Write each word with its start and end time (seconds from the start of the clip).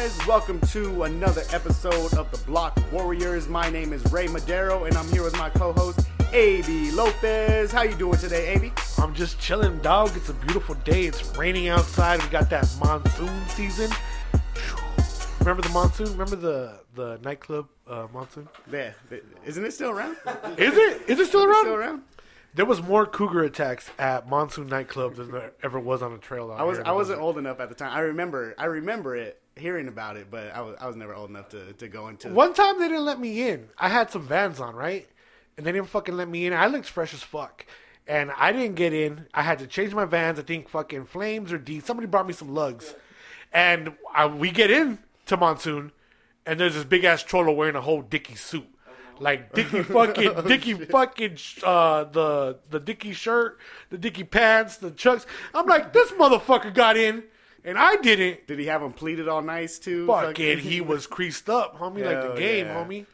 guys? 0.00 0.26
Welcome 0.26 0.60
to 0.72 1.04
another 1.04 1.42
episode 1.52 2.12
of 2.18 2.30
the 2.30 2.36
Block 2.44 2.78
Warriors. 2.92 3.48
My 3.48 3.70
name 3.70 3.94
is 3.94 4.04
Ray 4.12 4.26
Madero, 4.26 4.84
and 4.84 4.94
I'm 4.94 5.08
here 5.08 5.22
with 5.22 5.34
my 5.38 5.48
co-host 5.48 6.00
AB 6.34 6.90
Lopez. 6.90 7.72
How 7.72 7.80
you 7.80 7.94
doing 7.94 8.18
today, 8.18 8.48
AB? 8.48 8.72
I'm 8.98 9.14
just 9.14 9.40
chilling, 9.40 9.78
dog. 9.78 10.14
It's 10.14 10.28
a 10.28 10.34
beautiful 10.34 10.74
day. 10.74 11.06
It's 11.06 11.34
raining 11.38 11.68
outside. 11.68 12.22
We 12.22 12.28
got 12.28 12.50
that 12.50 12.68
monsoon 12.78 13.48
season. 13.48 13.90
Remember 15.40 15.62
the 15.62 15.70
monsoon? 15.70 16.12
Remember 16.12 16.36
the 16.36 16.80
the 16.94 17.18
nightclub 17.22 17.66
uh, 17.88 18.06
monsoon? 18.12 18.50
Yeah, 18.70 18.92
isn't 19.46 19.64
it 19.64 19.72
still 19.72 19.92
around? 19.92 20.18
Is 20.58 20.76
it? 20.76 21.08
Is 21.08 21.20
it 21.20 21.28
still 21.28 21.44
around? 21.44 21.64
Still 21.64 21.74
around? 21.74 22.02
There 22.52 22.66
was 22.66 22.82
more 22.82 23.06
cougar 23.06 23.44
attacks 23.44 23.90
at 23.98 24.28
Monsoon 24.28 24.66
nightclub 24.66 25.16
than 25.16 25.30
there 25.30 25.52
ever 25.62 25.78
was 25.78 26.02
on 26.02 26.12
a 26.12 26.18
trail. 26.18 26.50
I 26.52 26.64
was 26.64 26.80
I 26.80 26.92
wasn't 26.92 27.20
old 27.20 27.38
enough 27.38 27.60
at 27.60 27.70
the 27.70 27.74
time. 27.74 27.94
I 27.94 28.00
remember 28.00 28.54
I 28.58 28.66
remember 28.66 29.16
it, 29.16 29.42
hearing 29.56 29.88
about 29.88 30.16
it, 30.16 30.30
but 30.30 30.54
I 30.54 30.60
was 30.60 30.76
I 30.80 30.86
was 30.86 30.96
never 30.96 31.14
old 31.14 31.30
enough 31.30 31.48
to, 31.50 31.72
to 31.72 31.88
go 31.88 32.08
into. 32.08 32.28
One 32.28 32.54
time 32.54 32.78
they 32.78 32.88
didn't 32.88 33.04
let 33.04 33.18
me 33.18 33.48
in. 33.48 33.68
I 33.78 33.88
had 33.88 34.10
some 34.10 34.26
Vans 34.26 34.60
on, 34.60 34.74
right? 34.74 35.08
And 35.56 35.64
they 35.64 35.72
didn't 35.72 35.88
fucking 35.88 36.16
let 36.16 36.28
me 36.28 36.46
in. 36.46 36.52
I 36.52 36.66
looked 36.66 36.88
fresh 36.88 37.14
as 37.14 37.22
fuck. 37.22 37.64
And 38.06 38.30
I 38.36 38.52
didn't 38.52 38.76
get 38.76 38.92
in. 38.92 39.26
I 39.34 39.42
had 39.42 39.58
to 39.58 39.66
change 39.66 39.92
my 39.92 40.04
Vans. 40.04 40.38
I 40.38 40.42
think 40.42 40.68
fucking 40.68 41.06
Flames 41.06 41.52
or 41.52 41.58
D. 41.58 41.80
Somebody 41.80 42.06
brought 42.06 42.26
me 42.26 42.34
some 42.34 42.54
lugs. 42.54 42.94
And 43.52 43.94
I, 44.14 44.26
we 44.26 44.50
get 44.50 44.70
in 44.70 44.98
to 45.26 45.36
Monsoon, 45.36 45.92
and 46.44 46.60
there's 46.60 46.74
this 46.74 46.84
big 46.84 47.04
ass 47.04 47.22
troller 47.22 47.52
wearing 47.52 47.74
a 47.74 47.80
whole 47.80 48.02
Dickie 48.02 48.34
suit. 48.34 48.68
Like 49.18 49.54
Dickie 49.54 49.82
fucking 49.82 50.42
Dickie 50.46 50.74
fucking 50.74 51.38
uh 51.62 52.04
the 52.04 52.58
the 52.68 52.78
Dickie 52.78 53.14
shirt, 53.14 53.58
the 53.88 53.96
Dickie 53.96 54.24
pants, 54.24 54.76
the 54.76 54.90
chucks. 54.90 55.26
I'm 55.54 55.66
like, 55.66 55.94
this 55.94 56.12
motherfucker 56.12 56.74
got 56.74 56.98
in 56.98 57.24
and 57.66 57.76
I 57.78 57.96
didn't. 57.96 58.46
Did 58.46 58.58
he 58.58 58.66
have 58.66 58.82
him 58.82 58.92
pleated 58.92 59.28
all 59.28 59.42
nice 59.42 59.78
too? 59.78 60.06
Fucking, 60.06 60.58
he 60.58 60.80
was 60.80 61.06
creased 61.06 61.50
up, 61.50 61.78
homie, 61.78 62.04
like 62.04 62.22
the 62.22 62.40
game, 62.40 62.66
yeah. 62.66 62.74
homie. 62.74 63.06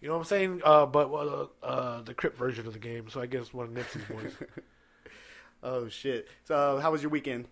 You 0.00 0.08
know 0.08 0.14
what 0.14 0.20
I'm 0.20 0.26
saying? 0.26 0.62
Uh, 0.64 0.86
but 0.86 1.10
uh, 1.10 1.46
uh, 1.62 2.02
the 2.02 2.14
Crip 2.14 2.36
version 2.36 2.66
of 2.66 2.72
the 2.72 2.78
game. 2.78 3.08
So 3.08 3.20
I 3.20 3.26
guess 3.26 3.54
one 3.54 3.66
of 3.66 3.72
Nipsey's 3.72 4.04
boys. 4.04 4.34
Oh 5.62 5.88
shit! 5.88 6.26
So 6.44 6.78
how 6.80 6.90
was 6.90 7.02
your 7.02 7.10
weekend? 7.10 7.44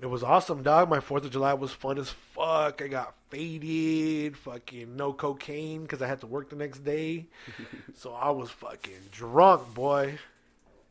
it 0.00 0.06
was 0.06 0.22
awesome, 0.22 0.62
dog. 0.62 0.88
My 0.88 1.00
Fourth 1.00 1.24
of 1.24 1.30
July 1.30 1.54
was 1.54 1.72
fun 1.72 1.98
as 1.98 2.08
fuck. 2.08 2.80
I 2.80 2.88
got 2.88 3.14
faded, 3.28 4.36
fucking 4.36 4.96
no 4.96 5.12
cocaine 5.12 5.82
because 5.82 6.00
I 6.00 6.06
had 6.06 6.20
to 6.20 6.26
work 6.26 6.50
the 6.50 6.56
next 6.56 6.84
day. 6.84 7.26
so 7.94 8.12
I 8.12 8.30
was 8.30 8.50
fucking 8.50 9.08
drunk, 9.10 9.74
boy. 9.74 10.18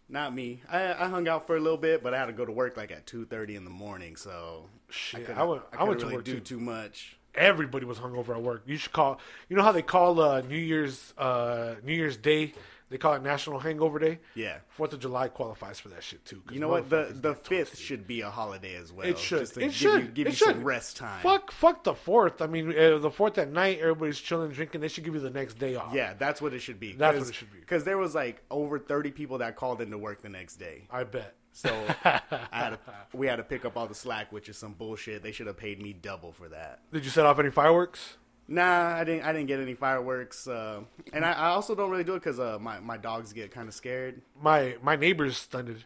Not 0.09 0.33
me. 0.33 0.61
I, 0.69 0.93
I 0.93 1.07
hung 1.07 1.27
out 1.27 1.47
for 1.47 1.55
a 1.55 1.59
little 1.59 1.77
bit, 1.77 2.03
but 2.03 2.13
I 2.13 2.19
had 2.19 2.25
to 2.25 2.33
go 2.33 2.45
to 2.45 2.51
work 2.51 2.77
like 2.77 2.91
at 2.91 3.05
two 3.05 3.25
thirty 3.25 3.55
in 3.55 3.63
the 3.63 3.69
morning. 3.69 4.15
So 4.15 4.65
Shit, 4.89 5.25
couldn't- 5.25 5.39
I 5.41 5.43
went. 5.43 5.61
I, 5.71 5.75
couldn't 5.77 5.87
went 5.87 5.99
to 6.01 6.07
work 6.07 6.23
do 6.25 6.33
too. 6.35 6.39
too 6.41 6.59
much. 6.59 7.17
Everybody 7.35 7.85
was 7.85 7.99
hungover 7.99 8.35
at 8.35 8.41
work. 8.41 8.63
You 8.65 8.77
should 8.77 8.91
call. 8.91 9.19
You 9.47 9.55
know 9.55 9.63
how 9.63 9.71
they 9.71 9.83
call 9.83 10.19
uh, 10.19 10.41
New 10.41 10.57
Year's 10.57 11.13
uh, 11.17 11.75
New 11.83 11.93
Year's 11.93 12.17
Day? 12.17 12.53
They 12.89 12.97
call 12.97 13.13
it 13.13 13.21
National 13.21 13.59
Hangover 13.59 13.99
Day. 13.99 14.17
Yeah. 14.33 14.57
Fourth 14.69 14.93
of 14.93 14.99
July 14.99 15.27
qualifies 15.27 15.79
for 15.79 15.89
that 15.89 16.01
shit 16.03 16.25
too. 16.25 16.41
You 16.51 16.59
know 16.59 16.69
what? 16.69 16.89
The 16.89 17.09
the 17.13 17.35
fifth 17.35 17.77
should 17.77 18.07
be 18.07 18.21
a 18.21 18.31
holiday 18.31 18.75
as 18.75 18.91
well. 18.91 19.05
It 19.05 19.19
should. 19.19 19.43
It 19.43 19.53
give 19.59 19.73
should. 19.75 20.01
you 20.01 20.07
give 20.07 20.27
it 20.27 20.29
you 20.31 20.35
should. 20.35 20.47
some 20.55 20.63
rest 20.63 20.97
time. 20.97 21.21
Fuck, 21.21 21.51
fuck 21.51 21.83
the 21.83 21.93
fourth. 21.93 22.41
I 22.41 22.47
mean, 22.47 22.69
uh, 22.75 22.97
the 22.97 23.11
fourth 23.11 23.37
at 23.37 23.51
night, 23.51 23.77
everybody's 23.79 24.19
chilling, 24.19 24.49
drinking. 24.51 24.81
They 24.81 24.87
should 24.87 25.03
give 25.03 25.13
you 25.13 25.19
the 25.19 25.29
next 25.29 25.59
day 25.59 25.75
off. 25.75 25.93
Yeah, 25.93 26.15
that's 26.17 26.41
what 26.41 26.55
it 26.55 26.59
should 26.61 26.79
be. 26.79 26.93
That's 26.93 27.19
what 27.19 27.29
it 27.29 27.35
should 27.35 27.53
be. 27.53 27.59
Because 27.59 27.83
there 27.83 27.99
was 27.99 28.15
like 28.15 28.41
over 28.49 28.79
thirty 28.79 29.11
people 29.11 29.37
that 29.37 29.55
called 29.55 29.81
into 29.81 29.99
work 29.99 30.23
the 30.23 30.29
next 30.29 30.55
day. 30.55 30.87
I 30.89 31.03
bet. 31.03 31.35
So 31.59 31.85
I 32.05 32.21
had 32.51 32.69
to, 32.69 32.79
we 33.11 33.27
had 33.27 33.35
to 33.35 33.43
pick 33.43 33.65
up 33.65 33.75
all 33.75 33.85
the 33.85 33.93
slack, 33.93 34.31
which 34.31 34.47
is 34.47 34.57
some 34.57 34.71
bullshit. 34.71 35.23
They 35.23 35.33
should 35.33 35.47
have 35.47 35.57
paid 35.57 35.81
me 35.81 35.91
double 35.91 36.31
for 36.31 36.47
that. 36.47 36.79
Did 36.93 37.03
you 37.03 37.11
set 37.11 37.25
off 37.25 37.37
any 37.37 37.49
fireworks? 37.49 38.15
Nah, 38.47 38.95
I 38.95 39.03
didn't. 39.03 39.25
I 39.25 39.33
didn't 39.33 39.47
get 39.47 39.59
any 39.59 39.73
fireworks, 39.73 40.47
uh, 40.47 40.81
and 41.11 41.25
I, 41.25 41.33
I 41.33 41.47
also 41.49 41.75
don't 41.75 41.91
really 41.91 42.05
do 42.05 42.13
it 42.13 42.19
because 42.19 42.39
uh, 42.39 42.57
my 42.59 42.79
my 42.79 42.95
dogs 42.95 43.33
get 43.33 43.51
kind 43.51 43.67
of 43.67 43.73
scared. 43.73 44.21
My 44.41 44.77
my 44.81 44.95
neighbors 44.95 45.37
stunted 45.37 45.83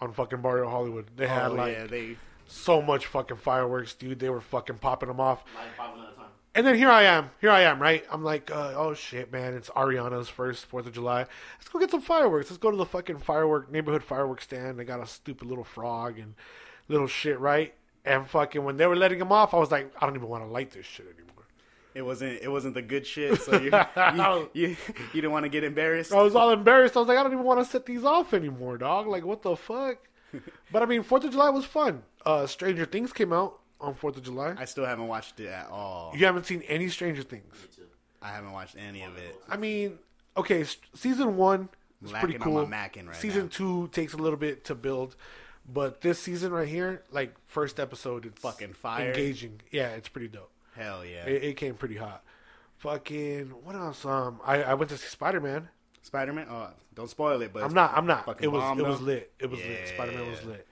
on 0.00 0.12
fucking 0.12 0.42
Barrio 0.42 0.68
Hollywood. 0.68 1.06
They 1.16 1.28
had 1.28 1.52
oh 1.52 1.54
like 1.54 1.72
yeah, 1.72 1.86
they 1.86 2.16
so 2.48 2.82
much 2.82 3.06
fucking 3.06 3.36
fireworks, 3.36 3.94
dude. 3.94 4.18
They 4.18 4.30
were 4.30 4.40
fucking 4.40 4.78
popping 4.78 5.08
them 5.08 5.20
off. 5.20 5.44
Like 5.54 5.76
five 6.58 6.64
one 6.64 6.74
at 6.74 6.80
a 6.80 6.88
time. 6.88 6.90
And 6.90 6.90
then 6.90 6.90
here 6.90 6.90
I 6.90 7.02
am. 7.04 7.30
Here 7.40 7.50
I 7.50 7.60
am, 7.62 7.80
right? 7.82 8.04
I'm 8.10 8.24
like, 8.24 8.50
uh, 8.50 8.74
oh 8.76 8.94
shit, 8.94 9.32
man. 9.32 9.54
It's 9.54 9.68
Ariana's 9.70 10.28
first 10.28 10.66
Fourth 10.66 10.86
of 10.86 10.92
July. 10.92 11.26
Let's 11.58 11.68
go 11.70 11.78
get 11.78 11.90
some 11.90 12.00
fireworks. 12.00 12.50
Let's 12.50 12.58
go 12.58 12.70
to 12.70 12.76
the 12.76 12.86
fucking 12.86 13.18
firework 13.18 13.70
neighborhood 13.70 14.02
fireworks 14.02 14.44
stand. 14.44 14.78
They 14.78 14.84
got 14.84 15.00
a 15.00 15.06
stupid 15.06 15.48
little 15.48 15.64
frog 15.64 16.18
and 16.18 16.34
little 16.88 17.06
shit, 17.06 17.38
right? 17.38 17.74
And 18.04 18.28
fucking 18.28 18.64
when 18.64 18.76
they 18.76 18.86
were 18.86 18.96
letting 18.96 19.18
them 19.18 19.32
off, 19.32 19.54
I 19.54 19.58
was 19.58 19.70
like, 19.70 19.92
I 20.00 20.06
don't 20.06 20.16
even 20.16 20.28
want 20.28 20.44
to 20.44 20.48
light 20.50 20.70
this 20.70 20.86
shit 20.86 21.06
anymore. 21.06 21.46
it 21.94 22.02
wasn't 22.02 22.40
it 22.42 22.48
wasn't 22.48 22.74
the 22.74 22.82
good 22.82 23.06
shit. 23.06 23.40
So 23.40 23.60
you 23.60 23.70
you, 24.14 24.50
you, 24.54 24.76
you 25.12 25.20
didn't 25.20 25.32
want 25.32 25.44
to 25.44 25.48
get 25.50 25.64
embarrassed. 25.64 26.12
I 26.12 26.22
was 26.22 26.34
all 26.34 26.50
embarrassed. 26.50 26.96
I 26.96 27.00
was 27.00 27.08
like, 27.08 27.18
I 27.18 27.22
don't 27.22 27.32
even 27.32 27.44
want 27.44 27.60
to 27.60 27.66
set 27.66 27.86
these 27.86 28.04
off 28.04 28.34
anymore, 28.34 28.78
dog. 28.78 29.06
Like, 29.06 29.24
what 29.24 29.42
the 29.42 29.56
fuck? 29.56 29.98
but 30.72 30.82
I 30.82 30.86
mean, 30.86 31.02
Fourth 31.02 31.24
of 31.24 31.30
July 31.30 31.50
was 31.50 31.64
fun. 31.64 32.02
Uh, 32.24 32.46
Stranger 32.46 32.84
Things 32.84 33.12
came 33.12 33.32
out 33.32 33.60
on 33.80 33.94
Fourth 33.94 34.16
of 34.16 34.22
July. 34.24 34.54
I 34.58 34.64
still 34.64 34.84
haven't 34.86 35.06
watched 35.08 35.38
it 35.40 35.46
at 35.48 35.68
all. 35.70 36.12
You 36.16 36.26
haven't 36.26 36.46
seen 36.46 36.62
any 36.62 36.88
Stranger 36.88 37.22
Things. 37.22 37.54
I 38.20 38.28
haven't 38.28 38.52
watched 38.52 38.76
any 38.76 39.02
of 39.02 39.16
it. 39.16 39.36
I 39.48 39.56
mean, 39.56 39.98
okay, 40.36 40.62
s- 40.62 40.76
season 40.94 41.36
one 41.36 41.68
is 42.04 42.12
Lacking 42.12 42.28
pretty 42.30 42.36
on 42.38 42.42
cool. 42.44 42.66
my 42.66 42.76
right 42.94 43.14
season 43.16 43.42
now. 43.44 43.48
two 43.50 43.88
takes 43.92 44.12
a 44.12 44.16
little 44.16 44.38
bit 44.38 44.64
to 44.64 44.74
build, 44.74 45.14
but 45.72 46.00
this 46.00 46.18
season 46.18 46.52
right 46.52 46.66
here, 46.68 47.02
like 47.12 47.34
first 47.46 47.78
episode, 47.78 48.26
it's 48.26 48.40
Fucking 48.40 48.72
fire. 48.74 49.06
engaging. 49.08 49.60
Yeah, 49.70 49.90
it's 49.90 50.08
pretty 50.08 50.28
dope. 50.28 50.50
Hell 50.74 51.04
yeah, 51.04 51.24
It, 51.26 51.42
it 51.44 51.56
came 51.56 51.74
pretty 51.74 51.96
hot. 51.96 52.22
Fucking 52.78 53.46
what 53.64 53.74
else? 53.74 54.04
Um, 54.04 54.40
I, 54.44 54.62
I 54.62 54.74
went 54.74 54.90
to 54.90 54.96
see 54.96 55.08
Spider 55.08 55.40
Man. 55.40 55.68
Spider 56.02 56.32
Man. 56.32 56.46
Oh, 56.48 56.68
don't 56.94 57.10
spoil 57.10 57.42
it. 57.42 57.52
But 57.52 57.64
I'm 57.64 57.74
not. 57.74 57.92
I'm 57.96 58.06
not. 58.06 58.38
It 58.40 58.46
was. 58.48 58.60
bomb, 58.62 58.78
It 58.78 58.86
was 58.86 59.00
lit. 59.00 59.32
It 59.40 59.50
was 59.50 59.58
lit. 59.60 59.88
Spider 59.88 60.12
Man 60.12 60.30
was 60.30 60.44
lit. 60.44 60.66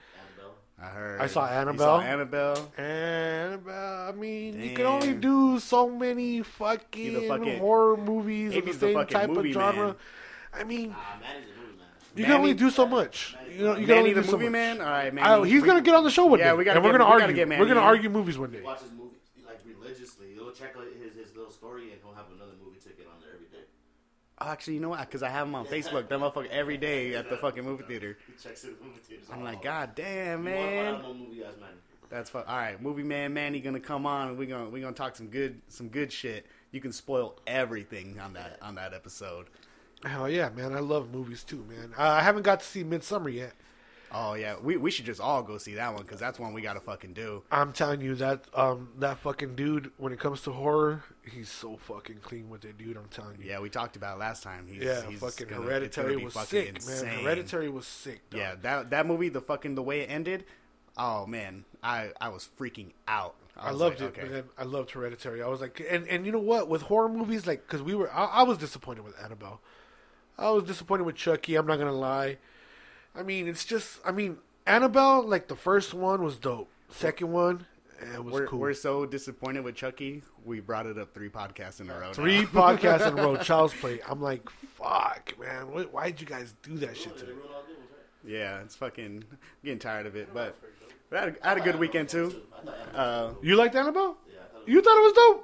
Annabelle. 0.78 0.86
I 0.92 0.98
heard. 0.98 1.20
I 1.20 1.26
saw 1.26 1.46
You 1.50 1.56
Annabelle. 1.56 1.78
saw 1.78 2.00
Annabelle. 2.00 2.72
And 2.78 3.68
uh, 3.68 4.08
I 4.08 4.12
mean, 4.12 4.60
you 4.60 4.74
can 4.74 4.86
only 4.86 5.14
do 5.14 5.58
so 5.58 5.88
many 5.90 6.42
fucking, 6.42 7.28
fucking- 7.28 7.58
horror 7.58 7.96
movies 7.96 8.48
of 8.48 8.54
the 8.54 8.62
Amy's 8.62 8.78
the 8.78 8.86
same 8.88 8.94
fucking 8.94 9.14
type 9.14 9.30
of 9.30 9.46
genre. 9.46 9.86
man. 9.86 9.96
I 10.54 10.64
mean, 10.64 10.88
man 10.90 10.96
is 11.42 11.50
a 11.50 11.60
movie 11.60 11.76
man. 11.78 11.86
you 12.16 12.24
can 12.24 12.32
only 12.34 12.54
do 12.54 12.70
so 12.70 12.86
much. 12.86 13.36
You 13.56 13.64
know, 13.64 13.76
you 13.76 13.86
can 13.86 13.96
only 13.98 14.10
Manny 14.10 14.12
the 14.14 14.22
do 14.22 14.26
so 14.26 14.32
movie 14.32 14.44
much. 14.46 14.52
man. 14.52 14.80
All 14.80 14.86
right, 14.86 15.12
man. 15.14 15.24
Oh, 15.26 15.42
he's 15.42 15.62
gonna 15.62 15.80
get 15.82 15.94
on 15.94 16.04
the 16.04 16.10
show 16.10 16.26
one 16.26 16.38
Yeah, 16.38 16.52
day. 16.52 16.56
we 16.56 16.64
gotta 16.64 16.78
and 16.78 16.84
we're 16.84 16.92
gonna 16.92 17.04
we 17.04 17.10
gotta 17.10 17.22
argue. 17.24 17.36
get 17.36 17.48
Manny 17.48 17.60
we're 17.62 17.68
gonna 17.68 17.80
argue 17.80 18.08
movies 18.10 18.38
one 18.38 18.50
day. 18.50 18.62
Watch 18.62 18.80
his 18.80 18.92
movie 18.92 19.16
like 19.46 19.60
religiously. 19.66 20.32
He'll 20.34 20.50
check 20.52 20.74
his, 20.76 21.14
his 21.14 21.34
little 21.36 21.50
story 21.50 21.92
and 21.92 22.00
he'll 22.02 22.14
have 22.14 22.26
another 22.34 22.52
movie 22.64 22.78
ticket 22.80 23.06
on 23.06 23.20
there 23.20 23.32
every 23.34 23.46
day. 23.48 23.64
Actually, 24.40 24.74
you 24.74 24.80
know 24.80 24.90
what? 24.90 25.00
Because 25.00 25.22
I 25.22 25.30
have 25.30 25.46
him 25.46 25.54
on 25.54 25.64
Facebook. 25.66 26.08
That 26.08 26.18
motherfucker 26.20 26.48
every 26.50 26.76
day 26.76 27.14
at 27.14 27.30
the 27.30 27.36
fucking 27.36 27.64
movie 27.64 27.84
theater. 27.84 28.18
He 28.26 28.32
checks 28.42 28.62
his 28.62 28.72
movie 28.82 29.00
theaters. 29.02 29.26
I'm 29.32 29.42
like, 29.42 29.62
God 29.62 29.94
damn, 29.94 30.44
man. 30.44 31.00
man. 31.00 31.02
Movie 31.02 31.40
man. 31.40 31.50
That's 32.10 32.30
fu- 32.30 32.38
all 32.38 32.44
right. 32.44 32.80
Movie 32.80 33.02
man, 33.02 33.32
Manny 33.32 33.60
gonna 33.60 33.80
come 33.80 34.06
on. 34.06 34.28
and 34.28 34.38
We 34.38 34.46
gonna 34.46 34.68
we 34.68 34.80
gonna 34.80 34.92
talk 34.94 35.16
some 35.16 35.28
good 35.28 35.60
some 35.68 35.88
good 35.88 36.12
shit. 36.12 36.46
You 36.70 36.80
can 36.80 36.92
spoil 36.92 37.36
everything 37.46 38.20
on 38.20 38.34
that 38.34 38.58
on 38.62 38.74
that 38.74 38.92
episode. 38.92 39.46
Hell 40.04 40.28
yeah, 40.28 40.50
man! 40.50 40.74
I 40.74 40.80
love 40.80 41.12
movies 41.12 41.42
too, 41.42 41.64
man. 41.68 41.94
Uh, 41.98 42.02
I 42.02 42.20
haven't 42.20 42.42
got 42.42 42.60
to 42.60 42.66
see 42.66 42.84
Midsommar 42.84 43.32
yet. 43.32 43.54
Oh 44.12 44.34
yeah, 44.34 44.56
we 44.62 44.76
we 44.76 44.90
should 44.90 45.04
just 45.04 45.20
all 45.20 45.42
go 45.42 45.58
see 45.58 45.74
that 45.74 45.92
one 45.92 46.02
because 46.02 46.20
that's 46.20 46.38
one 46.38 46.52
we 46.52 46.62
gotta 46.62 46.80
fucking 46.80 47.12
do. 47.12 47.42
I'm 47.50 47.72
telling 47.72 48.00
you 48.00 48.14
that 48.16 48.44
um 48.54 48.90
that 48.98 49.18
fucking 49.18 49.56
dude, 49.56 49.90
when 49.96 50.12
it 50.12 50.20
comes 50.20 50.42
to 50.42 50.52
horror, 50.52 51.02
he's 51.30 51.48
so 51.50 51.76
fucking 51.76 52.18
clean 52.22 52.48
with 52.48 52.64
it, 52.64 52.78
dude. 52.78 52.96
I'm 52.96 53.08
telling 53.08 53.36
you. 53.40 53.48
Yeah, 53.50 53.60
we 53.60 53.68
talked 53.68 53.96
about 53.96 54.16
it 54.16 54.20
last 54.20 54.42
time. 54.42 54.66
He's, 54.68 54.82
Yeah, 54.82 55.02
he's 55.08 55.18
fucking 55.20 55.48
gonna- 55.48 55.62
Hereditary 55.62 56.16
was 56.24 56.34
fucking 56.34 56.46
sick, 56.48 56.68
insane. 56.76 57.04
man. 57.06 57.24
Hereditary 57.24 57.68
was 57.68 57.86
sick. 57.86 58.30
Dog. 58.30 58.38
Yeah, 58.40 58.54
that 58.62 58.90
that 58.90 59.06
movie, 59.06 59.28
the 59.28 59.40
fucking 59.40 59.74
the 59.74 59.82
way 59.82 60.00
it 60.02 60.10
ended. 60.10 60.44
Oh 60.96 61.26
man, 61.26 61.64
I 61.82 62.12
I 62.20 62.28
was 62.28 62.48
freaking 62.58 62.92
out. 63.08 63.34
I 63.58 63.70
was 63.72 63.80
loved 63.80 64.00
like, 64.00 64.16
it, 64.18 64.20
okay. 64.24 64.32
man. 64.32 64.44
I 64.58 64.64
loved 64.64 64.90
Hereditary. 64.92 65.42
I 65.42 65.48
was 65.48 65.60
like, 65.60 65.84
and 65.90 66.06
and 66.08 66.24
you 66.26 66.32
know 66.32 66.38
what? 66.38 66.68
With 66.68 66.82
horror 66.82 67.08
movies, 67.08 67.46
like, 67.46 67.66
because 67.66 67.82
we 67.82 67.94
were, 67.94 68.10
I, 68.12 68.24
I 68.26 68.42
was 68.44 68.56
disappointed 68.58 69.02
with 69.04 69.14
Annabelle. 69.22 69.60
I 70.38 70.50
was 70.50 70.64
disappointed 70.64 71.04
with 71.04 71.16
Chucky. 71.16 71.56
I'm 71.56 71.66
not 71.66 71.78
gonna 71.78 71.92
lie. 71.92 72.36
I 73.16 73.22
mean, 73.22 73.48
it's 73.48 73.64
just, 73.64 73.98
I 74.04 74.12
mean, 74.12 74.38
Annabelle, 74.66 75.22
like 75.26 75.48
the 75.48 75.56
first 75.56 75.94
one 75.94 76.22
was 76.22 76.38
dope. 76.38 76.68
Second 76.90 77.32
one, 77.32 77.66
eh, 78.00 78.14
it 78.16 78.24
was 78.24 78.32
We're, 78.34 78.46
cool. 78.46 78.58
we're 78.60 78.74
so 78.74 79.06
disappointed 79.06 79.64
with 79.64 79.74
Chucky. 79.74 80.22
We 80.44 80.60
brought 80.60 80.86
it 80.86 80.98
up 80.98 81.14
three 81.14 81.28
podcasts 81.28 81.80
in 81.80 81.88
a 81.90 81.94
row. 81.94 82.08
now. 82.08 82.12
Three 82.12 82.44
podcasts 82.44 83.06
in 83.10 83.18
a 83.18 83.22
row, 83.22 83.36
Child's 83.42 83.74
Play. 83.74 84.00
I'm 84.08 84.20
like, 84.20 84.48
fuck, 84.50 85.32
man. 85.40 85.70
Why, 85.72 85.82
why 85.84 86.10
did 86.10 86.20
you 86.20 86.26
guys 86.26 86.54
do 86.62 86.76
that 86.78 86.96
shit 86.96 87.16
to 87.18 87.24
me? 87.24 87.30
They 87.32 87.36
ruined 87.36 87.50
all 87.54 87.62
the 87.62 87.68
good 87.68 87.78
ones, 87.78 87.90
right? 88.24 88.32
Yeah, 88.32 88.60
it's 88.60 88.76
fucking 88.76 89.24
I'm 89.30 89.38
getting 89.64 89.78
tired 89.78 90.06
of 90.06 90.14
it. 90.16 90.28
But, 90.34 90.56
but 91.10 91.18
I, 91.18 91.20
had 91.24 91.28
a, 91.36 91.46
I 91.46 91.48
had 91.50 91.58
a 91.58 91.60
good 91.62 91.76
weekend 91.78 92.08
too. 92.08 92.42
Uh, 92.94 93.30
You 93.42 93.56
liked 93.56 93.74
Annabelle? 93.74 94.18
Yeah, 94.28 94.40
I 94.40 94.52
thought 94.52 94.62
it 94.66 94.70
You 94.72 94.82
thought 94.82 94.98
it 94.98 95.02
was 95.02 95.12
dope? 95.12 95.42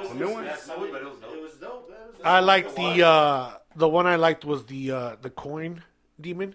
was, 0.00 0.08
The 0.10 0.14
new 0.14 0.30
one? 0.30 0.44
It 0.44 0.50
was, 0.50 0.68
it 0.68 1.42
was 1.42 1.52
dope. 1.54 1.88
man. 1.90 1.98
It 2.08 2.18
was 2.18 2.20
I 2.24 2.40
liked 2.40 2.76
the 2.76 3.06
uh 3.06 3.52
the 3.74 3.88
one 3.88 4.06
I 4.06 4.16
liked 4.16 4.44
was 4.44 4.66
the 4.66 4.90
uh 4.90 5.16
the 5.22 5.30
coin 5.30 5.82
demon 6.22 6.54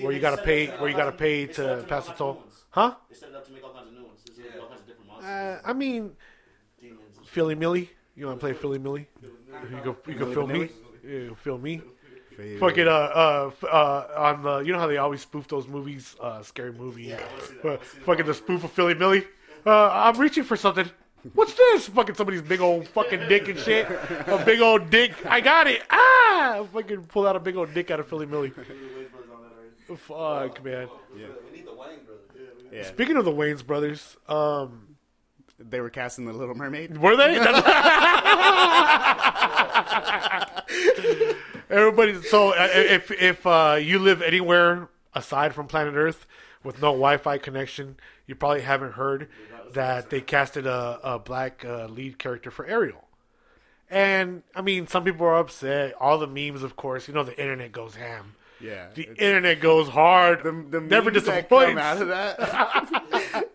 where 0.00 0.12
you 0.12 0.20
gotta 0.20 0.42
pay 0.42 0.66
where 0.78 0.88
you 0.90 0.96
gotta 0.96 1.12
pay 1.12 1.46
to 1.46 1.84
pass 1.88 2.06
the 2.06 2.12
toll. 2.12 2.42
Huh? 2.70 2.94
They 3.08 3.14
set 3.16 3.30
it 3.30 3.34
up 3.36 3.46
to 3.46 3.52
make 3.52 3.64
all 3.64 3.72
kinds 3.72 3.88
of 3.88 3.94
new 3.94 4.04
ones. 4.04 4.20
There's 4.24 4.38
gonna 4.38 4.52
be 4.52 4.58
all 4.60 4.68
kinds 4.68 4.80
of 4.82 4.86
different 4.86 5.10
Uh, 5.24 5.58
I 5.64 5.72
mean, 5.72 6.12
Demons. 6.80 7.00
Philly 7.26 7.54
Millie. 7.54 7.90
You 8.16 8.26
want 8.26 8.38
to 8.40 8.44
play 8.46 8.52
Philly 8.54 8.78
Millie? 8.78 9.08
You 9.22 9.80
go. 9.84 9.96
You 10.06 10.14
can 10.14 10.26
Milli 10.26 10.34
feel 10.34 10.46
me. 10.46 10.58
Vanilli? 10.58 10.70
You 11.04 11.26
can 11.28 11.34
feel 11.36 11.58
me. 11.58 11.82
Favorite. 12.36 12.58
Fucking 12.60 12.88
uh 12.88 12.90
uh 12.90 13.50
uh 13.66 14.06
on 14.16 14.42
the 14.42 14.58
you 14.60 14.72
know 14.72 14.78
how 14.78 14.86
they 14.86 14.96
always 14.98 15.20
spoof 15.20 15.46
those 15.48 15.66
movies 15.68 16.16
uh 16.20 16.42
scary 16.42 16.72
movie 16.72 17.04
Yeah, 17.04 17.16
I 17.16 17.26
wanna 17.32 17.42
see 17.46 17.54
that. 17.54 17.64
I 17.64 17.68
wanna 17.68 17.84
see 17.84 17.98
the 17.98 18.04
fucking 18.04 18.26
the 18.26 18.34
spoof 18.34 18.64
of 18.64 18.70
Philly 18.72 18.94
Millie 18.94 19.26
uh 19.66 19.90
I'm 19.92 20.16
reaching 20.18 20.44
for 20.44 20.56
something 20.56 20.88
what's 21.34 21.54
this 21.54 21.88
fucking 21.88 22.14
somebody's 22.14 22.42
big 22.42 22.60
old 22.60 22.86
fucking 22.88 23.28
dick 23.28 23.48
and 23.48 23.58
shit 23.58 23.86
a 24.26 24.42
big 24.44 24.60
old 24.60 24.90
dick 24.90 25.12
I 25.26 25.40
got 25.40 25.66
it 25.66 25.82
ah 25.90 26.66
fucking 26.72 27.04
pull 27.04 27.26
out 27.26 27.36
a 27.36 27.40
big 27.40 27.56
old 27.56 27.72
dick 27.74 27.90
out 27.90 28.00
of 28.00 28.06
Philly 28.08 28.26
Millie 28.26 28.50
The 28.50 28.62
Wayans 28.62 29.10
brothers 29.10 29.30
on 29.34 29.42
that 29.42 29.90
already. 29.90 30.54
fuck 30.54 30.64
man 30.64 30.88
We 31.14 31.20
need 31.58 31.66
the 31.66 31.74
Wayne 31.74 32.04
brothers. 32.04 32.72
Yeah, 32.72 32.84
speaking 32.84 33.16
of 33.16 33.24
the 33.24 33.32
Wayne's 33.32 33.62
brothers 33.62 34.16
um 34.28 34.96
they 35.58 35.80
were 35.80 35.90
casting 35.90 36.24
the 36.24 36.32
Little 36.32 36.54
Mermaid. 36.54 36.96
Were 36.96 37.16
they? 37.16 37.36
Everybody. 41.70 42.20
So 42.22 42.50
uh, 42.54 42.68
if 42.72 43.10
if 43.10 43.46
uh, 43.46 43.78
you 43.80 43.98
live 43.98 44.22
anywhere 44.22 44.88
aside 45.14 45.54
from 45.54 45.66
planet 45.66 45.94
Earth 45.94 46.26
with 46.64 46.76
no 46.76 46.88
Wi-Fi 46.88 47.38
connection, 47.38 47.96
you 48.26 48.34
probably 48.34 48.62
haven't 48.62 48.92
heard 48.92 49.28
that 49.74 50.10
they 50.10 50.20
casted 50.20 50.66
a, 50.66 50.98
a 51.02 51.18
black 51.18 51.64
uh, 51.64 51.86
lead 51.86 52.18
character 52.18 52.50
for 52.50 52.66
Ariel. 52.66 53.04
And 53.88 54.42
I 54.54 54.62
mean, 54.62 54.86
some 54.86 55.04
people 55.04 55.26
are 55.26 55.36
upset. 55.38 55.94
All 55.98 56.18
the 56.18 56.26
memes, 56.28 56.62
of 56.62 56.76
course, 56.76 57.08
you 57.08 57.14
know, 57.14 57.24
the 57.24 57.38
internet 57.40 57.72
goes 57.72 57.96
ham. 57.96 58.34
Yeah, 58.62 58.88
The 58.94 59.04
internet 59.16 59.60
goes 59.60 59.88
hard. 59.88 60.42
the, 60.42 60.52
the 60.52 60.82
never 60.82 61.10
disappoints. 61.10 61.80
out 61.80 62.02
of 62.02 62.08
that. 62.08 62.38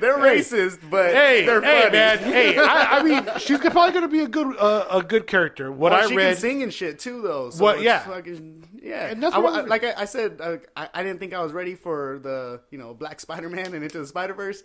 they're 0.00 0.16
racist, 0.16 0.78
but 0.88 1.12
Hey, 1.12 1.44
they're 1.44 1.60
hey, 1.60 1.80
funny. 1.82 1.92
man. 1.92 2.18
Hey, 2.32 2.56
I, 2.56 2.98
I 2.98 3.02
mean, 3.02 3.26
she's 3.38 3.58
probably 3.58 3.90
going 3.90 4.02
to 4.02 4.08
be 4.08 4.20
a 4.20 4.28
good 4.28 4.56
uh, 4.56 4.86
a 4.92 5.02
good 5.02 5.26
character. 5.26 5.72
What 5.72 5.90
Well, 5.92 6.04
I 6.04 6.06
she 6.08 6.16
read, 6.16 6.28
can 6.34 6.36
sing 6.40 6.62
and 6.62 6.72
shit 6.72 7.00
too, 7.00 7.20
though. 7.20 7.50
So 7.50 7.64
What- 7.64 7.76
it's 7.76 7.84
yeah. 7.84 7.98
fucking, 8.00 8.68
yeah. 8.80 9.06
And 9.08 9.20
that's 9.22 9.34
I, 9.34 9.40
I'm- 9.40 9.66
like 9.66 9.82
I, 9.84 9.94
I 9.98 10.04
said, 10.04 10.40
I, 10.76 10.88
I 10.94 11.02
didn't 11.02 11.18
think 11.18 11.34
I 11.34 11.42
was 11.42 11.52
ready 11.52 11.74
for 11.74 12.20
the 12.22 12.60
you 12.70 12.78
know 12.78 12.94
Black 12.94 13.18
Spider 13.20 13.48
Man 13.50 13.74
and 13.74 13.82
Into 13.82 13.98
the 13.98 14.06
Spider 14.06 14.34
Verse, 14.34 14.62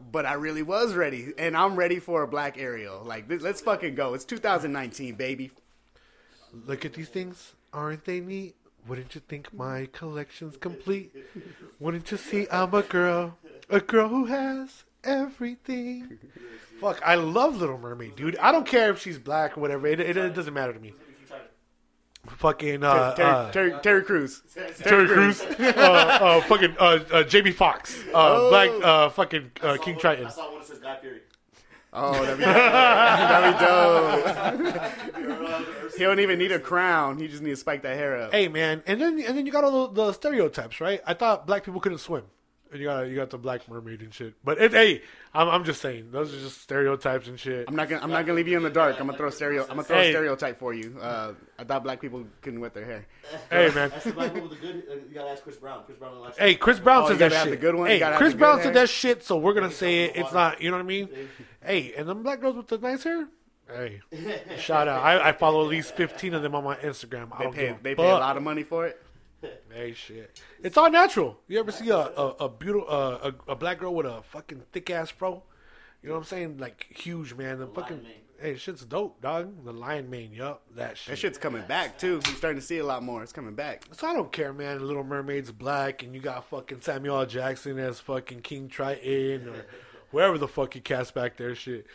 but 0.00 0.26
I 0.26 0.34
really 0.34 0.62
was 0.62 0.94
ready, 0.94 1.32
and 1.38 1.56
I'm 1.56 1.76
ready 1.76 1.98
for 1.98 2.22
a 2.22 2.28
Black 2.28 2.58
Ariel. 2.58 3.02
Like 3.04 3.24
let's 3.28 3.60
fucking 3.60 3.94
go. 3.94 4.14
It's 4.14 4.24
2019, 4.24 5.14
baby. 5.14 5.50
Look 6.66 6.84
at 6.84 6.94
these 6.94 7.08
things. 7.08 7.54
Aren't 7.72 8.04
they 8.04 8.20
neat? 8.20 8.56
Wouldn't 8.86 9.14
you 9.14 9.20
think 9.20 9.52
my 9.52 9.88
collection's 9.92 10.56
complete? 10.56 11.14
Wouldn't 11.78 12.10
you 12.10 12.16
see 12.16 12.46
I'm 12.50 12.72
a 12.74 12.82
girl? 12.82 13.36
A 13.68 13.80
girl 13.80 14.08
who 14.08 14.26
has 14.26 14.84
everything. 15.04 16.18
Fuck, 16.80 17.00
I 17.04 17.16
love 17.16 17.56
Little 17.56 17.78
Mermaid, 17.78 18.16
dude. 18.16 18.36
I 18.38 18.52
don't 18.52 18.66
care 18.66 18.90
if 18.90 19.00
she's 19.00 19.18
black 19.18 19.58
or 19.58 19.60
whatever. 19.60 19.86
It, 19.86 20.00
it, 20.00 20.16
it 20.16 20.34
doesn't 20.34 20.54
matter 20.54 20.72
to 20.72 20.80
me. 20.80 20.94
Fucking 22.36 22.84
uh, 22.84 23.14
Terry, 23.14 23.30
uh, 23.30 23.50
Terry, 23.50 23.72
Terry 23.82 24.02
Crews. 24.02 24.42
Terry 24.78 25.06
Crews, 25.08 25.40
uh, 25.42 25.62
uh, 26.20 26.40
fucking 26.42 26.76
uh, 26.78 26.98
uh, 27.12 27.22
Jamie 27.24 27.50
Foxx, 27.52 28.02
uh, 28.08 28.10
Oh. 28.14 28.50
black, 28.50 28.70
uh, 28.82 29.08
fucking 29.10 29.50
uh, 29.62 29.76
King 29.78 29.94
one- 29.94 30.00
Triton. 30.00 30.26
I 30.26 30.30
saw 30.30 30.50
one 30.50 30.58
that 30.60 30.66
says 30.66 30.78
Guy 30.78 30.96
Fieri. 30.96 31.20
Oh, 31.92 32.12
that'd 32.12 32.38
be, 32.38 32.44
that'd 32.44 33.58
be 33.58 35.24
dope. 35.24 35.92
He 35.96 36.04
don't 36.04 36.20
even 36.20 36.38
need 36.38 36.52
a 36.52 36.58
crown. 36.58 37.18
He 37.18 37.28
just 37.28 37.42
need 37.42 37.50
to 37.50 37.56
spike 37.56 37.82
that 37.82 37.96
hair 37.96 38.20
up. 38.20 38.32
Hey 38.32 38.46
man, 38.48 38.82
and 38.86 39.00
then 39.00 39.18
and 39.20 39.36
then 39.36 39.46
you 39.46 39.52
got 39.52 39.64
all 39.64 39.88
the, 39.88 39.94
the 40.08 40.12
stereotypes, 40.12 40.80
right? 40.80 41.00
I 41.06 41.14
thought 41.14 41.46
black 41.46 41.64
people 41.64 41.80
couldn't 41.80 41.98
swim, 41.98 42.24
and 42.70 42.80
you 42.80 42.86
got 42.86 43.02
you 43.08 43.14
got 43.16 43.30
the 43.30 43.38
black 43.38 43.68
mermaid 43.68 44.00
and 44.02 44.12
shit. 44.12 44.34
But 44.44 44.58
it, 44.60 44.72
hey, 44.72 45.02
I'm 45.34 45.48
I'm 45.48 45.64
just 45.64 45.80
saying 45.80 46.10
those 46.10 46.34
are 46.34 46.38
just 46.38 46.60
stereotypes 46.62 47.28
and 47.28 47.38
shit. 47.38 47.66
I'm 47.68 47.76
not 47.76 47.88
gonna. 47.88 48.02
I'm 48.02 48.10
not 48.10 48.26
gonna 48.26 48.36
leave 48.36 48.48
you 48.48 48.56
in 48.56 48.62
the 48.62 48.70
dark. 48.70 49.00
I'm 49.00 49.06
gonna 49.06 49.18
throw 49.18 49.30
stereo. 49.30 49.62
I'm 49.62 49.68
gonna 49.70 49.84
throw 49.84 49.96
Hey. 49.96 50.08
a 50.10 50.12
stereotype 50.12 50.58
for 50.58 50.74
you. 50.74 50.96
Uh, 51.00 51.32
I 51.58 51.64
thought 51.64 51.82
black 51.82 52.00
people 52.00 52.24
couldn't 52.42 52.60
wet 52.60 52.74
their 52.74 52.84
hair. 52.84 53.06
Hey 53.50 53.70
man, 53.74 53.90
That's 53.90 54.04
the 54.04 54.12
black 54.12 54.32
people 54.34 54.48
with 54.48 54.60
the 54.60 54.66
good. 54.66 54.82
Uh, 54.90 54.94
you 54.94 55.14
gotta 55.14 55.30
ask 55.30 55.42
Chris 55.42 55.56
Brown. 55.56 55.82
Chris 55.84 55.98
Brown 55.98 56.18
likes. 56.20 56.36
hey 56.38 56.54
Chris 56.54 56.78
Brown 56.80 57.04
Oh, 57.04 57.08
says 57.08 57.18
that 57.18 57.26
gotta 57.30 57.36
have 57.36 57.44
shit. 57.48 57.50
the 57.52 57.56
good 57.66 57.74
one? 57.74 57.86
You 57.86 57.92
Hey, 57.94 57.98
gotta 57.98 58.12
have 58.14 58.18
Chris 58.18 58.32
the 58.32 58.36
good 58.36 58.40
Brown 58.40 58.54
hair? 58.56 58.64
said 58.64 58.74
that 58.74 58.88
shit, 58.88 59.22
so 59.24 59.36
we're 59.38 59.54
gonna 59.54 59.70
say 59.70 60.04
it. 60.04 60.16
It's 60.16 60.32
not. 60.32 60.60
You 60.62 60.70
know 60.70 60.76
what 60.76 60.82
I 60.84 60.86
mean? 60.86 61.08
Hey, 61.64 61.92
and 61.96 62.08
them 62.08 62.22
black 62.22 62.40
girls 62.40 62.56
with 62.56 62.68
the 62.68 62.78
nice 62.78 63.02
hair. 63.04 63.28
Hey, 63.70 64.00
shout 64.58 64.88
out! 64.88 65.02
I, 65.02 65.28
I 65.28 65.32
follow 65.32 65.60
at 65.62 65.68
least 65.68 65.94
15 65.94 66.32
of 66.32 66.42
them 66.42 66.54
on 66.54 66.64
my 66.64 66.76
Instagram. 66.76 67.28
I 67.32 67.38
They 67.38 67.44
don't 67.44 67.54
pay. 67.54 67.66
give 67.66 67.76
a 67.76 67.82
They 67.82 67.94
pay 67.94 68.02
a 68.02 68.12
fuck. 68.12 68.20
lot 68.20 68.36
of 68.38 68.42
money 68.42 68.62
for 68.62 68.86
it. 68.86 69.02
Hey, 69.72 69.92
shit. 69.92 70.40
It's 70.62 70.76
all 70.76 70.90
natural. 70.90 71.38
You 71.46 71.60
ever 71.60 71.70
see 71.70 71.90
a 71.90 71.96
a, 71.96 72.26
a 72.40 72.48
beautiful 72.48 72.88
uh, 72.92 73.30
a, 73.48 73.52
a 73.52 73.56
black 73.56 73.78
girl 73.78 73.94
with 73.94 74.06
a 74.06 74.22
fucking 74.22 74.62
thick 74.72 74.90
ass 74.90 75.10
fro? 75.10 75.42
You 76.02 76.08
know 76.08 76.14
what 76.16 76.20
I'm 76.20 76.24
saying? 76.26 76.58
Like 76.58 76.86
huge, 76.90 77.34
man. 77.34 77.58
The 77.58 77.66
fucking 77.68 78.02
mane. 78.02 78.12
hey, 78.40 78.56
shit's 78.56 78.84
dope, 78.84 79.20
dog. 79.20 79.64
The 79.64 79.72
lion 79.72 80.08
mane, 80.10 80.32
yup, 80.32 80.62
that 80.76 80.96
shit. 80.96 81.10
That 81.12 81.16
shit's 81.18 81.38
coming 81.38 81.62
back 81.68 81.98
too. 81.98 82.20
I'm 82.24 82.34
starting 82.34 82.60
to 82.60 82.66
see 82.66 82.78
a 82.78 82.84
lot 82.86 83.02
more. 83.02 83.22
It's 83.22 83.32
coming 83.32 83.54
back. 83.54 83.84
So 83.92 84.06
I 84.08 84.12
don't 84.14 84.32
care, 84.32 84.52
man. 84.52 84.84
Little 84.84 85.04
Mermaid's 85.04 85.52
black, 85.52 86.02
and 86.02 86.14
you 86.14 86.20
got 86.20 86.48
fucking 86.48 86.80
Samuel 86.80 87.24
Jackson 87.26 87.78
as 87.78 88.00
fucking 88.00 88.40
King 88.40 88.68
Triton 88.68 89.48
or 89.48 89.66
wherever 90.10 90.38
the 90.38 90.48
fuck 90.48 90.74
you 90.74 90.80
cast 90.80 91.14
back 91.14 91.36
there. 91.36 91.54
Shit, 91.54 91.86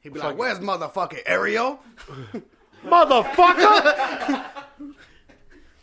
He'd 0.00 0.12
be 0.14 0.20
Fuck. 0.20 0.30
like, 0.30 0.38
"Where's 0.38 0.58
motherfucking 0.60 1.22
Ariel?" 1.26 1.80
motherfucker. 2.86 4.44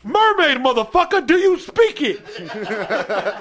Mermaid, 0.06 0.58
motherfucker, 0.58 1.26
do 1.26 1.36
you 1.36 1.60
speak 1.60 2.00
it? 2.00 2.20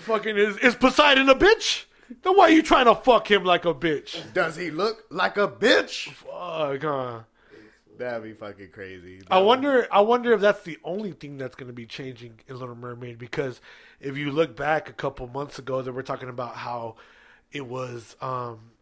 fucking 0.00 0.36
is 0.36 0.58
is 0.58 0.74
Poseidon 0.74 1.30
a 1.30 1.34
bitch? 1.34 1.86
Then 2.22 2.36
why 2.36 2.44
are 2.44 2.50
you 2.50 2.62
trying 2.62 2.84
to 2.84 2.94
fuck 2.94 3.30
him 3.30 3.44
like 3.44 3.64
a 3.64 3.72
bitch? 3.72 4.34
Does 4.34 4.56
he 4.56 4.70
look 4.70 5.04
like 5.10 5.38
a 5.38 5.48
bitch? 5.48 6.12
Fuck, 6.12 6.82
huh? 6.82 7.20
That'd 7.96 8.24
be 8.24 8.34
fucking 8.34 8.72
crazy. 8.72 9.22
I 9.30 9.38
wonder. 9.38 9.88
I 9.90 10.02
wonder 10.02 10.34
if 10.34 10.42
that's 10.42 10.62
the 10.62 10.76
only 10.84 11.12
thing 11.12 11.38
that's 11.38 11.54
going 11.54 11.68
to 11.68 11.72
be 11.72 11.86
changing 11.86 12.40
in 12.46 12.58
Little 12.58 12.74
Mermaid. 12.74 13.18
Because 13.18 13.62
if 14.00 14.18
you 14.18 14.30
look 14.32 14.54
back 14.54 14.90
a 14.90 14.92
couple 14.92 15.26
months 15.28 15.58
ago, 15.58 15.80
they 15.80 15.92
were 15.92 16.02
talking 16.02 16.28
about 16.28 16.56
how 16.56 16.96
it 17.52 17.66
was. 17.66 18.16
um 18.20 18.72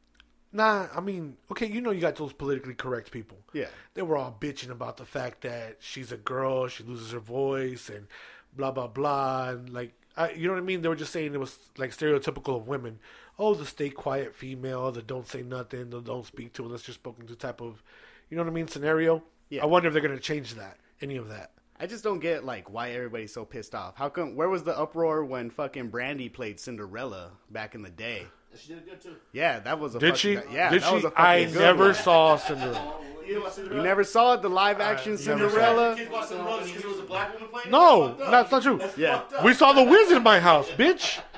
Nah, 0.53 0.89
I 0.95 1.01
mean, 1.01 1.37
okay, 1.51 1.67
you 1.67 1.81
know, 1.81 1.91
you 1.91 2.01
got 2.01 2.17
those 2.17 2.33
politically 2.33 2.75
correct 2.75 3.11
people. 3.11 3.39
Yeah. 3.53 3.69
they 3.95 4.03
were 4.03 4.17
all 4.17 4.37
bitching 4.39 4.71
about 4.71 4.99
the 4.99 5.05
fact 5.05 5.41
that 5.43 5.79
she's 5.81 6.13
a 6.13 6.17
girl, 6.17 6.69
she 6.69 6.85
loses 6.85 7.13
her 7.13 7.21
voice, 7.21 7.89
and 7.89 8.07
blah 8.55 8.71
blah 8.71 8.87
blah, 8.87 9.51
and 9.51 9.71
like, 9.71 9.95
I, 10.17 10.33
you 10.33 10.47
know 10.47 10.55
what 10.55 10.63
I 10.63 10.67
mean? 10.67 10.83
They 10.83 10.89
were 10.89 10.97
just 10.97 11.13
saying 11.13 11.33
it 11.33 11.41
was 11.41 11.59
like 11.79 11.91
stereotypical 11.91 12.57
of 12.57 12.69
women. 12.69 12.99
Oh, 13.39 13.55
the 13.55 13.65
stay 13.65 13.89
quiet 13.89 14.35
female, 14.35 14.93
the 14.93 15.03
don't 15.03 15.27
say 15.27 15.43
nothing, 15.43 15.89
the 15.91 16.01
don't 16.01 16.27
speak 16.27 16.53
to 16.55 16.65
unless 16.65 16.87
you're 16.87 16.95
spoken 16.95 17.27
to 17.27 17.35
type 17.35 17.63
of, 17.63 17.83
you 18.29 18.37
know 18.37 18.43
what 18.43 18.51
I 18.51 18.55
mean? 18.55 18.69
Scenario. 18.69 19.23
Yeah. 19.49 19.63
I 19.63 19.67
wonder 19.67 19.89
if 19.89 19.95
they're 19.95 20.03
gonna 20.03 20.19
change 20.19 20.55
that, 20.55 20.79
any 21.01 21.17
of 21.17 21.29
that. 21.31 21.53
I 21.81 21.87
just 21.87 22.05
don't 22.05 22.21
get 22.21 22.45
like 22.45 22.71
why 22.71 22.91
everybody's 22.91 23.33
so 23.33 23.45
pissed 23.45 23.75
off. 23.75 23.97
How 23.97 24.09
come? 24.11 24.37
Where 24.37 24.49
was 24.49 24.65
the 24.65 24.79
uproar 24.79 25.25
when 25.25 25.51
fucking 25.51 25.89
Brandy 25.89 26.29
played 26.29 26.61
Cinderella 26.61 27.33
back 27.51 27.75
in 27.75 27.83
the 27.83 27.91
day? 27.91 28.27
She 28.59 28.75
did 28.75 28.85
good 28.85 29.01
too. 29.01 29.17
Yeah, 29.33 29.61
that 29.61 29.79
was 29.81 29.95
a 29.95 29.99
Did 29.99 30.15
fucking, 30.15 30.19
she? 30.19 30.55
Yeah, 30.55 30.71
Did 30.71 30.83
that 30.83 30.89
she? 30.89 30.95
was 30.95 31.05
a 31.05 31.13
I 31.21 31.45
good 31.45 31.55
never 31.55 31.85
one. 31.87 31.95
saw 31.95 32.37
Cinderella. 32.37 32.95
You, 33.27 33.35
know 33.37 33.41
what 33.43 33.53
Cinderella? 33.55 33.77
You 33.81 33.89
never 33.89 34.05
saw 34.05 34.35
it, 34.35 34.43
the 34.43 34.49
live 34.51 34.81
action 34.81 35.13
never 35.13 35.23
Cinderella. 35.23 35.97
Kids 35.97 36.11
watch 36.11 36.29
Cinderella 36.29 36.61
just 36.61 36.75
because 36.75 36.85
it 36.85 36.89
was 36.89 36.99
a 36.99 37.03
black 37.05 37.33
woman 37.35 37.49
playing. 37.49 37.69
it? 37.69 37.71
No, 37.71 38.09
That's 38.09 38.19
fucked 38.19 38.23
up. 38.23 38.31
that's 38.31 38.51
not 38.53 38.63
true. 38.63 38.79
That's 38.79 38.99
Yeah. 38.99 39.45
We 39.45 39.55
saw 39.55 39.73
the 39.73 39.85
Wiz 39.85 40.11
in 40.13 40.23
my 40.23 40.39
house, 40.41 40.69
bitch. 40.71 41.21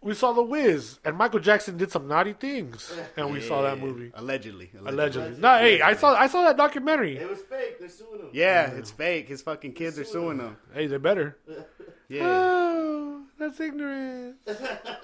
We 0.00 0.14
saw 0.14 0.32
the 0.32 0.44
Wiz, 0.44 1.00
and 1.04 1.16
Michael 1.16 1.40
Jackson 1.40 1.76
did 1.76 1.90
some 1.90 2.06
naughty 2.06 2.32
things, 2.32 2.96
and 3.16 3.32
we 3.32 3.40
saw 3.40 3.62
that 3.62 3.80
movie 3.80 4.12
allegedly. 4.14 4.70
allegedly. 4.86 5.36
No, 5.40 5.58
hey, 5.58 5.80
I 5.82 5.94
saw 5.94 6.14
I 6.14 6.28
saw 6.28 6.44
that 6.44 6.56
documentary. 6.56 7.16
It 7.18 7.28
was 7.28 7.40
fake. 7.40 7.80
They're 7.80 7.88
suing 7.88 8.20
him. 8.20 8.28
Yeah, 8.32 8.70
it's 8.70 8.92
fake. 8.92 9.26
His 9.28 9.42
fucking 9.42 9.72
kids 9.72 9.98
are 9.98 10.04
suing 10.04 10.38
him. 10.38 10.56
Hey, 10.72 10.86
they're 10.86 11.00
better. 11.00 11.36
Yeah. 12.08 12.22
Oh, 12.26 13.17
that's 13.38 13.60
ignorant. 13.60 14.36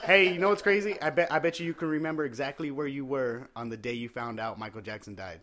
Hey, 0.05 0.33
you 0.35 0.39
know 0.39 0.51
what's 0.51 0.61
crazy? 0.63 1.01
I 1.01 1.09
bet 1.11 1.33
I 1.33 1.39
bet 1.39 1.59
you 1.61 1.65
you 1.67 1.73
can 1.75 1.89
remember 1.89 2.25
exactly 2.27 2.71
where 2.71 2.87
you 2.87 3.05
were 3.07 3.49
on 3.57 3.69
the 3.71 3.77
day 3.77 3.95
you 3.95 4.09
found 4.11 4.39
out 4.39 4.59
Michael 4.59 4.83
Jackson 4.83 5.15
died. 5.15 5.41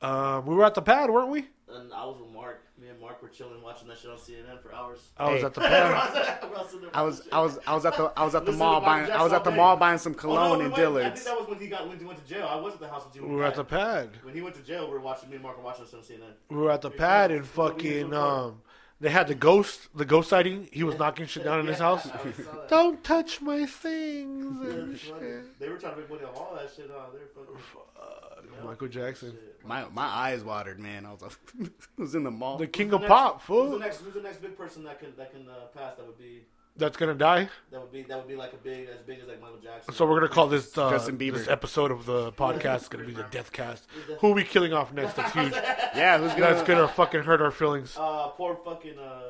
Um, 0.00 0.46
we 0.46 0.54
were 0.54 0.64
at 0.64 0.74
the 0.74 0.82
pad, 0.82 1.10
weren't 1.10 1.28
we? 1.30 1.46
And 1.68 1.92
I 1.92 2.04
was 2.04 2.18
with 2.20 2.30
Mark. 2.30 2.62
Me 2.80 2.88
and 2.88 3.00
Mark 3.00 3.22
were 3.22 3.28
chilling 3.28 3.62
watching 3.62 3.88
that 3.88 3.98
shit 3.98 4.10
on 4.10 4.18
CNN 4.18 4.60
for 4.62 4.72
hours. 4.74 5.00
I 5.16 5.30
was 5.32 5.40
Hey. 5.40 5.46
at 5.46 5.54
the 5.54 5.60
pad. 5.62 6.38
I 6.94 7.02
was 7.02 7.22
I 7.32 7.40
was 7.42 7.58
I 7.66 7.74
was 7.74 7.84
at 7.86 7.96
the 7.96 8.12
I 8.16 8.24
was 8.24 8.34
at 8.34 8.44
the 8.44 8.52
Listen 8.52 8.58
mall 8.66 8.80
buying 8.82 9.10
I 9.10 9.22
was 9.22 9.32
at 9.32 9.44
the 9.44 9.50
mall 9.50 9.76
day. 9.76 9.80
buying 9.80 9.98
some 9.98 10.12
Oh, 10.12 10.16
no, 10.16 10.20
cologne 10.20 10.58
we 10.58 10.64
and 10.66 10.72
went- 10.74 10.96
I 11.06 11.10
think 11.10 11.24
that 11.24 11.38
was 11.38 11.48
when 11.48 11.58
he 11.58 11.66
got 11.68 11.88
when 11.88 11.98
he 11.98 12.04
went 12.04 12.18
to 12.26 12.34
jail. 12.34 12.46
I 12.46 12.56
was 12.56 12.74
at 12.74 12.80
the 12.80 12.88
house 12.88 13.04
with 13.06 13.16
you. 13.16 13.26
We 13.26 13.34
were 13.36 13.44
at 13.44 13.54
the 13.56 13.64
pad. 13.64 14.10
When 14.22 14.34
he 14.34 14.42
went 14.42 14.54
to 14.56 14.62
jail, 14.62 14.86
we 14.86 14.92
were 14.94 15.00
watching. 15.00 15.28
Me 15.30 15.36
and 15.36 15.42
Mark 15.42 15.56
were 15.58 15.64
watching 15.64 15.84
us 15.84 15.94
on 15.94 16.00
CNN. 16.00 16.32
We 16.50 16.56
were 16.56 16.70
at 16.70 16.82
the 16.82 16.90
pad, 16.90 17.30
and 17.30 17.46
fucking 17.46 18.12
um, 18.14 18.60
they 19.00 19.10
had 19.10 19.28
the 19.28 19.34
ghost, 19.34 19.88
the 19.94 20.04
ghost 20.04 20.28
sighting. 20.30 20.68
He 20.72 20.82
was 20.82 20.98
knocking 20.98 21.26
shit 21.26 21.44
down 21.44 21.60
in 21.60 21.66
his 21.66 21.78
house. 21.78 22.06
I 22.06 22.10
saw 22.10 22.52
that. 22.52 22.68
Don't 22.68 23.02
touch 23.04 23.40
my 23.40 23.66
things 23.66 24.58
Yeah, 24.62 24.70
and 24.70 24.98
shit. 24.98 25.58
They 25.58 25.68
were 25.68 25.76
trying 25.76 25.94
to 25.94 26.00
make 26.00 26.10
money 26.10 26.24
off 26.24 26.36
all 26.36 26.54
that 26.56 26.70
shit. 26.74 26.90
Huh? 26.92 27.06
They 27.12 27.20
were 27.52 27.58
fucking. 27.58 28.64
Michael 28.64 28.88
Jackson, 28.88 29.36
My 29.64 29.84
my 29.92 30.06
eyes 30.06 30.42
watered, 30.42 30.80
man. 30.80 31.04
I 31.04 31.12
was 31.12 31.22
I 31.22 31.68
was 31.98 32.14
in 32.14 32.24
the 32.24 32.30
mall. 32.30 32.56
the 32.56 32.66
king 32.66 32.86
Who's 32.88 32.94
of 32.94 33.00
the 33.02 33.06
pop, 33.08 33.34
next- 33.34 33.46
Who's 33.48 33.70
the 33.70 33.78
next? 33.78 34.00
Who's 34.00 34.14
the 34.14 34.20
next 34.22 34.38
big 34.42 34.56
person 34.56 34.82
that 34.84 34.98
can 34.98 35.14
that 35.18 35.30
can 35.32 35.46
uh, 35.48 35.66
pass? 35.76 35.94
That 35.96 36.06
would 36.06 36.18
be 36.18 36.42
That's 36.78 36.96
gonna 36.96 37.14
die. 37.14 37.48
That 37.70 37.80
would 37.80 37.92
be 37.92 38.02
that 38.02 38.18
would 38.18 38.28
be 38.28 38.36
like 38.36 38.52
a 38.52 38.56
big 38.56 38.88
as 38.88 39.00
big 39.06 39.20
as 39.20 39.28
like 39.28 39.40
Michael 39.40 39.58
Jackson. 39.62 39.94
So 39.94 40.06
we're 40.06 40.20
gonna 40.20 40.32
call 40.32 40.46
this 40.46 40.76
uh, 40.76 40.90
Justin 40.90 41.16
Bieber. 41.16 41.34
this 41.34 41.48
episode 41.48 41.90
of 41.90 42.04
the 42.04 42.32
podcast 42.32 42.82
is 42.82 42.88
gonna 42.88 43.04
be 43.04 43.12
the 43.14 43.22
death 43.30 43.50
cast. 43.52 43.86
Who 44.20 44.32
are 44.32 44.34
we 44.34 44.44
killing 44.44 44.72
off 44.74 44.92
next? 44.92 45.14
That's 45.14 45.32
huge. 45.32 45.52
Yeah, 45.96 46.18
who's 46.18 46.32
gonna? 46.32 46.54
That's 46.54 46.62
gonna 46.68 46.88
fucking 46.88 47.22
hurt 47.22 47.40
our 47.40 47.50
feelings. 47.50 47.96
Uh, 47.98 48.28
poor 48.28 48.58
fucking 48.62 48.98
uh, 48.98 49.22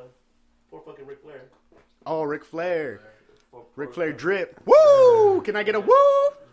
poor 0.68 0.82
fucking 0.84 1.06
Ric 1.06 1.22
Flair. 1.22 1.42
Oh, 2.04 2.22
Ric 2.24 2.44
Flair. 2.44 3.00
Poor, 3.52 3.60
poor 3.60 3.68
Ric 3.76 3.94
Flair 3.94 4.12
drip. 4.12 4.60
Woo! 4.66 5.40
Can 5.42 5.54
I 5.54 5.62
get 5.62 5.76
a 5.76 5.80
woo? 5.80 5.94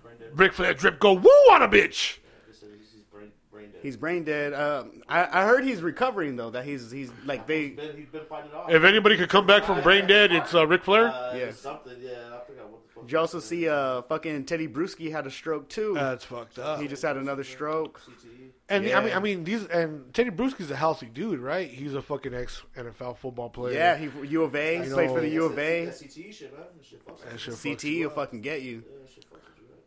Brain. 0.04 0.16
Ric 0.36 0.54
Flair 0.54 0.76
drip 0.76 1.00
go 1.00 1.14
woo 1.14 1.30
on 1.52 1.64
a 1.64 1.68
bitch. 1.68 2.20
He's, 2.48 2.62
he's 2.92 3.02
brain, 3.12 3.32
brain 3.52 3.72
dead. 3.72 3.73
He's 3.84 3.98
brain 3.98 4.24
dead. 4.24 4.54
Um, 4.54 5.02
I, 5.08 5.42
I 5.42 5.46
heard 5.46 5.64
he's 5.64 5.82
recovering 5.84 6.36
though. 6.38 6.50
That 6.50 6.66
he's 6.66 6.90
he's 6.90 7.12
like 7.26 7.46
they. 7.46 7.68
He's 7.68 7.76
been, 7.76 7.98
he's 7.98 8.08
been 8.10 8.26
fighting 8.26 8.50
it 8.52 8.56
off. 8.56 8.72
If 8.72 8.84
anybody 8.84 9.18
could 9.18 9.30
come 9.30 9.46
back 9.46 9.66
from 9.66 9.82
brain 9.82 10.08
dead, 10.08 10.32
it's 10.32 10.56
uh, 10.56 10.66
Ric 10.66 10.84
Flair. 10.84 11.10
uh, 11.10 11.34
Yeah. 11.36 11.46
yeah. 11.46 11.52
Something. 11.52 11.98
Yeah, 12.00 12.12
I 12.12 12.46
forgot 12.48 12.70
what 12.72 12.84
the 12.88 12.94
fuck. 12.94 13.04
Did 13.04 13.12
you 13.12 13.20
also 13.20 13.40
see 13.42 13.68
uh 13.68 14.02
fucking 14.04 14.46
Tedy 14.46 14.68
Bruschi 14.72 15.12
had 15.12 15.28
a 15.28 15.32
stroke 15.32 15.68
too? 15.70 15.94
That's 15.96 16.24
fucked 16.24 16.58
up. 16.60 16.80
he 16.82 16.88
just 16.88 17.04
had 17.04 17.18
another 17.18 17.44
stroke. 17.44 18.00
CTE. 18.02 18.50
And 18.70 18.86
Yeah. 18.86 18.98
I 19.00 19.04
mean, 19.04 19.14
I 19.14 19.20
mean, 19.20 19.44
these 19.44 19.66
and 19.66 20.06
Tedy 20.14 20.32
Bruschi's 20.34 20.72
a 20.72 20.76
healthy 20.78 21.08
dude, 21.08 21.40
right? 21.42 21.70
He's 21.70 21.94
a 21.94 22.02
fucking 22.02 22.34
ex 22.34 22.62
NFL 22.78 23.18
football 23.18 23.50
player. 23.50 23.74
Yeah, 23.74 23.98
he 23.98 24.10
U 24.30 24.44
of 24.44 24.56
A. 24.56 24.82
He 24.82 24.90
played 24.90 25.10
know- 25.10 25.16
for 25.16 25.20
the 25.22 25.30
U 25.30 25.44
of 25.46 25.60
A. 25.60 25.86
That 25.86 25.96
CTE 25.96 26.34
shit, 26.34 26.54
man. 26.54 26.64
That 26.78 26.86
shit 26.86 27.06
That 27.30 27.40
shit 27.40 27.48
you. 27.48 27.54
fucks 27.54 27.64
CT 27.82 27.84
you 27.84 28.08
will 28.08 28.16
fucking 28.16 28.40
get 28.42 28.62
you. 28.62 28.76
Yeah, 28.90 28.98
that 29.02 29.10
shit 29.14 29.26
fucks 29.26 29.32
with 29.34 29.58
you, 29.58 29.64
man. 29.70 29.80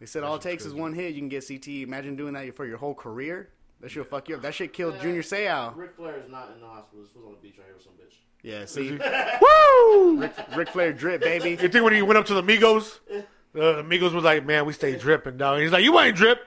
They 0.00 0.06
said 0.06 0.24
all 0.24 0.36
it 0.36 0.42
takes 0.42 0.64
is 0.64 0.74
one 0.74 0.94
hit. 0.94 1.14
You 1.14 1.20
can 1.20 1.28
get 1.28 1.46
CT. 1.46 1.68
Imagine 1.68 2.16
doing 2.16 2.32
that 2.32 2.56
for 2.56 2.64
your 2.66 2.78
whole 2.78 2.94
career. 2.94 3.50
That 3.80 3.90
shit'll 3.90 4.04
fuck 4.08 4.28
you 4.28 4.36
up. 4.36 4.42
That 4.42 4.54
shit 4.54 4.72
killed 4.72 5.00
Junior 5.00 5.22
Seau. 5.22 5.76
Ric 5.76 5.94
Flair 5.96 6.18
is 6.18 6.30
not 6.30 6.52
in 6.54 6.60
the 6.60 6.66
hospital. 6.66 7.02
This 7.04 7.14
was 7.14 7.24
on 7.24 7.32
the 7.32 7.38
beach 7.38 7.56
right 7.58 7.66
here 7.66 7.74
with 7.74 7.82
some 7.82 7.92
bitch. 7.92 8.16
Yeah, 8.42 8.64
see, 8.64 8.92
Woo! 9.42 10.20
Ric, 10.20 10.32
Ric 10.56 10.68
Flair 10.70 10.92
drip, 10.94 11.20
baby. 11.20 11.50
You 11.50 11.68
think 11.68 11.84
when 11.84 11.92
he 11.92 12.00
went 12.02 12.18
up 12.18 12.26
to 12.26 12.34
the 12.34 12.42
Migos, 12.42 13.00
uh, 13.14 13.22
the 13.52 13.82
Migos 13.82 14.12
was 14.12 14.24
like, 14.24 14.46
"Man, 14.46 14.64
we 14.64 14.72
stay 14.72 14.96
dripping, 14.96 15.36
dog." 15.36 15.60
He's 15.60 15.72
like, 15.72 15.84
"You 15.84 15.98
ain't 16.00 16.16
drip." 16.16 16.38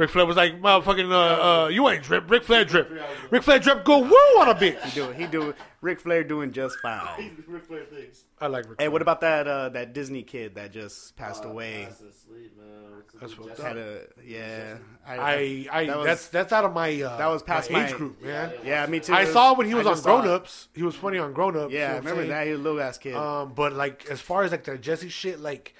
Ric 0.00 0.08
Flair 0.08 0.24
was 0.24 0.36
like, 0.36 0.60
"Motherfucking, 0.62 1.12
uh, 1.12 1.64
uh, 1.64 1.68
you 1.68 1.86
ain't 1.90 2.02
drip." 2.02 2.30
Ric 2.30 2.42
Flair 2.42 2.64
drip. 2.64 2.90
Ric 3.30 3.42
Flair 3.42 3.58
drip. 3.58 3.84
Go 3.84 3.98
woo 3.98 4.40
on 4.40 4.48
a 4.48 4.54
bitch. 4.54 4.80
He 4.84 4.90
do 5.00 5.10
it. 5.10 5.16
He 5.16 5.26
do 5.26 5.50
it. 5.50 5.56
Ric 5.82 6.00
Flair 6.00 6.24
doing 6.24 6.52
just 6.52 6.78
fine. 6.80 7.44
Ric 7.46 7.64
Flair 7.66 7.84
things. 7.84 8.24
I 8.40 8.46
like 8.46 8.64
Ric. 8.68 8.80
Hey, 8.80 8.84
Flair. 8.84 8.90
what 8.92 9.02
about 9.02 9.20
that 9.20 9.46
uh, 9.46 9.68
that 9.68 9.92
Disney 9.92 10.22
kid 10.22 10.54
that 10.54 10.72
just 10.72 11.16
passed 11.16 11.44
Uh, 11.44 11.48
away? 11.50 11.84
fast 11.84 12.00
and 12.00 12.10
man. 12.56 13.02
That's 13.20 13.34
dude, 13.34 13.46
fucked 13.48 13.60
Had 13.60 13.76
a 13.76 14.00
yeah. 14.24 14.76
I, 15.06 15.66
I, 15.70 15.86
that 15.86 15.96
was- 15.98 16.06
that's 16.06 16.28
that's 16.28 16.52
out 16.54 16.64
of 16.64 16.72
my 16.72 17.02
uh, 17.02 17.18
that 17.18 17.26
was 17.26 17.42
past 17.42 17.70
my- 17.70 17.86
age 17.86 17.92
group, 17.94 18.22
man. 18.22 18.52
yeah, 18.64 18.86
me 18.86 19.00
too. 19.00 19.12
I 19.12 19.26
saw 19.26 19.52
when 19.54 19.66
he 19.66 19.74
was 19.74 19.84
I 19.86 19.90
on 19.90 19.94
just 19.96 20.04
saw 20.04 20.22
Grown 20.22 20.34
Ups. 20.34 20.68
He 20.74 20.82
was 20.82 20.94
funny 20.94 21.18
on 21.18 21.34
Grown 21.34 21.56
Ups. 21.58 21.74
Yeah, 21.74 21.92
I 21.92 21.96
remember 21.98 22.26
that. 22.28 22.46
He 22.46 22.52
was 22.52 22.60
a 22.60 22.62
little 22.62 22.80
ass 22.80 22.96
kid. 22.96 23.14
Um, 23.14 23.52
but 23.54 23.74
like 23.74 24.06
as 24.10 24.22
far 24.22 24.44
as 24.44 24.50
like 24.52 24.64
the 24.64 24.78
Jesse 24.78 25.10
shit, 25.10 25.40
like 25.40 25.74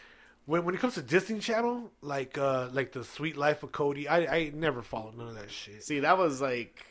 when 0.51 0.65
when 0.65 0.75
it 0.75 0.81
comes 0.81 0.95
to 0.95 1.03
Disney 1.03 1.39
Channel, 1.39 1.91
like 2.03 2.37
uh 2.37 2.69
like 2.73 2.91
the 2.93 3.05
Sweet 3.05 3.37
Life 3.37 3.63
of 3.63 3.71
Cody, 3.73 4.09
I 4.09 4.19
I 4.37 4.51
never 4.55 4.83
followed 4.83 5.17
none 5.17 5.29
of 5.29 5.35
that 5.37 5.51
shit. 5.51 5.83
See, 5.85 6.01
that 6.01 6.19
was 6.19 6.41
like, 6.41 6.85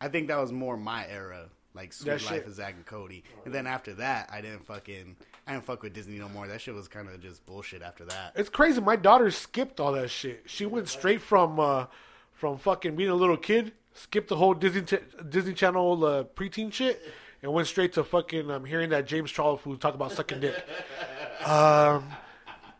I 0.00 0.08
think 0.08 0.28
that 0.28 0.38
was 0.38 0.50
more 0.50 0.76
my 0.76 1.06
era. 1.06 1.50
Like 1.74 1.92
Sweet 1.92 2.06
That 2.12 2.22
Life 2.24 2.34
shit- 2.40 2.46
of 2.46 2.54
Zack 2.54 2.74
and 2.74 2.86
Cody, 2.86 3.22
and 3.44 3.54
then 3.54 3.66
after 3.66 3.92
that, 3.94 4.30
I 4.32 4.40
didn't 4.40 4.64
fucking, 4.64 5.14
I 5.46 5.52
didn't 5.52 5.66
fuck 5.66 5.82
with 5.82 5.92
Disney 5.92 6.18
no 6.18 6.26
more. 6.30 6.46
That 6.48 6.62
shit 6.62 6.74
was 6.74 6.88
kind 6.88 7.06
of 7.06 7.20
just 7.20 7.44
bullshit 7.44 7.82
after 7.82 8.06
that. 8.06 8.32
It's 8.34 8.48
crazy. 8.48 8.80
My 8.80 8.96
daughter 8.96 9.30
skipped 9.30 9.78
all 9.78 9.92
that 9.92 10.08
shit. 10.08 10.44
She 10.46 10.64
went 10.64 10.88
straight 10.88 11.20
from 11.20 11.60
uh 11.60 11.84
from 12.32 12.56
fucking 12.56 12.96
being 12.96 13.10
a 13.10 13.14
little 13.14 13.36
kid, 13.36 13.72
skipped 13.92 14.28
the 14.28 14.36
whole 14.36 14.54
Disney 14.54 14.82
t- 14.82 15.04
Disney 15.28 15.52
Channel 15.52 16.02
uh, 16.02 16.24
preteen 16.24 16.72
shit, 16.72 17.02
and 17.42 17.52
went 17.52 17.68
straight 17.68 17.92
to 17.92 18.04
fucking 18.04 18.50
um, 18.50 18.64
hearing 18.64 18.88
that 18.88 19.06
James 19.06 19.30
Charles 19.30 19.60
fool 19.60 19.76
talk 19.76 19.94
about 19.94 20.12
sucking 20.12 20.40
dick. 20.40 20.54
Um. 21.44 22.04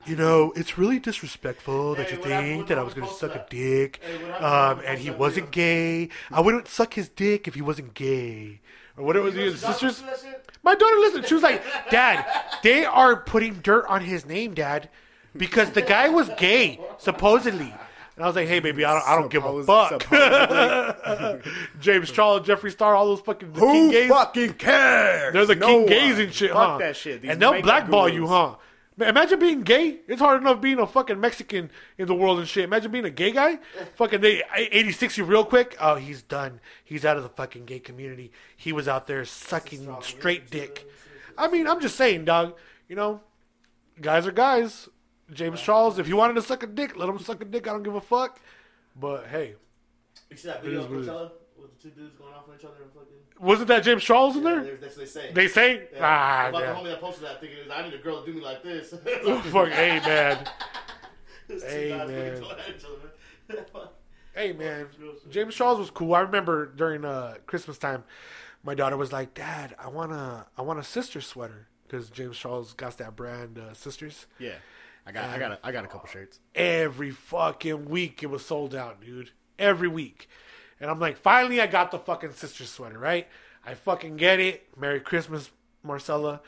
You 0.07 0.15
know, 0.17 0.53
it's 0.55 0.79
really 0.79 0.99
disrespectful 1.01 1.95
that 1.97 2.09
Hey, 2.11 2.17
you 2.17 2.23
think 2.23 2.69
that 2.69 2.79
I 2.79 2.83
was 2.83 2.95
going 2.95 3.07
to 3.07 3.11
posted 3.13 3.33
suck 3.33 3.41
a 3.41 3.47
dick, 3.51 4.01
Hey, 4.05 4.13
what 4.23 4.41
happened 4.41 4.79
when 4.79 4.79
um, 4.79 4.83
and 4.87 4.99
he 5.01 5.11
wasn't 5.11 5.51
gay. 5.51 6.09
I 6.31 6.41
wouldn't 6.41 6.69
suck 6.69 6.95
his 6.95 7.09
dick 7.09 7.49
if 7.49 7.55
he 7.55 7.63
wasn't 7.63 7.95
gay, 7.95 8.61
or 8.97 9.05
whatever. 9.05 9.31
The 9.31 9.41
Your 9.43 9.51
daughter 9.53 9.73
sisters, 9.73 9.99
do 10.01 10.07
that 10.07 10.21
shit? 10.21 10.49
my 10.63 10.75
daughter 10.77 10.97
listened. 10.97 11.27
She 11.27 11.35
was 11.35 11.43
like, 11.43 11.63
"Dad, 11.91 12.25
they 12.63 12.85
are 12.85 13.17
putting 13.17 13.55
dirt 13.55 13.85
on 13.89 14.03
his 14.03 14.25
name, 14.25 14.55
Dad, 14.55 14.89
because 15.37 15.71
the 15.71 15.83
guy 15.83 16.09
was 16.09 16.31
gay, 16.39 16.79
supposedly." 16.99 17.75
And 18.15 18.25
I 18.25 18.29
was 18.29 18.37
like, 18.37 18.47
"Hey, 18.49 18.61
baby, 18.61 18.85
I 18.85 18.93
don't, 18.95 19.09
I 19.09 19.17
don't 19.17 19.31
give 19.31 19.45
a 19.45 19.65
fuck." 19.65 20.07
James 21.81 22.11
Charles, 22.13 22.47
Jeffree 22.47 22.71
Star, 22.73 22.95
all 22.95 23.07
those 23.07 23.21
fucking 23.21 23.53
the 23.53 23.61
Who 23.61 23.73
king 23.73 23.91
gays. 23.91 24.09
fucking 24.09 24.53
cares? 24.55 25.33
They're 25.33 25.47
the 25.47 25.55
No 25.57 25.67
king 25.67 25.79
one. 25.81 25.87
gays 25.89 26.19
and 26.19 26.33
shit, 26.33 26.53
Fuck 26.53 26.59
huh? 26.73 26.79
that 26.79 26.97
shit. 26.97 27.23
These 27.23 27.33
and 27.33 27.43
they'll 27.43 27.61
blackball 27.61 28.05
gurus. 28.09 28.15
you, 28.15 28.27
huh? 28.29 28.55
Imagine 28.99 29.39
being 29.39 29.61
gay. 29.63 29.99
It's 30.09 30.21
hard 30.21 30.41
enough 30.41 30.61
being 30.61 30.79
a 30.79 30.87
fucking 30.87 31.21
Mexican 31.21 31.71
in 31.99 32.07
the 32.07 32.15
world 32.15 32.39
and 32.39 32.49
shit. 32.49 32.65
Imagine 32.65 32.91
being 32.91 33.05
a 33.05 33.11
gay 33.11 33.31
guy. 33.31 33.59
fucking 33.95 34.23
they 34.23 34.43
86 34.57 35.19
you 35.19 35.25
real 35.25 35.45
quick. 35.45 35.77
Oh, 35.79 35.97
he's 35.97 36.23
done. 36.23 36.61
He's 36.83 37.05
out 37.05 37.19
of 37.19 37.23
the 37.23 37.29
fucking 37.29 37.67
gay 37.67 37.79
community. 37.79 38.33
He 38.57 38.73
was 38.73 38.89
out 38.89 39.07
there 39.07 39.25
sucking 39.27 39.95
straight 40.01 40.51
dick. 40.51 40.89
I 41.37 41.49
mean, 41.49 41.67
I'm 41.67 41.81
just 41.81 41.97
saying, 41.97 42.25
dog. 42.25 42.55
You 42.89 42.97
know, 42.97 43.21
guys 44.01 44.27
are 44.27 44.33
guys. 44.33 44.89
James 45.33 45.61
Charles, 45.61 45.99
if 45.99 46.09
you 46.09 46.17
wanted 46.17 46.35
to 46.35 46.43
suck 46.43 46.63
a 46.63 46.67
dick, 46.67 46.97
let 46.97 47.09
him 47.09 47.19
suck 47.19 47.43
a 47.43 47.45
dick. 47.45 47.67
I 47.67 47.73
don't 47.73 47.83
give 47.83 47.97
a 47.97 48.01
fuck. 48.01 48.41
But 48.99 49.27
hey, 49.27 49.57
You 50.31 50.37
see 50.37 50.49
that 50.49 50.63
video 50.63 50.81
is 50.81 50.85
of 50.87 50.91
what 50.91 50.99
it 50.99 51.03
is. 51.03 51.09
Coachella 51.09 51.31
with 51.61 51.77
the 51.81 51.89
two 51.89 51.95
dudes 51.95 52.15
going 52.17 52.33
off 52.35 52.49
on 52.49 52.55
each 52.59 52.65
other 52.65 52.83
and 52.83 52.93
fucking. 52.93 53.17
wasn't 53.41 53.69
that 53.69 53.83
James 53.85 54.03
Charles 54.05 54.37
in 54.37 54.43
there? 54.45 54.63
That's 54.81 54.97
what 54.97 55.05
they 55.05 55.11
say. 55.11 55.33
They 55.33 55.49
say, 55.49 55.89
Yeah. 55.93 55.99
ah, 56.03 56.49
About 56.49 56.61
the 56.61 56.67
homie 56.67 56.91
that 56.93 57.01
posted 57.01 57.25
that 57.25 57.41
thinking, 57.41 57.59
I 57.73 57.83
need 57.83 57.95
a 57.95 57.99
girl 57.99 58.21
to 58.23 58.27
do 58.31 58.39
me 58.39 58.45
like 58.45 58.63
this. 58.63 58.91
fuck, 59.51 59.69
hey 59.71 60.01
man. 60.01 60.49
Hey, 61.49 61.91
fucking 61.93 62.09
man. 62.15 62.41
going 62.41 62.57
at 62.59 62.69
each 62.77 62.85
other, 62.85 63.65
man. 63.75 63.87
Hey 64.35 64.53
man, 64.53 64.89
James 65.31 65.55
Charles 65.55 65.79
was 65.79 65.91
cool. 65.91 66.15
I 66.15 66.21
remember 66.21 66.67
during 66.67 67.05
uh, 67.05 67.37
Christmas 67.47 67.79
time, 67.79 68.05
my 68.65 68.75
daughter 68.75 68.97
was 68.97 69.13
like, 69.13 69.33
"Dad, 69.33 69.75
I 69.79 69.89
want 69.89 70.11
a 70.13 70.47
I 70.59 70.63
want 70.63 70.79
a 70.79 70.83
sister 70.85 71.21
sweater 71.21 71.69
because 71.87 72.11
James 72.11 72.37
Charles 72.37 72.73
got 72.75 72.99
that 72.99 73.15
brand 73.17 73.59
uh, 73.59 73.73
sisters." 73.75 74.27
Yeah, 74.39 74.57
I 75.07 75.13
got, 75.13 75.25
I 75.31 75.39
got, 75.39 75.53
a, 75.53 75.59
I 75.63 75.73
got 75.73 75.85
a 75.85 75.87
couple 75.89 76.09
shirts. 76.09 76.41
Every 76.55 77.13
fucking 77.13 77.87
week 77.89 78.23
it 78.23 78.27
was 78.27 78.45
sold 78.45 78.75
out, 78.75 79.01
dude. 79.01 79.31
Every 79.59 79.89
week, 79.89 80.29
and 80.81 80.91
I'm 80.91 81.01
like, 81.01 81.17
finally, 81.17 81.61
I 81.61 81.67
got 81.67 81.91
the 81.91 81.99
fucking 81.99 82.33
sister 82.33 82.65
sweater. 82.65 82.99
Right? 82.99 83.29
I 83.65 83.75
fucking 83.75 84.17
get 84.17 84.41
it. 84.41 84.69
Merry 84.79 85.01
Christmas, 85.01 85.51
Marcella. 85.83 86.41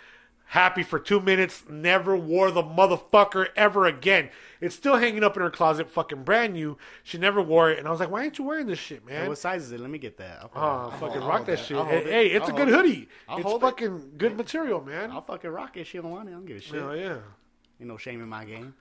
Happy 0.52 0.82
for 0.82 0.98
two 0.98 1.20
minutes. 1.20 1.64
Never 1.68 2.16
wore 2.16 2.50
the 2.50 2.62
motherfucker 2.62 3.48
ever 3.54 3.84
again. 3.84 4.30
It's 4.62 4.74
still 4.74 4.96
hanging 4.96 5.22
up 5.22 5.36
in 5.36 5.42
her 5.42 5.50
closet, 5.50 5.90
fucking 5.90 6.22
brand 6.22 6.54
new. 6.54 6.78
She 7.02 7.18
never 7.18 7.42
wore 7.42 7.70
it, 7.70 7.78
and 7.78 7.86
I 7.86 7.90
was 7.90 8.00
like, 8.00 8.10
"Why 8.10 8.20
aren't 8.22 8.38
you 8.38 8.44
wearing 8.44 8.66
this 8.66 8.78
shit, 8.78 9.04
man?" 9.04 9.24
Hey, 9.24 9.28
what 9.28 9.36
size 9.36 9.64
is 9.64 9.72
it? 9.72 9.80
Let 9.80 9.90
me 9.90 9.98
get 9.98 10.16
that. 10.16 10.38
I'll, 10.40 10.50
Oh, 10.54 10.60
I'll- 10.60 10.90
fucking 10.92 11.20
I'll 11.22 11.28
rock 11.28 11.36
hold 11.38 11.46
that 11.48 11.58
shit. 11.58 11.76
Hey, 11.76 11.98
it. 11.98 12.06
hey, 12.06 12.26
it's 12.28 12.48
I'll 12.48 12.54
a 12.54 12.58
good 12.58 12.68
hold 12.72 12.86
it. 12.86 12.88
hoodie. 12.88 13.08
It's 13.30 13.42
hold 13.42 13.62
it. 13.62 13.66
fucking 13.66 14.12
good 14.16 14.38
material, 14.38 14.80
man. 14.82 15.10
I'll 15.10 15.20
fucking 15.20 15.50
rock 15.50 15.76
it. 15.76 15.86
She 15.86 15.98
don't 15.98 16.10
want 16.10 16.28
it. 16.30 16.32
I 16.32 16.34
don't 16.36 16.46
give 16.46 16.56
a 16.56 16.60
shit. 16.60 16.80
Hell 16.80 16.96
yeah. 16.96 17.18
Ain't 17.78 17.88
no 17.90 17.98
shame 17.98 18.22
in 18.22 18.28
my 18.30 18.46
game. 18.46 18.74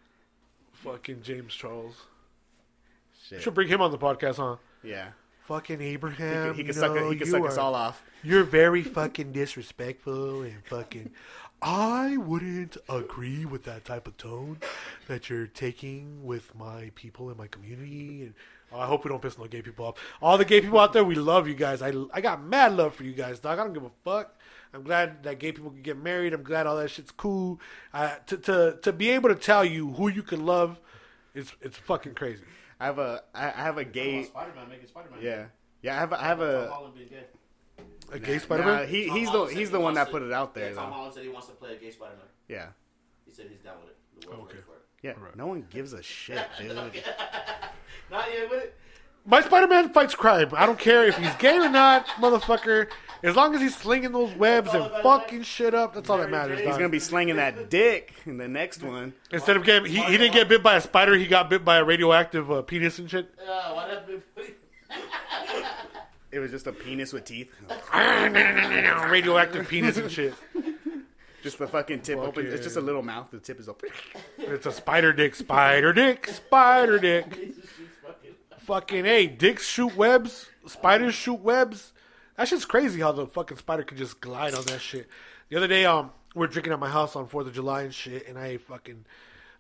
Fucking 0.72 1.22
James 1.22 1.54
Charles. 1.54 1.96
Shit. 3.28 3.42
Should 3.42 3.54
bring 3.56 3.68
him 3.68 3.82
on 3.82 3.92
the 3.92 3.98
podcast, 3.98 4.38
huh? 4.38 4.56
Yeah. 4.84 5.10
Fucking 5.48 5.80
He 5.80 5.88
Abraham. 5.88 6.48
could, 6.48 6.56
he 6.56 6.62
you 6.62 6.66
could 6.68 6.76
suck, 6.76 6.94
know, 6.94 7.10
he 7.10 7.18
could 7.18 7.28
you 7.28 7.32
suck 7.32 7.46
us 7.46 7.58
are- 7.58 7.62
all 7.62 7.76
off. 7.76 8.04
You're 8.22 8.44
very 8.44 8.84
fucking 8.84 9.32
disrespectful 9.32 10.42
and 10.42 10.56
fucking. 10.66 11.12
I 11.62 12.18
wouldn't 12.18 12.78
agree 12.90 13.46
with 13.46 13.64
that 13.64 13.86
type 13.86 14.08
of 14.08 14.18
tone 14.18 14.60
that 15.08 15.30
you're 15.30 15.48
taking 15.48 16.24
with 16.26 16.54
my 16.54 16.92
people 16.96 17.32
in 17.32 17.38
my 17.38 17.48
community. 17.48 18.24
And 18.24 18.34
oh, 18.72 18.80
I 18.80 18.86
hope 18.86 19.06
we 19.06 19.10
don't 19.10 19.22
piss 19.22 19.38
no 19.40 19.46
gay 19.48 19.62
people 19.62 19.86
off. 19.86 19.96
All 20.22 20.38
the 20.38 20.46
gay 20.46 20.60
people 20.62 20.80
out 20.80 20.92
there, 20.94 21.04
we 21.04 21.16
love 21.16 21.48
you 21.48 21.56
guys. 21.56 21.82
I, 21.82 21.94
I 22.14 22.22
got 22.22 22.44
mad 22.44 22.74
love 22.74 22.94
for 22.94 23.04
you 23.06 23.14
guys, 23.14 23.40
dog. 23.40 23.58
I 23.58 23.64
don't 23.64 23.74
give 23.74 23.84
a 23.86 23.92
fuck. 24.04 24.36
I'm 24.74 24.84
glad 24.84 25.24
that 25.24 25.40
gay 25.40 25.52
people 25.54 25.72
can 25.72 25.82
get 25.82 25.98
married. 25.98 26.34
I'm 26.34 26.44
glad 26.44 26.68
all 26.68 26.76
that 26.78 26.92
shit's 26.92 27.12
cool. 27.12 27.60
Uh, 27.94 28.16
to, 28.28 28.38
to 28.38 28.78
to 28.84 28.92
be 28.94 29.10
able 29.12 29.30
to 29.30 29.36
tell 29.36 29.64
you 29.64 29.94
who 29.94 30.10
you 30.10 30.22
can 30.24 30.46
love, 30.46 30.80
it's 31.34 31.54
it's 31.62 31.78
fucking 31.78 32.14
crazy. 32.16 32.44
I 32.80 32.86
have 32.86 33.00
a 33.00 33.24
I 33.34 33.50
have 33.50 33.78
a 33.78 33.86
gay. 33.86 34.24
Spider 34.24 34.52
Man 34.56 34.70
making 34.70 34.88
Spider 34.88 35.10
Man. 35.10 35.20
Yeah. 35.22 35.46
Yeah. 35.82 35.96
I 35.96 36.00
have, 36.00 36.12
a, 36.14 36.22
I 36.22 36.26
have 36.28 36.38
Tom 36.40 36.48
a. 36.48 36.68
Holland 36.70 36.94
being 36.96 37.08
gay. 37.10 37.24
A 38.12 38.20
gay 38.20 38.34
Nah, 38.36 38.40
Spider-Man. 38.40 38.88
he, 38.88 39.08
Tom 39.08 39.18
he's 39.18 39.26
the, 39.28 39.32
Holland 39.32 39.50
said 39.52 39.58
he's 39.60 39.68
he 39.68 39.72
the 39.72 39.80
one 39.80 39.84
wants 39.96 39.98
that 40.00 40.06
to- 40.06 40.12
put 40.12 40.22
it 40.22 40.32
out 40.34 40.54
there, 40.56 40.70
Yeah, 40.70 40.76
Tom 40.76 40.90
though. 40.90 40.96
Holland 40.96 41.14
said 41.14 41.24
he 41.24 41.30
wants 41.30 41.48
to 41.48 41.54
play 41.54 41.74
a 41.74 41.78
gay 41.78 41.92
Spider 41.92 42.16
Man. 42.16 42.26
Yeah. 42.48 42.68
He 43.26 43.32
said 43.34 43.48
he's 43.50 43.60
down 43.60 43.76
with 43.82 43.90
it. 43.90 43.98
The 44.22 44.28
world's 44.30 44.44
Okay. 44.46 44.54
ready 44.56 44.66
for 44.66 44.74
it. 44.76 44.82
Yeah. 45.04 45.36
No 45.36 45.48
one 45.48 45.66
gives 45.70 45.92
a 45.94 46.02
shit, 46.02 46.46
dude. 46.58 46.76
Not 48.12 48.32
yet 48.34 48.50
with 48.50 48.64
it. 48.64 48.76
My 49.26 49.42
Spider-Man 49.42 49.90
fights 49.92 50.16
crime. 50.16 50.50
I 50.56 50.66
don't 50.66 50.80
care 50.80 51.06
if 51.06 51.18
he's 51.18 51.34
gay 51.36 51.58
or 51.58 51.68
not, 51.70 52.06
motherfucker. 52.20 52.88
As 53.24 53.36
long 53.36 53.56
as 53.56 53.62
he's 53.62 53.76
slinging 53.76 54.12
those 54.12 54.34
webs 54.36 54.74
and 54.74 54.90
fucking 55.04 55.44
shit 55.44 55.74
up, 55.74 55.94
that's 55.94 56.10
all 56.10 56.18
that 56.20 56.30
matters. 56.30 56.60
He's 56.60 56.68
dog. 56.68 56.78
gonna 56.78 56.90
be 56.90 57.00
slinging 57.00 57.38
that 57.38 57.70
dick 57.70 58.14
in 58.26 58.38
the 58.38 58.48
next 58.48 58.84
one. 58.84 59.14
Instead 59.32 59.58
of 59.58 59.64
getting, 59.64 59.92
he, 59.92 60.02
he 60.04 60.18
didn't 60.18 60.34
get 60.34 60.48
bit 60.48 60.62
by 60.62 60.76
a 60.76 60.82
spider. 60.82 61.16
He 61.16 61.26
got 61.26 61.50
bit 61.50 61.66
by 61.66 61.78
a 61.78 61.84
radioactive 61.84 62.52
uh, 62.52 62.62
penis 62.62 63.00
and 63.00 63.10
shit. 63.10 63.34
Yeah, 63.44 63.74
why 63.74 63.88
that 63.88 64.08
be? 64.08 64.22
It 66.30 66.40
was 66.40 66.52
just 66.52 66.68
a 66.68 66.74
penis 66.74 67.14
with 67.14 67.24
teeth. 67.24 67.52
radioactive 67.94 69.68
penis 69.68 69.96
and 69.98 70.12
shit. 70.12 70.34
Just 71.42 71.58
the 71.58 71.68
fucking 71.68 72.02
tip 72.02 72.20
open. 72.20 72.46
It's 72.48 72.64
just 72.64 72.76
a 72.76 72.82
little 72.82 73.02
mouth. 73.02 73.32
The 73.32 73.40
tip 73.40 73.60
is 73.60 73.70
open. 73.70 73.90
It's 74.38 74.66
a 74.66 74.72
spider 74.72 75.14
dick, 75.14 75.36
spider 75.36 75.94
dick, 75.94 76.28
spider 76.28 77.00
dick. 77.00 77.56
fucking 78.60 79.06
hey, 79.06 79.28
dicks 79.28 79.68
shoot 79.68 79.96
webs, 79.96 80.48
spiders 80.66 81.16
shoot 81.16 81.40
webs. 81.40 81.94
That 82.38 82.48
shit's 82.48 82.66
crazy 82.66 83.00
how 83.02 83.12
the 83.12 83.26
fucking 83.26 83.58
spider 83.58 83.84
could 83.84 83.98
just 83.98 84.22
glide 84.22 84.54
on 84.54 84.64
that 84.66 84.80
shit. 84.80 85.10
The 85.50 85.58
other 85.58 85.68
day, 85.68 85.86
um, 85.86 86.12
we 86.36 86.46
are 86.46 86.48
drinking 86.48 86.74
at 86.74 86.80
my 86.80 86.90
house 86.90 87.16
on 87.16 87.28
Fourth 87.28 87.48
of 87.48 87.54
July 87.54 87.82
and 87.82 87.94
shit, 87.94 88.28
and 88.28 88.38
I 88.38 88.58
fucking 88.58 89.06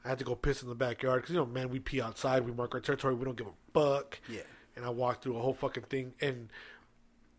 I 0.05 0.09
had 0.09 0.19
to 0.19 0.23
go 0.23 0.35
piss 0.35 0.61
in 0.61 0.69
the 0.69 0.75
backyard 0.75 1.21
because 1.21 1.33
you 1.33 1.39
know, 1.39 1.45
man, 1.45 1.69
we 1.69 1.79
pee 1.79 2.01
outside, 2.01 2.45
we 2.45 2.51
mark 2.51 2.75
our 2.75 2.79
territory, 2.79 3.15
we 3.15 3.25
don't 3.25 3.37
give 3.37 3.47
a 3.47 3.73
fuck. 3.73 4.19
Yeah. 4.29 4.41
And 4.75 4.85
I 4.85 4.89
walked 4.89 5.23
through 5.23 5.37
a 5.37 5.41
whole 5.41 5.53
fucking 5.55 5.83
thing, 5.83 6.13
and 6.21 6.49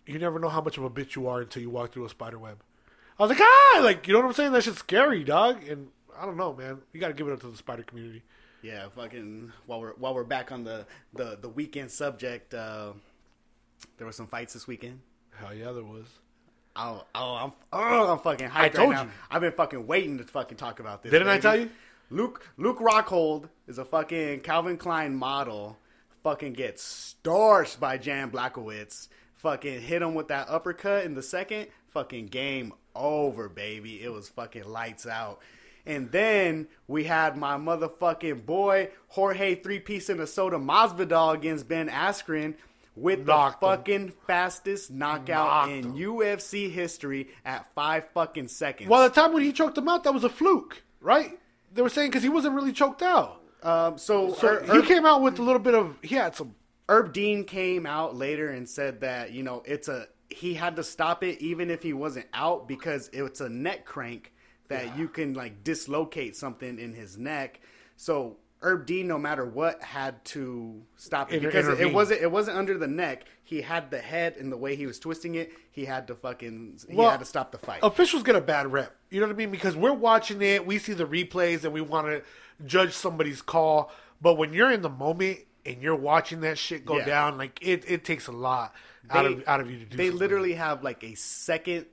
you 0.07 0.19
never 0.19 0.41
know 0.41 0.49
how 0.49 0.61
much 0.61 0.77
of 0.77 0.85
a 0.85 0.91
bitch 0.91 1.15
you 1.15 1.29
are 1.29 1.41
until 1.41 1.63
you 1.63 1.71
walk 1.71 1.93
through 1.93 2.05
a 2.05 2.09
spider 2.09 2.39
web. 2.39 2.59
I 3.19 3.23
was 3.23 3.31
like, 3.31 3.41
ah, 3.41 3.81
like 3.83 4.09
you 4.09 4.15
know 4.15 4.21
what 4.21 4.27
I'm 4.27 4.33
saying? 4.33 4.53
That 4.53 4.65
shit's 4.65 4.79
scary, 4.79 5.23
dog. 5.23 5.63
And 5.69 5.89
I 6.19 6.25
don't 6.25 6.37
know, 6.37 6.53
man. 6.53 6.79
You 6.93 7.01
got 7.01 7.09
to 7.09 7.15
give 7.15 7.29
it 7.29 7.33
up 7.33 7.41
to 7.41 7.49
the 7.49 7.57
spider 7.57 7.85
community. 7.85 8.23
Yeah, 8.63 8.89
fucking. 8.89 9.53
While 9.67 9.81
we're 9.81 9.93
while 9.93 10.15
we're 10.15 10.25
back 10.25 10.51
on 10.51 10.65
the 10.65 10.85
the 11.13 11.39
the 11.41 11.49
weekend 11.49 11.93
subject, 11.93 12.55
uh, 12.55 12.93
there 13.99 14.07
were 14.07 14.13
some 14.13 14.27
fights 14.27 14.53
this 14.55 14.67
weekend. 14.67 15.01
Hell 15.41 15.55
yeah, 15.55 15.73
there 15.73 15.85
was. 15.85 16.07
Oh, 16.77 17.05
oh, 17.15 17.35
I'm, 17.35 17.53
oh, 17.73 18.13
I'm 18.13 18.19
fucking 18.19 18.49
hyped 18.49 18.57
I 18.57 18.69
told 18.69 18.91
right 18.93 19.05
you. 19.07 19.11
I've 19.31 19.41
been 19.41 19.53
fucking 19.53 19.87
waiting 19.87 20.19
to 20.19 20.25
fucking 20.25 20.57
talk 20.57 20.79
about 20.81 21.03
this. 21.03 21.11
Didn't 21.11 21.27
baby. 21.27 21.39
I 21.39 21.41
tell 21.41 21.59
you? 21.59 21.71
Luke 22.11 22.49
Luke 22.57 22.79
Rockhold 22.79 23.49
is 23.67 23.79
a 23.79 23.85
fucking 23.85 24.41
Calvin 24.41 24.77
Klein 24.77 25.15
model. 25.15 25.77
Fucking 26.23 26.53
gets 26.55 26.83
starched 26.83 27.81
by 27.81 27.99
Jan 27.99 28.31
Blachowicz. 28.31 29.09
Fucking 29.37 29.81
hit 29.81 30.03
him 30.03 30.15
with 30.15 30.29
that 30.29 30.49
uppercut 30.49 31.05
in 31.05 31.15
the 31.15 31.23
second. 31.23 31.69
Fucking 31.91 32.27
game 32.27 32.73
over, 32.95 33.49
baby. 33.49 34.03
It 34.03 34.13
was 34.13 34.29
fucking 34.29 34.69
lights 34.69 35.07
out. 35.07 35.41
And 35.87 36.11
then 36.13 36.69
we 36.87 37.05
had 37.05 37.37
my 37.37 37.57
motherfucking 37.57 38.45
boy 38.45 38.91
Jorge 39.09 39.55
three 39.55 39.79
piece 39.79 40.11
in 40.11 40.21
a 40.21 40.27
soda 40.27 40.59
Masvidal 40.59 41.35
against 41.35 41.69
Ben 41.69 41.89
Askren 41.89 42.55
with 43.01 43.27
Knocked 43.27 43.61
the 43.61 43.67
him. 43.69 43.77
fucking 43.77 44.13
fastest 44.27 44.91
knockout 44.91 45.69
Knocked 45.69 45.71
in 45.73 45.85
him. 45.85 45.95
UFC 45.97 46.71
history 46.71 47.29
at 47.45 47.67
five 47.75 48.09
fucking 48.15 48.49
seconds. 48.49 48.89
Well, 48.89 49.03
the 49.09 49.15
time 49.15 49.33
when 49.33 49.43
he 49.43 49.53
choked 49.53 49.77
him 49.79 49.89
out, 49.89 50.05
that 50.05 50.13
was 50.15 50.25
a 50.25 50.29
fluke, 50.29 50.83
right? 51.01 51.39
They 51.73 51.83
were 51.83 51.89
saying 51.89 52.11
because 52.11 52.23
he 52.23 52.29
wasn't 52.29 52.55
really 52.55 52.73
choked 52.73 53.03
out. 53.03 53.43
um, 53.63 53.99
so, 53.99 54.33
So 54.35 54.63
Herb, 54.65 54.83
he 54.83 54.83
came 54.89 55.05
out 55.07 55.23
with 55.23 55.39
a 55.39 55.43
little 55.43 55.59
bit 55.61 55.75
of 55.75 55.97
he 56.03 56.15
had 56.15 56.35
some. 56.35 56.55
Herb 56.89 57.13
Dean 57.13 57.45
came 57.45 57.85
out 57.85 58.17
later 58.17 58.49
and 58.49 58.67
said 58.69 59.03
that 59.03 59.33
you 59.33 59.43
know 59.43 59.63
it's 59.67 59.89
a 59.89 60.07
he 60.31 60.55
had 60.55 60.77
to 60.77 60.83
stop 60.85 61.23
it 61.23 61.41
even 61.41 61.71
if 61.71 61.83
he 61.83 61.93
wasn't 61.93 62.27
out 62.35 62.67
because 62.69 63.09
it's 63.13 63.41
a 63.41 63.49
neck 63.49 63.85
crank 63.85 64.33
that 64.69 64.97
you 64.99 65.09
can 65.09 65.35
like 65.35 65.65
dislocate 65.65 66.37
something 66.37 66.79
in 66.79 66.93
his 66.95 67.17
neck. 67.19 67.61
So 67.97 68.37
Herb 68.61 68.87
Dean, 68.87 69.07
no 69.07 69.19
matter 69.19 69.45
what, 69.45 69.83
had 69.83 70.25
to 70.27 70.83
stop 70.97 71.33
it 71.33 71.37
Inter- 71.37 71.49
because 71.51 71.81
it 71.81 71.93
wasn't 71.93 72.21
it 72.23 72.31
wasn't 72.31 72.57
under 72.59 72.77
the 72.77 72.89
neck. 72.89 73.25
He 73.45 73.63
had 73.63 73.91
the 73.91 73.99
head 74.01 74.37
and 74.37 74.51
the 74.53 74.57
way 74.57 74.75
he 74.77 74.87
was 74.87 74.99
twisting 74.99 75.37
it. 75.37 75.53
He 75.71 75.85
had 75.85 76.07
to 76.09 76.15
fucking 76.15 76.81
he 76.89 76.97
Well, 76.97 77.11
had 77.11 77.21
to 77.21 77.25
stop 77.27 77.53
the 77.53 77.59
fight. 77.59 77.81
Officials 77.83 78.23
get 78.23 78.35
a 78.37 78.41
bad 78.41 78.71
rep. 78.73 78.95
You 79.11 79.21
know 79.21 79.27
what 79.27 79.33
I 79.35 79.37
mean? 79.37 79.51
Because 79.51 79.77
we're 79.77 79.93
watching 79.95 80.43
it, 80.43 80.67
we 80.67 80.79
see 80.79 80.93
the 80.93 81.07
replays, 81.07 81.65
and 81.65 81.73
we 81.73 81.81
want 81.81 82.09
to 82.09 82.23
judge 82.67 82.93
somebody's 82.93 83.41
call. 83.41 83.91
But 84.21 84.35
when 84.35 84.53
you're 84.53 84.71
in 84.73 84.83
the 84.83 84.91
moment 84.91 85.39
and 85.65 85.81
you're 85.81 85.95
watching 85.97 86.41
that 86.41 86.59
shit 86.59 86.85
go 86.85 86.99
Yeah. 86.99 87.05
down, 87.07 87.39
like 87.39 87.59
it, 87.63 87.85
it 87.87 88.05
takes 88.05 88.27
a 88.27 88.33
lot 88.33 88.75
out 89.11 89.25
of 89.25 89.43
out 89.47 89.61
of 89.61 89.71
you 89.71 89.79
to 89.79 89.85
do. 89.85 89.97
They 89.97 90.07
something. 90.09 90.19
literally 90.19 90.55
have 90.55 90.83
like 90.83 91.05
a 91.05 91.15
second 91.15 91.87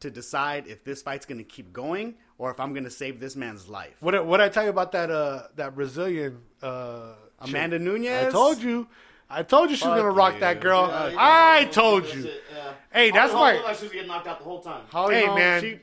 to 0.00 0.10
decide 0.10 0.66
if 0.66 0.82
this 0.84 1.02
fight's 1.02 1.26
going 1.26 1.38
to 1.38 1.44
keep 1.44 1.72
going 1.72 2.14
or 2.38 2.50
if 2.50 2.60
I'm 2.60 2.72
going 2.72 2.84
to 2.84 2.90
save 2.90 3.20
this 3.20 3.36
man's 3.36 3.68
life. 3.68 3.96
What 4.00 4.26
what 4.26 4.40
I 4.40 4.48
tell 4.48 4.64
you 4.64 4.70
about 4.70 4.92
that 4.92 5.10
uh 5.10 5.42
that 5.56 5.74
Brazilian 5.74 6.38
uh 6.62 7.14
chick? 7.42 7.48
Amanda 7.50 7.78
Nunes? 7.78 8.08
I 8.08 8.30
told 8.30 8.58
you. 8.62 8.88
I 9.28 9.42
told 9.42 9.70
you 9.70 9.76
she 9.76 9.86
was 9.88 9.96
gonna 9.98 10.10
rock 10.10 10.34
you. 10.34 10.40
that 10.40 10.60
girl. 10.60 10.86
Yeah, 10.88 11.08
yeah, 11.08 11.16
I 11.18 11.58
yeah, 11.60 11.68
told 11.70 12.04
that's 12.04 12.14
you. 12.14 12.24
it, 12.26 12.42
yeah. 12.54 12.72
Hey, 12.92 13.10
that's 13.10 13.32
Holly 13.32 13.42
why- 13.42 13.52
looked 13.54 13.64
like 13.66 13.76
she 13.78 13.82
was 13.84 13.92
getting 13.92 14.08
knocked 14.08 14.26
out 14.28 14.38
the 14.38 14.44
whole 14.44 14.60
time. 14.60 14.82
Holly 14.88 15.14
Hey, 15.16 15.26
Holm, 15.26 15.38
man. 15.38 15.60
She, 15.62 15.80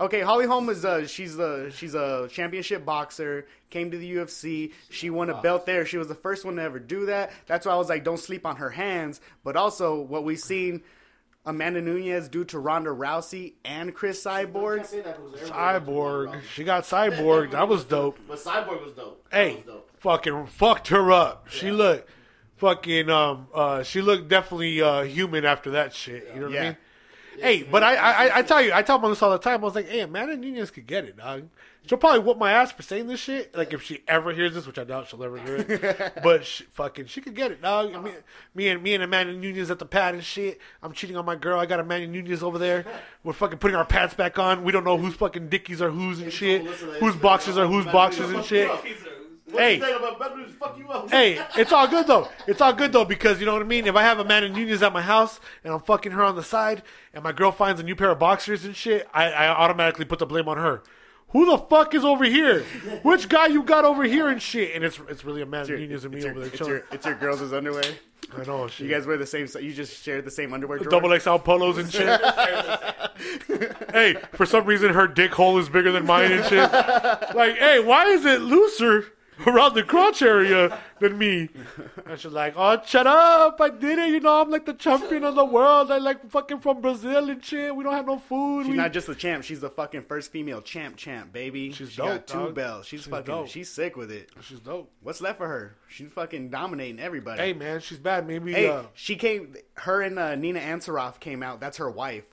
okay, 0.00 0.20
Holly 0.22 0.46
Holm 0.46 0.68
is 0.70 0.82
uh 0.84 1.06
she's 1.06 1.38
a 1.38 1.70
she's 1.72 1.94
a 1.94 2.26
championship 2.30 2.84
boxer. 2.86 3.46
Came 3.68 3.90
to 3.90 3.98
the 3.98 4.14
UFC. 4.16 4.72
She 4.88 5.10
won 5.10 5.28
a 5.28 5.42
belt 5.42 5.66
there. 5.66 5.84
She 5.84 5.98
was 5.98 6.08
the 6.08 6.14
first 6.14 6.44
one 6.46 6.56
to 6.56 6.62
ever 6.62 6.78
do 6.78 7.06
that. 7.06 7.32
That's 7.46 7.66
why 7.66 7.72
I 7.72 7.76
was 7.76 7.88
like, 7.90 8.02
don't 8.04 8.16
sleep 8.18 8.46
on 8.46 8.56
her 8.56 8.70
hands. 8.70 9.20
But 9.44 9.56
also, 9.56 10.00
what 10.00 10.24
we've 10.24 10.38
seen 10.40 10.82
Amanda 11.46 11.80
Nunes 11.80 12.28
due 12.28 12.44
to 12.46 12.58
Ronda 12.58 12.90
Rousey 12.90 13.54
and 13.64 13.94
Cris 13.94 14.22
Cyborg. 14.24 14.76
Can't 14.78 14.86
say 14.88 15.00
that 15.02 15.16
'cause 15.16 15.34
everybody 15.40 15.86
Cyborg. 15.86 16.42
She 16.52 16.64
got 16.64 16.82
cyborg. 16.84 17.52
That 17.52 17.68
was 17.68 17.84
dope. 17.84 18.18
But 18.28 18.38
Cyborg 18.38 18.82
was 18.84 18.92
dope. 18.92 19.24
That 19.30 19.36
Hey, 19.36 19.54
was 19.56 19.64
dope. 19.64 19.90
fucking 19.98 20.46
fucked 20.46 20.88
her 20.88 21.12
up. 21.12 21.46
She 21.48 21.70
looked 21.70 22.10
fucking 22.56 23.08
um 23.10 23.46
uh 23.54 23.82
she 23.82 24.00
looked 24.02 24.28
definitely 24.28 24.80
uh 24.82 25.02
human 25.02 25.44
after 25.44 25.70
that 25.70 25.94
shit. 25.94 26.28
You 26.34 26.40
know 26.40 26.46
what 26.46 26.52
I 26.52 26.54
Yeah. 26.54 26.62
mean? 26.70 26.76
Hey, 27.38 27.62
but 27.64 27.82
I, 27.82 27.94
I 27.96 28.38
I 28.38 28.42
tell 28.42 28.62
you, 28.62 28.72
I 28.72 28.80
tell 28.82 28.98
them 28.98 29.10
this 29.10 29.22
all 29.22 29.30
the 29.30 29.38
time. 29.38 29.60
I 29.60 29.64
was 29.64 29.74
like, 29.74 29.88
hey, 29.88 30.00
Amanda 30.00 30.36
Nunez 30.38 30.70
could 30.70 30.86
get 30.86 31.04
it, 31.04 31.18
dog. 31.18 31.48
She'll 31.86 31.98
probably 31.98 32.20
whoop 32.20 32.36
my 32.36 32.50
ass 32.50 32.72
for 32.72 32.82
saying 32.82 33.06
this 33.06 33.20
shit. 33.20 33.56
Like 33.56 33.72
if 33.72 33.82
she 33.82 34.02
ever 34.08 34.32
hears 34.32 34.54
this, 34.54 34.66
which 34.66 34.78
I 34.78 34.84
doubt 34.84 35.08
she'll 35.08 35.22
ever 35.22 35.38
hear 35.38 35.56
it. 35.56 36.18
but 36.22 36.44
she, 36.44 36.64
fucking, 36.64 37.06
she 37.06 37.20
could 37.20 37.34
get 37.34 37.52
it, 37.52 37.62
dog. 37.62 37.94
I 37.94 38.00
mean, 38.00 38.14
me 38.54 38.68
and 38.68 38.82
me 38.82 38.94
and 38.94 39.04
Amanda 39.04 39.32
Nunes 39.34 39.70
at 39.70 39.78
the 39.78 39.86
pad 39.86 40.14
and 40.14 40.24
shit. 40.24 40.60
I'm 40.82 40.92
cheating 40.92 41.16
on 41.16 41.24
my 41.24 41.36
girl. 41.36 41.60
I 41.60 41.66
got 41.66 41.78
Amanda 41.78 42.08
Nunes 42.08 42.42
over 42.42 42.58
there. 42.58 42.84
We're 43.22 43.32
fucking 43.32 43.58
putting 43.58 43.76
our 43.76 43.84
pants 43.84 44.14
back 44.14 44.38
on. 44.38 44.64
We 44.64 44.72
don't 44.72 44.84
know 44.84 44.98
whose 44.98 45.14
fucking 45.14 45.48
dickies 45.48 45.80
are 45.80 45.90
who's 45.90 46.20
and 46.20 46.32
shit. 46.32 46.66
Whose 46.66 47.16
boxers 47.16 47.56
are 47.56 47.66
whose 47.66 47.86
boxers 47.86 48.30
and 48.30 48.44
shit. 48.44 48.68
Hey. 49.48 49.76
about 49.78 50.18
Better 50.18 50.36
News? 50.36 50.52
Fuck 50.58 50.76
you 50.76 50.88
up. 50.88 51.08
hey, 51.08 51.40
it's 51.56 51.70
all 51.70 51.86
good 51.86 52.06
though. 52.06 52.28
It's 52.48 52.60
all 52.60 52.72
good 52.72 52.92
though 52.92 53.04
because 53.04 53.38
you 53.38 53.46
know 53.46 53.52
what 53.52 53.62
I 53.62 53.66
mean. 53.66 53.86
If 53.86 53.94
I 53.94 54.02
have 54.02 54.18
Amanda 54.18 54.48
Nunes 54.48 54.82
at 54.82 54.92
my 54.92 55.02
house 55.02 55.38
and 55.62 55.72
I'm 55.72 55.80
fucking 55.80 56.12
her 56.12 56.24
on 56.24 56.34
the 56.34 56.42
side, 56.42 56.82
and 57.14 57.22
my 57.22 57.32
girl 57.32 57.52
finds 57.52 57.80
a 57.80 57.84
new 57.84 57.94
pair 57.94 58.10
of 58.10 58.18
boxers 58.18 58.64
and 58.64 58.74
shit, 58.74 59.08
I, 59.14 59.30
I 59.30 59.48
automatically 59.48 60.04
put 60.04 60.18
the 60.18 60.26
blame 60.26 60.48
on 60.48 60.56
her. 60.56 60.82
Who 61.30 61.44
the 61.44 61.58
fuck 61.58 61.94
is 61.94 62.04
over 62.04 62.24
here? 62.24 62.60
Which 63.02 63.28
guy 63.28 63.46
you 63.46 63.62
got 63.62 63.84
over 63.84 64.04
here 64.04 64.28
and 64.28 64.40
shit? 64.40 64.74
And 64.74 64.84
it's 64.84 64.98
it's 65.08 65.24
really 65.24 65.42
Amanda 65.42 65.70
Your- 65.70 65.78
Nunes 65.80 66.04
and 66.04 66.14
me 66.14 66.20
your, 66.20 66.30
over 66.30 66.40
there 66.40 66.48
it's, 66.48 66.58
chilling. 66.58 66.72
your, 66.72 66.84
it's 66.92 67.06
your 67.06 67.14
girls' 67.16 67.52
underwear. 67.52 67.84
I 68.36 68.44
know. 68.44 68.66
Shit. 68.66 68.86
You 68.86 68.92
guys 68.92 69.06
wear 69.06 69.16
the 69.16 69.26
same. 69.26 69.46
You 69.60 69.72
just 69.72 70.02
share 70.02 70.20
the 70.22 70.30
same 70.30 70.52
underwear 70.52 70.78
drawer. 70.78 70.90
double 70.90 71.18
XL 71.18 71.36
polos 71.36 71.78
and 71.78 71.92
shit. 71.92 72.20
hey, 73.92 74.16
for 74.32 74.46
some 74.46 74.64
reason 74.66 74.92
her 74.94 75.06
dick 75.06 75.32
hole 75.32 75.58
is 75.58 75.68
bigger 75.68 75.92
than 75.92 76.06
mine 76.06 76.32
and 76.32 76.44
shit. 76.44 76.70
Like, 77.34 77.56
hey, 77.56 77.80
why 77.80 78.06
is 78.06 78.24
it 78.24 78.40
looser 78.40 79.06
around 79.46 79.74
the 79.74 79.82
crotch 79.82 80.22
area 80.22 80.78
than 81.00 81.18
me? 81.18 81.48
And 82.06 82.18
she's 82.18 82.32
like, 82.32 82.54
oh, 82.56 82.80
shut 82.86 83.06
up! 83.06 83.60
I 83.60 83.68
did 83.70 83.98
it. 83.98 84.08
You 84.10 84.20
know, 84.20 84.40
I'm 84.40 84.50
like 84.50 84.64
the 84.66 84.72
champion 84.72 85.24
of 85.24 85.34
the 85.34 85.44
world. 85.44 85.90
I 85.90 85.98
like 85.98 86.30
fucking 86.30 86.60
from 86.60 86.80
Brazil 86.80 87.28
and 87.28 87.44
shit. 87.44 87.74
We 87.74 87.84
don't 87.84 87.92
have 87.92 88.06
no 88.06 88.18
food. 88.18 88.64
She's 88.64 88.70
We- 88.70 88.76
not 88.76 88.92
just 88.92 89.06
the 89.06 89.14
champ. 89.14 89.44
She's 89.44 89.60
the 89.60 89.68
fucking 89.70 90.04
first 90.04 90.30
female 90.32 90.62
champ, 90.62 90.96
champ, 90.96 91.32
baby. 91.32 91.72
She's 91.72 91.90
she 91.90 91.96
dope, 91.98 92.06
got 92.08 92.26
two 92.26 92.38
dog. 92.38 92.54
belts. 92.54 92.88
She's, 92.88 93.00
She's 93.00 93.08
fucking. 93.08 93.26
dope. 93.26 93.48
She's 93.48 93.68
sick 93.70 93.96
with 93.96 94.10
it. 94.10 94.30
She's 94.40 94.60
dope. 94.60 94.90
What's 95.02 95.20
left 95.20 95.38
for 95.38 95.48
her? 95.48 95.76
She's 95.88 96.10
fucking 96.12 96.48
dominating 96.50 97.00
everybody. 97.00 97.40
Hey, 97.42 97.52
man, 97.52 97.80
she's 97.80 97.98
bad. 97.98 98.26
Maybe. 98.26 98.52
Hey, 98.52 98.68
uh, 98.68 98.84
she 98.94 99.16
came. 99.16 99.54
Her 99.74 100.00
and 100.02 100.18
uh, 100.18 100.34
Nina 100.36 100.60
Ansaroff 100.60 101.20
came 101.20 101.42
out. 101.42 101.60
That's 101.60 101.76
her 101.78 101.90
wife. 101.90 102.24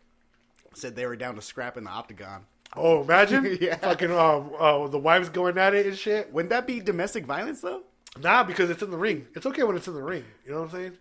Said 0.75 0.95
they 0.95 1.05
were 1.05 1.15
down 1.15 1.35
to 1.35 1.41
scrap 1.41 1.77
in 1.77 1.83
the 1.83 1.89
octagon. 1.91 2.45
Oh, 2.75 3.01
imagine. 3.03 3.57
Yeah. 3.61 3.77
Fucking 3.77 4.11
um, 4.11 4.51
uh, 4.57 4.87
the 4.87 4.99
wives 4.99 5.29
going 5.29 5.57
at 5.57 5.73
it 5.73 5.85
and 5.85 5.97
shit. 5.97 6.31
Wouldn't 6.33 6.49
that 6.49 6.65
be 6.67 6.79
domestic 6.79 7.25
violence 7.25 7.61
though? 7.61 7.83
Nah, 8.21 8.43
because 8.43 8.69
it's 8.69 8.83
in 8.83 8.91
the 8.91 8.97
ring. 8.97 9.27
It's 9.35 9.45
okay 9.45 9.63
when 9.63 9.75
it's 9.75 9.87
in 9.87 9.93
the 9.95 10.03
ring. 10.03 10.23
You 10.45 10.51
know 10.51 10.61
what 10.61 10.73
I'm 10.73 10.79
saying? 10.79 10.97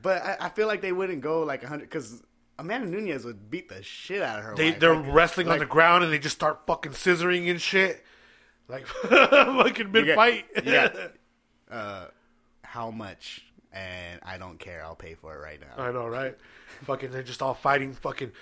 But 0.00 0.22
I, 0.22 0.36
I 0.40 0.48
feel 0.50 0.66
like 0.66 0.80
they 0.80 0.92
wouldn't 0.92 1.20
go 1.20 1.42
like 1.42 1.62
a 1.62 1.68
hundred 1.68 1.84
because 1.84 2.22
Amanda 2.58 2.88
Nunes 2.88 3.24
would 3.24 3.50
beat 3.50 3.68
the 3.68 3.82
shit 3.82 4.22
out 4.22 4.38
of 4.38 4.44
her. 4.44 4.54
They 4.54 4.70
wife. 4.70 4.80
they're 4.80 4.96
Like, 4.96 5.14
wrestling 5.14 5.48
on 5.48 5.58
the 5.58 5.66
ground 5.66 6.04
and 6.04 6.12
they 6.12 6.18
just 6.18 6.36
start 6.36 6.60
fucking 6.66 6.92
scissoring 6.92 7.50
and 7.50 7.60
shit, 7.60 8.04
like 8.68 8.86
fucking 9.08 9.90
mid 9.92 10.14
fight. 10.14 10.44
uh, 11.70 12.06
how 12.62 12.90
much? 12.90 13.44
And 13.72 14.20
I 14.22 14.38
don't 14.38 14.58
care. 14.58 14.82
I'll 14.84 14.94
pay 14.94 15.14
for 15.14 15.34
it 15.34 15.40
right 15.40 15.58
now. 15.60 15.82
I 15.82 15.90
know, 15.90 16.06
right? 16.06 16.36
fucking 16.84 17.10
they're 17.10 17.22
just 17.22 17.42
all 17.42 17.54
fighting. 17.54 17.92
Fucking 17.94 18.32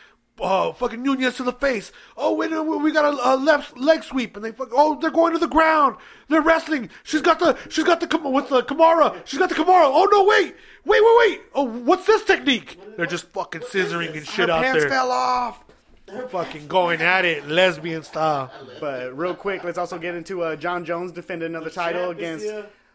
oh, 0.41 0.73
fucking 0.73 1.03
Nunes 1.03 1.37
to 1.37 1.43
the 1.43 1.53
face. 1.53 1.93
Oh 2.17 2.35
wait, 2.35 2.51
no, 2.51 2.63
we 2.63 2.93
got 2.93 3.05
a, 3.05 3.35
a 3.35 3.37
left 3.37 3.77
leg 3.77 4.03
sweep, 4.03 4.37
and 4.37 4.45
they 4.45 4.53
fuck. 4.53 4.71
Oh, 4.73 4.99
they're 5.01 5.11
going 5.11 5.33
to 5.33 5.39
the 5.39 5.49
ground. 5.49 5.97
They're 6.29 6.43
wrestling. 6.43 6.91
She's 7.03 7.23
got 7.23 7.39
the 7.39 7.57
she's 7.69 7.85
got 7.85 8.01
the 8.01 8.07
Kam- 8.07 8.33
with 8.33 8.49
the 8.49 8.63
Kimura. 8.63 9.25
She's 9.27 9.39
got 9.39 9.49
the 9.49 9.55
Kimura. 9.55 9.85
Oh 9.85 10.09
no, 10.11 10.25
wait, 10.25 10.55
wait, 10.85 11.03
wait, 11.05 11.17
wait. 11.19 11.41
Oh, 11.55 11.65
what's 11.65 12.07
this 12.07 12.25
technique? 12.25 12.79
They're 12.97 13.07
just 13.07 13.27
fucking 13.29 13.63
scissoring 13.63 14.17
and 14.17 14.27
shit 14.27 14.49
her 14.49 14.55
out 14.55 14.63
pants 14.63 14.81
there. 14.81 14.91
fell 14.91 15.11
off. 15.11 15.65
They're 16.07 16.29
fucking 16.29 16.69
going 16.69 17.01
at 17.01 17.25
it, 17.25 17.49
lesbian 17.49 18.03
style. 18.03 18.51
But 18.81 19.17
real 19.17 19.35
quick, 19.35 19.65
let's 19.65 19.79
also 19.79 19.99
get 19.99 20.15
into 20.15 20.43
uh, 20.43 20.57
Jon 20.57 20.85
Jones 20.85 21.13
defended 21.13 21.51
another 21.51 21.71
title 21.71 22.11
against. 22.11 22.47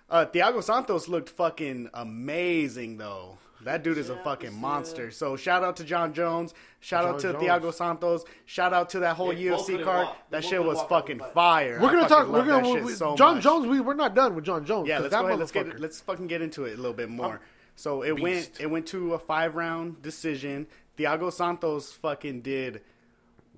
Uh, 0.09 0.25
Thiago 0.25 0.63
Santos 0.63 1.07
looked 1.07 1.29
fucking 1.29 1.89
amazing 1.93 2.97
though. 2.97 3.37
That 3.61 3.83
dude 3.83 3.97
is 3.97 4.09
a 4.09 4.15
fucking 4.17 4.53
monster. 4.53 5.11
So 5.11 5.35
shout 5.35 5.63
out 5.63 5.77
to 5.77 5.83
Jon 5.83 6.13
Jones. 6.13 6.53
Shout 6.79 7.05
out 7.05 7.19
to 7.19 7.33
John 7.33 7.41
Thiago 7.41 7.73
Santos. 7.73 8.23
Shout 8.45 8.71
out 8.73 8.89
to 8.91 8.99
that 8.99 9.15
whole 9.15 9.29
They 9.29 9.43
UFC 9.43 9.83
card. 9.83 10.09
That 10.29 10.43
shit 10.45 10.63
was 10.63 10.81
fucking 10.83 11.21
off 11.21 11.33
fire. 11.33 11.79
We're 11.81 11.89
gonna 11.91 12.07
fucking 12.07 12.25
talk. 12.25 12.27
We're 12.29 12.45
gonna 12.45 12.65
shit 12.71 12.83
we- 12.83 12.93
so 12.93 13.15
John 13.15 13.35
much. 13.35 13.43
Jones. 13.43 13.67
We 13.67 13.79
we're 13.79 13.93
not 13.95 14.13
done 14.15 14.35
with 14.35 14.45
Jon 14.45 14.63
Jones. 14.65 14.87
Yeah, 14.87 14.95
'cause 14.97 15.03
let's 15.03 15.13
that 15.15 15.21
go 15.21 15.27
ahead. 15.27 15.39
Let's 15.39 15.51
get 15.51 15.79
let's 15.79 16.01
fucking 16.01 16.27
get 16.27 16.41
into 16.41 16.65
it 16.65 16.73
a 16.73 16.77
little 16.77 16.93
bit 16.93 17.09
more. 17.09 17.41
So 17.75 18.01
it 18.03 18.15
Beast. 18.15 18.23
went 18.23 18.61
it 18.61 18.67
went 18.67 18.85
to 18.87 19.13
a 19.15 19.19
five 19.19 19.55
round 19.55 20.01
decision. 20.01 20.67
Thiago 20.97 21.31
Santos 21.31 21.91
fucking 21.93 22.41
did 22.41 22.81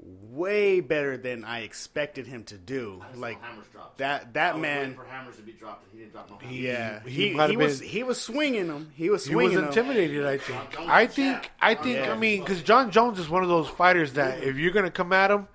way 0.02 0.80
better 0.80 1.18
than 1.18 1.44
I 1.44 1.62
expected 1.62 2.28
him 2.28 2.44
to 2.46 2.58
do. 2.58 3.02
I 3.14 3.18
Like 3.18 3.42
hammers 3.42 3.66
dropped. 3.72 3.98
that 3.98 4.22
I 4.22 4.32
that 4.34 4.54
was 4.56 4.62
man. 4.62 4.96
for 4.96 5.04
hammers 5.06 5.36
to 5.38 5.42
be 5.42 5.52
dropped, 5.54 5.84
and 5.84 5.92
he 5.94 6.00
didn't 6.00 6.14
drop 6.14 6.30
no 6.30 6.38
hammers. 6.38 6.56
Yeah, 6.58 7.02
He- 7.04 7.10
he 7.10 7.22
he 7.24 7.30
he, 7.30 7.36
might 7.36 7.58
was 7.58 7.80
been- 7.80 7.90
he 7.90 8.04
was 8.04 8.22
swinging 8.22 8.68
them. 8.68 8.92
He 8.96 9.10
was 9.10 9.26
swinging. 9.26 9.52
He 9.52 9.58
was 9.58 9.64
swinging 9.66 9.84
them. 9.84 9.90
intimidated. 9.90 10.26
I 10.26 10.38
think. 10.38 10.80
I 10.90 11.08
think. 11.08 11.52
I 11.62 11.76
think. 11.76 11.98
Yeah. 11.98 12.14
I 12.14 12.18
mean, 12.18 12.42
because 12.42 12.62
Jon 12.62 12.92
Jones 12.92 13.20
is 13.20 13.30
one 13.30 13.44
of 13.44 13.50
those 13.50 13.68
fighters 13.68 14.14
that 14.14 14.44
if 14.44 14.56
you're 14.58 14.72
gonna 14.72 14.92
come 14.92 15.12
at 15.14 15.32
him, 15.32 15.48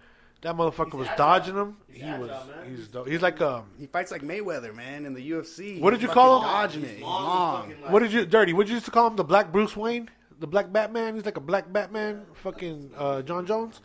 that 0.42 0.54
motherfucker 0.56 0.94
was 0.94 1.08
agile. 1.08 1.16
dodging 1.16 1.56
him. 1.56 1.76
He's 1.88 2.02
He 2.02 2.08
agile, 2.08 2.20
was. 2.26 2.30
man. 2.48 2.76
He's. 2.76 2.88
dope. 2.88 3.08
He's 3.08 3.22
like 3.22 3.40
um. 3.40 3.64
He 3.78 3.86
fights 3.86 4.10
like 4.10 4.22
Mayweather, 4.22 4.74
man, 4.74 5.06
in 5.06 5.14
the 5.14 5.30
UFC. 5.30 5.80
What 5.80 5.92
did 5.92 6.02
you 6.02 6.08
call 6.08 6.42
him? 6.42 6.48
Dodging 6.48 6.82
He's 6.82 6.90
it. 6.98 7.00
Long 7.02 7.24
long. 7.24 7.68
like- 7.82 7.90
What 7.92 8.00
did 8.00 8.12
you 8.12 8.26
dirty? 8.26 8.52
What 8.52 8.64
did 8.64 8.70
you 8.70 8.74
used 8.74 8.86
to 8.86 8.90
call 8.92 9.06
him? 9.06 9.16
The 9.16 9.24
Black 9.24 9.52
Bruce 9.52 9.76
Wayne, 9.76 10.10
the 10.40 10.46
Black 10.46 10.70
Batman. 10.72 11.14
He's 11.14 11.24
like 11.24 11.36
a 11.38 11.40
Black 11.40 11.72
Batman. 11.72 12.22
Fucking 12.42 12.90
uh, 12.98 13.22
Jon 13.22 13.46
Jones. 13.46 13.80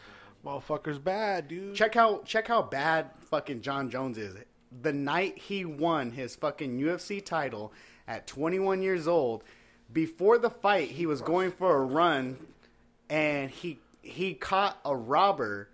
Motherfucker's 0.45 0.99
bad, 0.99 1.47
dude. 1.47 1.75
Check 1.75 1.95
how 1.95 2.21
check 2.25 2.47
how 2.47 2.61
bad 2.61 3.09
fucking 3.29 3.61
Jon 3.61 3.89
Jones 3.89 4.17
is. 4.17 4.35
The 4.81 4.93
night 4.93 5.37
he 5.37 5.65
won 5.65 6.11
his 6.11 6.35
fucking 6.35 6.79
UFC 6.79 7.23
title 7.23 7.73
at 8.07 8.25
21 8.27 8.81
years 8.81 9.07
old, 9.07 9.43
before 9.91 10.37
the 10.37 10.49
fight, 10.49 10.89
he 10.89 11.05
was 11.05 11.21
going 11.21 11.51
for 11.51 11.75
a 11.75 11.81
run, 11.81 12.37
and 13.09 13.49
he 13.49 13.79
he 14.01 14.33
caught 14.33 14.79
a 14.85 14.95
robber 14.95 15.69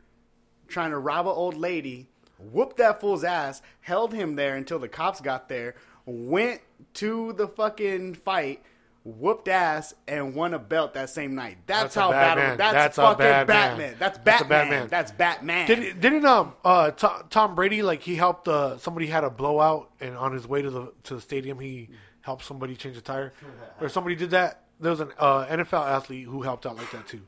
trying 0.68 0.92
to 0.92 0.98
rob 0.98 1.28
an 1.28 1.34
old 1.34 1.56
lady, 1.56 2.08
whooped 2.40 2.78
that 2.78 3.00
fool's 3.00 3.24
ass, 3.24 3.62
held 3.82 4.14
him 4.14 4.36
there 4.36 4.56
until 4.56 4.80
the 4.80 4.88
cops 4.88 5.22
got 5.22 5.48
there, 5.48 5.76
went 6.06 6.62
to 6.94 7.34
the 7.34 7.48
fucking 7.48 8.16
fight. 8.16 8.64
Whooped 9.06 9.48
ass 9.48 9.94
and 10.08 10.34
won 10.34 10.56
a 10.56 10.60
belt 10.60 10.96
that 10.96 11.12
same 11.12 11.36
night. 11.36 11.60
That's, 11.68 11.94
That's 11.94 11.96
how 11.96 12.10
bad. 12.10 12.58
That's, 12.58 12.74
That's 12.74 12.96
fucking 12.96 13.20
bad 13.20 13.48
man. 13.48 13.50
Batman. 13.78 13.96
That's 14.00 14.18
That's 14.18 14.44
Batman. 14.44 14.88
That's 14.90 15.12
Batman. 15.12 15.68
Didn't, 15.68 16.02
didn't 16.02 16.26
um 16.26 16.54
uh 16.64 16.90
Tom, 16.90 17.24
Tom 17.30 17.54
Brady 17.54 17.84
like 17.84 18.02
he 18.02 18.16
helped 18.16 18.48
uh 18.48 18.80
somebody 18.80 19.06
had 19.06 19.24
a 19.24 19.30
blowout 19.30 19.92
and 20.02 20.18
on 20.18 20.34
his 20.34 20.48
way 20.48 20.64
to 20.64 20.72
the 20.72 20.92
to 21.04 21.16
the 21.16 21.22
stadium 21.22 21.60
he 21.60 21.90
helped 22.22 22.44
somebody 22.44 22.76
change 22.76 22.98
a 22.98 23.02
tire 23.02 23.32
or 23.80 23.90
somebody 23.90 24.16
did 24.16 24.32
that. 24.32 24.64
There 24.80 24.90
was 24.90 25.00
an 25.00 25.12
uh, 25.20 25.46
NFL 25.46 25.88
athlete 25.88 26.26
who 26.26 26.42
helped 26.42 26.66
out 26.66 26.76
like 26.76 26.92
that 26.92 27.08
too. 27.08 27.22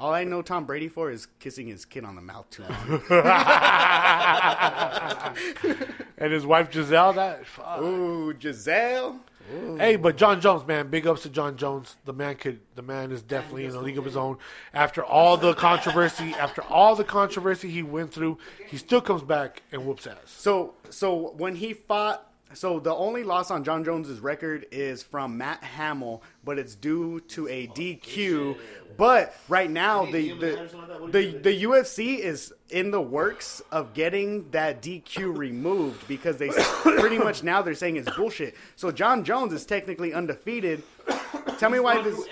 All 0.00 0.12
I 0.12 0.24
know 0.24 0.42
Tom 0.42 0.64
Brady 0.64 0.88
for 0.88 1.10
is 1.10 1.26
kissing 1.38 1.68
his 1.68 1.84
kid 1.84 2.04
on 2.04 2.16
the 2.16 2.22
mouth 2.22 2.50
too 2.50 2.64
long. 2.64 3.02
And 6.20 6.34
his 6.34 6.44
wife 6.44 6.70
Giselle, 6.70 7.14
that 7.14 7.46
fuck. 7.46 7.80
Ooh, 7.80 8.34
Giselle. 8.38 9.20
Hey, 9.78 9.96
but 9.96 10.16
Jon 10.16 10.40
Jones, 10.40 10.66
man, 10.66 10.88
big 10.88 11.06
ups 11.06 11.22
to 11.22 11.30
Jon 11.30 11.56
Jones. 11.56 11.96
The 12.04 12.12
man 12.12 12.36
could, 12.36 12.60
the 12.76 12.82
man 12.82 13.10
is 13.10 13.22
definitely 13.22 13.64
in 13.64 13.74
a 13.74 13.80
league 13.80 13.98
of 13.98 14.04
his 14.04 14.16
own. 14.16 14.38
After 14.72 15.04
all 15.04 15.36
the 15.36 15.54
controversy, 15.54 16.34
after 16.34 16.62
all 16.62 16.94
the 16.94 17.04
controversy 17.04 17.68
he 17.68 17.82
went 17.82 18.12
through, 18.12 18.38
he 18.68 18.76
still 18.76 19.00
comes 19.00 19.22
back 19.22 19.62
and 19.72 19.84
whoops 19.86 20.06
ass. 20.06 20.16
So, 20.26 20.74
so 20.90 21.34
when 21.36 21.56
he 21.56 21.72
fought, 21.72 22.30
so 22.52 22.80
the 22.80 22.94
only 22.94 23.22
loss 23.22 23.50
on 23.50 23.64
Jon 23.64 23.84
Jones's 23.84 24.20
record 24.20 24.66
is 24.72 25.02
from 25.02 25.38
Matt 25.38 25.62
Hamill, 25.62 26.22
but 26.44 26.58
it's 26.58 26.74
due 26.74 27.20
to 27.28 27.48
a 27.48 27.68
DQ. 27.68 28.56
Oh, 28.56 28.89
But 29.00 29.34
right 29.48 29.70
now, 29.70 30.04
the 30.04 30.20
he 30.20 30.28
give 30.28 30.36
him 30.36 30.42
a 30.42 30.46
the 30.46 30.56
head 30.56 30.64
or 30.66 30.68
something 30.68 31.00
like 31.00 31.12
the, 31.12 31.30
the 31.38 31.62
UFC 31.64 32.18
is 32.18 32.52
in 32.68 32.90
the 32.90 33.00
works 33.00 33.62
of 33.72 33.94
getting 33.94 34.50
that 34.50 34.82
DQ 34.82 35.34
removed 35.34 36.06
because 36.06 36.36
they 36.36 36.50
pretty 36.50 37.16
much 37.16 37.42
now 37.42 37.62
they're 37.62 37.74
saying 37.74 37.96
it's 37.96 38.14
bullshit. 38.14 38.54
So 38.76 38.92
Jon 38.92 39.24
Jones 39.24 39.54
is 39.54 39.64
technically 39.64 40.12
undefeated. 40.12 40.82
Tell 41.58 41.70
me 41.70 41.80
why 41.80 42.02
this. 42.02 42.14
through 42.14 42.26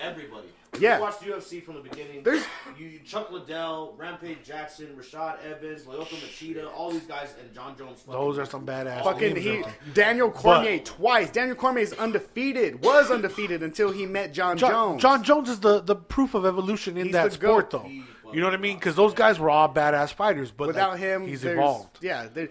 everybody. 0.79 0.85
Yeah. 0.85 0.97
You 0.97 1.03
watched 1.35 1.47
UFC 1.47 1.63
from 1.63 1.75
the 1.75 1.81
beginning. 1.81 2.23
There's- 2.23 2.45
you, 2.79 2.87
you 2.87 2.99
Chuck 3.01 3.31
Liddell, 3.31 3.95
Rampage 3.99 4.39
Jackson, 4.45 4.89
Rashad 4.97 5.45
Evans, 5.45 5.83
Lyoto 5.83 6.15
Machida, 6.17 6.71
all 6.75 6.91
these 6.91 7.03
guys, 7.07 7.35
and 7.41 7.53
Jon 7.55 7.77
Jones. 7.77 8.03
Those 8.09 8.39
are 8.39 8.47
some 8.47 8.65
badass. 8.67 9.05
Fucking 9.05 9.35
names 9.35 9.67
he. 9.67 9.93
Daniel 9.93 10.31
Cormier 10.31 10.79
twice. 10.81 11.31
Daniel 11.31 11.57
Cormier 11.57 11.83
is 11.83 11.93
undefeated. 11.95 12.83
Was 12.83 13.11
undefeated 13.11 13.63
until 13.63 13.91
he 13.91 14.07
met 14.07 14.33
John, 14.33 14.57
John, 14.57 14.71
Jones. 14.71 15.03
Jon 15.03 15.23
Jones 15.25 15.49
is 15.49 15.61
the, 15.61 15.81
the 15.81 15.97
proof 15.97 16.35
of 16.35 16.45
evolution 16.47 16.97
in 16.97 17.07
He's 17.07 17.13
that 17.13 17.33
sport, 17.33 17.71
GOAT. 17.71 17.83
though. 17.83 17.89
He 17.89 18.05
You 18.33 18.41
know 18.41 18.47
what 18.49 18.55
I 18.55 18.59
mean? 18.59 18.77
Because 18.77 18.95
those 18.95 19.15
guys 19.15 19.39
were 19.39 19.51
all 19.51 19.73
badass 19.73 20.13
fighters, 20.13 20.51
but 20.51 20.69
Without 20.69 20.91
like, 20.93 21.01
him, 21.01 21.27
he's 21.27 21.45
evolved. 21.45 21.99
Yeah, 22.03 22.27
there, 22.33 22.49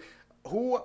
who 0.48 0.82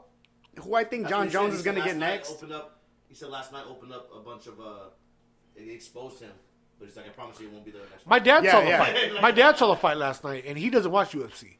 who 0.61 0.74
I 0.74 0.85
think 0.85 1.05
That's 1.05 1.11
John 1.12 1.20
what 1.20 1.33
said. 1.33 1.38
Jones 1.40 1.55
is 1.55 1.62
going 1.62 1.78
to 1.78 1.83
get 1.85 1.96
next. 1.96 2.31
Opened 2.33 2.52
up, 2.52 2.78
he 3.09 3.14
said 3.14 3.31
last 3.31 3.52
night 3.52 3.64
opened 3.68 3.92
up 3.92 4.11
a 4.14 4.20
bunch 4.20 4.46
of. 4.46 4.61
uh 4.61 4.90
It 5.57 5.68
exposed 5.70 6.20
him, 6.20 6.33
but 6.83 6.88
he's 6.88 6.97
like, 6.97 7.07
I 7.07 7.11
promise 7.11 7.38
you, 7.38 7.47
it 7.47 7.53
won't 7.53 7.64
be 7.64 7.71
there 7.71 7.83
next. 7.90 8.07
My 8.07 8.18
dad 8.18 8.42
Yeah, 8.45 8.51
saw 8.53 8.61
the 8.62 8.68
yeah. 8.68 8.79
fight. 8.85 9.23
My 9.23 9.31
dad 9.42 9.57
saw 9.57 9.68
the 9.68 9.77
fight 9.81 9.97
last 9.97 10.25
night, 10.25 10.45
and 10.47 10.59
he 10.59 10.68
doesn't 10.68 10.90
watch 10.90 11.12
UFC. 11.12 11.55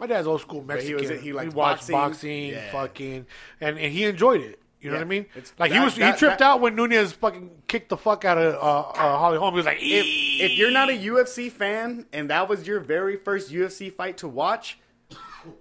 My 0.00 0.06
dad's 0.08 0.26
old 0.26 0.40
school 0.40 0.60
he 0.62 0.66
Mexican. 0.66 0.96
was- 0.96 1.10
He, 1.10 1.16
he 1.18 1.32
liked 1.32 1.54
watched 1.54 1.88
boxing, 1.88 1.92
boxing. 1.92 2.46
Yeah. 2.48 2.72
fucking, 2.72 3.26
and, 3.60 3.78
and 3.78 3.92
he 3.92 4.04
enjoyed 4.04 4.40
it. 4.40 4.58
You 4.80 4.90
know 4.90 4.96
Yeah. 4.96 5.00
what 5.00 5.06
I 5.06 5.08
mean? 5.08 5.26
It's- 5.36 5.52
Like 5.58 5.70
he 5.72 5.78
that- 5.78 5.84
was, 5.84 5.94
he 5.94 6.02
tripped 6.12 6.38
that- 6.38 6.42
out 6.42 6.60
when 6.60 6.74
Nunes 6.74 7.12
fucking 7.12 7.50
kicked 7.68 7.88
the 7.90 7.96
fuck 7.96 8.24
out 8.24 8.36
of 8.36 8.54
uh, 8.54 8.80
uh, 8.90 9.18
Holly 9.18 9.38
Holm. 9.38 9.54
He 9.54 9.58
was 9.58 9.66
like, 9.66 9.78
If, 9.80 10.04
if 10.50 10.58
you're 10.58 10.72
not 10.72 10.90
a 10.90 10.92
UFC 10.98 11.50
fan 11.52 12.06
and 12.12 12.28
that 12.30 12.48
was 12.48 12.66
your 12.66 12.80
very 12.80 13.16
first 13.16 13.52
UFC 13.52 13.92
fight 13.92 14.18
to 14.18 14.28
watch, 14.28 14.78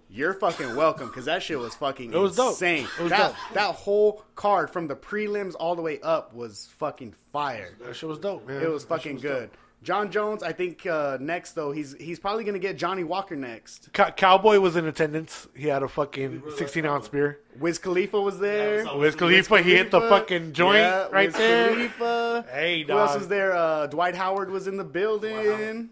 you're 0.10 0.34
fucking 0.34 0.76
welcome 0.76 1.08
because 1.08 1.26
that 1.26 1.44
shit 1.44 1.58
was 1.60 1.76
fucking 1.76 2.14
It 2.14 2.18
was 2.18 2.36
dope. 2.36 2.52
insane. 2.52 2.88
It 3.00 3.04
was 3.04 3.10
that 3.12 3.28
dope. 3.30 3.54
that 3.54 3.76
whole 3.76 4.24
card 4.36 4.70
from 4.70 4.88
the 4.88 4.96
prelims 4.96 5.56
all 5.60 5.76
the 5.76 5.82
way 5.82 6.00
up 6.02 6.34
was 6.34 6.70
fucking 6.78 7.14
fire. 7.32 7.76
that 7.86 7.96
shit 7.96 8.10
was 8.10 8.20
dope, 8.20 8.48
man. 8.48 8.62
It 8.62 8.70
was 8.70 8.84
fucking 8.86 9.14
was 9.16 9.22
good. 9.22 9.50
dope. 9.52 9.58
Jon 9.84 10.10
Jones, 10.12 10.44
I 10.44 10.54
think 10.54 10.86
uh, 10.86 11.18
next 11.20 11.54
though 11.54 11.74
he's 11.74 11.94
he's 12.00 12.18
probably 12.18 12.46
gonna 12.46 12.58
get 12.58 12.78
Johnny 12.78 13.04
Walker 13.04 13.36
next. 13.36 13.92
Cow- 13.92 14.12
Cowboy 14.12 14.60
was 14.60 14.78
in 14.78 14.86
attendance. 14.86 15.46
He 15.58 15.68
had 15.68 15.84
a 15.84 15.90
fucking 15.90 16.42
16 16.56 16.86
ounce 16.86 17.10
beer. 17.10 17.42
Wiz 17.60 17.80
Khalifa 17.80 18.22
was 18.22 18.40
there. 18.40 18.86
Yeah, 18.86 18.96
Wiz 18.96 19.14
Khalifa, 19.16 19.62
he 19.62 19.76
hit 19.76 19.92
the 19.92 20.00
fucking 20.00 20.54
joint 20.54 20.78
Yeah, 20.78 21.08
right 21.12 21.28
Wiz 21.28 21.36
there. 21.36 21.70
Khalifa. 21.74 22.46
Hey, 22.50 22.84
Who 22.84 22.94
else 22.94 23.12
dog. 23.12 23.20
was 23.20 23.28
there? 23.28 23.52
Uh, 23.54 23.88
Dwight 23.88 24.16
Howard 24.16 24.52
was 24.52 24.68
in 24.68 24.78
the 24.78 24.86
building. 24.86 25.90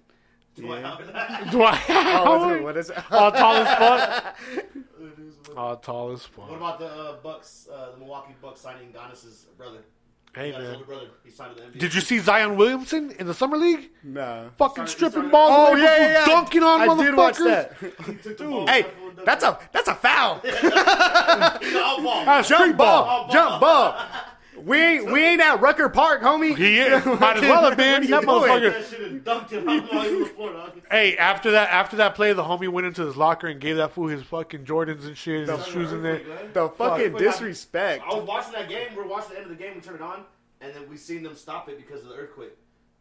Dwight 0.55 0.83
Howard. 0.83 1.05
Dwight 1.51 1.81
Oh, 1.89 1.93
Howard. 2.39 2.63
what 2.63 2.77
is 2.77 2.89
it? 2.89 2.97
All 3.11 3.31
tall 3.31 3.55
as 3.55 3.77
fuck. 3.77 4.37
All 5.57 5.75
tall 5.77 6.11
as 6.11 6.23
What 6.35 6.53
about 6.55 6.79
the 6.79 6.85
uh, 6.87 7.15
Bucks, 7.21 7.67
uh, 7.73 7.91
the 7.91 7.97
Milwaukee 7.97 8.35
Bucks 8.41 8.61
signing 8.61 8.91
Giannis's 8.93 9.47
brother? 9.57 9.79
Hey, 10.33 10.51
Yeah, 10.51 10.59
man. 10.59 10.73
older 10.75 10.85
brother. 10.85 11.07
He 11.25 11.29
signed 11.31 11.57
to 11.57 11.61
the 11.61 11.67
NBA. 11.69 11.77
Did 11.79 11.93
you 11.93 11.99
see 11.99 12.19
Zion 12.19 12.55
Williamson 12.55 13.11
in 13.19 13.27
the 13.27 13.33
summer 13.33 13.57
league? 13.57 13.89
Nah. 14.01 14.49
Fucking 14.57 14.87
Started- 14.87 14.89
stripping 14.91 15.11
started- 15.29 15.31
balls, 15.31 15.69
Oh 15.71 15.75
yeah, 15.75 15.97
yeah, 15.97 16.07
yeah. 16.19 16.25
dunking 16.25 16.63
on 16.63 16.81
I 16.81 16.87
motherfuckers. 16.87 17.01
did 17.03 17.15
watch 17.17 17.37
that. 17.39 17.73
He 17.81 18.13
took 18.15 18.37
the 18.37 18.43
ball, 18.45 18.67
Hey, 18.67 18.81
tried 18.83 18.91
to 18.91 19.15
dunk 19.15 19.25
that's 19.25 19.43
a 19.43 19.59
that's 19.73 19.87
a 19.89 19.95
foul. 19.95 20.39
it. 20.43 20.63
Out 20.73 22.03
ball. 22.03 22.43
Jump 22.43 22.77
ball. 22.77 23.03
ball, 23.05 23.29
jump 23.29 23.61
ball. 23.61 23.95
We 24.57 24.77
ain't 24.79 25.11
we 25.11 25.23
ain't 25.23 25.41
at 25.41 25.61
Rucker 25.61 25.89
Park, 25.89 26.21
homie. 26.21 26.55
He 26.55 26.79
is. 26.79 27.05
Might 27.19 27.37
as 27.37 27.41
well 27.41 27.63
have 27.69 27.77
been. 27.77 27.93
What 27.93 28.01
are 28.01 28.03
you 28.03 28.09
That 28.09 28.21
doing? 28.21 28.41
motherfucker. 28.41 28.73
That 28.73 28.85
shit 28.89 29.11
and 29.11 29.23
dunked 29.23 29.49
him 29.49 29.69
out 29.69 29.93
while 29.93 30.03
he 30.03 30.15
was 30.15 30.15
on 30.15 30.21
the 30.23 30.25
floor, 30.35 30.53
dog. 30.53 30.81
Hey, 30.91 31.17
after 31.17 31.51
that, 31.51 31.69
after 31.71 31.95
that 31.97 32.15
play, 32.15 32.33
the 32.33 32.43
homie 32.43 32.67
went 32.69 32.85
into 32.87 33.05
his 33.05 33.15
locker 33.15 33.47
and 33.47 33.59
gave 33.61 33.77
that 33.77 33.91
fool 33.93 34.07
his 34.07 34.23
fucking 34.23 34.65
Jordans 34.65 35.05
and 35.05 35.17
shit, 35.17 35.47
and 35.49 35.57
his 35.57 35.67
shoes 35.67 35.91
in 35.91 36.03
there. 36.03 36.21
The 36.53 36.69
fucking 36.69 37.13
disrespect. 37.17 38.03
I 38.05 38.13
was 38.15 38.25
watching 38.27 38.53
that 38.53 38.67
game. 38.69 38.89
We 38.91 38.97
were 39.03 39.07
watching 39.07 39.31
the 39.31 39.37
end 39.41 39.51
of 39.51 39.57
the 39.57 39.63
game. 39.63 39.75
We 39.75 39.81
turned 39.81 39.95
it 39.97 40.01
on, 40.01 40.23
and 40.59 40.73
then 40.75 40.89
we 40.89 40.97
seen 40.97 41.23
them 41.23 41.35
stop 41.35 41.69
it 41.69 41.77
because 41.77 42.03
of 42.03 42.09
the 42.09 42.15
earthquake. 42.15 42.51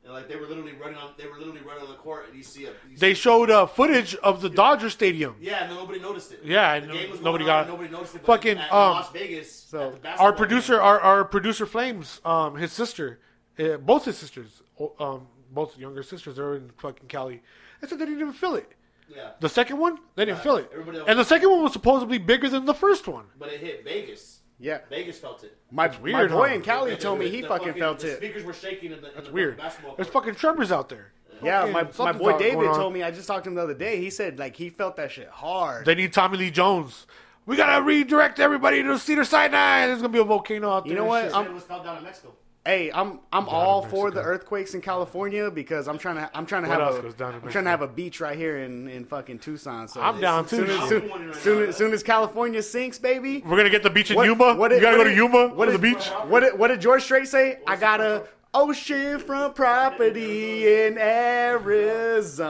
And 0.02 0.14
like 0.14 0.28
they 0.28 0.36
were 0.36 0.46
literally 0.46 0.72
running 0.72 0.96
on, 0.96 1.12
they 1.18 1.26
were 1.26 1.36
literally 1.38 1.60
running 1.60 1.82
on 1.84 1.90
the 1.90 1.96
court, 1.96 2.28
and 2.28 2.36
you 2.36 2.42
see 2.42 2.64
a. 2.64 2.70
You 2.90 2.96
They 2.96 3.12
showed 3.14 3.50
uh, 3.50 3.66
footage 3.66 4.14
of 4.16 4.40
the 4.40 4.48
Dodger 4.48 4.88
Stadium. 4.88 5.36
yeah, 5.40 5.64
and 5.64 5.74
nobody 5.74 6.00
noticed 6.00 6.32
it. 6.32 6.40
Yeah, 6.42 6.80
the 6.80 6.84
and 6.86 6.92
game 6.94 7.10
was 7.10 7.20
nobody 7.20 7.44
on, 7.44 7.48
got- 7.48 7.60
and 7.64 7.68
nobody 7.70 7.90
noticed 7.90 8.14
it. 8.14 8.22
but 8.24 8.26
fucking, 8.36 8.58
at 8.58 8.72
um, 8.72 8.92
Las 8.92 9.12
Vegas. 9.12 9.52
so 9.52 9.90
at 9.90 10.02
the 10.02 10.08
Our 10.16 10.32
producer, 10.32 10.74
game- 10.74 10.82
our, 10.82 11.00
our 11.00 11.24
producer 11.24 11.66
Flames, 11.66 12.20
um, 12.24 12.56
his 12.56 12.72
sister, 12.72 13.20
uh, 13.58 13.76
both 13.76 14.06
his 14.06 14.16
sisters, 14.16 14.62
um, 14.98 15.26
both 15.52 15.76
younger 15.78 16.02
sisters 16.02 16.36
they're 16.36 16.56
in 16.56 16.70
fucking 16.78 17.06
Cali. 17.08 17.42
They 17.80 17.88
said 17.88 17.98
they 17.98 18.06
didn't 18.06 18.20
even 18.20 18.32
feel 18.32 18.54
it. 18.54 18.72
yeah, 19.14 19.30
The 19.40 19.48
second 19.50 19.78
one, 19.78 19.98
they 20.16 20.24
didn't 20.24 20.38
Yeah, 20.38 20.42
feel 20.42 20.56
it, 20.56 20.72
and 21.08 21.18
the 21.18 21.24
second 21.24 21.50
one 21.50 21.62
was 21.62 21.72
supposedly 21.74 22.16
bigger 22.18 22.48
than 22.48 22.64
the 22.64 22.74
first 22.74 23.06
one. 23.06 23.26
but 23.38 23.50
it 23.52 23.60
hit 23.60 23.84
Vegas. 23.84 24.39
Yeah. 24.60 24.78
Vegas 24.90 25.18
felt 25.18 25.42
it. 25.42 25.56
My, 25.70 25.88
weird, 25.98 26.30
my 26.30 26.36
boy 26.36 26.48
huh? 26.50 26.54
in 26.54 26.62
Cali 26.62 26.96
told 26.96 27.18
me 27.18 27.28
he 27.28 27.40
the 27.40 27.48
fucking 27.48 27.74
felt 27.74 28.00
the 28.00 28.12
it. 28.12 28.16
Speakers 28.18 28.44
were 28.44 28.52
shaking 28.52 28.92
in 28.92 29.00
the, 29.00 29.18
in 29.18 29.24
the 29.24 29.32
Weird. 29.32 29.56
basketball 29.56 29.96
There's 29.96 30.10
court. 30.10 30.24
fucking 30.24 30.38
tremors 30.38 30.70
out 30.70 30.88
there. 30.88 31.12
Yeah, 31.42 31.64
my, 31.66 31.88
my 31.98 32.12
boy 32.12 32.38
David 32.38 32.66
told 32.74 32.92
me. 32.92 33.02
I 33.02 33.10
just 33.10 33.26
talked 33.26 33.44
to 33.44 33.50
him 33.50 33.54
the 33.56 33.62
other 33.62 33.74
day. 33.74 33.98
He 33.98 34.10
said 34.10 34.38
like 34.38 34.56
he 34.56 34.68
felt 34.68 34.96
that 34.96 35.10
shit 35.10 35.28
hard. 35.28 35.86
They 35.86 35.94
need 35.94 36.12
Tommy 36.12 36.36
Lee 36.36 36.50
Jones 36.50 37.06
we 37.50 37.56
gotta 37.56 37.82
redirect 37.82 38.38
everybody 38.38 38.82
to 38.82 38.96
Cedar 38.96 39.24
Sinai. 39.24 39.86
There's 39.86 40.00
gonna 40.00 40.12
be 40.12 40.20
a 40.20 40.24
volcano 40.24 40.70
out 40.70 40.84
there. 40.84 40.92
You 40.92 40.98
know 40.98 41.06
what? 41.06 41.34
I'm- 41.34 41.46
it 41.46 41.52
was 41.52 41.64
called 41.64 41.84
down 41.84 41.96
in 41.98 42.04
Mexico. 42.04 42.32
Hey, 42.66 42.92
I'm 42.92 43.20
I'm 43.32 43.46
Down 43.46 43.54
all 43.54 43.82
for 43.86 44.10
the 44.10 44.20
earthquakes 44.20 44.74
in 44.74 44.82
California 44.82 45.50
because 45.50 45.88
I'm 45.88 45.96
trying 45.96 46.16
to 46.16 46.30
I'm 46.34 46.44
trying 46.44 46.64
to 46.64 46.68
What 46.68 46.78
have 46.80 46.96
a 46.96 47.00
goes 47.02 47.14
down 47.14 47.34
in 47.34 47.40
I'm 47.42 47.48
trying 47.48 47.64
to 47.64 47.70
have 47.70 47.80
a 47.80 47.88
beach 47.88 48.20
right 48.20 48.36
here 48.36 48.58
in, 48.58 48.86
in 48.86 49.06
fucking 49.06 49.38
Tucson. 49.38 49.88
So 49.88 50.02
I'm 50.02 50.20
down 50.20 50.44
too. 50.46 50.66
Soon 50.66 50.70
as, 50.70 50.88
soon, 50.88 51.08
right 51.08 51.34
soon, 51.36 51.68
as, 51.70 51.76
soon 51.76 51.92
as 51.94 52.02
California 52.02 52.62
sinks, 52.62 52.98
baby. 52.98 53.42
We're 53.46 53.56
gonna 53.56 53.70
get 53.70 53.82
the 53.82 53.88
beach 53.88 54.10
in 54.10 54.16
What- 54.16 54.26
Yuma. 54.26 54.56
what 54.56 54.72
you 54.72 54.80
gotta 54.80 54.98
go 54.98 55.04
to 55.04 55.14
Yuma 55.14 55.48
what 55.54 55.66
to 55.66 55.72
the 55.72 55.78
beach. 55.78 56.06
What 56.26 56.40
did, 56.40 56.58
what 56.58 56.68
did 56.68 56.82
George 56.82 57.02
Strait 57.02 57.28
say? 57.28 57.60
I 57.66 57.76
got 57.76 58.02
a 58.02 58.24
oceanfront 58.52 59.54
property 59.54 60.84
in 60.84 60.98
Arizona. 60.98 62.42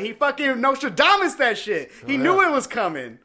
He 0.00 0.14
fucking 0.14 0.60
Nostradamus 0.60 1.34
that 1.36 1.56
shit. 1.58 1.92
He 2.06 2.14
Oh, 2.16 2.22
knew 2.22 2.42
it 2.42 2.50
was 2.50 2.66
coming. 2.66 3.20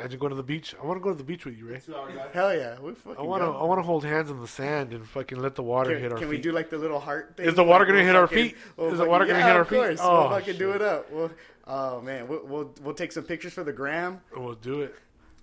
Fuck 0.00 0.02
yeah! 0.02 0.04
Imagine 0.04 0.18
going 0.20 0.30
to 0.30 0.36
the 0.36 0.42
beach. 0.42 0.74
I 0.82 0.86
want 0.86 0.98
to 0.98 1.02
go 1.04 1.10
to 1.10 1.16
the 1.16 1.24
beach 1.24 1.44
with 1.44 1.56
you, 1.58 1.66
Ray. 1.68 1.80
Two 1.84 1.94
hour 1.94 2.10
drive. 2.10 2.32
Hell 2.32 2.54
yeah, 2.56 2.78
we 2.80 2.92
fucking. 2.94 3.18
I 3.18 3.22
want 3.22 3.42
to. 3.42 3.48
I 3.50 3.64
want 3.64 3.78
to 3.78 3.82
hold 3.82 4.04
hands 4.04 4.30
in 4.30 4.40
the 4.40 4.48
sand 4.48 4.92
and 4.92 5.06
fucking 5.06 5.38
let 5.40 5.54
the 5.54 5.62
water 5.62 5.90
hit 5.92 6.02
Can, 6.02 6.12
our 6.12 6.18
can 6.18 6.28
feet. 6.28 6.36
we 6.36 6.42
do 6.42 6.52
like 6.52 6.70
the 6.70 6.78
little 6.78 7.00
heart 7.00 7.34
thing? 7.36 7.46
Is 7.46 7.54
the 7.54 7.64
water 7.64 7.84
Like, 7.84 7.88
gonna 7.92 7.98
we'll 8.00 8.06
hit 8.06 8.16
our 8.16 8.26
feet? 8.26 8.56
we'll 8.76 8.86
Is 8.88 8.92
the 8.92 8.98
fucking- 8.98 9.10
water 9.10 9.26
gonna 9.26 9.38
yeah, 9.40 9.46
hit 9.46 9.56
our 9.56 9.62
of 9.62 9.68
feet? 9.68 9.98
Oh, 10.00 10.20
we'll 10.28 10.30
fucking 10.38 10.56
do 10.58 10.70
it 10.72 10.82
up. 10.82 11.10
We'll, 11.12 11.30
oh 11.66 12.00
man, 12.00 12.28
we'll, 12.28 12.44
we'll 12.46 12.74
we'll 12.82 12.94
take 12.94 13.12
some 13.12 13.24
pictures 13.24 13.52
for 13.52 13.64
the 13.64 13.72
gram. 13.72 14.20
We'll 14.36 14.54
do 14.54 14.82
it. 14.82 14.94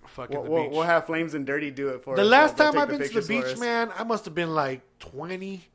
Fucking 0.07 0.35
We'll, 0.37 0.43
the 0.45 0.51
we'll, 0.51 0.63
beach. 0.63 0.71
we'll 0.71 0.83
have 0.83 1.05
Flames 1.05 1.33
and 1.33 1.45
Dirty 1.45 1.69
do 1.69 1.89
it 1.89 2.03
for 2.03 2.13
us. 2.13 2.17
the 2.17 2.23
us. 2.23 2.29
last 2.29 2.57
They'll- 2.57 2.71
time 2.71 2.81
I've 2.81 2.87
been 2.87 3.01
to 3.07 3.21
the 3.21 3.27
beach, 3.27 3.57
man, 3.57 3.91
I 3.97 4.03
must 4.03 4.23
have 4.25 4.33
been 4.33 4.53
like 4.55 4.81
20, 4.99 5.67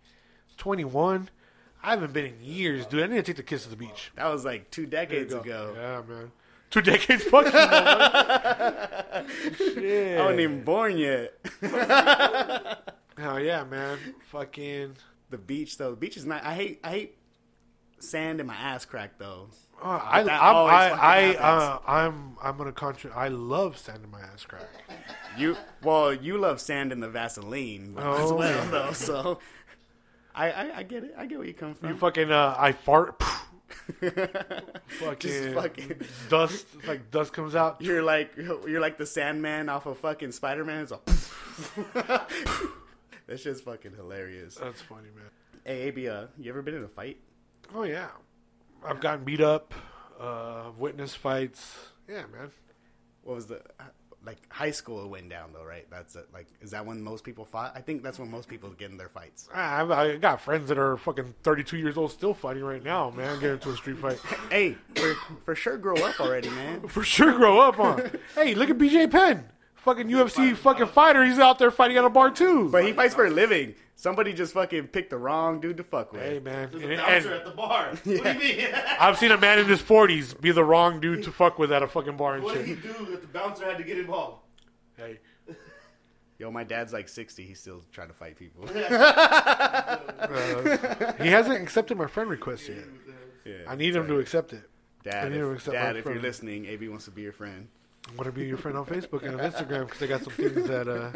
21. 0.56 1.28
I 1.84 1.90
haven't 1.90 2.12
been 2.12 2.26
in 2.26 2.34
years, 2.42 2.86
dude. 2.86 3.02
I 3.02 3.06
need 3.08 3.16
to 3.16 3.22
take 3.22 3.36
the 3.36 3.42
kids 3.42 3.64
to 3.64 3.68
the 3.68 3.76
beach. 3.76 4.12
That 4.14 4.26
was 4.32 4.44
like 4.44 4.70
two 4.70 4.86
decades 4.86 5.34
go. 5.34 5.40
ago. 5.40 5.72
Yeah, 5.76 6.02
man. 6.14 6.32
Two 6.72 6.80
decades, 6.82 7.22
fuck 7.24 7.44
you. 7.44 7.52
Shit. 9.74 10.18
I 10.18 10.22
wasn't 10.22 10.40
even 10.40 10.64
born 10.64 10.96
yet. 10.96 11.34
Hell 13.18 13.38
yeah, 13.38 13.64
man. 13.64 13.98
Fucking. 14.30 14.96
the 15.30 15.36
beach 15.38 15.76
though, 15.78 15.90
the 15.90 15.96
beach 15.96 16.16
is 16.16 16.24
not. 16.26 16.42
I 16.44 16.54
hate 16.54 16.80
I 16.82 16.88
hate 16.90 17.16
sand 18.00 18.40
in 18.40 18.46
my 18.46 18.54
ass 18.54 18.84
crack 18.86 19.18
though. 19.18 19.48
Oh, 19.84 19.88
I, 19.90 20.20
I'm, 20.20 20.28
I, 20.30 20.90
I, 20.92 21.34
uh, 21.36 21.78
I'm, 21.88 22.36
I'm 22.42 22.56
gonna 22.56 22.70
contra- 22.72 23.12
I 23.16 23.26
love 23.28 23.76
sand 23.76 24.04
in 24.04 24.10
my 24.10 24.20
ass 24.20 24.44
crack. 24.46 24.68
You 25.36 25.56
well, 25.82 26.14
you 26.14 26.38
love 26.38 26.60
sand 26.60 26.90
in 26.92 27.00
the 27.00 27.08
Vaseline 27.08 27.96
as 27.98 28.30
Oh, 28.30 28.34
well 28.36 28.64
yeah. 28.64 28.70
though. 28.70 28.92
So 28.92 29.40
I, 30.34 30.50
I 30.52 30.76
I 30.78 30.82
get 30.84 31.04
it. 31.04 31.14
I 31.18 31.26
get 31.26 31.36
where 31.38 31.46
you 31.46 31.52
come 31.54 31.74
from. 31.74 31.90
You 31.90 31.96
fucking, 31.96 32.30
uh, 32.32 32.54
I 32.58 32.72
fart. 32.72 33.22
fucking, 34.00 35.16
Just 35.18 35.54
fucking. 35.54 36.00
dust, 36.28 36.66
like 36.86 37.10
dust 37.10 37.32
comes 37.32 37.54
out. 37.54 37.80
You're 37.80 38.02
like 38.02 38.32
you're 38.36 38.80
like 38.80 38.98
the 38.98 39.06
Sandman 39.06 39.68
off 39.68 39.86
of 39.86 39.98
fucking 39.98 40.32
Spider 40.32 40.64
Man. 40.64 40.82
It's 40.82 40.92
a. 40.92 42.26
That's 43.26 43.42
just 43.44 43.64
fucking 43.64 43.92
hilarious. 43.94 44.56
That's 44.56 44.80
funny, 44.80 45.08
man. 45.14 45.30
Hey, 45.64 45.82
AB, 45.82 46.08
uh, 46.08 46.26
you 46.38 46.50
ever 46.50 46.60
been 46.62 46.74
in 46.74 46.84
a 46.84 46.88
fight? 46.88 47.18
Oh 47.74 47.84
yeah, 47.84 48.08
I've 48.84 49.00
gotten 49.00 49.24
beat 49.24 49.40
up, 49.40 49.72
uh, 50.20 50.70
witness 50.76 51.14
fights. 51.14 51.76
Yeah, 52.08 52.24
man. 52.32 52.50
What 53.22 53.36
was 53.36 53.46
the 53.46 53.62
like 54.24 54.38
high 54.48 54.70
school 54.70 55.08
went 55.08 55.28
down 55.28 55.52
though, 55.52 55.64
right? 55.64 55.86
That's 55.90 56.14
it. 56.16 56.28
Like, 56.32 56.46
is 56.60 56.70
that 56.70 56.86
when 56.86 57.02
most 57.02 57.24
people 57.24 57.44
fought? 57.44 57.72
I 57.74 57.80
think 57.80 58.02
that's 58.02 58.18
when 58.18 58.30
most 58.30 58.48
people 58.48 58.70
get 58.70 58.90
in 58.90 58.96
their 58.96 59.08
fights. 59.08 59.48
Ah, 59.54 59.84
I, 59.84 60.02
I 60.02 60.16
got 60.16 60.40
friends 60.40 60.68
that 60.68 60.78
are 60.78 60.96
fucking 60.96 61.34
32 61.42 61.76
years 61.76 61.96
old 61.96 62.12
still 62.12 62.34
fighting 62.34 62.64
right 62.64 62.82
now, 62.82 63.10
man. 63.10 63.40
Get 63.40 63.50
into 63.50 63.70
a 63.70 63.76
street 63.76 63.98
fight. 63.98 64.18
Hey, 64.50 64.76
for, 64.96 65.14
for 65.44 65.54
sure, 65.54 65.78
grow 65.78 65.94
up 65.96 66.20
already, 66.20 66.50
man. 66.50 66.80
For 66.88 67.02
sure, 67.02 67.32
grow 67.32 67.58
up, 67.60 67.76
huh? 67.76 68.00
hey, 68.34 68.54
look 68.54 68.68
at 68.68 68.76
BJ 68.76 69.10
Penn. 69.10 69.46
Fucking 69.84 70.08
UFC 70.08 70.54
fucking 70.56 70.86
fighter. 70.86 71.24
He's 71.24 71.38
out 71.38 71.58
there 71.58 71.70
fighting 71.70 71.96
at 71.96 72.04
a 72.04 72.10
bar 72.10 72.30
too. 72.30 72.68
But 72.68 72.84
he 72.84 72.92
fights 72.92 73.14
for 73.14 73.26
a 73.26 73.30
living. 73.30 73.74
Somebody 73.96 74.32
just 74.32 74.54
fucking 74.54 74.88
picked 74.88 75.10
the 75.10 75.18
wrong 75.18 75.60
dude 75.60 75.76
to 75.76 75.84
fuck 75.84 76.12
with. 76.12 76.22
hey, 76.22 76.38
man. 76.40 76.70
There's 76.72 76.82
And, 76.84 76.92
a 76.92 76.96
bouncer 76.96 77.28
and 77.32 77.40
at 77.40 77.44
the 77.44 77.50
bar. 77.52 77.88
What 78.04 78.04
do 78.04 78.12
you 78.46 78.56
mean? 78.58 78.68
I've 79.00 79.18
seen 79.18 79.30
a 79.30 79.38
man 79.38 79.58
in 79.60 79.66
his 79.66 79.80
40s 79.82 80.40
be 80.40 80.50
the 80.52 80.64
wrong 80.64 81.00
dude 81.00 81.22
to 81.24 81.30
fuck 81.32 81.58
with 81.58 81.70
at 81.72 81.82
a 81.82 81.88
fucking 81.88 82.16
bar 82.16 82.34
and 82.36 82.44
shit. 82.44 82.56
what 82.56 82.66
did 82.66 82.66
he 82.66 82.74
do 82.74 83.10
that 83.12 83.20
the 83.22 83.26
bouncer 83.28 83.64
had 83.64 83.78
to 83.78 83.84
get 83.84 83.98
involved? 83.98 84.38
Hey. 84.96 85.18
Yo, 86.38 86.50
my 86.50 86.64
dad's 86.64 86.92
like 86.92 87.08
60. 87.08 87.44
He's 87.44 87.60
still 87.60 87.82
trying 87.92 88.08
to 88.08 88.14
fight 88.14 88.36
people. 88.36 88.64
Uh, 90.22 91.12
he 91.22 91.28
hasn't 91.28 91.60
accepted 91.60 91.96
my 91.98 92.06
friend 92.06 92.30
request 92.30 92.68
yet. 92.68 92.84
yeah. 93.44 93.54
I 93.68 93.74
need 93.76 93.94
him 93.94 94.06
to 94.06 94.18
accept 94.18 94.52
it. 94.52 94.62
I 95.04 95.10
Dad, 95.10 95.32
need 95.32 95.38
him 95.38 95.46
to 95.46 95.50
if, 95.52 95.56
accept 95.58 95.74
Dad, 95.74 95.92
my 95.94 95.98
if 95.98 96.04
you're 96.04 96.20
listening, 96.20 96.66
AB 96.66 96.88
wants 96.88 97.04
to 97.06 97.10
be 97.10 97.22
your 97.22 97.32
friend. 97.32 97.68
I'm 98.12 98.18
gonna 98.18 98.30
be 98.30 98.44
your 98.44 98.58
friend 98.58 98.76
on 98.76 98.84
Facebook 98.84 99.22
and 99.22 99.40
on 99.40 99.50
Instagram 99.50 99.86
because 99.86 100.02
I 100.02 100.06
got 100.06 100.22
some 100.22 100.34
things 100.34 100.68
that 100.68 100.86
uh, 100.86 101.12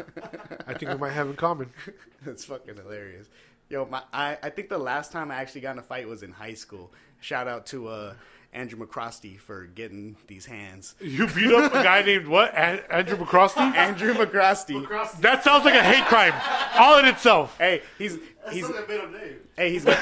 I 0.65 0.73
think 0.73 0.91
we 0.91 0.97
might 0.97 1.11
have 1.11 1.27
in 1.27 1.35
common. 1.35 1.69
That's 2.25 2.43
fucking 2.45 2.75
hilarious. 2.75 3.27
Yo, 3.69 3.85
my, 3.85 4.01
I, 4.11 4.39
I 4.41 4.49
think 4.49 4.69
the 4.69 4.79
last 4.79 5.11
time 5.11 5.29
I 5.29 5.35
actually 5.35 5.61
got 5.61 5.73
in 5.73 5.79
a 5.79 5.83
fight 5.83 6.07
was 6.07 6.23
in 6.23 6.31
high 6.31 6.55
school. 6.55 6.91
Shout 7.19 7.47
out 7.47 7.67
to 7.67 7.87
uh, 7.87 8.13
Andrew 8.53 8.85
McCrosty 8.85 9.39
for 9.39 9.65
getting 9.65 10.15
these 10.27 10.45
hands. 10.47 10.95
You 11.01 11.27
beat 11.27 11.53
up 11.53 11.71
a 11.73 11.83
guy 11.83 12.01
named 12.01 12.27
what? 12.27 12.53
An- 12.55 12.81
Andrew 12.89 13.17
McCrosty? 13.17 13.57
Andrew 13.75 14.13
McCrosty. 14.13 14.81
Across 14.83 15.13
the 15.15 15.21
That 15.21 15.43
sounds 15.43 15.65
like 15.65 15.75
a 15.75 15.83
hate 15.83 16.05
crime, 16.05 16.33
all 16.75 16.97
in 16.99 17.05
itself. 17.05 17.57
Hey, 17.57 17.81
he's 17.97 18.17
That's 18.43 18.55
he's 18.55 18.69
not 18.69 18.83
a 18.83 18.87
made 18.87 19.11
name. 19.11 19.35
hey 19.55 19.71
he's 19.71 19.85
Andrew 19.85 19.97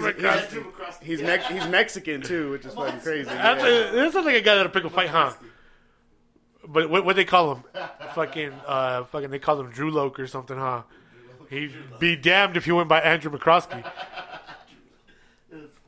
he's- 0.00 0.14
McCrosty. 0.14 0.44
Andrew 0.44 0.64
McCrosky. 0.72 1.02
he's 1.02 1.22
Mex 1.22 1.46
he's 1.48 1.66
Mexican 1.68 2.22
too, 2.22 2.50
which 2.50 2.64
is 2.66 2.74
fucking 2.74 3.00
crazy. 3.00 3.24
That's 3.24 3.62
Yeah. 3.62 3.90
a, 3.90 3.92
that 3.92 4.12
sounds 4.12 4.26
like 4.26 4.36
a 4.36 4.40
guy 4.40 4.54
that'll 4.56 4.72
pick 4.72 4.84
a 4.84 4.90
fight, 4.90 5.08
huh? 5.08 5.32
But 6.66 6.90
what 6.90 7.04
what 7.04 7.16
they 7.16 7.24
call 7.24 7.54
him? 7.54 7.64
fucking 8.14 8.52
uh, 8.66 9.04
fucking 9.04 9.30
they 9.30 9.38
call 9.38 9.60
him 9.60 9.70
Drew 9.70 9.90
Loke 9.90 10.18
or 10.20 10.26
something, 10.26 10.56
huh? 10.58 10.82
He'd 11.48 11.72
be 11.98 12.16
damned 12.16 12.56
if 12.56 12.64
he 12.64 12.72
went 12.72 12.88
by 12.88 13.00
Andrew 13.00 13.30
McCrosky. 13.30 13.84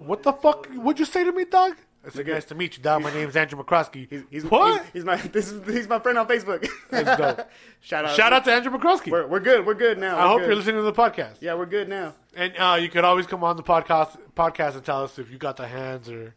What 0.07 0.23
the 0.23 0.33
fuck? 0.33 0.67
What'd 0.75 0.99
you 0.99 1.07
say 1.07 1.25
to 1.25 1.33
me, 1.33 1.45
dog? 1.45 1.77
I 2.05 2.11
said, 2.11 2.27
nice 2.27 2.45
to 2.47 2.57
meet 2.57 2.77
you, 2.77 2.83
dog. 2.83 3.03
My 3.03 3.13
name's 3.15 3.37
Andrew 3.37 3.63
McCrosky. 3.63 4.09
He's, 4.11 4.23
he's, 4.29 4.45
what? 4.45 4.83
He's, 4.87 4.93
he's 4.95 5.05
my 5.05 5.17
this 5.33 5.53
is, 5.53 5.65
he's 5.67 5.89
my 5.89 6.01
friend 6.01 6.19
on 6.19 6.27
Facebook. 6.27 6.69
That's 6.91 7.17
dope. 7.19 7.49
Shout 7.81 8.05
out! 8.07 8.17
Shout 8.17 8.33
out 8.33 8.45
to 8.45 8.53
Andrew 8.53 8.77
McCrosky. 8.77 9.13
We're, 9.13 9.27
we're 9.27 9.41
good. 9.41 9.65
We're 9.65 9.75
good 9.75 9.99
now. 9.99 10.17
I 10.17 10.25
We're 10.25 10.29
hope 10.29 10.39
good. 10.41 10.47
you're 10.47 10.57
listening 10.57 10.77
to 10.77 10.83
the 10.83 10.93
podcast. 10.93 11.37
Yeah, 11.41 11.55
we're 11.55 11.67
good 11.67 11.89
now. 11.89 12.15
And 12.35 12.55
uh, 12.59 12.79
you 12.81 12.89
could 12.89 13.05
always 13.05 13.27
come 13.27 13.45
on 13.45 13.57
the 13.57 13.63
podcast 13.63 14.19
podcast 14.37 14.75
and 14.75 14.85
tell 14.85 15.05
us 15.05 15.19
if 15.19 15.31
you 15.31 15.39
got 15.39 15.57
the 15.57 15.69
hands 15.69 16.09
or 16.09 16.35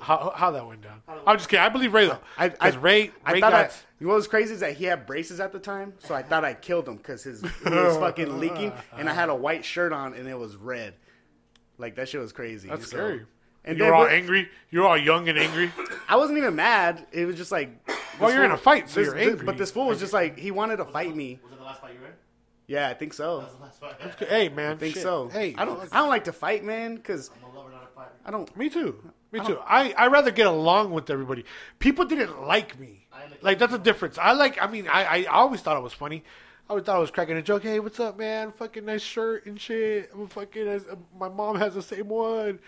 how, 0.00 0.32
how 0.34 0.50
that 0.50 0.66
went 0.66 0.82
down. 0.82 1.00
I'm 1.26 1.36
just 1.36 1.48
kidding. 1.48 1.64
I 1.64 1.68
believe 1.68 1.94
Ray 1.94 2.06
though. 2.06 2.18
I, 2.36 2.46
I, 2.46 2.48
Because 2.48 2.76
Ray, 2.76 3.12
I 3.24 3.32
Ray 3.32 3.40
thought 3.40 3.54
I, 3.54 3.62
got 3.64 3.84
what 4.00 4.14
was 4.16 4.26
crazy 4.28 4.54
is 4.54 4.60
that 4.60 4.74
he 4.74 4.84
had 4.84 5.06
braces 5.06 5.40
at 5.40 5.52
the 5.52 5.60
time, 5.60 5.94
so 6.00 6.14
I 6.14 6.22
thought 6.22 6.44
I 6.44 6.54
killed 6.54 6.88
him 6.88 6.96
because 6.96 7.22
his 7.22 7.40
he 7.40 7.70
was 7.70 7.96
fucking 7.96 8.40
leaking, 8.40 8.72
and 8.98 9.08
I 9.08 9.14
had 9.14 9.28
a 9.28 9.34
white 9.34 9.64
shirt 9.64 9.92
on 9.92 10.14
and 10.14 10.28
it 10.28 10.38
was 10.38 10.56
red. 10.56 10.94
Like 11.80 11.96
that 11.96 12.08
shit 12.08 12.20
was 12.20 12.32
crazy. 12.32 12.68
that's 12.68 12.84
So- 12.84 12.96
scary. 12.96 13.26
And 13.64 13.76
you 13.76 13.82
then 13.84 13.90
were 13.90 13.94
all 13.96 14.02
what- 14.04 14.12
angry. 14.12 14.48
You 14.70 14.80
were 14.80 14.86
all 14.86 14.96
young 14.96 15.28
and 15.28 15.38
angry. 15.38 15.70
I 16.08 16.16
wasn't 16.16 16.38
even 16.38 16.56
mad. 16.56 17.06
It 17.12 17.26
was 17.26 17.36
just 17.36 17.52
like, 17.52 17.70
Well, 18.18 18.28
this 18.28 18.34
you're 18.36 18.44
in 18.44 18.52
a 18.52 18.56
fight, 18.56 18.88
so 18.88 19.00
this- 19.00 19.06
you're 19.08 19.14
this- 19.16 19.28
angry. 19.32 19.44
But 19.46 19.58
this 19.58 19.70
fool 19.70 19.86
was 19.86 19.98
just 20.00 20.12
like 20.14 20.38
he 20.38 20.50
wanted 20.50 20.76
to 20.76 20.84
fight 20.86 21.14
me. 21.14 21.38
Was 21.42 21.52
it 21.52 21.58
the 21.58 21.64
last 21.64 21.80
fight 21.82 21.92
you 21.94 22.00
were 22.00 22.06
in? 22.06 22.12
Yeah, 22.68 22.88
I 22.88 22.94
think 22.94 23.12
so. 23.12 23.40
That 23.40 23.46
was 23.46 23.56
the 23.56 23.62
last 23.86 24.18
fight. 24.18 24.28
Hey 24.28 24.48
man, 24.48 24.72
I 24.72 24.76
think 24.76 24.94
shit. 24.94 25.02
so. 25.02 25.28
Hey, 25.28 25.54
I 25.58 25.64
don't. 25.64 25.80
I 25.92 25.98
don't 25.98 26.08
like 26.08 26.24
to 26.24 26.32
fight, 26.32 26.64
man, 26.64 26.94
because 26.96 27.30
I'm 27.36 27.54
a 27.54 27.58
lover, 27.58 27.70
not 27.70 27.82
a 27.82 27.94
fighter. 27.94 28.10
I 28.24 28.30
don't. 28.30 28.56
Me 28.56 28.68
too. 28.70 29.02
Me 29.32 29.40
too. 29.44 29.58
I 29.66 29.92
I 29.92 30.06
rather 30.06 30.30
get 30.30 30.46
along 30.46 30.92
with 30.92 31.10
everybody. 31.10 31.44
People 31.80 32.04
didn't 32.04 32.42
like 32.46 32.78
me. 32.80 33.06
Like 33.42 33.58
that's 33.58 33.74
a 33.74 33.78
difference. 33.78 34.16
I 34.18 34.32
like. 34.32 34.60
I 34.62 34.68
mean, 34.68 34.88
I 34.88 35.04
I 35.04 35.24
always 35.24 35.60
thought 35.60 35.76
it 35.76 35.82
was 35.82 35.92
funny. 35.92 36.24
I 36.70 36.74
thought 36.80 36.96
I 36.96 36.98
was 37.00 37.10
cracking 37.10 37.36
a 37.36 37.42
joke. 37.42 37.64
Hey, 37.64 37.80
what's 37.80 37.98
up, 37.98 38.16
man? 38.16 38.52
Fucking 38.52 38.84
nice 38.84 39.02
shirt 39.02 39.46
and 39.46 39.60
shit. 39.60 40.10
I'm 40.14 40.28
fucking. 40.28 40.68
uh, 40.68 40.78
My 41.18 41.28
mom 41.28 41.56
has 41.56 41.74
the 41.74 41.82
same 41.82 42.08
one. 42.08 42.60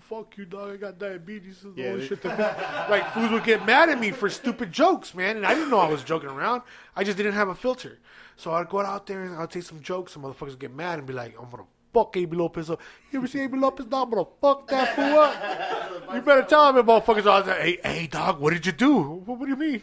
Fuck 0.00 0.36
you, 0.38 0.44
dog. 0.44 0.70
I 0.70 0.76
got 0.76 0.98
diabetes. 1.00 1.56
This 1.56 1.64
is 1.64 1.74
the 1.74 1.82
Yeah, 1.82 2.06
shit 2.06 2.22
that 2.22 2.88
like 2.88 3.12
fools 3.12 3.32
would 3.32 3.42
get 3.42 3.66
mad 3.66 3.88
at 3.88 3.98
me 3.98 4.12
for 4.12 4.30
stupid 4.30 4.70
jokes, 4.70 5.12
man. 5.12 5.36
And 5.36 5.44
I 5.44 5.54
didn't 5.54 5.70
know 5.70 5.78
I 5.80 5.88
was 5.88 6.04
joking 6.04 6.28
around. 6.28 6.62
I 6.94 7.02
just 7.02 7.16
didn't 7.16 7.32
have 7.32 7.48
a 7.48 7.54
filter. 7.54 7.98
So 8.36 8.52
I'd 8.52 8.68
go 8.68 8.78
out 8.80 9.06
there 9.08 9.24
and 9.24 9.34
I'd 9.34 9.52
say 9.52 9.60
some 9.60 9.80
jokes. 9.80 10.12
Some 10.12 10.22
motherfuckers 10.22 10.50
would 10.50 10.60
get 10.60 10.72
mad 10.72 10.98
and 11.00 11.06
be 11.08 11.12
like, 11.14 11.34
"I'm 11.36 11.50
gonna 11.50 11.64
fuck 11.92 12.16
AB 12.16 12.36
Lopez 12.36 12.70
up." 12.70 12.80
You 13.10 13.18
ever 13.18 13.26
see 13.26 13.40
AB 13.40 13.58
Lopez? 13.58 13.86
Dog, 13.86 14.04
I'm 14.06 14.10
gonna 14.14 14.28
fuck 14.40 14.68
that 14.68 14.94
fool 14.94 15.18
up. 15.18 16.14
You 16.14 16.20
better 16.20 16.42
tell 16.42 16.68
him, 16.68 16.86
motherfuckers. 16.86 17.26
I 17.28 17.38
was 17.40 17.48
like, 17.48 17.58
"Hey, 17.60 17.78
hey, 17.82 18.06
dog, 18.06 18.38
what 18.38 18.52
did 18.52 18.66
you 18.66 18.72
do? 18.72 18.96
What, 19.00 19.38
what 19.40 19.46
do 19.46 19.48
you 19.50 19.56
mean?" 19.56 19.82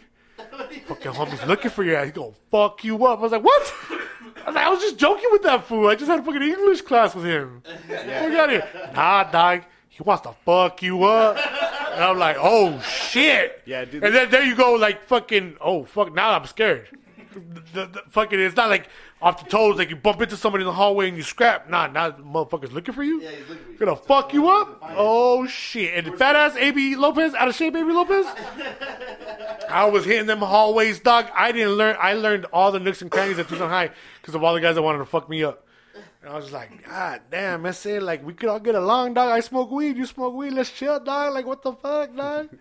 Fucking 0.86 1.12
homie's 1.12 1.46
looking 1.48 1.72
for 1.72 1.84
you. 1.84 1.98
He's 1.98 2.12
gonna 2.12 2.32
fuck 2.52 2.84
you 2.84 3.06
up. 3.06 3.20
I 3.20 3.22
was 3.24 3.32
like, 3.32 3.44
"What?" 3.44 3.74
I 3.90 4.46
was 4.48 4.56
like, 4.56 4.66
"I 4.66 4.70
was 4.70 4.80
just 4.80 4.98
joking 4.98 5.30
with 5.32 5.42
that 5.44 5.66
fool. 5.66 5.88
I 5.88 5.96
just 5.96 6.10
had 6.10 6.20
a 6.20 6.24
fucking 6.24 6.44
English 6.44 6.82
class 6.82 7.16
with 7.16 7.26
him." 7.26 7.64
Look 7.90 8.00
out 8.00 8.50
here. 8.50 8.68
Nah, 8.94 9.24
dog. 9.24 9.64
He 9.90 10.04
wants 10.04 10.24
to 10.24 10.34
fuck 10.44 10.84
you 10.84 11.06
up. 11.06 11.38
And 11.94 12.04
I'm 12.04 12.20
like, 12.20 12.36
oh 12.38 12.80
shit. 12.82 13.62
Yeah, 13.66 13.86
dude. 13.86 14.04
And 14.04 14.14
then 14.14 14.30
there 14.30 14.44
you 14.44 14.56
go, 14.56 14.74
like 14.74 15.04
fucking. 15.04 15.56
Oh 15.62 15.86
fuck. 15.86 16.14
Now 16.14 16.32
I'm 16.32 16.46
scared. 16.46 16.90
The, 17.74 17.86
the, 17.88 18.02
fucking. 18.10 18.40
It's 18.40 18.58
not 18.58 18.70
like 18.70 18.90
off 19.26 19.44
the 19.44 19.50
toes, 19.50 19.80
like 19.80 19.90
you 19.90 19.96
bump 19.96 20.22
into 20.22 20.38
somebody 20.38 20.62
in 20.62 20.68
the 20.68 20.74
hallway 20.74 21.08
and 21.08 21.18
you 21.18 21.24
scrap. 21.24 21.68
Nah, 21.68 21.88
now 21.88 22.12
the 22.12 22.22
motherfucker's 22.22 22.72
looking 22.72 22.94
for 22.94 23.02
you. 23.02 23.22
Yeah, 23.22 23.32
he's 23.32 23.50
looking 23.50 23.64
at 23.64 23.70
me. 23.72 23.78
Gonna 23.78 23.96
fuck 23.96 24.34
you 24.36 24.50
up? 24.50 24.80
Oh 24.84 25.48
shit! 25.48 26.06
And 26.06 26.16
fat 26.16 26.36
ass 26.36 26.56
AB 26.56 26.96
Lopez, 26.96 27.34
out 27.34 27.48
of 27.48 27.56
shape 27.56 27.76
AB 27.76 27.92
Lopez. 27.92 28.28
I 29.70 29.86
was 29.86 30.06
hitting 30.06 30.28
them 30.28 30.40
hallways, 30.40 31.00
dog. 31.00 31.26
I 31.36 31.52
didn't 31.52 31.74
learn. 31.74 31.98
I 32.00 32.14
learned 32.14 32.46
all 32.54 32.72
the 32.72 32.80
nooks 32.80 33.02
and 33.02 33.10
crannies 33.10 33.40
at 33.40 33.50
Tucson 33.50 33.68
High 33.68 33.90
because 34.22 34.36
of 34.36 34.44
all 34.44 34.54
the 34.54 34.62
guys 34.62 34.76
that 34.76 34.84
wanted 34.84 35.00
to 35.00 35.06
fuck 35.06 35.28
me 35.28 35.44
up. 35.44 35.66
And 36.22 36.32
I 36.32 36.36
was 36.36 36.52
like, 36.52 36.88
God 36.88 37.22
damn, 37.32 37.64
man, 37.64 37.74
say 37.74 38.00
like 38.00 38.24
we 38.24 38.34
could 38.34 38.50
all 38.50 38.60
get 38.60 38.76
along, 38.76 39.16
dog. 39.16 39.32
I 39.32 39.40
smoke 39.40 39.72
weed, 39.72 39.98
you 39.98 40.06
smoke 40.06 40.36
weed. 40.36 40.54
Let's 40.54 40.70
chill, 40.70 41.00
dog. 41.00 41.34
Like 41.34 41.48
what 41.48 41.64
the 41.64 41.74
fuck, 41.74 42.16
dog? 42.16 42.50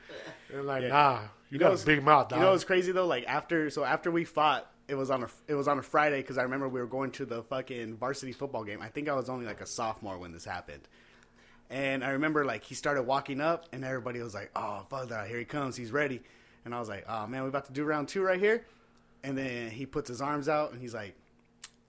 And 0.53 0.67
like, 0.67 0.85
nah, 0.85 1.23
you, 1.51 1.59
got 1.59 1.75
know 1.75 1.83
a 1.83 1.85
big 1.85 2.05
mouth, 2.05 2.29
dog. 2.29 2.39
You 2.39 2.45
know 2.45 2.53
what's 2.53 2.63
crazy 2.63 2.93
though? 2.93 3.07
Like 3.09 3.25
after, 3.27 3.71
so 3.71 3.83
after 3.83 4.09
we 4.09 4.25
fought, 4.25 4.71
it 4.89 4.95
was 4.95 5.11
on 5.11 5.23
a 5.23 5.29
it 5.49 5.55
was 5.55 5.67
on 5.69 5.79
a 5.79 5.83
Friday 5.83 6.21
because 6.21 6.39
I 6.39 6.43
remember 6.43 6.69
we 6.69 6.81
were 6.81 6.87
going 6.87 7.11
to 7.13 7.25
the 7.25 7.43
fucking 7.43 7.97
varsity 7.97 8.33
football 8.33 8.65
game. 8.65 8.81
I 8.83 8.89
think 8.89 9.09
I 9.09 9.15
was 9.15 9.29
only 9.29 9.47
like 9.47 9.61
a 9.61 9.67
sophomore 9.67 10.19
when 10.19 10.33
this 10.33 10.45
happened. 10.45 10.87
And 11.71 12.05
I 12.05 12.11
remember 12.11 12.45
like 12.45 12.63
he 12.65 12.75
started 12.75 13.05
walking 13.05 13.41
up, 13.41 13.67
and 13.73 13.85
everybody 13.85 14.21
was 14.21 14.35
like, 14.35 14.51
"Oh 14.55 14.85
fuck 14.91 15.09
that! 15.09 15.27
Here 15.29 15.39
he 15.39 15.45
comes! 15.47 15.77
He's 15.77 15.91
ready!" 15.93 16.21
And 16.65 16.75
I 16.75 16.79
was 16.79 16.89
like, 16.89 17.05
"Oh 17.09 17.27
man, 17.27 17.43
we 17.43 17.49
about 17.49 17.65
to 17.67 17.73
do 17.73 17.85
round 17.85 18.09
two 18.09 18.23
right 18.23 18.39
here." 18.39 18.65
And 19.23 19.37
then 19.39 19.71
he 19.71 19.87
puts 19.87 20.09
his 20.09 20.21
arms 20.21 20.49
out, 20.49 20.73
and 20.73 20.81
he's 20.81 20.93
like, 20.95 21.17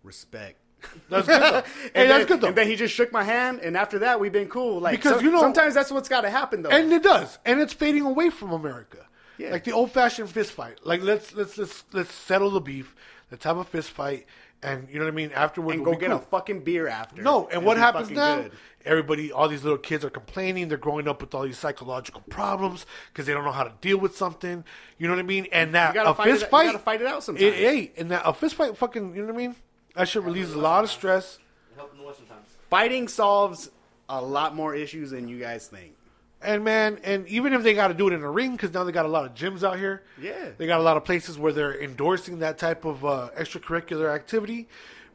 "Respect." 0.03 0.57
That's 1.09 1.27
good. 1.27 1.41
Though. 1.41 1.55
And 1.65 1.65
hey, 1.65 1.91
then, 1.93 2.09
that's 2.09 2.25
good 2.25 2.41
though. 2.41 2.47
And 2.47 2.55
then 2.55 2.67
he 2.67 2.75
just 2.75 2.93
shook 2.93 3.11
my 3.11 3.23
hand, 3.23 3.59
and 3.61 3.75
after 3.75 3.99
that, 3.99 4.19
we've 4.19 4.31
been 4.31 4.47
cool. 4.49 4.79
Like 4.79 4.97
Because, 5.01 5.19
so- 5.19 5.19
you 5.25 5.31
know- 5.31 5.39
sometimes 5.41 5.73
that's 5.73 5.91
what's 5.91 6.09
got 6.09 6.21
to 6.21 6.29
happen 6.29 6.61
though. 6.61 6.69
and 6.69 6.91
it 6.93 7.01
does, 7.03 7.37
and 7.45 7.59
it's 7.59 7.73
fading 7.73 8.03
away 8.03 8.29
from 8.29 8.51
America. 8.51 9.05
Yeah. 9.37 9.51
Like 9.51 9.63
the 9.63 9.71
old 9.71 9.91
fashioned 9.91 10.29
fist 10.29 10.51
fight. 10.51 10.79
Like 10.83 11.01
let's 11.01 11.33
let's 11.33 11.57
let's 11.57 11.83
let's 11.91 12.13
settle 12.13 12.51
the 12.51 12.61
beef. 12.61 12.95
Let's 13.31 13.43
have 13.43 13.57
a 13.57 13.63
fist 13.63 13.91
fight, 13.91 14.27
and 14.61 14.87
you 14.89 14.99
know 14.99 15.05
what 15.05 15.11
I 15.11 15.15
mean. 15.15 15.31
Afterwards, 15.31 15.77
and 15.77 15.85
go 15.85 15.93
get 15.93 16.09
cool. 16.09 16.17
a 16.17 16.19
fucking 16.19 16.63
beer 16.63 16.87
after. 16.87 17.21
No, 17.21 17.47
and 17.47 17.65
what 17.65 17.77
happens 17.77 18.09
now? 18.09 18.43
good. 18.43 18.51
Everybody, 18.85 19.31
all 19.31 19.47
these 19.47 19.63
little 19.63 19.79
kids 19.79 20.05
are 20.05 20.11
complaining. 20.11 20.67
They're 20.67 20.77
growing 20.77 21.07
up 21.07 21.19
with 21.19 21.33
all 21.33 21.41
these 21.41 21.57
psychological 21.57 22.21
problems 22.29 22.85
because 23.11 23.25
they 23.25 23.33
don't 23.33 23.43
know 23.43 23.51
how 23.51 23.63
to 23.63 23.73
deal 23.81 23.97
with 23.97 24.15
something. 24.15 24.63
You 24.99 25.07
know 25.07 25.13
what 25.15 25.19
I 25.19 25.23
mean? 25.23 25.47
And 25.51 25.73
that 25.73 25.95
a 25.97 26.13
fist 26.13 26.43
it, 26.43 26.49
fight, 26.51 26.65
You 26.67 26.71
gotta 26.73 26.83
fight 26.83 27.01
it 27.01 27.07
out 27.07 27.23
sometimes. 27.23 27.55
hey, 27.55 27.91
and 27.97 28.11
that 28.11 28.21
a 28.25 28.31
fist 28.31 28.53
fight, 28.53 28.77
fucking, 28.77 29.15
you 29.15 29.21
know 29.21 29.33
what 29.33 29.41
I 29.41 29.47
mean? 29.47 29.55
That 29.95 30.07
should 30.07 30.23
releases 30.23 30.53
a 30.53 30.59
lot 30.59 30.83
of 30.83 30.91
stress. 30.91 31.39
Help 31.75 31.93
in 31.93 31.97
the 31.97 32.05
West 32.05 32.19
sometimes. 32.19 32.45
Fighting 32.69 33.07
solves 33.07 33.71
a 34.07 34.21
lot 34.21 34.55
more 34.55 34.75
issues 34.75 35.09
than 35.11 35.27
you 35.27 35.39
guys 35.39 35.67
think. 35.67 35.94
And 36.45 36.63
man, 36.63 36.99
and 37.03 37.27
even 37.27 37.53
if 37.53 37.63
they 37.63 37.73
got 37.73 37.89
to 37.89 37.93
do 37.93 38.07
it 38.07 38.13
in 38.13 38.21
a 38.21 38.29
ring, 38.31 38.51
because 38.51 38.73
now 38.73 38.83
they 38.83 38.91
got 38.91 39.05
a 39.05 39.09
lot 39.09 39.25
of 39.25 39.33
gyms 39.33 39.63
out 39.63 39.77
here. 39.77 40.03
Yeah. 40.21 40.49
they 40.57 40.67
got 40.67 40.79
a 40.79 40.83
lot 40.83 40.97
of 40.97 41.03
places 41.03 41.37
where 41.37 41.51
they're 41.51 41.81
endorsing 41.81 42.39
that 42.39 42.57
type 42.57 42.85
of 42.85 43.03
uh, 43.05 43.29
extracurricular 43.37 44.13
activity, 44.13 44.67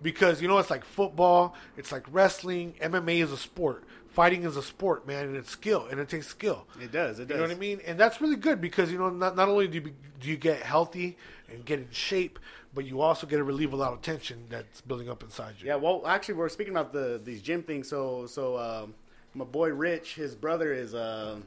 because 0.03 0.43
you 0.43 0.49
know 0.49 0.59
it's 0.59 0.71
like 0.71 0.85
football, 0.85 1.55
it's 1.77 1.93
like 1.93 2.05
wrestling. 2.11 2.75
MMA 2.81 3.23
is 3.23 3.33
a 3.33 3.37
sport. 3.37 3.85
Fighting 4.09 4.43
is 4.43 4.57
a 4.57 4.63
sport, 4.63 5.07
man, 5.07 5.27
and 5.27 5.37
it's 5.37 5.51
skill, 5.51 5.87
and 5.89 6.01
it 6.01 6.09
takes 6.09 6.27
skill. 6.27 6.67
It 6.83 6.91
does. 6.91 7.21
It 7.21 7.29
does. 7.29 7.37
You 7.37 7.43
know 7.43 7.49
what 7.49 7.57
I 7.57 7.61
mean? 7.61 7.81
And 7.87 7.99
that's 7.99 8.21
really 8.21 8.37
good 8.37 8.61
because 8.61 8.91
you 8.91 8.99
know 8.99 9.09
not 9.09 9.37
not 9.37 9.49
only 9.49 9.69
do 9.69 9.75
you, 9.77 9.81
be, 9.83 9.93
do 10.19 10.29
you 10.29 10.37
get 10.37 10.61
healthy 10.63 11.17
and 11.49 11.65
get 11.65 11.79
in 11.79 11.89
shape, 11.93 12.39
but 12.75 12.85
you 12.85 13.01
also 13.01 13.27
get 13.27 13.37
to 13.37 13.45
relieve 13.45 13.73
a 13.73 13.77
lot 13.77 13.93
of 13.93 14.03
tension 14.03 14.47
that's 14.49 14.81
building 14.81 15.09
up 15.09 15.23
inside 15.23 15.55
you. 15.59 15.69
Yeah. 15.69 15.77
Well, 15.77 16.03
actually, 16.07 16.35
we're 16.35 16.49
speaking 16.49 16.73
about 16.73 16.93
the 16.93 17.21
these 17.23 17.43
gym 17.43 17.63
things. 17.63 17.89
So, 17.89 18.27
so 18.27 18.59
um, 18.59 18.95
my 19.35 19.45
boy 19.45 19.71
Rich, 19.71 20.15
his 20.15 20.35
brother 20.35 20.73
is 20.73 20.95
uh, 20.95 21.39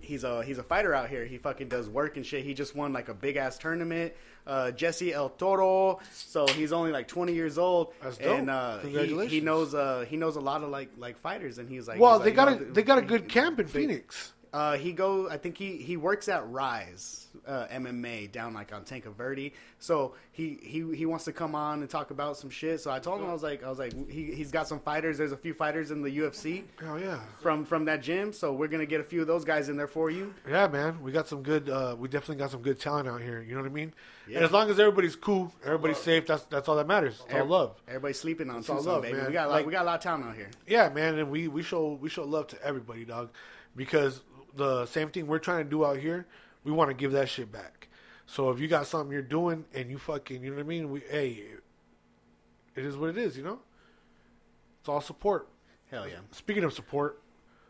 he's 0.00 0.24
a 0.24 0.42
he's 0.44 0.58
a 0.58 0.62
fighter 0.62 0.94
out 0.94 1.08
here. 1.08 1.24
He 1.24 1.38
fucking 1.38 1.68
does 1.68 1.88
work 1.88 2.16
and 2.16 2.24
shit. 2.24 2.44
He 2.44 2.54
just 2.54 2.74
won 2.74 2.92
like 2.92 3.08
a 3.08 3.14
big 3.14 3.36
ass 3.36 3.58
tournament. 3.58 4.12
Uh, 4.46 4.70
Jesse 4.70 5.12
El 5.12 5.30
Toro. 5.30 5.98
So 6.12 6.46
he's 6.46 6.72
only 6.72 6.92
like 6.92 7.08
20 7.08 7.32
years 7.34 7.58
old. 7.58 7.92
That's 8.00 8.16
dope. 8.16 8.38
And 8.38 8.48
uh, 8.48 8.76
he, 8.78 8.82
Congratulations. 8.82 9.32
he 9.32 9.40
knows 9.40 9.74
uh, 9.74 10.04
he 10.08 10.16
knows 10.16 10.36
a 10.36 10.40
lot 10.40 10.62
of 10.62 10.70
like 10.70 10.90
like 10.98 11.18
fighters, 11.18 11.58
and 11.58 11.68
he's 11.68 11.88
like, 11.88 11.98
Well, 11.98 12.20
he's 12.20 12.32
they 12.32 12.36
like, 12.36 12.48
got 12.50 12.60
you 12.60 12.66
a 12.68 12.72
they 12.72 12.82
got 12.82 12.98
a 12.98 13.00
he- 13.02 13.06
good 13.08 13.28
camp 13.28 13.58
in 13.58 13.66
they- 13.66 13.72
Phoenix. 13.72 14.32
Uh, 14.56 14.76
he 14.78 14.92
goes. 14.92 15.28
I 15.30 15.36
think 15.36 15.58
he, 15.58 15.76
he 15.76 15.96
works 15.98 16.28
at 16.28 16.48
Rise 16.48 17.26
uh, 17.46 17.66
MMA 17.66 18.32
down 18.32 18.54
like 18.54 18.72
on 18.72 18.84
Tanque 18.84 19.04
Verde. 19.14 19.52
So 19.78 20.14
he, 20.32 20.58
he 20.62 20.96
he 20.96 21.04
wants 21.04 21.26
to 21.26 21.32
come 21.32 21.54
on 21.54 21.80
and 21.82 21.90
talk 21.90 22.10
about 22.10 22.38
some 22.38 22.48
shit. 22.48 22.80
So 22.80 22.90
I 22.90 22.98
told 22.98 23.20
him 23.20 23.28
I 23.28 23.32
was 23.34 23.42
like 23.42 23.62
I 23.62 23.68
was 23.68 23.78
like 23.78 23.92
he 24.08 24.32
he's 24.32 24.50
got 24.50 24.66
some 24.66 24.80
fighters. 24.80 25.18
There's 25.18 25.32
a 25.32 25.36
few 25.36 25.52
fighters 25.52 25.90
in 25.90 26.00
the 26.00 26.08
UFC 26.18 26.62
Oh 26.82 26.96
yeah, 26.96 27.18
from 27.42 27.66
from 27.66 27.84
that 27.84 28.00
gym. 28.02 28.32
So 28.32 28.52
we're 28.54 28.68
gonna 28.68 28.86
get 28.86 29.00
a 29.00 29.04
few 29.04 29.20
of 29.20 29.26
those 29.26 29.44
guys 29.44 29.68
in 29.68 29.76
there 29.76 29.86
for 29.86 30.10
you. 30.10 30.32
yeah, 30.48 30.66
man. 30.68 31.02
We 31.02 31.12
got 31.12 31.28
some 31.28 31.42
good. 31.42 31.68
Uh, 31.68 31.94
we 31.98 32.08
definitely 32.08 32.36
got 32.36 32.50
some 32.50 32.62
good 32.62 32.80
talent 32.80 33.08
out 33.08 33.20
here. 33.20 33.42
You 33.42 33.54
know 33.56 33.60
what 33.60 33.70
I 33.70 33.74
mean? 33.74 33.92
Yeah. 34.26 34.36
And 34.36 34.44
as 34.46 34.52
long 34.52 34.70
as 34.70 34.80
everybody's 34.80 35.16
cool, 35.16 35.52
everybody's 35.64 35.98
safe. 35.98 36.26
That's 36.26 36.44
that's 36.44 36.66
all 36.68 36.76
that 36.76 36.86
matters. 36.88 37.20
It's 37.26 37.34
all 37.34 37.44
love. 37.46 37.80
Everybody's 37.86 38.18
sleeping 38.18 38.48
on 38.48 38.60
It's 38.60 38.70
all 38.70 38.80
love, 38.82 39.02
baby. 39.02 39.18
man. 39.18 39.26
We 39.26 39.32
got 39.34 39.46
a 39.46 39.50
lot, 39.50 39.54
Like- 39.56 39.66
we 39.66 39.72
got 39.72 39.82
a 39.82 39.84
lot 39.84 39.96
of 39.96 40.00
talent 40.02 40.24
out 40.24 40.34
here. 40.34 40.50
Yeah, 40.66 40.88
man, 40.88 41.18
and 41.18 41.30
we 41.30 41.48
we 41.48 41.62
show 41.62 41.98
we 42.00 42.08
show 42.08 42.24
love 42.24 42.46
to 42.48 42.62
everybody, 42.64 43.04
dog, 43.04 43.28
because 43.76 44.22
the 44.56 44.86
same 44.86 45.10
thing 45.10 45.26
we're 45.26 45.38
trying 45.38 45.64
to 45.64 45.70
do 45.70 45.84
out 45.84 45.98
here, 45.98 46.26
we 46.64 46.72
want 46.72 46.90
to 46.90 46.94
give 46.94 47.12
that 47.12 47.28
shit 47.28 47.52
back. 47.52 47.88
So 48.26 48.50
if 48.50 48.58
you 48.58 48.68
got 48.68 48.86
something 48.86 49.12
you're 49.12 49.22
doing 49.22 49.64
and 49.72 49.90
you 49.90 49.98
fucking, 49.98 50.42
you 50.42 50.50
know 50.50 50.56
what 50.56 50.62
I 50.62 50.68
mean? 50.68 50.90
We 50.90 51.00
hey, 51.00 51.44
it 52.74 52.84
is 52.84 52.96
what 52.96 53.10
it 53.10 53.18
is, 53.18 53.36
you 53.36 53.44
know. 53.44 53.60
It's 54.80 54.88
all 54.88 55.00
support. 55.00 55.48
Hell 55.90 56.08
yeah. 56.08 56.16
Speaking 56.32 56.64
of 56.64 56.72
support, 56.72 57.20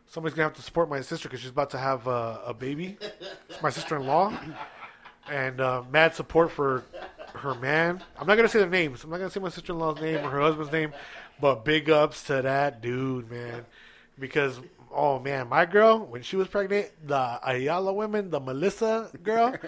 somebody's 0.07 0.35
gonna 0.35 0.47
have 0.47 0.55
to 0.55 0.61
support 0.61 0.89
my 0.89 1.01
sister 1.01 1.29
because 1.29 1.41
she's 1.41 1.51
about 1.51 1.69
to 1.71 1.77
have 1.77 2.07
uh, 2.07 2.39
a 2.45 2.53
baby. 2.53 2.97
It's 3.49 3.61
my 3.61 3.69
sister-in-law, 3.69 4.33
and 5.29 5.61
uh, 5.61 5.83
mad 5.91 6.15
support 6.15 6.51
for 6.51 6.83
her 7.35 7.53
man. 7.55 8.03
I'm 8.19 8.25
not 8.25 8.35
gonna 8.35 8.49
say 8.49 8.59
their 8.59 8.69
names. 8.69 9.03
I'm 9.03 9.11
not 9.11 9.17
gonna 9.17 9.29
say 9.29 9.39
my 9.39 9.49
sister-in-law's 9.49 10.01
name 10.01 10.25
or 10.25 10.29
her 10.29 10.41
husband's 10.41 10.71
name, 10.71 10.93
but 11.39 11.63
big 11.63 11.89
ups 11.89 12.23
to 12.23 12.41
that 12.41 12.81
dude, 12.81 13.29
man. 13.29 13.65
Because 14.19 14.59
oh 14.91 15.19
man, 15.19 15.49
my 15.49 15.65
girl 15.65 15.99
when 15.99 16.21
she 16.21 16.35
was 16.35 16.47
pregnant, 16.47 16.89
the 17.05 17.39
Ayala 17.43 17.93
women, 17.93 18.29
the 18.29 18.39
Melissa 18.39 19.09
girl. 19.23 19.55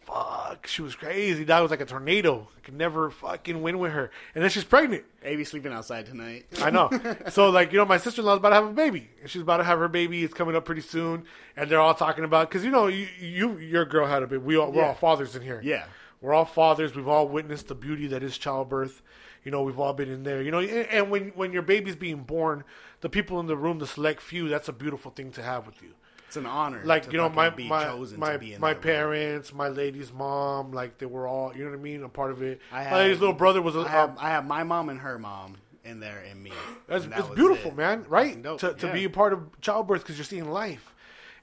Fuck, 0.00 0.66
she 0.66 0.80
was 0.80 0.94
crazy. 0.94 1.44
That 1.44 1.60
was 1.60 1.70
like 1.70 1.82
a 1.82 1.84
tornado. 1.84 2.48
I 2.56 2.60
could 2.60 2.72
never 2.72 3.10
fucking 3.10 3.60
win 3.60 3.78
with 3.78 3.92
her. 3.92 4.10
And 4.34 4.42
then 4.42 4.50
she's 4.50 4.64
pregnant. 4.64 5.04
Avi 5.22 5.44
sleeping 5.44 5.70
outside 5.70 6.06
tonight. 6.06 6.46
I 6.62 6.70
know. 6.70 6.88
So 7.30 7.50
like 7.50 7.72
you 7.72 7.78
know, 7.78 7.84
my 7.84 7.98
sister 7.98 8.22
in 8.22 8.26
law's 8.26 8.38
about 8.38 8.48
to 8.50 8.54
have 8.54 8.64
a 8.64 8.72
baby, 8.72 9.10
and 9.20 9.28
she's 9.28 9.42
about 9.42 9.58
to 9.58 9.64
have 9.64 9.78
her 9.78 9.88
baby. 9.88 10.24
It's 10.24 10.32
coming 10.32 10.56
up 10.56 10.64
pretty 10.64 10.80
soon, 10.80 11.24
and 11.58 11.70
they're 11.70 11.80
all 11.80 11.92
talking 11.94 12.24
about 12.24 12.48
because 12.48 12.64
you 12.64 12.70
know 12.70 12.86
you, 12.86 13.06
you 13.20 13.58
your 13.58 13.84
girl 13.84 14.06
had 14.06 14.22
a 14.22 14.26
baby. 14.26 14.38
We 14.42 14.56
all, 14.56 14.72
we're 14.72 14.80
Yeah. 14.80 14.88
all 14.88 14.94
fathers 14.94 15.36
in 15.36 15.42
here. 15.42 15.60
Yeah. 15.62 15.84
we're 16.22 16.32
all 16.32 16.46
fathers. 16.46 16.94
We've 16.96 17.06
all 17.08 17.28
witnessed 17.28 17.68
the 17.68 17.74
beauty 17.74 18.06
that 18.06 18.22
is 18.22 18.38
childbirth. 18.38 19.02
You 19.44 19.50
know, 19.50 19.62
we've 19.62 19.78
all 19.78 19.92
been 19.92 20.10
in 20.10 20.22
there. 20.24 20.42
You 20.42 20.50
know, 20.50 20.58
and, 20.60 20.70
and 20.70 21.10
when 21.10 21.28
when 21.30 21.52
your 21.52 21.62
baby's 21.62 21.96
being 21.96 22.18
born, 22.24 22.64
the 23.00 23.08
people 23.08 23.40
in 23.40 23.46
the 23.46 23.56
room, 23.56 23.78
the 23.78 23.86
select 23.86 24.20
few, 24.20 24.48
that's 24.48 24.68
a 24.68 24.72
beautiful 24.72 25.10
thing 25.10 25.30
to 25.32 25.42
have 25.42 25.66
with 25.66 25.80
you 25.82 25.90
It's 26.26 26.36
an 26.36 26.44
honor. 26.46 26.82
like 26.84 27.10
you 27.12 27.18
know 27.18 27.28
my 27.28 27.48
be 27.50 27.68
my 27.68 27.84
chosen 27.84 28.18
my, 28.20 28.32
to 28.32 28.38
be 28.38 28.52
in 28.54 28.60
my 28.60 28.70
that 28.74 28.76
room. 28.76 28.82
parents, 28.82 29.52
my 29.54 29.68
lady's 29.68 30.12
mom, 30.12 30.72
like 30.72 30.98
they 30.98 31.06
were 31.06 31.26
all 31.26 31.56
you 31.56 31.64
know 31.64 31.70
what 31.70 31.78
I 31.78 31.82
mean, 31.82 32.02
a 32.02 32.08
part 32.08 32.30
of 32.32 32.42
it. 32.42 32.60
I 32.72 32.76
my 32.76 32.82
have- 32.82 32.98
lady's 32.98 33.20
little 33.20 33.34
brother 33.34 33.62
was 33.62 33.76
a, 33.76 33.80
I 33.80 33.88
have, 33.88 34.16
I 34.18 34.28
have 34.30 34.46
my 34.46 34.64
mom 34.64 34.88
and 34.88 35.00
her 35.00 35.18
mom 35.18 35.56
in 35.84 36.00
there 36.00 36.22
and 36.30 36.42
me. 36.42 36.52
That's 36.86 37.04
And 37.04 37.12
that 37.14 37.20
it's 37.20 37.28
beautiful, 37.30 37.70
it. 37.70 37.76
man. 37.76 38.04
Right? 38.08 38.42
To 38.42 38.74
to 38.74 38.86
Yeah. 38.88 38.92
be 38.92 39.04
a 39.04 39.10
part 39.10 39.32
of 39.32 39.58
childbirth 39.62 40.02
because 40.02 40.18
you're 40.18 40.24
seeing 40.24 40.50
life. 40.50 40.94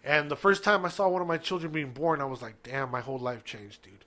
And 0.03 0.29
the 0.29 0.35
first 0.35 0.63
time 0.63 0.85
I 0.85 0.89
saw 0.89 1.07
one 1.09 1.21
of 1.23 1.27
my 1.27 1.37
children 1.37 1.71
being 1.71 1.89
born, 1.91 2.21
I 2.21 2.25
was 2.25 2.39
like, 2.41 2.61
"Damn, 2.61 2.91
my 2.91 3.01
whole 3.01 3.17
life 3.17 3.43
changed, 3.43 3.81
dude." 3.81 4.05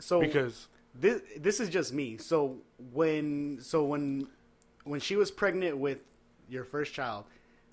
So 0.00 0.18
Because 0.18 0.66
this 1.00 1.22
this 1.38 1.60
is 1.60 1.68
just 1.68 1.92
me. 1.92 2.18
So 2.18 2.58
when 2.92 3.58
so 3.60 3.84
when 3.84 4.28
when 4.84 5.00
she 5.00 5.16
was 5.16 5.30
pregnant 5.30 5.78
with 5.78 5.98
your 6.48 6.64
first 6.64 6.92
child, 6.92 7.24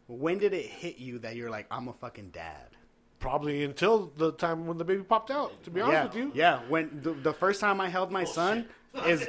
when 0.08 0.38
did 0.38 0.54
it 0.54 0.66
hit 0.66 0.98
you 0.98 1.20
that 1.20 1.36
you're 1.36 1.50
like 1.50 1.68
I'm 1.70 1.88
a 1.88 1.94
fucking 1.94 2.30
dad? 2.30 2.78
probably 3.20 3.64
until 3.64 4.12
the 4.18 4.32
time 4.32 4.68
when 4.68 4.78
the 4.78 4.86
baby 4.86 5.04
popped 5.04 5.32
out. 5.32 5.64
To 5.64 5.72
be 5.72 5.82
honest 5.82 5.94
yeah, 5.94 6.06
with 6.06 6.16
you, 6.16 6.32
yeah. 6.34 6.60
When 6.68 7.00
the, 7.02 7.14
the 7.14 7.34
first 7.34 7.60
time 7.60 7.82
I 7.82 7.90
held 7.90 8.12
my 8.12 8.24
oh, 8.24 8.26
son 8.26 8.66
is 9.06 9.28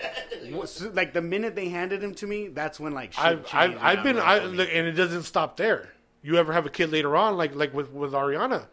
like 0.92 1.12
the 1.12 1.22
minute 1.22 1.54
they 1.54 1.68
handed 1.68 2.02
him 2.02 2.14
to 2.16 2.26
me, 2.26 2.48
that's 2.48 2.78
when 2.78 2.92
like 2.92 3.12
shit 3.12 3.24
I've 3.24 3.44
changed 3.44 3.54
I've, 3.54 3.70
and 3.72 3.80
I've 3.80 4.02
been 4.02 4.16
real 4.16 4.24
I, 4.24 4.38
look, 4.40 4.68
and 4.72 4.86
it 4.86 4.92
doesn't 4.92 5.24
stop 5.24 5.56
there. 5.56 5.92
You 6.22 6.36
ever 6.36 6.52
have 6.52 6.66
a 6.66 6.70
kid 6.70 6.90
later 6.90 7.16
on, 7.16 7.36
like 7.36 7.54
like 7.54 7.72
with 7.74 7.92
with 7.92 8.12
Ariana? 8.12 8.66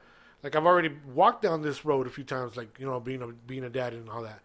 Like 0.43 0.55
I've 0.55 0.65
already 0.65 0.91
walked 1.13 1.41
down 1.41 1.61
this 1.61 1.85
road 1.85 2.07
a 2.07 2.09
few 2.09 2.23
times, 2.23 2.55
like 2.57 2.77
you 2.79 2.85
know, 2.85 2.99
being 2.99 3.21
a 3.21 3.27
being 3.27 3.63
a 3.63 3.69
dad 3.69 3.93
and 3.93 4.09
all 4.09 4.23
that. 4.23 4.41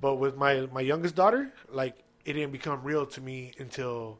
But 0.00 0.16
with 0.16 0.36
my 0.36 0.66
my 0.72 0.80
youngest 0.80 1.14
daughter, 1.14 1.52
like 1.68 1.96
it 2.24 2.34
didn't 2.34 2.52
become 2.52 2.82
real 2.82 3.06
to 3.06 3.20
me 3.20 3.52
until, 3.58 4.18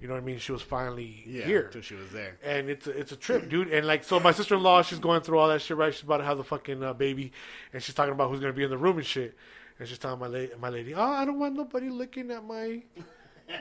you 0.00 0.08
know 0.08 0.14
what 0.14 0.22
I 0.22 0.26
mean. 0.26 0.38
She 0.38 0.52
was 0.52 0.62
finally 0.62 1.22
yeah, 1.26 1.44
here, 1.44 1.66
until 1.66 1.82
she 1.82 1.94
was 1.94 2.10
there. 2.10 2.38
and 2.42 2.68
it's 2.68 2.86
a, 2.86 2.90
it's 2.90 3.12
a 3.12 3.16
trip, 3.16 3.48
dude. 3.48 3.68
And 3.68 3.86
like, 3.86 4.04
so 4.04 4.18
my 4.20 4.32
sister 4.32 4.54
in 4.54 4.62
law, 4.62 4.82
she's 4.82 4.98
going 4.98 5.20
through 5.22 5.38
all 5.38 5.48
that 5.48 5.62
shit, 5.62 5.76
right? 5.76 5.92
She's 5.92 6.02
about 6.02 6.18
to 6.18 6.24
have 6.24 6.38
the 6.38 6.44
fucking 6.44 6.82
uh, 6.82 6.92
baby, 6.92 7.32
and 7.72 7.82
she's 7.82 7.94
talking 7.94 8.12
about 8.12 8.30
who's 8.30 8.40
gonna 8.40 8.52
be 8.52 8.64
in 8.64 8.70
the 8.70 8.78
room 8.78 8.98
and 8.98 9.06
shit. 9.06 9.36
And 9.78 9.86
she's 9.86 9.98
telling 9.98 10.18
my 10.18 10.26
lady, 10.26 10.52
my 10.58 10.70
lady, 10.70 10.94
oh, 10.94 11.02
I 11.02 11.24
don't 11.24 11.38
want 11.38 11.54
nobody 11.54 11.88
looking 11.90 12.30
at 12.30 12.44
my 12.44 12.82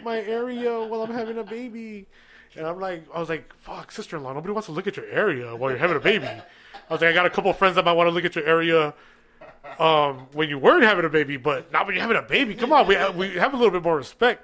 my 0.03 0.21
area 0.21 0.79
while 0.83 1.03
I'm 1.03 1.11
having 1.11 1.37
a 1.37 1.43
baby. 1.43 2.07
And 2.57 2.65
I'm 2.65 2.79
like, 2.79 3.05
I 3.13 3.19
was 3.19 3.27
like, 3.27 3.53
fuck, 3.57 3.91
sister 3.91 4.15
in 4.15 4.23
law, 4.23 4.31
nobody 4.31 4.53
wants 4.53 4.67
to 4.67 4.71
look 4.71 4.87
at 4.87 4.95
your 4.95 5.07
area 5.07 5.53
while 5.55 5.71
you're 5.71 5.79
having 5.79 5.97
a 5.97 6.01
baby. 6.01 6.25
I 6.27 6.93
was 6.93 7.01
like, 7.01 7.09
I 7.09 7.13
got 7.13 7.25
a 7.25 7.29
couple 7.29 7.51
of 7.51 7.57
friends 7.57 7.75
that 7.75 7.83
might 7.83 7.93
want 7.93 8.07
to 8.07 8.11
look 8.11 8.23
at 8.23 8.35
your 8.35 8.45
area 8.45 8.93
um, 9.80 10.28
when 10.34 10.49
you 10.49 10.57
weren't 10.57 10.84
having 10.84 11.05
a 11.05 11.09
baby, 11.09 11.38
but 11.38 11.72
not 11.72 11.86
when 11.86 11.95
you're 11.95 12.01
having 12.01 12.18
a 12.18 12.22
baby. 12.22 12.55
Come 12.55 12.72
on, 12.72 12.88
we 12.88 12.95
have, 12.95 13.16
we 13.16 13.34
have 13.36 13.53
a 13.53 13.57
little 13.57 13.72
bit 13.72 13.84
more 13.84 13.97
respect. 13.97 14.43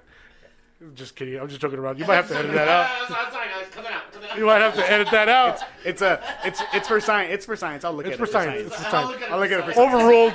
Just 0.96 1.16
kidding. 1.16 1.40
I'm 1.40 1.48
just 1.48 1.62
joking 1.62 1.78
around. 1.78 2.00
You 2.00 2.06
might 2.06 2.16
have 2.16 2.28
to 2.30 2.36
edit 2.36 2.54
that 2.54 2.68
out. 2.68 2.90
I'm 3.12 3.32
sorry, 3.32 3.48
guys. 3.50 3.68
Cut 3.70 3.86
out. 3.86 4.12
Cut 4.12 4.24
out. 4.32 4.38
You 4.38 4.48
might 4.48 4.62
have 4.62 4.74
to 4.74 4.92
edit 4.92 5.10
that 5.12 5.30
out. 5.30 5.60
It's 5.86 6.02
a 6.02 6.20
it's 6.44 6.60
it's 6.74 6.88
for 6.88 7.00
science. 7.00 7.32
It's 7.32 7.46
for 7.46 7.56
science. 7.56 7.86
I'll 7.86 7.94
look 7.94 8.08
It's 8.08 8.14
at 8.14 8.18
for 8.18 8.24
it. 8.24 8.32
science. 8.32 8.62
It's 8.66 8.76
for 8.76 8.90
science. 8.90 9.22
I'll 9.30 9.40
look 9.40 9.52
at 9.52 9.60
it 9.60 9.66
for 9.66 9.74
for 9.74 9.76
science. 9.76 9.94
Overruled. 9.94 10.34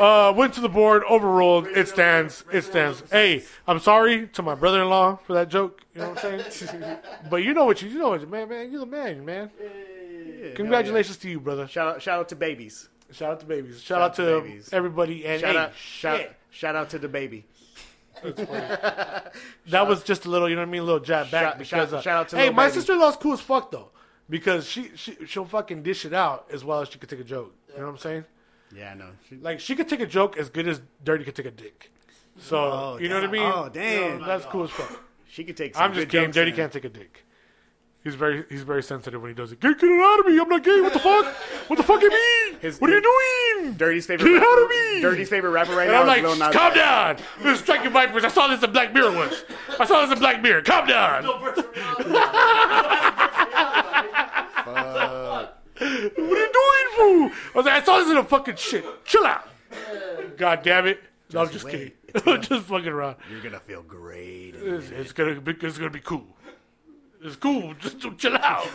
Uh, 0.00 0.32
went 0.36 0.54
to 0.54 0.60
the 0.60 0.68
board. 0.68 1.04
Overruled. 1.08 1.68
It 1.68 1.86
stands. 1.86 2.44
It 2.52 2.62
stands. 2.62 3.04
Hey, 3.12 3.44
I'm 3.68 3.78
sorry 3.78 4.26
to 4.28 4.42
my 4.42 4.56
brother-in-law 4.56 5.20
for 5.24 5.34
that 5.34 5.48
joke. 5.48 5.80
You 5.94 6.00
know 6.00 6.08
what 6.10 6.24
I'm 6.24 6.50
saying? 6.50 6.98
but 7.30 7.44
you 7.44 7.54
know 7.54 7.64
what 7.64 7.82
you, 7.82 7.88
you 7.88 7.98
know 8.00 8.08
what 8.08 8.28
man, 8.28 8.48
man. 8.48 8.72
You're 8.72 8.80
the 8.80 8.86
man, 8.86 9.24
man. 9.24 9.50
Congratulations 10.56 11.18
to 11.18 11.30
you, 11.30 11.38
brother. 11.38 11.68
Shout 11.68 11.86
out 11.86 12.02
shout 12.02 12.18
out 12.18 12.28
to 12.30 12.36
babies. 12.36 12.88
Shout 13.12 13.30
out 13.32 13.40
to 13.40 13.46
babies. 13.46 13.80
Shout, 13.82 14.00
out 14.02 14.14
to 14.14 14.24
to 14.24 14.40
babies. 14.40 14.68
everybody. 14.72 15.26
And 15.26 15.40
Shout 15.40 15.52
hey, 15.54 15.58
out 15.58 15.74
shout 15.76 16.18
shit. 16.20 16.36
shout 16.50 16.76
out 16.76 16.90
to 16.90 16.98
the 16.98 17.08
baby. 17.08 17.44
That 18.24 19.86
was 19.88 20.02
just 20.02 20.26
a 20.26 20.30
little, 20.30 20.48
you 20.48 20.54
know 20.54 20.62
what 20.62 20.68
I 20.68 20.70
mean, 20.70 20.82
a 20.82 20.84
little 20.84 21.00
jab 21.00 21.30
back 21.30 21.42
Shout- 21.42 21.58
because 21.58 21.90
shout- 21.90 21.92
uh, 21.98 22.00
shout 22.02 22.16
out 22.18 22.28
to 22.30 22.36
hey, 22.36 22.50
my 22.50 22.68
sister-in-law's 22.70 23.16
cool 23.16 23.32
as 23.32 23.40
fuck 23.40 23.70
though, 23.70 23.90
because 24.28 24.68
she 24.68 24.90
she 24.94 25.16
she'll 25.26 25.44
fucking 25.44 25.82
dish 25.82 26.04
it 26.04 26.12
out 26.12 26.46
as 26.52 26.64
well 26.64 26.80
as 26.80 26.88
she 26.88 26.98
could 26.98 27.08
take 27.08 27.20
a 27.20 27.24
joke. 27.24 27.54
You 27.72 27.78
know 27.80 27.86
what 27.86 27.92
I'm 27.92 27.98
saying? 27.98 28.24
Yeah, 28.74 28.90
I 28.92 28.94
know. 28.94 29.08
She- 29.28 29.36
Like 29.36 29.60
she 29.60 29.74
could 29.74 29.88
take 29.88 30.00
a 30.00 30.06
joke 30.06 30.36
as 30.36 30.50
good 30.50 30.68
as 30.68 30.80
Dirty 31.02 31.24
could 31.24 31.34
take 31.34 31.46
a 31.46 31.50
dick. 31.50 31.90
So 32.38 32.56
Oh, 32.58 32.98
you 33.00 33.08
know 33.08 33.16
what 33.16 33.24
I 33.24 33.32
mean? 33.32 33.42
Oh, 33.52 33.68
damn. 33.72 34.20
Yeah, 34.20 34.26
that's 34.26 34.46
cool 34.46 34.64
as 34.64 34.70
fuck. 34.70 35.00
She 35.28 35.44
could 35.44 35.56
take. 35.56 35.74
Some 35.74 35.84
I'm 35.84 35.92
just 35.94 36.08
good 36.08 36.10
kidding. 36.18 36.30
Dirty 36.30 36.52
can't 36.52 36.72
take 36.72 36.84
a 36.84 36.88
dick. 36.88 37.24
He's 38.04 38.16
very 38.16 38.44
he's 38.48 38.62
very 38.62 38.82
sensitive 38.82 39.20
when 39.22 39.30
he 39.30 39.34
does 39.34 39.52
it. 39.52 39.60
Get, 39.60 39.78
get 39.78 39.88
it 39.88 40.00
out 40.00 40.18
of 40.20 40.26
me! 40.26 40.36
I'm 40.40 40.48
not 40.48 40.64
gay. 40.64 40.80
What 40.80 40.92
the 40.92 40.98
fuck? 40.98 41.24
What 41.68 41.76
the 41.76 41.84
fuck 41.84 42.02
you 42.02 42.10
mean? 42.10 42.58
His- 42.60 42.80
what 42.80 42.90
are 42.90 42.94
his- 42.94 43.04
you 43.04 43.60
doing? 43.62 43.74
Dirty's 43.74 44.06
favorite. 44.06 44.26
Get 44.28 44.42
out 44.42 44.58
of 44.58 44.68
rapper, 44.70 44.94
me! 44.94 45.00
Dirty's 45.02 45.28
favorite 45.28 45.50
rapper 45.50 45.72
right 45.76 45.84
And 45.88 45.92
now 45.92 46.00
I'm 46.02 46.06
like, 46.08 46.22
Lil 46.22 46.36
calm 46.52 46.74
down. 46.74 47.16
This 47.42 47.54
is 47.58 47.60
Striking 47.60 47.92
Vipers. 47.92 48.24
I 48.24 48.28
saw 48.28 48.48
this 48.48 48.60
in 48.62 48.72
Black 48.72 48.92
Mirror 48.92 49.12
once. 49.12 49.44
I 49.78 49.84
saw 49.86 50.00
this 50.02 50.10
in 50.12 50.18
Black 50.18 50.42
Mirror. 50.42 50.62
Calm 50.62 50.86
down. 50.88 51.22
No 51.24 51.38
virtual. 51.38 51.64
Fuck. 54.64 55.58
What 55.74 55.82
are 55.82 55.96
you 56.18 56.52
doing, 56.52 56.88
fool? 56.96 57.30
I 57.54 57.56
was 57.56 57.66
like, 57.66 57.74
I 57.74 57.82
saw 57.84 57.98
this 57.98 58.10
in 58.10 58.16
a 58.16 58.24
fucking 58.24 58.56
shit. 58.56 58.84
Chill 59.04 59.24
out. 59.26 59.48
God 60.36 60.62
damn 60.62 60.86
it. 60.86 61.02
No, 61.32 61.40
I'm 61.42 61.50
just 61.50 61.64
wait. 61.64 61.72
kidding. 61.72 61.92
It's 62.08 62.26
I'm 62.26 62.42
just 62.58 62.66
fucking 62.66 62.88
around. 62.88 63.16
You're 63.30 63.40
gonna 63.40 63.58
feel 63.60 63.82
great. 63.82 64.54
in 64.54 64.74
It's, 64.74 64.90
it's 64.90 65.12
gonna 65.12 65.40
be 65.40 65.52
it's 65.60 65.78
gonna 65.78 65.90
be 65.90 66.00
cool. 66.00 66.26
It's 67.24 67.36
cool. 67.36 67.74
Just 67.78 68.00
chill 68.18 68.36
out. 68.36 68.66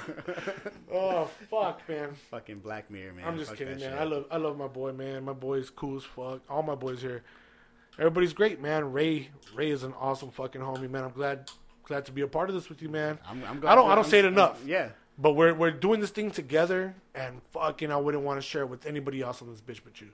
oh 0.93 1.26
fuck, 1.50 1.82
man. 1.89 2.14
Fucking 2.32 2.60
Black 2.60 2.89
Mirror, 2.89 3.14
man. 3.14 3.28
I'm 3.28 3.38
just 3.38 3.50
Fuck 3.50 3.60
kidding, 3.60 3.80
man. 3.80 3.91
shit. 3.91 4.00
I 4.00 4.04
love 4.04 4.26
I 4.32 4.38
love 4.38 4.58
my 4.58 4.68
boy, 4.68 4.93
man. 4.93 5.24
My 5.26 5.34
boy's 5.34 5.70
cool 5.70 5.98
as 5.98 6.04
fuck. 6.04 6.41
All 6.50 6.64
my 6.64 6.76
boys 6.76 7.02
here. 7.02 7.24
Everybody's 8.00 8.34
great, 8.34 8.62
man. 8.62 8.91
Ray 8.93 9.30
Ray 9.54 9.72
is 9.72 9.84
an 9.84 9.93
awesome 10.00 10.30
fucking 10.32 10.62
homie, 10.62 10.89
man. 10.89 11.04
I'm 11.04 11.12
glad 11.12 11.50
glad 11.84 12.06
to 12.06 12.12
be 12.12 12.22
a 12.22 12.28
part 12.28 12.50
of 12.50 12.56
this 12.56 12.70
with 12.70 12.82
you, 12.82 12.89
man. 12.89 13.20
I'm, 13.28 13.43
I'm 13.43 13.60
glad 13.60 13.72
I 13.72 13.76
don't 13.76 13.86
I 13.89 13.95
don't 13.95 14.04
I'm- 14.06 14.10
say 14.12 14.20
it 14.20 14.26
I'm- 14.26 14.34
enough. 14.34 14.62
Yeah. 14.66 14.89
But 15.20 15.34
we're 15.34 15.54
we're 15.54 15.72
doing 15.72 16.00
this 16.00 16.12
thing 16.12 16.30
together, 16.30 16.93
and 17.16 17.41
fucking, 17.52 17.91
I 17.91 17.98
wouldn't 17.98 18.24
want 18.24 18.39
to 18.39 18.48
share 18.48 18.62
it 18.62 18.68
with 18.70 18.86
anybody 18.86 19.22
else 19.24 19.41
on 19.41 19.50
this 19.50 19.62
bitch 19.62 19.80
but 19.84 20.00
you. 20.00 20.10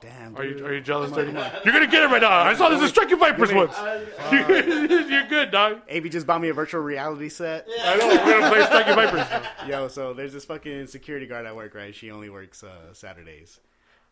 Damn. 0.00 0.34
Are 0.36 0.44
you 0.44 0.64
are 0.64 0.72
you 0.72 0.80
jealous? 0.80 1.10
You're 1.14 1.26
gonna 1.72 1.86
get 1.86 2.02
it 2.02 2.06
right 2.10 2.22
now. 2.22 2.30
I 2.30 2.54
saw 2.54 2.70
this 2.70 2.80
in 2.80 2.88
Striking 2.88 3.18
Vipers 3.18 3.52
once. 3.52 3.76
You're 4.32 5.26
good, 5.28 5.50
dog. 5.50 5.82
AB 5.88 6.08
just 6.08 6.26
bought 6.26 6.40
me 6.40 6.48
a 6.48 6.54
virtual 6.54 6.80
reality 6.80 7.28
set. 7.28 7.68
I 7.84 7.96
know. 7.96 8.08
We're 8.08 8.40
gonna 8.40 8.48
play 8.48 8.64
Striking 8.64 8.94
Vipers. 8.94 9.68
Yo, 9.68 9.88
so 9.88 10.14
there's 10.14 10.32
this 10.32 10.46
fucking 10.46 10.86
security 10.86 11.26
guard 11.26 11.44
at 11.44 11.54
work, 11.54 11.74
right? 11.74 11.94
She 11.94 12.10
only 12.10 12.30
works 12.30 12.64
uh, 12.64 12.94
Saturdays, 12.94 13.60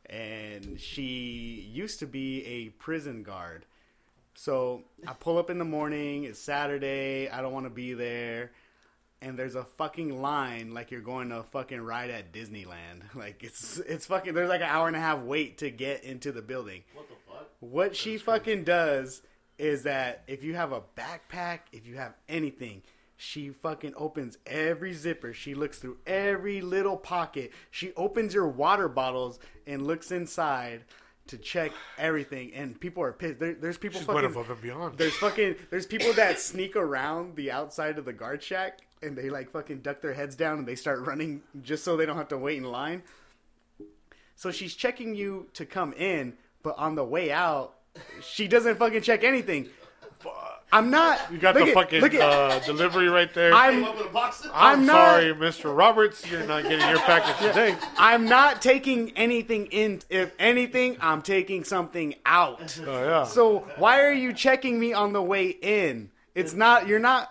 and 0.07 0.79
she 0.79 1.67
used 1.73 2.01
to 2.01 2.07
be 2.07 2.45
a 2.45 2.69
prison 2.71 3.23
guard. 3.23 3.65
So 4.35 4.83
I 5.07 5.15
pull 5.15 5.39
up 5.39 5.49
in 5.49 5.59
the 5.59 5.65
morning. 5.65 6.25
It's 6.25 6.39
Saturday. 6.39 7.29
I 7.31 7.41
don't 7.41 7.53
want 7.53 7.67
to 7.67 7.71
be 7.71 7.95
there. 7.95 8.53
And 9.21 9.37
there's 9.39 9.57
a 9.57 9.65
fucking 9.65 10.23
line 10.23 10.73
like 10.75 10.91
you're 10.93 11.01
going 11.01 11.31
to 11.31 11.39
a 11.39 11.43
fucking 11.43 11.81
ride 11.81 12.11
at 12.11 12.33
Disneyland. 12.33 13.03
Like 13.15 13.43
it's 13.43 13.79
it's 13.79 14.07
fucking. 14.07 14.35
There's 14.35 14.49
like 14.49 14.61
an 14.61 14.69
hour 14.69 14.87
and 14.87 14.95
a 14.97 15.01
half 15.01 15.21
wait 15.21 15.59
to 15.59 15.71
get 15.71 16.05
into 16.05 16.31
the 16.33 16.43
building. 16.43 16.85
What 16.95 17.09
the 17.09 17.15
fuck? 17.27 17.49
What 17.61 17.97
she 17.97 18.17
fucking 18.19 18.65
does 18.65 19.23
is 19.59 19.83
that 19.83 20.23
if 20.29 20.45
you 20.45 20.55
have 20.55 20.71
a 20.71 20.83
backpack, 20.97 21.61
if 21.73 21.85
you 21.87 21.97
have 21.97 22.15
anything, 22.29 22.83
she 23.17 23.51
fucking 23.51 23.95
opens 23.97 24.39
every 24.47 24.93
zipper. 24.93 25.33
She 25.33 25.55
looks 25.57 25.81
through 25.81 25.97
every 26.07 26.61
little 26.61 26.97
pocket. 26.97 27.51
She 27.73 27.93
opens 27.95 28.33
your 28.35 28.47
water 28.47 28.89
bottles 28.89 29.41
and 29.67 29.85
looks 29.85 30.13
inside 30.13 30.85
to 31.27 31.37
check 31.39 31.73
everything. 31.99 32.53
And 32.55 32.81
people 32.81 33.03
are 33.03 33.13
pissed. 33.13 33.41
There, 33.41 33.55
there's 33.55 33.79
people 33.79 33.99
She's 33.99 34.07
fucking. 34.07 34.25
above 34.27 34.49
and 34.51 34.61
beyond. 34.63 34.97
There's 34.97 35.17
fucking. 35.17 35.57
There's 35.71 35.87
people 35.87 36.13
that 36.13 36.39
sneak 36.39 36.77
around 36.77 37.35
the 37.35 37.51
outside 37.51 37.99
of 37.99 38.05
the 38.05 38.13
guard 38.13 38.43
shack 38.45 38.79
and 39.03 39.17
they 39.17 39.31
like 39.31 39.51
fucking 39.51 39.81
duck 39.81 40.01
their 40.01 40.15
heads 40.15 40.37
down 40.37 40.59
and 40.59 40.67
they 40.69 40.75
start 40.75 41.01
running 41.07 41.43
just 41.63 41.85
so 41.85 41.97
they 41.97 42.07
don't 42.07 42.17
have 42.17 42.29
to 42.29 42.39
wait 42.39 42.59
in 42.59 42.65
line. 42.65 43.03
So 44.37 44.51
she's 44.51 44.75
checking 44.75 45.15
you 45.15 45.49
to 45.55 45.67
come 45.67 45.93
in, 45.95 46.35
but 46.63 46.77
on 46.79 46.95
the 46.95 47.05
way 47.05 47.33
out, 47.33 47.75
she 48.23 48.47
doesn't 48.47 48.77
fucking 48.77 49.03
check 49.03 49.25
anything. 49.25 49.69
I'm 50.71 50.91
not. 50.91 51.33
You 51.33 51.39
got 51.39 51.55
look 51.55 51.65
the 51.65 51.71
at- 51.71 51.75
fucking 51.75 52.01
look 52.03 52.13
at- 52.15 52.21
uh, 52.21 52.59
delivery 52.61 53.09
right 53.09 53.33
there. 53.33 53.55
I'm- 53.55 53.77
Came 53.77 53.85
up 53.85 53.97
with 53.97 54.07
a 54.07 54.11
box. 54.11 54.45
I'm, 54.53 54.81
I'm 54.81 54.87
not- 54.87 54.95
sorry, 54.95 55.33
Mr. 55.35 55.75
Roberts. 55.75 56.31
You're 56.31 56.47
not 56.47 56.65
getting 56.65 56.87
your 56.87 56.99
package 56.99 57.39
today. 57.49 57.75
I'm 57.97 58.27
not 58.27 58.61
taking 58.61 59.17
anything 59.17 59.67
in. 59.67 60.03
If 60.11 60.35
anything, 60.39 60.99
I'm 61.01 61.23
taking 61.23 61.65
something 61.65 62.17
out. 62.27 62.79
Oh 62.87 63.03
yeah. 63.03 63.25
So 63.25 63.61
why 63.77 64.03
are 64.03 64.13
you 64.13 64.35
checking 64.35 64.79
me 64.79 64.93
on 64.93 65.15
the 65.15 65.23
way 65.23 65.49
in? 65.49 66.11
It's 66.35 66.53
not. 66.53 66.87
You're 66.87 66.99
not 66.99 67.31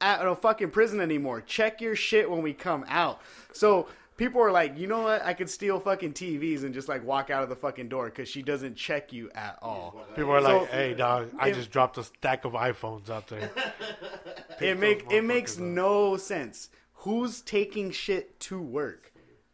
at 0.00 0.26
a 0.26 0.34
fucking 0.34 0.70
prison 0.70 1.00
anymore. 1.00 1.40
Check 1.40 1.80
your 1.80 1.96
shit 1.96 2.30
when 2.30 2.42
we 2.42 2.52
come 2.52 2.84
out. 2.88 3.20
So 3.52 3.88
people 4.16 4.40
are 4.40 4.52
like, 4.52 4.78
you 4.78 4.86
know 4.86 5.00
what? 5.02 5.24
I 5.24 5.34
could 5.34 5.50
steal 5.50 5.80
fucking 5.80 6.12
TVs 6.12 6.62
and 6.64 6.72
just 6.74 6.88
like 6.88 7.04
walk 7.04 7.30
out 7.30 7.42
of 7.42 7.48
the 7.48 7.56
fucking 7.56 7.88
door 7.88 8.06
because 8.06 8.28
she 8.28 8.42
doesn't 8.42 8.76
check 8.76 9.12
you 9.12 9.30
at 9.34 9.58
all. 9.62 10.04
People 10.14 10.32
are 10.32 10.40
So- 10.42 10.58
like, 10.58 10.68
"Hey, 10.70 10.94
dog, 10.94 11.30
I 11.38 11.48
if- 11.48 11.56
just 11.56 11.70
dropped 11.70 11.98
a 11.98 12.04
stack 12.04 12.44
of 12.44 12.52
iPhones 12.52 13.10
out 13.10 13.26
there." 13.28 13.50
It 14.60 14.76
make 14.76 15.06
it 15.12 15.22
makes 15.22 15.56
up. 15.56 15.62
no 15.62 16.16
sense. 16.16 16.68
Who's 17.04 17.40
taking 17.42 17.92
shit 17.92 18.40
to 18.40 18.60
work? 18.60 19.12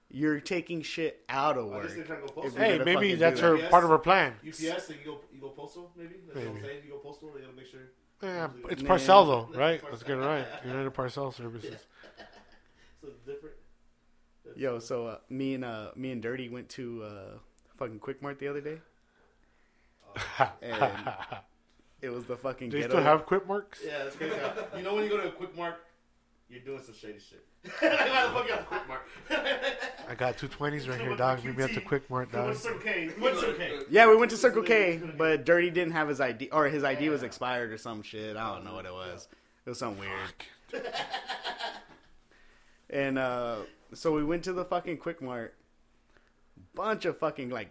You're 0.08 0.40
taking 0.40 0.80
shit 0.80 1.22
out 1.28 1.58
of 1.58 1.70
I 1.74 1.82
guess 1.82 1.90
they're 1.90 1.98
work. 1.98 2.06
trying 2.06 2.20
to 2.20 2.32
go 2.34 2.40
If 2.40 2.54
postal. 2.54 2.66
you're 2.66 2.78
hey, 2.78 2.84
maybe 2.84 3.14
that's 3.16 3.40
do 3.40 3.46
her 3.46 3.58
that. 3.58 3.70
part 3.70 3.84
of 3.84 3.90
her 3.90 3.98
plan. 3.98 4.36
UPS, 4.46 4.60
and 4.88 4.98
you 5.00 5.04
go, 5.04 5.20
you 5.30 5.40
go 5.42 5.48
postal, 5.50 5.90
maybe? 5.94 6.14
That's 6.26 6.36
what 6.38 6.46
I'm 6.46 6.54
Maybe. 6.54 6.66
saying. 6.66 6.80
You 6.86 6.92
go 6.92 6.98
postal, 7.00 7.32
they 7.34 7.40
gotta 7.42 7.52
make 7.52 7.66
sure. 7.66 7.80
Yeah, 8.24 8.48
it's 8.70 8.82
Man. 8.82 8.88
Parcel 8.88 9.26
though, 9.26 9.48
right? 9.58 9.82
Let's 9.90 10.02
get 10.02 10.16
it 10.16 10.20
right. 10.20 10.46
United 10.64 10.90
Parcel 10.92 11.30
Services. 11.32 11.86
So 13.02 13.10
different. 13.26 13.54
Yo, 14.56 14.78
so 14.78 15.06
uh, 15.06 15.18
me 15.28 15.52
and 15.52 15.62
uh, 15.62 15.90
me 15.94 16.10
and 16.10 16.22
Dirty 16.22 16.48
went 16.48 16.70
to 16.70 17.02
uh, 17.02 17.38
fucking 17.76 17.98
Quick 17.98 18.22
Mart 18.22 18.38
the 18.38 18.48
other 18.48 18.62
day, 18.62 18.78
and 20.62 21.12
it 22.00 22.08
was 22.08 22.24
the 22.24 22.36
fucking 22.38 22.70
Do 22.70 22.78
you 22.78 22.84
ghetto. 22.84 22.94
still 22.94 23.04
have 23.04 23.26
Quick 23.26 23.46
marks? 23.46 23.80
Yeah, 23.84 24.04
that's 24.04 24.16
crazy. 24.16 24.34
you 24.74 24.82
know 24.82 24.94
when 24.94 25.04
you 25.04 25.10
go 25.10 25.18
to 25.18 25.28
a 25.28 25.32
quick 25.32 25.54
Mart, 25.54 25.84
you're 26.48 26.60
doing 26.62 26.80
some 26.82 26.94
shady 26.94 27.18
shit. 27.18 27.44
Why 27.80 27.88
the 27.88 28.30
fuck 28.32 28.46
you 28.46 28.54
have 28.54 28.66
quick 28.66 28.88
mark? 28.88 29.06
I 30.08 30.14
got 30.14 30.36
two 30.38 30.48
twenties 30.48 30.88
right 30.88 31.00
here, 31.00 31.16
dog. 31.16 31.44
Meet 31.44 31.56
me 31.56 31.64
at 31.64 31.74
the 31.74 31.80
Quick 31.80 32.08
Mart, 32.10 32.30
dog. 32.30 32.48
What's 32.48 32.62
Circle 32.62 32.80
K? 32.80 33.10
What's 33.18 33.40
Circle 33.40 33.54
K? 33.54 33.78
yeah, 33.90 34.08
we 34.08 34.16
went 34.16 34.30
to 34.32 34.36
Circle 34.36 34.62
K, 34.62 35.00
but 35.16 35.44
Dirty 35.44 35.70
didn't 35.70 35.92
have 35.92 36.08
his 36.08 36.20
ID, 36.20 36.50
or 36.50 36.68
his 36.68 36.84
ID 36.84 37.08
was 37.08 37.22
expired 37.22 37.72
or 37.72 37.78
some 37.78 38.02
shit. 38.02 38.36
I 38.36 38.54
don't 38.54 38.64
know 38.64 38.74
what 38.74 38.84
it 38.84 38.92
was. 38.92 39.28
It 39.64 39.70
was 39.70 39.78
something 39.78 40.00
weird. 40.00 40.84
And 42.90 43.18
uh, 43.18 43.56
so 43.92 44.12
we 44.12 44.22
went 44.22 44.44
to 44.44 44.52
the 44.52 44.64
fucking 44.64 44.98
Quick 44.98 45.20
Mart. 45.20 45.54
Bunch 46.74 47.04
of 47.04 47.18
fucking 47.18 47.50
like 47.50 47.70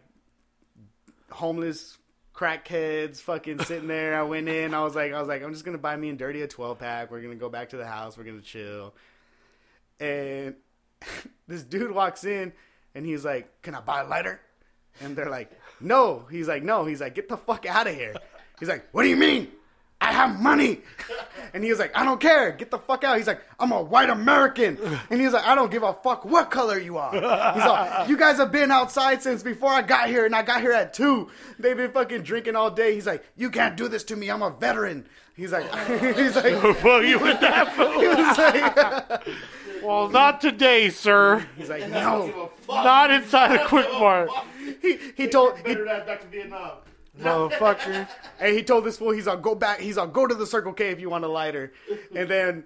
homeless 1.31 1.97
crackheads 2.35 3.21
fucking 3.21 3.59
sitting 3.63 3.87
there. 3.87 4.19
I 4.19 4.23
went 4.23 4.49
in. 4.49 4.73
I 4.73 4.83
was 4.83 4.95
like, 4.95 5.13
I 5.13 5.19
was 5.19 5.29
like, 5.29 5.41
I'm 5.41 5.53
just 5.53 5.63
gonna 5.63 5.77
buy 5.77 5.95
me 5.95 6.09
and 6.09 6.17
Dirty 6.19 6.41
a 6.41 6.47
12 6.47 6.77
pack. 6.77 7.09
We're 7.09 7.21
gonna 7.21 7.35
go 7.35 7.49
back 7.49 7.69
to 7.69 7.77
the 7.77 7.85
house. 7.85 8.17
We're 8.17 8.25
gonna 8.25 8.41
chill. 8.41 8.93
And 10.03 10.55
this 11.47 11.63
dude 11.63 11.91
walks 11.91 12.25
in 12.25 12.51
and 12.93 13.05
he's 13.05 13.23
like, 13.23 13.61
"Can 13.61 13.75
I 13.75 13.81
buy 13.81 14.01
a 14.01 14.07
lighter?" 14.07 14.41
And 15.01 15.15
they're 15.15 15.29
like, 15.29 15.51
"No." 15.79 16.25
He's 16.29 16.47
like, 16.47 16.63
"No." 16.63 16.85
He's 16.85 17.01
like, 17.01 17.15
"Get 17.15 17.29
the 17.29 17.37
fuck 17.37 17.65
out 17.65 17.87
of 17.87 17.95
here." 17.95 18.13
He's 18.59 18.69
like, 18.69 18.87
"What 18.91 19.03
do 19.03 19.09
you 19.09 19.17
mean?" 19.17 19.47
I 20.03 20.11
have 20.11 20.41
money. 20.41 20.81
And 21.53 21.63
he 21.63 21.69
was 21.69 21.79
like, 21.79 21.95
I 21.95 22.03
don't 22.03 22.19
care. 22.19 22.51
Get 22.51 22.71
the 22.71 22.77
fuck 22.77 23.05
out. 23.05 23.15
He's 23.15 23.27
like, 23.27 23.41
I'm 23.57 23.71
a 23.71 23.81
white 23.81 24.09
American. 24.09 24.77
And 25.09 25.21
he's 25.21 25.31
like, 25.31 25.45
I 25.45 25.55
don't 25.55 25.71
give 25.71 25.81
a 25.81 25.93
fuck 25.93 26.25
what 26.25 26.51
color 26.51 26.77
you 26.77 26.97
are. 26.97 27.13
He's 27.13 27.23
like, 27.23 28.09
you 28.09 28.17
guys 28.17 28.35
have 28.35 28.51
been 28.51 28.69
outside 28.69 29.23
since 29.23 29.43
before 29.43 29.69
I 29.69 29.81
got 29.81 30.09
here, 30.09 30.25
and 30.25 30.35
I 30.35 30.41
got 30.41 30.59
here 30.59 30.73
at 30.73 30.93
two. 30.93 31.29
They've 31.57 31.77
been 31.77 31.91
fucking 31.91 32.23
drinking 32.23 32.57
all 32.57 32.69
day. 32.69 32.93
He's 32.95 33.07
like, 33.07 33.23
you 33.37 33.49
can't 33.49 33.77
do 33.77 33.87
this 33.87 34.03
to 34.05 34.17
me. 34.17 34.29
I'm 34.29 34.41
a 34.41 34.49
veteran. 34.49 35.07
He's 35.37 35.53
like, 35.53 35.63
he's 36.17 36.35
like, 36.35 36.61
Fuck 36.77 37.03
you 37.03 37.19
with 37.19 37.39
that 37.39 37.73
fool. 37.73 39.33
he 39.83 39.87
was 39.87 40.13
like, 40.13 40.13
Well, 40.13 40.23
not 40.31 40.41
today, 40.41 40.89
sir. 40.89 41.45
he's 41.57 41.69
like, 41.69 41.89
no. 41.89 42.51
Not 42.67 43.11
inside 43.11 43.59
a 43.59 43.67
Quick 43.67 43.91
Mart. 43.93 44.29
He, 44.81 44.97
he 45.15 45.27
told, 45.27 45.57
he, 45.57 45.63
Better 45.63 45.85
that 45.85 46.05
back 46.05 46.21
to 46.21 46.27
Vietnam. 46.27 46.77
motherfucker. 47.19 48.07
And 48.39 48.55
he 48.55 48.63
told 48.63 48.83
this 48.83 48.97
fool, 48.97 49.11
he's 49.11 49.27
on 49.27 49.41
go 49.41 49.55
back, 49.55 49.79
he's 49.79 49.97
on 49.97 50.11
go 50.11 50.27
to 50.27 50.35
the 50.35 50.45
Circle 50.45 50.73
K 50.73 50.89
if 50.89 50.99
you 50.99 51.09
want 51.09 51.23
a 51.23 51.27
lighter. 51.29 51.73
And 52.15 52.29
then 52.29 52.65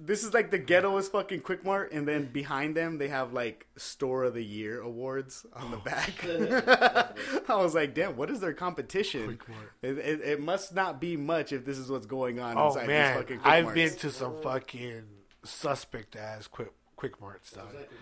this 0.00 0.22
is 0.24 0.32
like 0.32 0.50
the 0.50 0.58
ghettoest 0.58 1.10
fucking 1.10 1.40
Quick 1.40 1.64
Mart, 1.64 1.92
and 1.92 2.06
then 2.06 2.26
behind 2.26 2.76
them 2.76 2.98
they 2.98 3.08
have 3.08 3.32
like 3.32 3.66
Store 3.76 4.24
of 4.24 4.34
the 4.34 4.44
Year 4.44 4.80
awards 4.80 5.44
on 5.54 5.70
the 5.70 5.76
oh. 5.76 5.80
back. 5.80 7.14
I 7.48 7.56
was 7.56 7.74
like, 7.74 7.94
damn, 7.94 8.16
what 8.16 8.30
is 8.30 8.40
their 8.40 8.52
competition? 8.52 9.24
Quick 9.24 9.48
Mart. 9.48 9.72
It, 9.82 9.98
it, 9.98 10.20
it 10.20 10.40
must 10.40 10.74
not 10.74 11.00
be 11.00 11.16
much 11.16 11.52
if 11.52 11.64
this 11.64 11.78
is 11.78 11.90
what's 11.90 12.06
going 12.06 12.38
on 12.38 12.56
Oh 12.56 12.68
inside 12.68 12.80
these 12.82 12.88
man, 12.88 13.14
fucking 13.14 13.26
Quick 13.26 13.44
Mart. 13.44 13.54
I've 13.54 13.64
Marts. 13.64 13.74
been 13.74 13.98
to 13.98 14.10
some 14.10 14.42
fucking 14.42 15.04
suspect 15.44 16.16
as 16.16 16.46
quick 16.48 16.72
quick 16.96 17.20
marts. 17.20 17.52
Dog. 17.52 17.66
Exactly, 17.72 17.96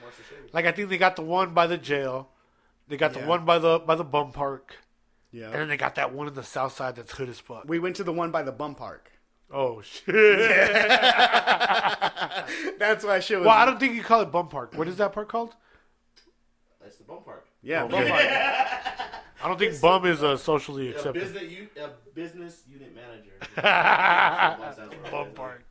Like 0.52 0.66
I 0.66 0.72
think 0.72 0.88
they 0.88 0.98
got 0.98 1.16
the 1.16 1.22
one 1.22 1.52
by 1.54 1.66
the 1.66 1.76
jail, 1.78 2.30
they 2.88 2.96
got 2.96 3.14
Yeah. 3.14 3.22
the 3.22 3.26
one 3.28 3.44
by 3.44 3.58
the 3.58 3.78
by 3.78 3.94
the 3.94 4.04
bum 4.04 4.32
park, 4.32 4.76
Yeah. 5.32 5.46
and 5.46 5.54
then 5.54 5.68
they 5.68 5.76
got 5.76 5.94
that 5.96 6.12
one 6.14 6.28
in 6.28 6.34
the 6.34 6.42
south 6.42 6.72
side 6.74 6.96
that's 6.96 7.12
hood 7.12 7.28
as 7.28 7.40
fuck. 7.40 7.64
we 7.66 7.78
went 7.78 7.96
to 7.96 8.04
the 8.04 8.12
one 8.12 8.30
by 8.30 8.42
the 8.42 8.52
bum 8.52 8.74
park. 8.74 9.12
Oh 9.50 9.80
shit! 9.80 10.06
That's 12.78 13.04
why 13.04 13.20
shit 13.20 13.38
was. 13.38 13.46
well, 13.46 13.56
I 13.56 13.64
don't 13.64 13.78
think 13.78 13.94
you 13.94 14.02
call 14.02 14.20
it 14.22 14.32
bum 14.32 14.48
park. 14.48 14.74
What 14.74 14.88
is 14.88 14.96
that 14.96 15.12
park 15.12 15.28
called? 15.28 15.54
That's 16.82 16.96
the 16.98 17.04
bum 17.04 17.22
park. 17.24 17.46
yeah, 17.62 17.84
Okay. 17.84 17.92
bum 17.92 18.08
park. 18.08 18.22
I 19.42 19.48
don't 19.48 19.58
think 19.58 19.80
bum 19.80 20.06
is 20.06 20.22
a 20.22 20.36
socially 20.38 20.88
A 20.88 20.90
accepted. 20.96 21.22
business, 21.22 21.42
u- 21.52 21.68
a 21.80 21.88
business 22.14 22.62
unit 22.68 22.94
manager. 22.94 23.32
bum 25.10 25.28
park. 25.34 25.64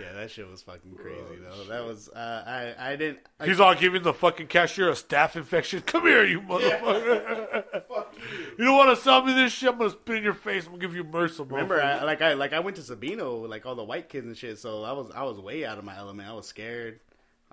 Yeah, 0.00 0.12
that 0.14 0.30
shit 0.30 0.48
was 0.50 0.62
fucking 0.62 0.94
crazy 0.96 1.20
though. 1.42 1.64
That 1.64 1.84
was 1.84 2.08
uh, 2.08 2.74
I 2.78 2.92
I 2.92 2.96
didn't. 2.96 3.18
I, 3.38 3.46
He's 3.46 3.60
all 3.60 3.74
giving 3.74 4.02
the 4.02 4.12
fucking 4.12 4.46
cashier 4.48 4.88
a 4.88 4.92
staph 4.92 5.36
infection. 5.36 5.80
Come 5.86 6.02
here, 6.02 6.24
you 6.24 6.40
motherfucker. 6.40 7.64
Fuck 7.88 8.14
you. 8.16 8.20
You 8.58 8.64
don't 8.66 8.76
want 8.76 8.96
to 8.96 9.02
sell 9.02 9.24
me 9.24 9.32
this 9.34 9.52
shit? 9.52 9.70
I'm 9.70 9.78
gonna 9.78 9.90
spit 9.90 10.16
in 10.16 10.22
your 10.22 10.32
face. 10.34 10.64
I'm 10.66 10.72
gonna 10.72 10.80
give 10.80 10.94
you 10.94 11.02
MRSA. 11.04 11.50
Remember, 11.50 11.78
motherfucker. 11.80 12.00
I, 12.00 12.04
like 12.04 12.22
I 12.22 12.34
like 12.34 12.52
I 12.52 12.60
went 12.60 12.76
to 12.76 12.82
Sabino, 12.82 13.48
like 13.48 13.66
all 13.66 13.74
the 13.74 13.82
white 13.84 14.08
kids 14.08 14.26
and 14.26 14.36
shit. 14.36 14.58
So 14.58 14.84
I 14.84 14.92
was 14.92 15.10
I 15.10 15.24
was 15.24 15.38
way 15.40 15.64
out 15.64 15.78
of 15.78 15.84
my 15.84 15.96
element. 15.96 16.28
I 16.28 16.32
was 16.32 16.46
scared. 16.46 17.00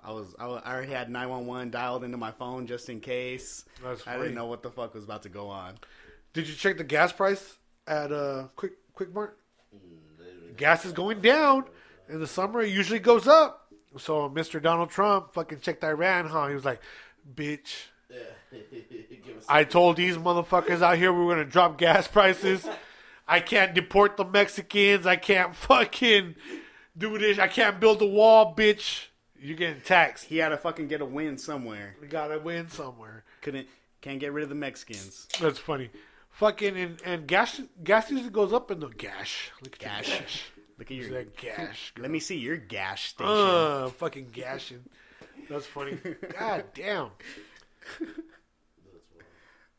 I 0.00 0.12
was 0.12 0.34
I, 0.38 0.46
was- 0.46 0.62
I 0.64 0.72
already 0.72 0.92
had 0.92 1.10
nine 1.10 1.28
one 1.28 1.46
one 1.46 1.70
dialed 1.70 2.04
into 2.04 2.16
my 2.16 2.30
phone 2.32 2.66
just 2.66 2.88
in 2.88 3.00
case. 3.00 3.64
That's 3.82 4.06
I 4.06 4.16
didn't 4.16 4.34
know 4.34 4.46
what 4.46 4.62
the 4.62 4.70
fuck 4.70 4.94
was 4.94 5.04
about 5.04 5.22
to 5.24 5.28
go 5.28 5.48
on. 5.48 5.74
Did 6.32 6.48
you 6.48 6.54
check 6.54 6.78
the 6.78 6.84
gas 6.84 7.12
price 7.12 7.58
at 7.86 8.12
uh 8.12 8.48
Quick 8.56 8.72
Quick 8.94 9.12
Mart? 9.12 9.38
Mm, 9.74 10.56
Gas 10.56 10.84
is 10.84 10.92
going 10.92 11.20
down. 11.20 11.64
In 12.12 12.20
the 12.20 12.26
summer, 12.26 12.60
it 12.60 12.68
usually 12.70 12.98
goes 12.98 13.26
up. 13.26 13.72
So 13.98 14.28
Mr. 14.30 14.60
Donald 14.62 14.90
Trump 14.90 15.34
fucking 15.34 15.60
checked 15.60 15.82
Iran, 15.84 16.26
huh? 16.26 16.48
He 16.48 16.54
was 16.54 16.64
like, 16.64 16.80
"Bitch, 17.34 17.86
Yeah. 18.10 18.18
I 19.48 19.64
told 19.64 19.96
these 19.96 20.16
motherfuckers 20.16 20.82
out 20.82 20.98
here 20.98 21.12
we 21.12 21.24
were 21.24 21.32
gonna 21.34 21.44
drop 21.46 21.78
gas 21.78 22.06
prices. 22.06 22.66
I 23.26 23.40
can't 23.40 23.74
deport 23.74 24.16
the 24.16 24.24
Mexicans. 24.24 25.06
I 25.06 25.16
can't 25.16 25.54
fucking 25.54 26.34
do 26.96 27.16
this. 27.18 27.38
I 27.38 27.48
can't 27.48 27.80
build 27.80 28.02
a 28.02 28.06
wall, 28.06 28.54
bitch. 28.54 29.06
You're 29.38 29.56
getting 29.56 29.80
taxed. 29.80 30.26
He 30.26 30.38
had 30.38 30.50
to 30.50 30.56
fucking 30.56 30.88
get 30.88 31.00
a 31.00 31.04
win 31.06 31.38
somewhere. 31.38 31.96
We 32.00 32.06
gotta 32.08 32.38
win 32.38 32.68
somewhere. 32.68 33.24
Couldn't 33.40 33.66
can't 34.00 34.20
get 34.20 34.32
rid 34.32 34.42
of 34.42 34.48
the 34.48 34.54
Mexicans. 34.54 35.26
That's 35.40 35.58
funny. 35.58 35.90
Fucking 36.30 36.76
and, 36.76 37.02
and 37.04 37.26
gas 37.26 37.60
gas 37.82 38.10
usually 38.10 38.30
goes 38.30 38.52
up 38.52 38.70
in 38.70 38.80
the 38.80 38.88
gash. 38.88 39.50
Look 39.62 39.74
at 39.76 39.82
your 39.82 39.90
Gash. 39.90 40.18
gash. 40.20 40.51
Look 40.82 40.90
at 40.90 40.96
your 40.96 41.10
that 41.10 41.36
gash. 41.36 41.92
Let 41.96 42.10
me 42.10 42.18
see 42.18 42.38
your 42.38 42.56
gash 42.56 43.10
station. 43.10 43.32
Uh, 43.32 43.88
fucking 43.90 44.30
gashing. 44.32 44.82
That's 45.48 45.64
funny. 45.64 45.96
God 46.38 46.64
damn. 46.74 47.10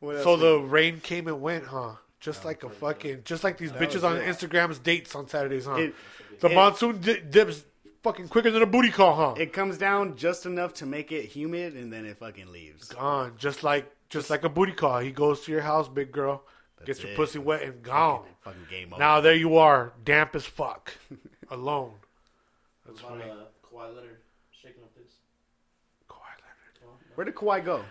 So 0.01 0.37
the 0.37 0.59
rain 0.59 1.01
came 1.01 1.27
and 1.27 1.41
went, 1.41 1.65
huh? 1.65 1.95
Just 2.21 2.45
like 2.45 2.63
a 2.63 2.69
fucking, 2.69 3.23
just 3.25 3.43
like 3.43 3.57
these 3.57 3.73
bitches 3.73 4.03
on. 4.03 4.15
Instagram's 4.17 4.79
dates 4.79 5.13
on 5.13 5.27
Saturdays, 5.27 5.65
huh? 5.65 5.75
It- 5.75 5.95
the 6.39 6.47
it- 6.49 6.55
monsoon 6.55 7.01
di- 7.01 7.19
dips 7.19 7.65
fucking 8.01 8.29
quicker 8.29 8.49
than 8.49 8.61
a 8.61 8.65
booty 8.65 8.89
call, 8.89 9.13
huh? 9.15 9.33
it 9.41 9.51
comes 9.51 9.77
down 9.77 10.15
just 10.15 10.45
enough 10.45 10.73
to 10.75 10.85
make 10.85 11.11
it 11.11 11.25
humid, 11.25 11.73
and 11.73 11.91
then 11.91 12.05
it 12.05 12.17
fucking 12.17 12.49
leaves. 12.51 12.87
gone, 12.87 13.33
just 13.37 13.61
like 13.63 13.91
just 14.09 14.29
like 14.29 14.43
a 14.45 14.49
booty 14.49 14.71
call. 14.71 14.99
He 14.99 15.11
goes 15.11 15.41
to 15.41 15.51
your 15.51 15.61
house, 15.61 15.89
big 15.89 16.13
girl, 16.13 16.43
gets 16.85 17.01
your 17.01 17.11
it. 17.11 17.15
pussy 17.15 17.39
wet 17.39 17.61
and 17.63 17.81
gone. 17.83 18.25
Fucking 18.41 18.65
game 18.69 18.93
over. 18.93 18.99
Now 18.99 19.21
there 19.21 19.35
you 19.35 19.57
are, 19.57 19.93
damp 20.03 20.35
as 20.35 20.45
fuck, 20.45 20.93
alone. 21.51 21.93
That's 22.85 22.99
about 22.99 23.11
funny. 23.19 23.31
uh, 23.31 23.35
Kawhi 23.65 23.95
Leonard 23.95 24.17
shaking 24.51 24.83
up 24.83 24.93
things. 24.95 25.11
Where 27.15 27.25
did 27.25 27.35
Kawhi 27.35 27.63
go? 27.63 27.83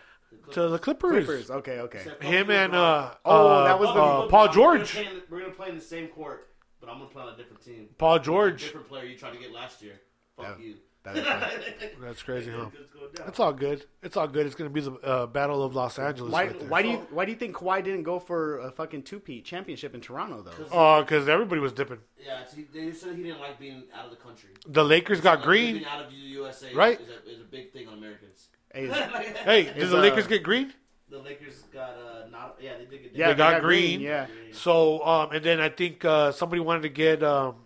To 0.53 0.69
the 0.69 0.79
Clippers. 0.79 1.27
Clippers. 1.27 1.51
Okay, 1.51 1.79
okay. 1.81 1.99
Except 1.99 2.23
Him 2.25 2.51
and 2.51 2.75
uh, 2.75 3.13
Oh, 3.25 3.47
uh, 3.49 3.65
that 3.65 3.79
was 3.79 3.89
the- 3.95 4.03
uh, 4.03 4.19
Look, 4.23 4.31
Paul 4.31 4.47
we're 4.49 4.53
George. 4.53 4.95
Gonna 4.95 5.05
play 5.07 5.15
in, 5.17 5.23
we're 5.31 5.41
gonna 5.41 5.53
play 5.53 5.69
in 5.69 5.75
the 5.77 5.81
same 5.81 6.09
court, 6.09 6.49
but 6.81 6.89
I'm 6.91 6.99
gonna 6.99 7.11
play 7.11 7.23
on 7.23 7.35
a 7.35 7.37
different 7.37 7.63
team. 7.65 7.89
Paul 7.99 8.19
George. 8.19 8.63
Different 8.65 8.89
player 8.89 9.05
you 9.05 9.17
tried 9.17 9.35
to 9.35 9.39
get 9.39 9.53
last 9.53 9.81
year. 9.83 10.01
Fuck 10.37 10.59
Yeah. 10.59 10.65
you. 10.65 10.75
That. 11.05 11.15
That's 12.01 12.23
crazy, 12.23 12.51
huh? 12.51 12.67
It's 12.73 12.93
going 12.93 13.13
down. 13.13 13.29
It's 13.29 13.41
all 13.41 13.53
good. 13.53 13.85
It's 14.03 14.17
all 14.17 14.29
good. 14.29 14.47
It's 14.47 14.55
gonna 14.55 14.71
be 14.71 14.81
the 14.81 14.93
uh, 14.93 15.27
battle 15.27 15.63
of 15.63 15.75
Los 15.75 15.99
Angeles. 15.99 16.33
Why? 16.33 16.47
right 16.47 16.59
there. 16.59 16.69
Why 16.69 16.83
do 16.83 16.89
you? 16.91 17.07
Why 17.11 17.25
do 17.25 17.33
you 17.33 17.39
think 17.39 17.57
Kawhi 17.57 17.83
didn't 17.83 18.05
go 18.05 18.19
for 18.21 18.59
a 18.59 18.71
fucking 18.71 19.03
two-peat 19.03 19.45
championship 19.45 19.95
in 19.95 20.01
Toronto 20.01 20.43
though? 20.43 20.67
Oh, 20.71 21.01
because 21.03 21.29
everybody 21.29 21.61
was 21.61 21.73
dipping. 21.73 21.99
Yeah, 22.25 22.43
it's, 22.43 22.55
he, 22.55 22.63
they 22.73 22.93
said 22.93 23.17
he 23.17 23.25
didn't 23.25 23.41
like 23.41 23.59
being 23.59 23.85
out 23.95 24.05
of 24.05 24.11
the 24.11 24.17
country. 24.17 24.51
The 24.67 24.85
Lakers 24.85 25.21
got 25.21 25.39
Like, 25.39 25.45
green. 25.47 25.75
Living 25.75 25.89
out 25.89 26.05
of 26.05 26.11
the 26.11 26.17
USA 26.17 26.73
Right. 26.75 27.01
is 27.01 27.09
a, 27.09 27.31
is 27.31 27.41
a 27.41 27.45
big 27.45 27.73
thing 27.73 27.89
on 27.89 27.95
Americans. 27.95 28.49
Hey, 28.73 28.87
Hey, 29.45 29.65
did 29.65 29.79
Is, 29.79 29.91
the 29.91 29.99
uh, 29.99 30.01
Lakers 30.01 30.27
get 30.27 30.43
green? 30.43 30.73
The 31.11 31.19
Lakers 31.19 31.65
got 31.75 31.91
uh 31.91 32.29
not 32.31 32.57
yeah 32.59 32.79
they 32.79 32.87
did 32.87 33.03
get 33.03 33.15
yeah, 33.15 33.29
They 33.29 33.35
got 33.35 33.61
green. 33.61 34.01
Yeah, 34.01 34.29
So, 34.53 35.05
um, 35.05 35.33
and 35.33 35.45
then 35.45 35.61
I 35.61 35.69
think 35.69 36.05
uh, 36.07 36.33
somebody 36.33 36.61
wanted 36.61 36.83
to 36.83 36.89
get 36.89 37.23
um, 37.23 37.57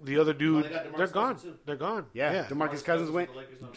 the 0.00 0.16
other 0.18 0.32
dude. 0.32 0.64
they 0.64 0.80
they're 0.96 1.06
gone. 1.08 1.36
Too. 1.36 1.54
They're 1.66 1.74
gone. 1.74 2.06
yeah. 2.12 2.32
yeah. 2.32 2.44
Demarcus 2.48 2.84
Cousins 2.84 3.10
went. 3.10 3.30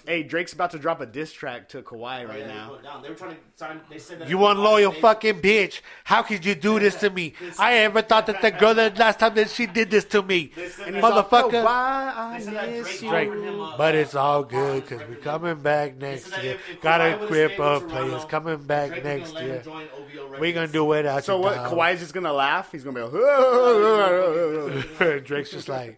Hey, 0.05 0.22
Drake's 0.22 0.53
about 0.53 0.69
to 0.72 0.78
drop 0.80 1.01
a 1.01 1.05
diss 1.07 1.34
track 1.34 1.67
to 1.69 1.82
Kawhi 1.82 2.24
Oh, 2.24 2.28
right 2.28 2.39
yeah, 2.41 2.47
now. 2.47 2.69
put. 2.69 3.03
They 3.03 3.09
were 3.09 3.15
trying 3.15 3.32
to 3.32 3.38
sign. 3.55 3.82
They 3.89 3.97
said 3.97 4.19
that 4.19 4.30
You 4.30 4.45
unloyal 4.45 4.91
They- 4.91 4.99
fucking 5.01 5.41
bitch. 5.41 5.82
How 6.03 6.22
could 6.22 6.45
you 6.45 6.53
do 6.53 6.80
this 6.80 6.95
to 6.97 7.09
me? 7.09 7.34
I 7.57 7.74
ever 7.80 8.03
thought 8.03 8.28
that 8.28 8.41
the 8.41 8.51
girl 8.51 8.76
that 8.76 8.99
last 8.99 9.17
time 9.19 9.34
that 9.34 9.49
she 9.49 9.65
did 9.65 9.89
this 9.89 10.05
to 10.05 10.22
me. 10.22 10.51
They 10.55 10.69
And 10.86 10.95
that- 10.95 11.03
all, 11.03 11.24
Motherfucker. 11.24 11.63
Kawhi, 11.63 11.65
I 11.67 12.38
They 12.38 12.43
said 12.45 12.69
miss 12.72 12.88
Drake 12.99 13.01
you. 13.01 13.09
Drake. 13.09 13.30
him 13.30 13.59
a- 13.59 13.76
But 13.78 13.95
it's 13.95 14.13
all 14.15 14.43
good 14.43 14.84
because 14.88 15.01
we're 15.09 15.15
coming 15.15 15.55
back 15.55 15.97
next 15.97 16.30
year. 16.43 16.53
if- 16.53 16.69
if 16.69 16.82
Got 16.82 17.01
a 17.01 17.13
would've 17.15 17.30
grip 17.30 17.51
stayed 17.53 17.61
of 17.63 17.88
players 17.89 18.26
coming 18.26 18.57
back 18.63 19.03
next 19.03 19.32
gonna 19.32 19.34
let 19.34 19.41
him 19.43 19.49
year. 19.49 19.61
join 19.63 19.88
OVO 19.97 20.39
We 20.39 20.53
gonna 20.53 20.67
do 20.67 20.91
it 20.93 21.05
out 21.07 21.24
So 21.24 21.39
what? 21.39 21.55
dog. 21.55 21.72
Kawhi's 21.74 21.99
just 21.99 22.13
gonna 22.13 22.32
laugh. 22.32 22.72
He's 22.72 22.84
gonna 22.84 22.95
be 22.95 23.01
like, 25.05 25.26
Drake's 25.26 25.49
just 25.51 25.67
like, 25.69 25.97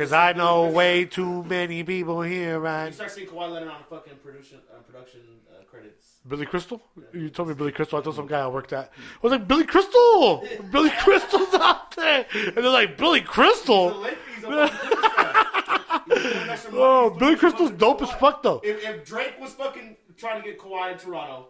because 0.00 0.14
I 0.14 0.32
know 0.32 0.66
way 0.70 1.04
too 1.04 1.44
many 1.44 1.84
people 1.84 2.22
here, 2.22 2.58
right? 2.58 2.86
You 2.86 2.92
start 2.92 3.10
seeing 3.10 3.26
Kawhi 3.26 3.52
Leonard 3.52 3.68
on 3.68 3.82
fucking 3.90 4.14
production 4.24 4.58
uh, 4.74 4.78
production 4.80 5.20
uh, 5.50 5.62
credits. 5.64 6.20
Billy 6.26 6.46
Crystal? 6.46 6.80
You 7.12 7.28
told 7.28 7.50
me 7.50 7.54
Billy 7.54 7.70
Crystal. 7.70 7.98
I 7.98 8.02
told 8.02 8.16
some 8.16 8.26
guy 8.26 8.40
I 8.40 8.46
worked 8.46 8.72
at. 8.72 8.90
I 8.96 9.18
was 9.20 9.30
like, 9.30 9.46
Billy 9.46 9.64
Crystal! 9.64 10.42
Billy 10.72 10.88
Crystal's 11.00 11.52
out 11.52 11.94
there! 11.96 12.24
And 12.34 12.56
they're 12.56 12.70
like, 12.70 12.96
Billy 12.96 13.20
Crystal? 13.20 13.88
Lakers, 13.88 14.16
he's 14.36 14.44
a 14.44 14.68
fucking 14.68 14.82
Clippers 14.84 15.14
fan. 15.16 16.00
He's 16.06 16.22
doing 16.22 16.48
extra 16.48 16.70
money. 16.70 16.82
Oh, 16.82 17.10
Billy 17.10 17.36
Crystal's 17.36 17.70
dope 17.72 18.00
as 18.00 18.10
fuck, 18.12 18.42
though. 18.42 18.62
If, 18.64 18.82
if 18.82 19.04
Drake 19.04 19.38
was 19.38 19.52
fucking 19.52 19.98
trying 20.16 20.40
to 20.40 20.48
get 20.48 20.58
Kawhi 20.58 20.92
in 20.92 20.98
Toronto, 20.98 21.48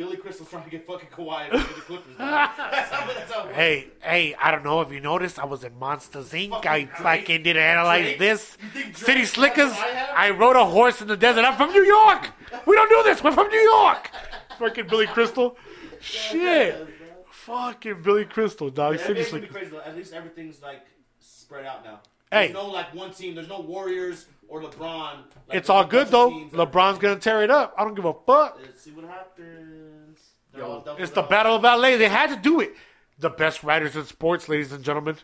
Billy 0.00 0.16
Crystal's 0.16 0.48
trying 0.48 0.64
to 0.64 0.70
get 0.70 0.86
fucking 0.86 1.10
Kawhi 1.10 1.52
in 1.52 1.58
the 1.58 1.64
Clippers. 1.66 2.14
That's 2.18 2.58
how, 2.58 3.06
that's 3.06 3.30
how. 3.30 3.48
Hey, 3.48 3.88
hey, 4.00 4.34
I 4.42 4.50
don't 4.50 4.64
know 4.64 4.80
if 4.80 4.90
you 4.90 4.98
noticed, 4.98 5.38
I 5.38 5.44
was 5.44 5.62
in 5.62 5.78
Monsters 5.78 6.30
Inc. 6.30 6.64
I 6.64 6.86
Fucking 6.86 7.04
fucking 7.04 7.42
did 7.42 7.58
analyze 7.58 8.04
Drake? 8.04 8.18
this. 8.18 8.56
You 8.62 8.68
think 8.70 8.84
Drake 8.94 8.96
City 8.96 9.24
Slickers, 9.26 9.72
I? 9.72 10.12
I 10.16 10.30
rode 10.30 10.56
a 10.56 10.64
horse 10.64 11.02
in 11.02 11.08
the 11.08 11.18
desert. 11.18 11.44
I'm 11.44 11.54
from 11.54 11.70
New 11.74 11.84
York! 11.84 12.30
We 12.64 12.76
don't 12.76 12.88
do 12.88 13.02
this, 13.02 13.22
we're 13.22 13.32
from 13.32 13.48
New 13.48 13.58
York! 13.60 14.10
Fucking 14.58 14.86
Billy 14.86 15.06
Crystal. 15.06 15.58
Shit. 16.00 16.88
Fucking 17.30 18.00
Billy 18.00 18.24
Crystal, 18.24 18.70
dog. 18.70 18.96
Yeah, 18.98 19.06
City 19.06 19.20
it's 19.20 19.30
gonna 19.30 19.42
be 19.42 19.48
Slickers. 19.48 19.68
crazy. 19.70 19.84
At 19.86 19.96
least 19.98 20.14
everything's 20.14 20.62
like 20.62 20.86
spread 21.18 21.66
out 21.66 21.84
now. 21.84 22.00
Hey. 22.30 22.48
There's 22.48 22.52
no 22.54 22.66
like 22.66 22.94
one 22.94 23.12
team. 23.12 23.34
There's 23.34 23.48
no 23.48 23.60
Warriors 23.60 24.26
or 24.48 24.62
LeBron. 24.62 25.16
Like, 25.48 25.58
It's 25.58 25.68
all 25.70 25.84
good, 25.84 26.08
though. 26.08 26.28
of 26.28 26.32
teams 26.32 26.52
that- 26.52 26.70
LeBron's 26.72 26.98
gonna 26.98 27.18
tear 27.18 27.42
it 27.42 27.50
up. 27.50 27.74
I 27.76 27.84
don't 27.84 27.94
give 27.94 28.04
a 28.04 28.14
fuck. 28.14 28.58
Let's 28.62 28.82
see 28.82 28.92
what 28.92 29.04
happens. 29.04 30.20
Yo, 30.56 30.64
all 30.64 30.80
double 30.80 31.02
It's 31.02 31.12
the 31.12 31.22
up. 31.22 31.28
Battle 31.28 31.54
of 31.56 31.64
LA. 31.64 31.96
They 31.96 32.08
had 32.08 32.30
to 32.30 32.36
do 32.36 32.60
it. 32.60 32.74
The 33.18 33.30
best 33.30 33.62
writers 33.62 33.96
in 33.96 34.04
sports, 34.06 34.48
ladies 34.48 34.72
and 34.72 34.82
gentlemen. 34.84 35.16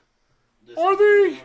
This 0.67 0.77
Are 0.79 0.97
they? 0.97 1.41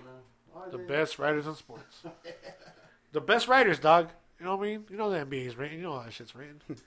Are 0.56 0.70
The 0.70 0.78
they? 0.78 0.84
best 0.84 1.18
writers 1.20 1.48
in 1.48 1.56
sports. 1.56 2.04
The 3.14 3.20
best 3.22 3.50
writers, 3.50 3.78
dog. 3.78 4.10
You 4.40 4.46
know 4.46 4.56
what 4.56 4.66
I 4.66 4.70
mean? 4.72 4.86
You 4.90 4.96
know 4.96 5.10
the 5.10 5.18
NBA's 5.26 5.58
written. 5.58 5.78
You 5.78 5.84
know 5.84 5.98
how 5.98 6.04
that 6.04 6.14
shit's 6.14 6.34
written. 6.34 6.62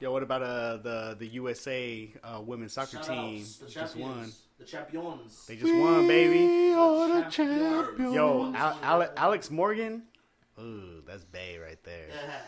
Yo, 0.00 0.12
what 0.12 0.22
about 0.22 0.42
uh 0.42 0.76
the 0.78 1.16
the 1.18 1.26
USA 1.26 2.08
uh, 2.22 2.40
women's 2.40 2.72
soccer 2.72 2.98
Shout 2.98 3.06
team 3.06 3.44
the 3.60 3.66
just 3.68 3.96
won? 3.96 4.32
The 4.58 4.64
champions. 4.64 5.46
They 5.46 5.56
just 5.56 5.72
won, 5.74 6.06
baby. 6.06 6.38
We 6.46 6.72
are 6.74 7.08
the 7.24 7.30
Champions. 7.30 7.86
champions. 7.86 8.14
Yo, 8.14 8.52
Al- 8.54 9.02
Ale- 9.02 9.12
Alex 9.16 9.50
Morgan. 9.50 10.02
Ooh, 10.60 11.02
that's 11.06 11.24
Bay 11.24 11.58
right 11.58 11.82
there. 11.84 12.06
Yeah. 12.08 12.40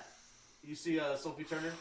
You 0.63 0.75
see 0.75 0.99
uh, 1.01 1.17
Sophie 1.17 1.45
Turner? 1.45 1.73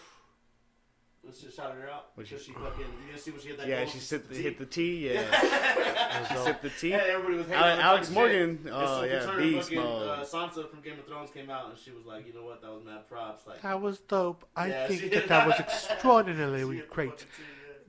Let's 1.30 1.42
just 1.42 1.56
shouted 1.58 1.80
her 1.80 1.90
out. 1.90 2.08
What 2.16 2.28
Because 2.28 2.44
she- 2.44 2.52
she 2.54 2.54
fucking. 2.60 2.80
You 2.82 3.08
gonna 3.08 3.18
see 3.20 3.30
when 3.32 3.40
she 3.40 3.48
hit 3.50 3.58
that? 3.60 3.68
Yeah, 3.68 3.84
goal? 3.84 3.92
she 3.94 4.00
sipped 4.00 4.30
the, 4.30 4.36
tea? 4.36 4.42
hit 4.42 4.58
the 4.58 4.66
tea. 4.78 5.14
Yeah, 5.14 6.24
she 6.28 6.36
sipped 6.38 6.62
the 6.64 6.70
T. 6.72 6.90
Yeah, 6.90 6.98
everybody 7.06 7.38
was 7.38 7.46
hating 7.48 7.62
Ale- 7.64 7.80
Alex 7.82 8.10
Morgan, 8.10 8.60
shit. 8.64 8.74
oh, 8.74 8.80
And 8.80 8.88
Sophie 8.90 9.08
yeah, 9.14 9.20
Turner 9.26 9.42
beast 9.42 9.70
fucking, 9.70 9.84
mode. 9.84 10.08
Uh, 10.10 10.24
Sansa 10.26 10.70
from 10.72 10.82
Game 10.82 10.98
of 11.00 11.06
Thrones 11.06 11.30
came 11.32 11.50
out 11.52 11.70
and 11.70 11.78
she 11.78 11.92
was 11.92 12.06
like, 12.06 12.26
you 12.26 12.34
know 12.34 12.44
what? 12.44 12.62
That 12.64 12.72
was 12.74 12.84
mad 12.84 13.08
props. 13.08 13.46
Like, 13.46 13.62
That 13.62 13.80
was 13.80 14.00
dope. 14.00 14.44
I 14.56 14.68
Yeah, 14.70 14.88
think 14.88 15.12
that 15.14 15.28
that 15.28 15.46
was 15.48 15.60
extraordinarily 15.60 16.78
hit 16.78 16.90
the 16.90 16.96
great. 16.96 17.10
fucking 17.12 17.28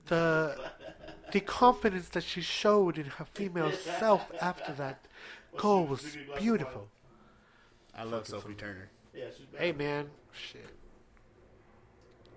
The 0.07 0.71
the 1.33 1.41
confidence 1.41 2.09
that 2.11 2.25
she 2.25 2.41
showed 2.43 2.99
in 2.99 3.07
her 3.07 3.25
female 3.25 3.73
self 3.73 4.31
after 4.41 4.73
that 4.75 5.07
Well, 5.53 5.63
goal 5.63 5.87
was 5.87 6.01
drinking 6.03 6.23
a 6.23 6.27
glass 6.27 6.37
of 6.37 6.43
beautiful. 6.43 6.89
I 7.97 8.03
love 8.05 8.27
Sophie 8.27 8.55
Turner. 8.55 8.91
Yeah, 9.15 9.25
she's 9.37 9.47
bad. 9.47 9.61
Hey 9.61 9.73
man, 9.73 10.11
shit. 10.33 10.67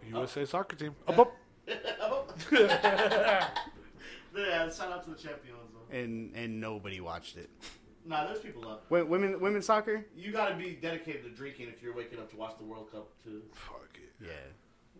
USA 0.09 0.45
soccer 0.45 0.75
team. 0.75 0.95
Up, 1.07 1.19
up. 1.19 1.33
yeah, 2.51 3.49
shout 4.71 4.91
out 4.91 5.03
to 5.05 5.09
the 5.11 5.15
champions. 5.15 5.59
Though. 5.73 5.95
And 5.97 6.35
and 6.35 6.59
nobody 6.59 6.99
watched 7.01 7.37
it. 7.37 7.49
Nah, 8.05 8.25
there's 8.25 8.39
people 8.39 8.67
up. 8.67 8.85
Wo- 8.89 9.05
Women 9.05 9.39
women's 9.39 9.65
soccer. 9.65 10.05
You 10.15 10.31
gotta 10.31 10.55
be 10.55 10.71
dedicated 10.81 11.23
to 11.23 11.29
drinking 11.29 11.69
if 11.69 11.81
you're 11.81 11.95
waking 11.95 12.19
up 12.19 12.29
to 12.31 12.35
watch 12.35 12.57
the 12.57 12.65
World 12.65 12.91
Cup 12.91 13.09
too. 13.23 13.41
Fuck 13.53 13.91
it. 13.95 14.11
Yeah, 14.21 14.29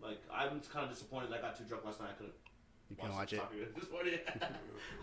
Like, 0.06 0.20
I'm 0.32 0.60
kind 0.72 0.84
of 0.84 0.90
disappointed 0.90 1.32
I 1.32 1.40
got 1.40 1.56
too 1.56 1.64
drunk 1.64 1.84
last 1.84 2.00
night. 2.00 2.10
I 2.10 2.14
couldn't 2.14 2.34
you 2.90 2.96
can 2.96 3.12
watch 3.12 3.32
it. 3.32 3.36
soccer 3.38 3.56
game 3.56 3.66
this 3.78 3.90
morning. 3.90 4.14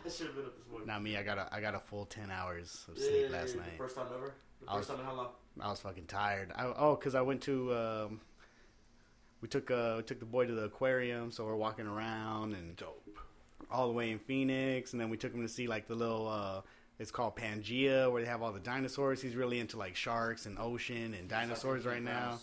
I 0.06 0.10
should 0.10 0.28
have 0.28 0.36
been 0.36 0.46
up 0.46 0.56
this 0.58 0.68
morning. 0.70 0.88
Not 0.88 1.04
me. 1.04 1.18
I 1.18 1.24
got 1.24 1.38
a 1.38 1.48
I 1.52 1.62
got 1.62 1.76
a 1.76 1.80
full 1.80 2.06
ten 2.06 2.32
hours 2.32 2.86
of 2.90 2.98
Yeah, 2.98 3.04
sleep 3.08 3.32
last 3.32 3.54
the 3.54 3.60
night. 3.60 3.78
First 3.78 3.96
time 3.96 4.08
ever. 4.16 4.34
The 4.64 4.72
I 4.72 4.76
first 4.78 4.90
was- 4.90 4.98
time 4.98 5.00
in 5.00 5.06
how 5.12 5.16
long? 5.18 5.28
I 5.60 5.70
was 5.70 5.82
fucking 5.82 6.06
tired. 6.06 6.54
I, 6.56 6.66
oh, 6.78 6.96
because 6.96 7.14
I 7.14 7.22
went 7.22 7.42
to 7.42 7.76
um, 7.76 8.22
we 9.42 9.48
took 9.48 9.70
uh 9.72 9.96
we 9.98 10.04
took 10.04 10.20
the 10.20 10.26
boy 10.26 10.46
to 10.46 10.54
the 10.54 10.64
aquarium, 10.66 11.32
so 11.32 11.46
we're 11.46 11.56
walking 11.56 11.88
around 11.88 12.54
and 12.54 12.76
Dope. 12.76 13.20
all 13.72 13.88
the 13.88 13.94
way 13.94 14.12
in 14.12 14.20
Phoenix, 14.20 14.94
and 14.94 15.02
then 15.02 15.10
we 15.10 15.18
took 15.18 15.34
him 15.34 15.42
to 15.42 15.50
see 15.50 15.68
like 15.68 15.88
the 15.88 15.96
little 15.96 16.28
uh, 16.28 16.62
it's 17.00 17.12
called 17.12 17.36
Pangea, 17.36 18.12
where 18.12 18.22
they 18.22 18.28
have 18.28 18.42
all 18.44 18.52
the 18.52 18.60
dinosaurs. 18.60 19.22
He's 19.22 19.36
really 19.36 19.60
into 19.60 19.78
like 19.78 19.96
sharks 19.96 20.46
and 20.46 20.60
ocean 20.60 21.16
and 21.18 21.28
dinosaurs 21.28 21.86
right 21.86 22.02
now. 22.04 22.40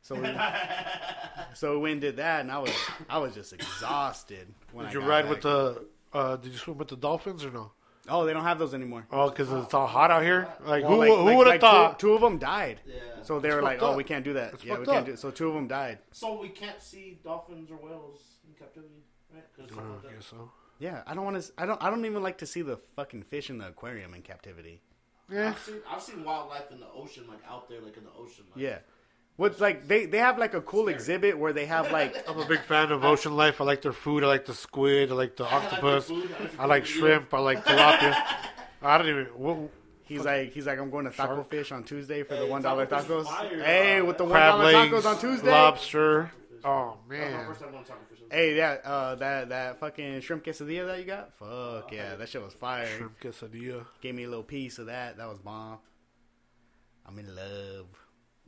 So 0.00 0.14
we, 0.16 0.28
so 1.54 1.72
we 1.74 1.78
went 1.78 1.92
and 1.92 2.00
did 2.00 2.16
that, 2.16 2.40
and 2.40 2.50
I 2.50 2.58
was 2.58 2.72
I 3.08 3.18
was 3.18 3.34
just 3.34 3.52
exhausted. 3.52 4.48
When 4.72 4.86
Did 4.86 4.90
I 4.90 4.94
you 4.94 5.00
got 5.00 5.08
ride 5.08 5.22
back. 5.22 5.30
with 5.30 5.40
the? 5.42 5.84
Uh, 6.12 6.36
did 6.36 6.52
you 6.52 6.58
swim 6.58 6.78
with 6.78 6.88
the 6.88 6.96
dolphins 6.96 7.44
or 7.44 7.50
no? 7.50 7.72
Oh, 8.08 8.24
they 8.26 8.32
don't 8.32 8.42
have 8.42 8.58
those 8.58 8.74
anymore. 8.74 9.06
Oh, 9.12 9.30
because 9.30 9.50
it's 9.52 9.72
all 9.74 9.86
hot 9.86 10.10
out 10.10 10.22
here. 10.24 10.48
Like 10.64 10.82
Well, 10.82 10.92
who? 10.94 10.98
like- 10.98 11.08
who 11.10 11.16
like- 11.24 11.36
would 11.36 11.46
have 11.46 11.54
like 11.54 11.60
thought? 11.60 11.98
Two, 12.00 12.08
two 12.08 12.14
of 12.14 12.20
them 12.20 12.38
died. 12.38 12.80
Yeah. 12.84 12.94
So 13.22 13.38
they 13.38 13.48
It's 13.48 13.54
were 13.54 13.62
like, 13.62 13.78
fucked 13.78 13.82
"Oh, 13.88 13.90
up. 13.92 13.96
we 13.96 14.02
can't 14.04 14.24
do 14.24 14.32
that. 14.32 14.54
It's 14.54 14.64
yeah, 14.64 14.72
we 14.72 14.76
fucked 14.78 14.88
can't 14.88 14.98
up. 15.00 15.06
do." 15.06 15.12
It. 15.12 15.18
So 15.20 15.30
two 15.30 15.48
of 15.48 15.54
them 15.54 15.68
died. 15.68 15.98
So 16.10 16.40
we 16.40 16.48
can't 16.48 16.82
see 16.82 17.20
dolphins 17.22 17.70
or 17.70 17.76
whales 17.76 18.20
in 18.46 18.54
captivity, 18.54 19.04
right? 19.32 19.44
'Cause 19.56 19.68
Oh, 19.70 19.78
uh, 19.78 19.82
something 19.82 20.10
I 20.10 20.14
guess 20.14 20.26
so. 20.26 20.50
Yeah, 20.80 21.02
I 21.06 21.14
don't 21.14 21.24
want 21.24 21.40
to. 21.40 21.52
I 21.56 21.64
don't. 21.66 21.80
I 21.80 21.90
don't 21.90 22.04
even 22.04 22.22
like 22.24 22.38
to 22.38 22.46
see 22.46 22.62
the 22.62 22.76
fucking 22.76 23.22
fish 23.22 23.50
in 23.50 23.58
the 23.58 23.68
aquarium 23.68 24.14
in 24.14 24.22
captivity. 24.22 24.80
Yeah. 25.30 25.50
I've 25.50 25.58
seen 25.60 25.76
I've 25.88 26.02
seen 26.02 26.24
wildlife 26.24 26.72
in 26.72 26.80
the 26.80 26.88
ocean, 26.92 27.26
like 27.28 27.38
out 27.48 27.68
there, 27.68 27.80
like 27.80 27.96
in 27.96 28.02
the 28.04 28.10
ocean. 28.18 28.44
Like, 28.50 28.60
Yeah. 28.60 28.78
What's 29.36 29.60
like 29.60 29.88
they 29.88 30.06
they 30.06 30.18
have 30.18 30.38
like 30.38 30.54
a 30.54 30.60
cool 30.60 30.82
Scary. 30.84 30.94
exhibit 30.94 31.38
where 31.38 31.52
they 31.52 31.66
have 31.66 31.90
like 31.90 32.28
I'm 32.28 32.38
a 32.38 32.44
big 32.46 32.60
fan 32.60 32.92
of 32.92 33.02
ocean 33.04 33.34
life. 33.36 33.60
I 33.60 33.64
like 33.64 33.82
their 33.82 33.92
food. 33.92 34.22
I 34.22 34.26
like 34.26 34.44
the 34.44 34.54
squid. 34.54 35.10
I 35.10 35.14
like 35.14 35.36
the 35.36 35.44
I 35.50 35.54
like 35.56 35.64
octopus. 35.64 36.10
I 36.10 36.14
like 36.14 36.58
I 36.58 36.66
like 36.66 36.86
shrimp. 36.86 37.32
I 37.34 37.38
like 37.38 37.64
tilapia. 37.64 38.14
I 38.82 38.98
don't 38.98 39.08
even. 39.08 39.24
What, 39.36 39.70
he's 40.04 40.24
like 40.24 40.52
he's 40.52 40.66
like 40.66 40.78
I'm 40.78 40.90
going 40.90 41.06
to 41.06 41.10
Taco 41.10 41.36
Shark. 41.36 41.50
Fish 41.50 41.72
on 41.72 41.82
Tuesday 41.84 42.22
for 42.24 42.34
Hey, 42.34 42.40
the 42.40 42.46
one 42.46 42.62
dollar 42.62 42.86
tacos. 42.86 43.26
Hey, 43.62 44.02
with 44.02 44.18
the 44.18 44.24
one 44.24 44.32
crab 44.32 44.52
dollar 44.60 44.64
legs, 44.72 44.92
tacos 44.92 45.06
on 45.14 45.18
Tuesday. 45.20 45.50
lobster. 45.50 46.30
Oh 46.64 46.98
That 47.08 47.18
was 47.18 47.32
man, 47.32 47.46
first 47.46 47.60
time 47.60 47.70
going 47.72 47.84
to 47.84 47.88
Taco 47.90 48.00
Fish. 48.10 48.18
Hey, 48.30 48.56
yeah, 48.56 48.76
uh, 48.84 49.14
that 49.16 49.48
that 49.48 49.80
fucking 49.80 50.20
shrimp 50.20 50.44
quesadilla 50.44 50.86
that 50.86 50.98
you 51.00 51.04
got, 51.04 51.32
fuck 51.34 51.90
yeah, 51.92 52.14
that 52.16 52.28
shit 52.28 52.42
was 52.42 52.54
fire. 52.54 52.86
shrimp 52.86 53.18
quesadilla. 53.20 53.84
Gave 54.00 54.14
me 54.14 54.24
a 54.24 54.28
little 54.28 54.44
piece 54.44 54.78
of 54.78 54.86
that. 54.86 55.16
That 55.16 55.28
was 55.28 55.38
bomb. 55.38 55.78
I'm 57.06 57.18
in 57.18 57.34
love. 57.34 57.86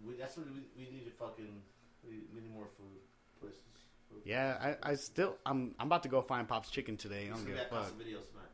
We, 0.07 0.15
that's 0.15 0.37
what 0.37 0.47
we, 0.47 0.61
we 0.77 0.91
need 0.91 1.05
to 1.05 1.11
fucking. 1.11 1.63
We, 2.07 2.25
we 2.35 2.41
need 2.43 2.53
more 2.53 2.67
food 2.77 3.01
places. 3.41 3.61
Food. 4.11 4.21
Yeah, 4.25 4.77
I, 4.83 4.91
I 4.91 4.95
still 4.95 5.37
I'm 5.47 5.75
I'm 5.79 5.87
about 5.87 6.03
to 6.03 6.09
go 6.09 6.21
find 6.21 6.47
Pop's 6.47 6.71
Chicken 6.71 6.97
today. 6.97 7.29
I 7.29 7.31
It's 7.33 7.41
don't 7.41 7.45
gonna 7.45 7.61
give 7.61 7.71
be 7.71 7.77
a 7.77 7.81
fuck. 7.81 7.93
Videos 7.99 8.29
tonight. 8.31 8.53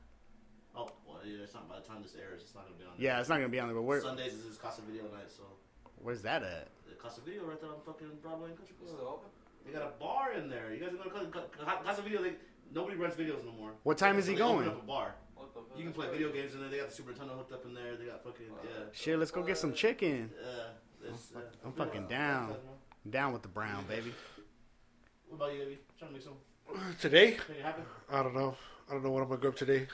Oh, 0.77 0.89
well, 1.07 1.19
yeah, 1.27 1.43
it's 1.43 1.55
not 1.55 1.69
by 1.69 1.77
the 1.77 1.87
time 1.87 2.03
this 2.03 2.15
airs. 2.15 2.43
It's 2.43 2.55
not 2.55 2.65
gonna 2.65 2.79
be 2.79 2.85
on. 2.85 2.93
Yeah, 2.97 3.19
it's 3.21 3.29
not 3.29 3.37
gonna 3.37 3.49
be 3.49 3.59
on 3.61 3.67
there. 3.69 3.75
But 3.77 3.83
where 3.83 4.01
Sundays 4.01 4.35
is 4.35 4.45
his 4.47 4.57
Casa 4.59 4.83
Video 4.83 5.03
night, 5.11 5.27
so 5.29 5.43
where's 6.01 6.23
that 6.23 6.43
at? 6.43 6.69
the 6.89 6.95
Casa 6.95 7.21
Video 7.23 7.45
right 7.45 7.61
there 7.61 7.71
on 7.71 7.81
fucking 7.85 8.07
Broadway 8.23 8.49
and 8.51 8.57
Country 8.57 8.75
Club. 8.79 8.91
Still 8.95 9.09
open? 9.09 9.29
They 9.67 9.73
got 9.73 9.83
a 9.83 9.93
bar 10.01 10.33
in 10.33 10.49
there. 10.49 10.73
You 10.73 10.79
guys 10.81 10.95
are 10.95 11.11
gonna 11.11 11.27
Ca- 11.29 11.51
Ca- 11.51 11.83
Casa 11.83 12.03
Video? 12.03 12.23
They, 12.23 12.35
nobody 12.73 12.97
rents 12.97 13.17
videos 13.17 13.45
no 13.45 13.53
more. 13.53 13.73
What 13.83 13.99
time 13.99 14.19
is 14.19 14.27
he 14.29 14.35
They 14.37 14.43
opened 14.43 14.67
going? 14.67 14.69
Up 14.71 14.83
a 14.83 14.87
bar. 14.87 15.15
What 15.35 15.53
the 15.55 15.61
fuck? 15.61 15.77
You 15.79 15.85
can 15.85 15.93
play 15.93 16.09
video 16.11 16.31
games 16.33 16.55
in 16.55 16.61
there. 16.61 16.71
They 16.71 16.79
got 16.79 16.89
the 16.91 16.95
Super 16.95 17.13
Nintendo 17.13 17.37
hooked 17.37 17.53
up 17.53 17.65
in 17.67 17.75
there. 17.75 17.97
They 17.97 18.05
got 18.07 18.23
fucking 18.23 18.47
yeah. 18.63 18.85
Shit, 18.93 19.19
let's 19.19 19.31
go 19.33 19.43
get 19.43 19.59
some 19.59 19.73
chicken. 19.75 20.31
Uh, 20.41 20.71
it's, 21.15 21.33
uh, 21.35 21.41
I'm 21.65 21.73
fucking 21.73 22.07
down. 22.09 22.55
Down 23.09 23.33
with 23.33 23.43
the 23.43 23.49
brown, 23.49 23.85
baby. 23.89 24.13
What 25.29 25.37
about 25.37 25.55
you, 25.55 25.63
Abby? 25.63 25.79
Trying 25.99 26.11
to 26.11 26.15
make 26.15 26.23
some. 26.23 26.35
Today, 27.01 27.37
Make 27.49 27.59
it 27.59 27.63
happen. 27.65 27.85
I 28.11 28.23
don't 28.23 28.35
know. 28.35 28.57
I 28.89 28.93
don't 28.93 29.03
know 29.03 29.11
what 29.11 29.23
I'm 29.23 29.29
gonna 29.29 29.41
go 29.41 29.49
up 29.49 29.57
today. 29.57 29.87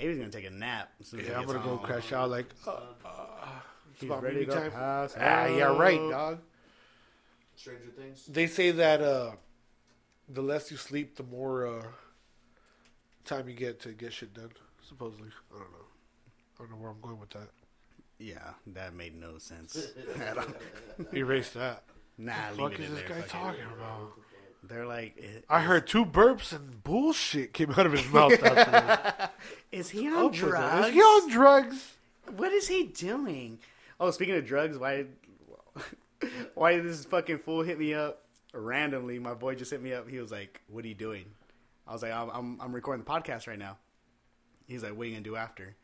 Abe's 0.00 0.18
gonna 0.18 0.30
take 0.30 0.46
a 0.46 0.50
nap. 0.50 0.90
As 1.00 1.08
soon 1.08 1.20
as 1.20 1.26
he 1.26 1.32
Yeah, 1.32 1.38
I'm 1.38 1.42
gets 1.44 1.52
gonna 1.52 1.64
go 1.64 1.76
home. 1.76 1.86
crash 1.86 2.12
out. 2.12 2.30
Like, 2.30 2.46
uh, 2.66 2.70
Uh, 3.04 3.60
it's 3.92 4.00
He's 4.00 4.10
about 4.10 4.22
ready 4.22 4.36
movie 4.40 4.46
to 4.46 4.52
time. 4.52 4.70
pass 4.72 5.14
Ah, 5.16 5.46
yeah, 5.46 5.76
right, 5.76 5.98
dog. 6.10 6.40
Stranger 7.54 7.90
Things. 7.96 8.26
They 8.26 8.46
say 8.48 8.72
that 8.72 9.00
uh, 9.00 9.32
the 10.28 10.42
less 10.42 10.70
you 10.72 10.76
sleep, 10.76 11.14
the 11.16 11.22
more 11.22 11.66
uh, 11.66 11.86
time 13.24 13.48
you 13.48 13.54
get 13.54 13.78
to 13.82 13.90
get 13.92 14.12
shit 14.12 14.34
done. 14.34 14.50
Supposedly, 14.82 15.28
I 15.54 15.58
don't 15.58 15.70
know. 15.70 15.78
I 16.56 16.58
don't 16.62 16.70
know 16.70 16.76
where 16.78 16.90
I'm 16.90 17.00
going 17.00 17.20
with 17.20 17.30
that. 17.30 17.50
Yeah, 18.18 18.50
that 18.68 18.94
made 18.94 19.18
no 19.18 19.38
sense. 19.38 19.88
at 20.20 20.38
all. 20.38 20.44
Erase 21.12 21.50
that. 21.50 21.82
nah, 22.16 22.32
What 22.56 22.72
leave 22.72 22.78
the 22.78 22.78
it 22.78 22.78
fuck 22.78 22.78
in 22.78 22.84
is 22.84 22.90
this 22.90 22.98
there. 23.00 23.08
guy 23.08 23.14
fuck 23.22 23.24
it. 23.24 23.30
talking 23.30 23.64
about? 23.76 24.12
They're 24.62 24.86
like, 24.86 25.16
it- 25.18 25.44
I 25.48 25.60
heard 25.60 25.86
two 25.86 26.04
burps 26.06 26.52
and 26.52 26.82
bullshit 26.84 27.52
came 27.52 27.70
out 27.72 27.86
of 27.86 27.92
his 27.92 28.10
mouth 28.12 28.32
after 28.42 29.30
is 29.72 29.90
he 29.90 30.08
on 30.08 30.26
with 30.26 30.34
drugs? 30.34 30.88
Is 30.88 30.94
he 30.94 31.00
on 31.00 31.30
drugs? 31.30 31.92
What 32.36 32.52
is 32.52 32.68
he 32.68 32.84
doing? 32.84 33.58
Oh, 34.00 34.10
speaking 34.10 34.36
of 34.36 34.46
drugs, 34.46 34.78
why 34.78 35.04
why 36.54 36.76
did 36.76 36.84
this 36.84 37.04
fucking 37.04 37.38
fool 37.38 37.62
hit 37.62 37.78
me 37.78 37.92
up 37.94 38.22
randomly? 38.54 39.18
My 39.18 39.34
boy 39.34 39.54
just 39.54 39.70
hit 39.70 39.82
me 39.82 39.92
up. 39.92 40.08
He 40.08 40.18
was 40.18 40.32
like, 40.32 40.60
"What 40.68 40.84
are 40.84 40.88
you 40.88 40.94
doing?" 40.94 41.26
I 41.86 41.92
was 41.92 42.02
like, 42.02 42.12
"I'm 42.12 42.30
I'm, 42.30 42.60
I'm 42.60 42.72
recording 42.72 43.04
the 43.04 43.10
podcast 43.10 43.46
right 43.46 43.58
now." 43.58 43.76
He's 44.66 44.82
like, 44.82 44.96
"What 44.96 45.02
are 45.02 45.06
you 45.06 45.12
gonna 45.12 45.24
do 45.24 45.36
after?" 45.36 45.74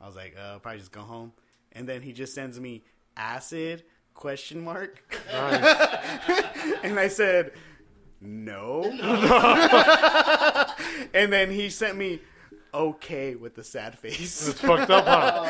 I 0.00 0.06
was 0.06 0.16
like, 0.16 0.34
uh, 0.36 0.58
"Probably 0.58 0.80
just 0.80 0.90
go 0.92 1.02
home." 1.02 1.32
And 1.76 1.86
then 1.86 2.02
he 2.02 2.12
just 2.12 2.34
sends 2.34 2.58
me 2.58 2.82
acid 3.16 3.84
question 4.16 4.64
mark, 4.64 5.04
and 5.30 6.98
I 6.98 7.08
said, 7.08 7.52
"No." 8.20 8.82
and 11.14 11.32
then 11.32 11.50
he 11.50 11.68
sent 11.68 11.96
me 11.96 12.20
okay 12.72 13.34
with 13.34 13.54
the 13.54 13.62
sad 13.62 13.98
face. 13.98 14.48
It's 14.48 14.60
fucked 14.60 14.90
up, 14.90 15.04
huh? 15.04 15.44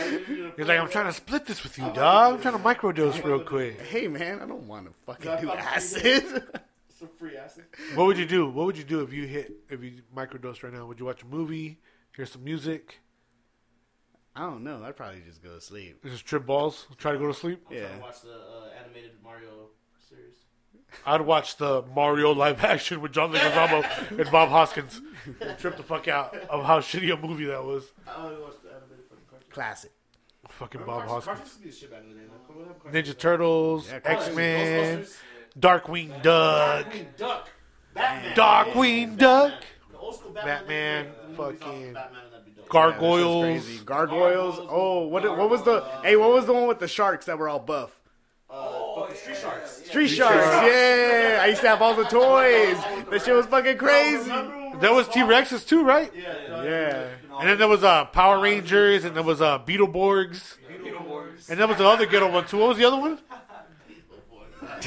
He's 0.56 0.66
like, 0.66 0.78
I'm 0.78 0.90
trying 0.90 1.06
to 1.06 1.12
split 1.12 1.46
this 1.46 1.62
with 1.62 1.78
you, 1.78 1.84
dog. 1.92 2.34
I'm 2.34 2.40
trying 2.40 2.54
to 2.54 2.62
microdose 2.62 3.22
real 3.24 3.40
quick. 3.40 3.80
Hey 3.80 4.08
man, 4.08 4.40
I 4.40 4.46
don't 4.46 4.66
want 4.66 4.86
to 4.86 4.92
fucking 5.06 5.40
do 5.40 5.50
acid. 5.50 6.44
Some 6.88 7.08
free 7.18 7.36
acid. 7.36 7.64
What 7.94 8.06
would 8.06 8.18
you 8.18 8.26
do? 8.26 8.48
What 8.48 8.66
would 8.66 8.76
you 8.76 8.84
do 8.84 9.02
if 9.02 9.12
you 9.12 9.26
hit 9.26 9.52
if 9.70 9.82
you 9.82 10.02
microdose 10.14 10.62
right 10.62 10.72
now? 10.72 10.86
Would 10.86 10.98
you 10.98 11.06
watch 11.06 11.22
a 11.22 11.26
movie, 11.26 11.78
hear 12.16 12.26
some 12.26 12.42
music, 12.42 13.00
I 14.36 14.40
don't 14.40 14.62
know. 14.64 14.82
I'd 14.84 14.96
probably 14.96 15.22
just 15.26 15.42
go 15.42 15.54
to 15.54 15.60
sleep. 15.60 16.04
just 16.04 16.26
trip 16.26 16.44
balls, 16.44 16.86
try 16.98 17.12
to 17.12 17.18
go 17.18 17.26
to 17.26 17.34
sleep? 17.34 17.64
I'm 17.70 17.76
Yeah. 17.76 17.82
trying 17.86 17.96
to 17.98 18.02
watch 18.02 18.20
the 18.22 18.32
uh, 18.34 18.68
animated 18.84 19.12
Mario 19.24 19.48
series. 20.08 20.34
I'd 21.06 21.22
watch 21.22 21.56
the 21.56 21.82
Mario 21.94 22.32
live 22.32 22.62
action 22.64 23.00
with 23.00 23.12
John 23.12 23.32
Leguizamo 23.32 24.10
and 24.20 24.30
Bob 24.30 24.50
Hoskins. 24.50 25.00
Trip 25.58 25.76
the 25.76 25.82
fuck 25.82 26.06
out 26.08 26.34
of 26.50 26.64
how 26.64 26.80
shitty 26.80 27.12
a 27.12 27.16
movie 27.26 27.46
that 27.46 27.64
was. 27.64 27.92
I 28.06 28.24
only 28.26 28.42
watched 28.42 28.62
the 28.62 28.68
animated 28.70 29.04
fucking. 29.08 29.46
Classic. 29.50 29.90
Fucking 30.50 30.82
Bob 30.84 31.06
cartoons? 31.06 31.24
Hoskins. 31.26 31.38
Cartoons 31.38 31.48
used 31.48 31.58
to 31.58 31.62
be 31.62 31.70
the 31.70 31.76
shit 31.76 31.90
back 31.90 32.02
in 32.02 32.08
the 32.10 32.14
day, 32.14 32.20
man. 32.20 32.30
What 32.46 32.66
happened 32.68 33.04
to 33.06 33.12
Ninja? 33.14 33.18
Turtles, 33.18 33.88
Yeah, 33.90 33.98
X 34.04 34.34
Men, 34.34 34.98
Ghostbusters. 35.00 35.16
Darkwing 35.58 36.22
Duck, 36.22 36.86
Darkwing 36.86 37.16
Duck. 37.16 37.48
Batman. 37.94 38.36
Darkwing 38.36 39.16
Duck, 39.16 39.52
The 39.90 39.98
old 39.98 40.14
school 40.14 40.32
Batman. 40.32 41.06
Batman, 41.06 41.06
the 41.06 41.28
movies 41.42 41.62
off 41.62 41.68
fucking 41.68 41.92
Batman 41.94 42.22
and 42.72 43.00
that'd 43.00 43.00
be 43.00 43.06
dope. 43.06 43.06
Yeah, 43.06 43.26
Gargoyles. 43.26 43.80
Gargoyles. 43.80 44.56
Gargoyles. 44.56 44.68
Oh, 44.70 45.06
what? 45.08 45.22
What 45.36 45.50
was 45.50 45.62
the? 45.62 45.80
Hey, 46.02 46.16
what 46.16 46.30
was 46.30 46.46
the 46.46 46.52
one 46.52 46.66
with 46.68 46.78
the 46.78 46.88
sharks 46.88 47.26
that 47.26 47.38
were 47.38 47.48
all 47.48 47.58
buff? 47.60 48.00
Uh, 48.48 48.94
fucking 48.94 49.16
Street 49.16 49.36
Sharks. 49.36 49.70
Street 49.86 50.08
sharks. 50.08 50.36
Yeah, 50.36 51.40
I 51.42 51.46
used 51.46 51.60
to 51.62 51.68
have 51.68 51.82
all 51.82 51.94
the 51.94 52.04
toys. 52.04 52.76
That 53.10 53.22
shit 53.24 53.34
was 53.34 53.46
fucking 53.46 53.76
crazy. 53.76 54.30
There 54.80 54.92
was 54.94 55.08
T 55.08 55.20
Rexes 55.20 55.66
too, 55.66 55.84
right? 55.84 56.12
Yeah, 56.14 56.62
Yeah. 56.64 57.08
And 57.40 57.48
then 57.48 57.58
there 57.58 57.68
was 57.68 57.82
uh, 57.84 58.04
Power 58.06 58.38
Rangers, 58.40 59.04
and 59.04 59.14
there 59.16 59.22
was 59.22 59.42
uh, 59.42 59.58
Beetleborgs, 59.58 60.56
Beetleborgs. 60.70 61.50
and 61.50 61.58
then 61.60 61.68
was 61.68 61.76
the 61.78 61.86
other 61.86 62.06
ghetto 62.06 62.30
one 62.30 62.46
too. 62.46 62.58
What 62.58 62.68
was 62.70 62.78
the 62.78 62.84
other 62.84 62.98
one? 62.98 63.18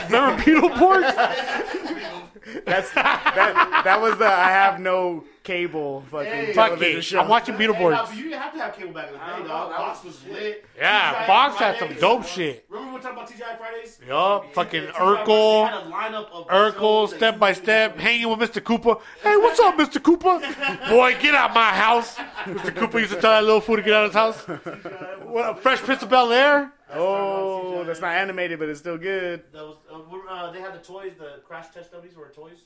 Remember 0.06 0.42
Beetleborgs? 0.44 1.04
That's 2.66 2.92
that. 2.94 3.82
That 3.84 4.02
was 4.02 4.18
the 4.18 4.26
I 4.26 4.50
have 4.50 4.80
no 4.80 5.26
cable 5.50 6.04
fucking 6.12 6.32
Hey, 6.32 6.54
Fuck 6.54 6.68
television 6.70 7.00
it. 7.00 7.02
show. 7.04 7.20
I'm 7.22 7.28
watching 7.28 7.56
Hey, 7.58 7.66
Beetleborgs. 7.68 7.92
nah, 7.92 8.12
you 8.12 8.24
didn't 8.26 8.40
have 8.40 8.54
to 8.54 8.60
have 8.60 8.76
cable 8.78 8.94
back 8.94 9.08
in 9.08 9.14
the 9.14 9.20
day, 9.20 9.48
dog. 9.48 9.72
know, 9.72 9.78
Fox 9.78 10.04
was 10.04 10.24
was 10.24 10.32
lit. 10.34 10.66
Yeah, 10.78 11.14
TGI 11.14 11.26
Fox 11.28 11.56
had 11.58 11.80
some 11.80 11.94
dope 11.96 12.26
shit. 12.26 12.66
Remember 12.70 12.90
we 12.92 12.98
were 12.98 13.02
talking 13.02 13.18
about 13.18 13.30
TGI 13.32 13.58
Fridays? 13.58 14.00
Yup, 14.08 14.54
fucking 14.54 14.84
TGI 14.84 14.92
Urkel. 14.94 15.70
had 15.70 15.84
a 15.88 15.90
lineup 15.90 16.32
of 16.32 16.48
Urkel, 16.48 17.10
step 17.10 17.40
by 17.40 17.54
step, 17.54 17.98
hanging 17.98 18.30
with 18.30 18.40
Mr. 18.48 18.64
Cooper. 18.64 18.96
Hey, 19.24 19.38
what's 19.38 19.60
up, 19.60 19.76
Mr. 19.76 20.02
Cooper? 20.04 20.40
Boy, 20.90 21.18
get 21.20 21.34
out 21.34 21.54
my 21.56 21.70
house. 21.74 22.16
Mr. 22.46 22.76
Cooper 22.76 23.00
used 23.00 23.14
to 23.14 23.20
tell 23.20 23.32
that 23.32 23.44
little 23.44 23.62
fool 23.62 23.78
to 23.78 23.82
get 23.82 23.94
out 23.94 24.06
of 24.06 24.12
his 24.12 24.16
house. 24.16 24.46
What, 25.30 25.60
Fresh 25.62 25.80
Prince 25.82 26.02
of 26.02 26.10
Bel 26.10 26.32
Air? 26.34 26.72
Oh, 26.92 27.84
that's 27.84 28.02
not 28.02 28.14
animated, 28.16 28.60
but 28.60 28.70
it's 28.70 28.80
still 28.80 28.98
good. 28.98 29.44
That 29.54 29.64
was, 29.64 29.78
uh, 29.92 30.34
uh, 30.34 30.52
they 30.52 30.60
had 30.60 30.74
the 30.74 30.80
toys, 30.84 31.14
the 31.18 31.42
crash 31.46 31.68
test 31.74 31.92
dummies 31.92 32.16
were 32.16 32.32
toys. 32.36 32.64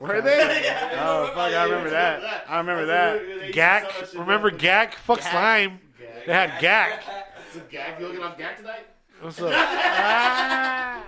Were 0.00 0.20
they? 0.20 0.62
yeah. 0.64 1.04
Oh 1.06 1.26
fuck, 1.28 1.52
I 1.52 1.64
remember 1.64 1.90
that. 1.90 2.44
I 2.48 2.58
remember 2.58 2.86
that. 2.86 3.52
Gak. 3.52 4.14
Remember 4.14 4.50
Gak? 4.50 4.94
Fuck 4.94 5.22
slime. 5.22 5.80
They 6.26 6.32
had 6.32 6.60
Gak. 6.60 7.00
It's 7.46 7.56
a 7.56 7.60
gag. 7.70 8.00
You 8.00 8.08
looking 8.08 8.22
up 8.22 8.36
gag 8.36 8.56
tonight? 8.56 8.86
What's 9.20 9.40
up? 9.40 9.50
Ah. 9.54 11.02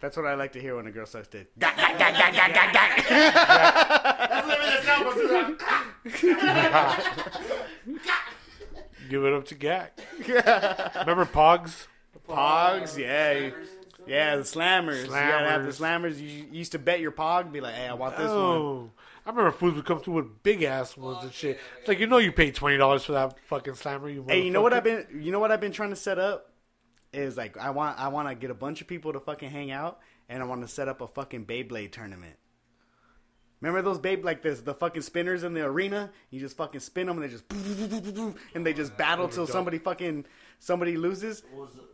That's 0.00 0.16
what 0.16 0.26
I 0.26 0.34
like 0.34 0.52
to 0.52 0.60
hear 0.60 0.76
when 0.76 0.86
a 0.86 0.92
girl 0.92 1.06
sucks 1.06 1.26
dick. 1.26 1.50
That's 1.56 1.76
literally 4.46 4.76
the 4.76 4.82
sound 4.84 5.58
from 8.06 8.18
Give 9.08 9.24
it 9.24 9.32
up 9.32 9.44
to 9.46 9.54
Gak. 9.54 9.90
Remember 11.00 11.24
Pogs? 11.24 11.86
Pogs, 12.28 12.98
yeah, 12.98 13.50
yeah, 14.06 14.36
the 14.36 14.42
slammers. 14.42 15.04
You 15.04 15.10
gotta 15.10 15.48
have 15.48 15.64
the 15.64 15.70
Slammers. 15.70 16.14
slammers. 16.14 16.20
You 16.20 16.28
you 16.28 16.46
used 16.52 16.72
to 16.72 16.78
bet 16.78 17.00
your 17.00 17.12
pog, 17.12 17.42
and 17.42 17.52
be 17.52 17.60
like, 17.60 17.74
hey, 17.74 17.88
I 17.88 17.94
want 17.94 18.16
this 18.16 18.30
one. 18.30 18.90
I 19.24 19.30
remember 19.30 19.50
foods 19.52 19.76
would 19.76 19.84
come 19.84 20.00
through 20.00 20.14
with 20.14 20.42
big 20.42 20.62
ass 20.62 20.96
ones 20.96 21.22
and 21.22 21.32
shit. 21.32 21.58
It's 21.80 21.88
like 21.88 21.98
you 21.98 22.06
know 22.06 22.16
you 22.18 22.32
paid 22.32 22.54
twenty 22.54 22.76
dollars 22.76 23.04
for 23.04 23.12
that 23.12 23.38
fucking 23.48 23.74
slammer. 23.74 24.08
You 24.08 24.24
Hey, 24.26 24.42
you 24.42 24.50
know 24.50 24.62
what. 24.62 24.72
I've 24.72 24.84
been, 24.84 25.06
you 25.14 25.32
know 25.32 25.38
what 25.38 25.50
I've 25.52 25.60
been 25.60 25.72
trying 25.72 25.90
to 25.90 25.96
set 25.96 26.18
up 26.18 26.52
is 27.12 27.36
like 27.36 27.56
I 27.58 27.70
want, 27.70 27.98
I 27.98 28.08
want 28.08 28.28
to 28.28 28.34
get 28.34 28.50
a 28.50 28.54
bunch 28.54 28.80
of 28.80 28.86
people 28.86 29.12
to 29.12 29.20
fucking 29.20 29.50
hang 29.50 29.70
out, 29.70 30.00
and 30.28 30.42
I 30.42 30.46
want 30.46 30.62
to 30.62 30.68
set 30.68 30.88
up 30.88 31.00
a 31.00 31.06
fucking 31.06 31.44
Beyblade 31.46 31.92
tournament. 31.92 32.36
Remember 33.60 33.82
those 33.82 33.98
babe 33.98 34.24
like 34.24 34.42
this 34.42 34.60
the 34.60 34.74
fucking 34.74 35.02
spinners 35.02 35.42
in 35.42 35.52
the 35.52 35.64
arena? 35.64 36.10
You 36.30 36.38
just 36.40 36.56
fucking 36.56 36.80
spin 36.80 37.06
them 37.06 37.20
and 37.20 37.24
they 37.24 37.32
just 37.32 37.44
and 38.54 38.64
they 38.64 38.72
just 38.72 38.96
battle 38.96 39.28
till 39.28 39.46
somebody 39.46 39.78
fucking 39.78 40.26
somebody 40.60 40.96
loses. 40.96 41.42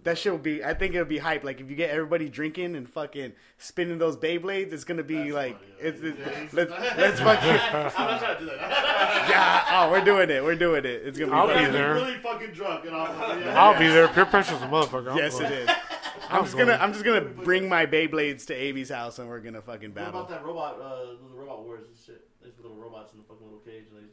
That 0.03 0.19
shit 0.19 0.33
will 0.33 0.39
be. 0.39 0.63
I 0.63 0.75
think 0.75 0.95
it'll 0.95 1.07
be 1.07 1.19
hype. 1.19 1.43
Like 1.43 1.61
if 1.61 1.71
you 1.71 1.77
get 1.77 1.89
everybody 1.91 2.29
drinking 2.29 2.77
and 2.77 2.87
fucking 2.89 3.33
spinning 3.57 3.97
those 3.97 4.17
Beyblades, 4.17 4.73
it's 4.73 4.85
gonna 4.85 5.03
be 5.03 5.33
like 5.33 5.59
it's, 5.81 6.01
it's, 6.03 6.53
let's 6.53 6.71
let's 6.99 7.21
fucking 7.21 7.49
I'm 7.51 8.09
not 8.11 8.21
trying 8.21 8.35
to 8.35 8.41
do 8.41 8.47
that. 8.47 8.61
yeah. 9.31 9.65
Oh, 9.71 9.91
we're 9.91 10.05
doing 10.05 10.29
it. 10.29 10.45
We're 10.45 10.57
doing 10.57 10.85
it. 10.85 11.03
It's 11.07 11.19
gonna 11.19 11.31
be. 11.31 11.37
I'll 11.37 11.49
be 11.67 11.73
there. 11.73 11.95
really 11.95 12.19
fucking 12.19 12.51
drunk 12.53 12.85
and 12.85 12.95
all. 12.95 13.07
Yeah. 13.39 13.63
I'll 13.63 13.79
be 13.79 13.87
there. 13.89 14.09
Peer 14.09 14.27
pressure's 14.27 14.61
a 14.61 14.67
motherfucker. 14.67 15.13
I'm 15.13 15.17
Yes, 15.17 15.39
going. 15.39 15.51
it 15.51 15.59
is. 15.61 15.71
I'm 16.31 16.45
just 16.45 16.57
gonna 16.57 16.79
I'm 16.81 16.93
just 16.93 17.05
gonna 17.05 17.21
bring 17.23 17.69
my 17.69 17.87
Beyblades 17.87 18.47
to 18.47 18.55
Avi's 18.55 18.91
house 18.91 19.19
and 19.19 19.29
we're 19.29 19.41
gonna 19.41 19.63
fucking 19.63 19.91
What 19.91 19.95
battle. 19.95 20.21
about 20.21 20.29
that 20.31 20.45
robot? 20.45 20.81
Uh, 20.81 21.05
the 21.31 21.35
robot 21.37 21.65
wars 21.65 21.85
and 21.87 21.97
shit. 21.97 22.27
There's 22.43 22.55
little 22.61 22.77
robots 22.77 23.13
in 23.13 23.19
the 23.19 23.25
fucking 23.25 23.45
little 23.45 23.61
cage 23.61 23.85
and 23.91 23.99
they 23.99 24.13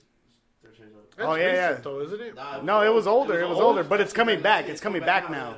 they're 0.64 0.72
changed 0.72 0.94
up. 0.96 1.16
That's 1.16 1.28
Oh, 1.30 1.36
yeah, 1.36 1.54
yeah. 1.54 1.74
though, 1.82 2.02
isn't 2.02 2.22
it? 2.22 2.36
Nah, 2.36 2.62
No, 2.62 2.82
it 2.84 2.94
was 2.94 3.08
older. 3.08 3.40
It 3.40 3.50
was 3.50 3.60
older, 3.60 3.84
but 3.84 4.00
it's 4.00 4.14
coming 4.14 4.42
back. 4.42 4.68
It's 4.70 4.82
coming 4.82 5.02
back 5.02 5.26
yeah. 5.26 5.32
now. 5.36 5.56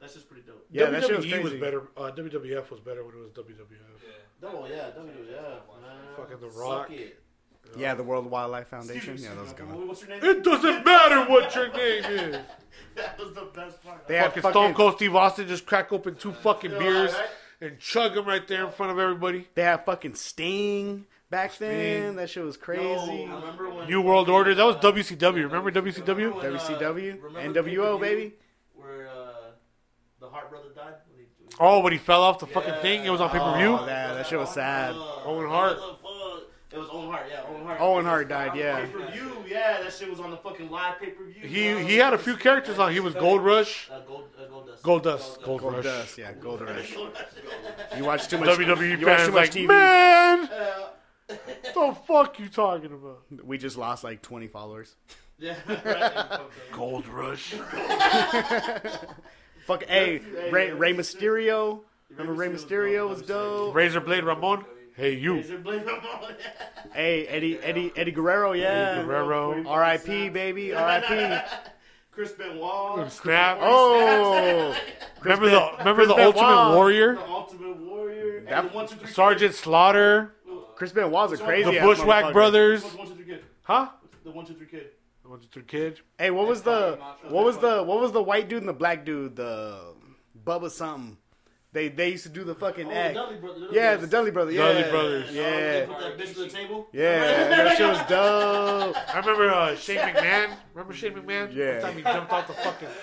That's 0.00 0.14
just 0.14 0.28
pretty 0.28 0.46
dope. 0.46 0.64
Yeah, 0.70 0.90
that 0.90 1.04
shit 1.04 1.16
was 1.16 1.26
WWE 1.26 1.42
was 1.42 1.54
better. 1.54 1.82
Uh, 1.96 2.10
WWF 2.12 2.70
was 2.70 2.80
better 2.80 3.04
when 3.04 3.14
it 3.14 3.18
was 3.18 3.30
WWF. 3.32 4.44
Oh 4.44 4.66
yeah, 4.66 4.90
W, 4.90 5.12
yeah. 5.28 5.40
man. 5.82 6.16
Fucking 6.16 6.40
The 6.40 6.50
Suck 6.52 6.60
Rock. 6.62 6.90
it. 6.92 7.20
Yeah, 7.76 7.94
the 7.94 8.02
World 8.02 8.26
Wildlife 8.30 8.68
Foundation. 8.68 8.96
Excuse 9.14 9.22
Yeah, 9.24 9.30
me, 9.30 9.36
those 9.36 9.50
excuse 9.52 9.68
going. 9.68 9.80
me, 9.82 9.86
What's 9.88 10.00
your 10.02 10.10
name? 10.10 10.24
It 10.24 10.42
doesn't 10.44 10.84
matter 10.84 11.24
what 11.30 11.54
your 11.54 11.68
name 11.72 12.04
is. 12.04 12.36
that 12.96 13.18
was 13.18 13.32
the 13.34 13.48
best 13.54 13.82
part. 13.84 14.06
They 14.08 14.16
had 14.16 14.26
Fucking 14.28 14.42
fucking, 14.42 14.52
Stone 14.52 14.74
Cold 14.74 14.94
Steve 14.96 15.14
Austin 15.14 15.46
just 15.48 15.66
crack 15.66 15.92
open 15.92 16.14
two 16.16 16.32
fucking 16.42 16.72
Yeah, 16.72 16.78
beers 16.78 17.12
right? 17.12 17.26
and 17.60 17.78
chug 17.78 18.14
them 18.14 18.24
right 18.26 18.46
there 18.48 18.64
in 18.64 18.72
front 18.72 18.92
of 18.92 18.98
everybody. 18.98 19.46
they 19.54 19.62
had 19.62 19.84
fucking 19.84 20.14
Sting 20.14 21.06
back 21.30 21.56
then. 21.58 22.16
That 22.16 22.30
shit 22.30 22.44
was 22.44 22.56
Yo, 22.56 22.62
crazy. 22.62 23.26
remember 23.28 23.70
when 23.70 23.86
New 23.88 24.00
World 24.00 24.28
Order. 24.28 24.54
That 24.54 24.64
was 24.64 24.76
WCW. 24.76 25.34
Remember 25.44 25.70
WCW? 25.70 26.34
when, 26.34 26.46
uh, 26.46 26.58
WCW, 26.58 27.22
remember 27.22 27.40
NWO, 27.40 27.54
pay-per-view 27.54 27.98
baby. 28.00 28.32
Where 28.74 29.08
uh, 29.08 29.50
the 30.20 30.28
Hart 30.28 30.50
brother 30.50 30.68
died? 30.74 30.94
When 31.10 31.18
he- 31.18 31.24
when 31.38 31.48
he- 31.50 31.56
Oh, 31.60 31.80
when 31.80 31.92
he 31.92 31.98
fell 31.98 32.22
off 32.22 32.38
the 32.38 32.46
fucking 32.46 32.74
thing, 32.82 33.04
it 33.04 33.10
was 33.10 33.20
on 33.20 33.30
pay 33.30 33.38
per 33.38 33.56
view. 33.58 33.78
Oh, 33.80 33.86
that 33.86 34.14
that 34.14 34.26
shit 34.26 34.38
was 34.38 34.50
sad. 34.54 34.94
Owen 35.24 35.48
Hart. 35.48 35.78
What 36.78 36.86
the 36.86 36.92
fuck? 36.92 36.92
It 36.92 36.94
was 36.94 37.04
Owen 37.04 37.10
Hart, 37.10 37.26
yeah. 37.30 37.42
Owen 37.48 37.64
Hart. 37.64 37.80
Owen 37.80 38.04
Hart 38.04 38.28
died, 38.28 38.56
yeah. 38.56 38.84
Pay 38.84 38.90
per 38.92 39.10
view, 39.10 39.32
yeah. 39.48 39.80
That 39.82 39.92
shit 39.92 40.10
was 40.10 40.20
on 40.20 40.30
the 40.30 40.36
fucking 40.36 40.70
live 40.70 40.98
pay 41.00 41.10
per 41.10 41.24
view. 41.24 41.42
He 41.46 41.84
he 41.84 41.96
had 41.96 42.14
a 42.14 42.18
few 42.18 42.36
characters 42.36 42.78
on. 42.78 42.92
He 42.92 43.00
was 43.00 43.14
Gold 43.14 43.42
Rush, 43.44 43.88
Uh, 43.90 44.00
gold, 44.00 44.24
uh, 44.40 44.44
gold 44.46 44.66
dust. 44.66 44.82
Gold 44.82 45.02
Dust, 45.02 45.42
Gold 45.42 45.60
Gold 45.60 45.74
Rush. 45.74 45.84
Dust, 45.84 46.18
yeah, 46.18 46.32
Gold 46.32 46.60
Rush. 46.62 46.94
You 47.96 48.04
watch 48.04 48.28
too 48.28 48.38
much 48.38 48.48
WWE 48.50 49.00
you 49.00 49.06
watch 49.06 49.16
fans 49.16 49.28
too 49.28 49.34
much 49.34 49.34
like, 49.34 49.50
TV. 49.50 49.66
man, 49.68 50.48
Uh, 50.52 51.34
the 51.74 51.96
fuck 52.06 52.38
you 52.38 52.48
talking 52.48 52.92
about? 52.92 53.22
We 53.44 53.58
just 53.58 53.76
lost 53.76 54.04
like 54.04 54.22
20 54.22 54.46
followers. 54.46 54.94
yeah, 55.38 55.56
right. 55.68 56.40
Gold 56.72 57.06
Rush. 57.08 57.54
Fuck, 59.66 59.84
hey, 59.84 60.20
Ray, 60.50 60.72
Rey 60.72 60.94
Mysterio. 60.94 61.80
Remember 62.10 62.32
Rey 62.32 62.48
Mysterio 62.48 63.08
was 63.08 63.20
dope. 63.22 63.74
Razor 63.74 64.00
Blade 64.00 64.24
Ramon. 64.24 64.64
Hey 64.98 65.14
you. 65.14 65.36
Razor 65.36 65.58
blade 65.58 65.86
Ramon. 65.86 66.34
Hey, 66.92 67.24
Eddie, 67.28 67.56
Eddie, 67.60 67.92
Eddie 67.96 68.10
Guerrero, 68.10 68.52
yeah. 68.52 68.96
Eddie 68.96 69.06
Guerrero. 69.06 69.64
R.I.P. 69.64 70.28
Baby, 70.30 70.74
R.I.P. 70.74 71.36
Chris 72.10 72.32
Benoit. 72.32 73.10
Snap. 73.12 73.58
Oh, 73.60 74.76
remember 75.22 75.48
the 75.50 75.56
Ben- 75.60 75.78
remember 75.78 76.04
the 76.06 76.14
Chris 76.14 76.26
Ultimate 76.26 76.48
Benoit. 76.48 76.74
Warrior, 76.74 77.14
The 77.14 77.20
Ultimate 77.28 77.76
Warrior. 77.76 78.40
That- 78.40 78.52
and 78.64 78.70
the 78.70 78.74
one, 78.74 78.88
two, 78.88 78.96
three, 78.96 79.08
Sergeant 79.12 79.54
Slaughter, 79.54 80.34
Chris 80.74 80.90
Benoit's 80.90 81.32
a 81.34 81.36
crazy. 81.44 81.70
the 81.70 81.80
Bushwhack 81.80 82.24
motherfucker. 82.24 82.32
Brothers. 82.32 82.82
The 82.82 82.96
one, 82.98 83.06
two, 83.06 83.14
three 83.14 83.24
kid. 83.24 83.44
Huh? 83.62 83.88
The 84.24 84.30
one, 84.32 84.46
two, 84.46 84.54
three 84.54 84.66
kid. 84.66 84.86
One, 85.22 85.38
two, 85.38 85.46
three, 85.52 85.62
kid. 85.62 86.00
Hey, 86.18 86.32
what 86.32 86.48
was 86.48 86.62
the 86.62 86.98
what 87.28 87.44
was 87.44 87.58
the 87.58 87.84
what 87.84 88.00
was 88.00 88.10
the 88.10 88.22
white 88.22 88.48
dude 88.48 88.62
and 88.62 88.68
the 88.68 88.72
black 88.72 89.04
dude? 89.04 89.36
The 89.36 89.94
Bubba 90.44 90.70
something. 90.72 91.18
They 91.72 91.88
they 91.88 92.08
used 92.10 92.22
to 92.24 92.30
do 92.30 92.44
the 92.44 92.54
fucking 92.54 92.86
Oh, 92.86 92.90
the 92.90 92.96
act. 92.96 93.14
Dudley 93.14 93.36
brother. 93.36 93.66
Yeah, 93.70 93.96
the 93.96 94.06
Dudley 94.06 94.30
brothers. 94.30 94.54
Yeah. 94.54 94.72
Dudley 94.72 94.90
brothers. 94.90 95.32
They 95.32 95.80
Yeah. 95.80 95.86
put 95.86 95.98
that 96.00 96.18
bitch 96.18 96.34
to 96.34 96.40
the 96.40 96.48
table. 96.48 96.88
Yeah, 96.92 97.18
that 97.48 97.76
shit 97.76 97.86
was 97.88 97.98
dope. 98.08 98.96
I 99.14 99.18
remember 99.20 99.50
uh, 99.50 99.76
Shane 99.76 99.98
McMahon. 99.98 100.50
Remember 100.74 100.94
Shane 100.94 101.12
McMahon? 101.12 101.54
Yeah. 101.54 101.72
One 101.74 101.80
time 101.82 101.96
he 101.96 102.02
jumped 102.02 102.32
off 102.32 102.46
the 102.46 102.54
fucking. 102.54 102.88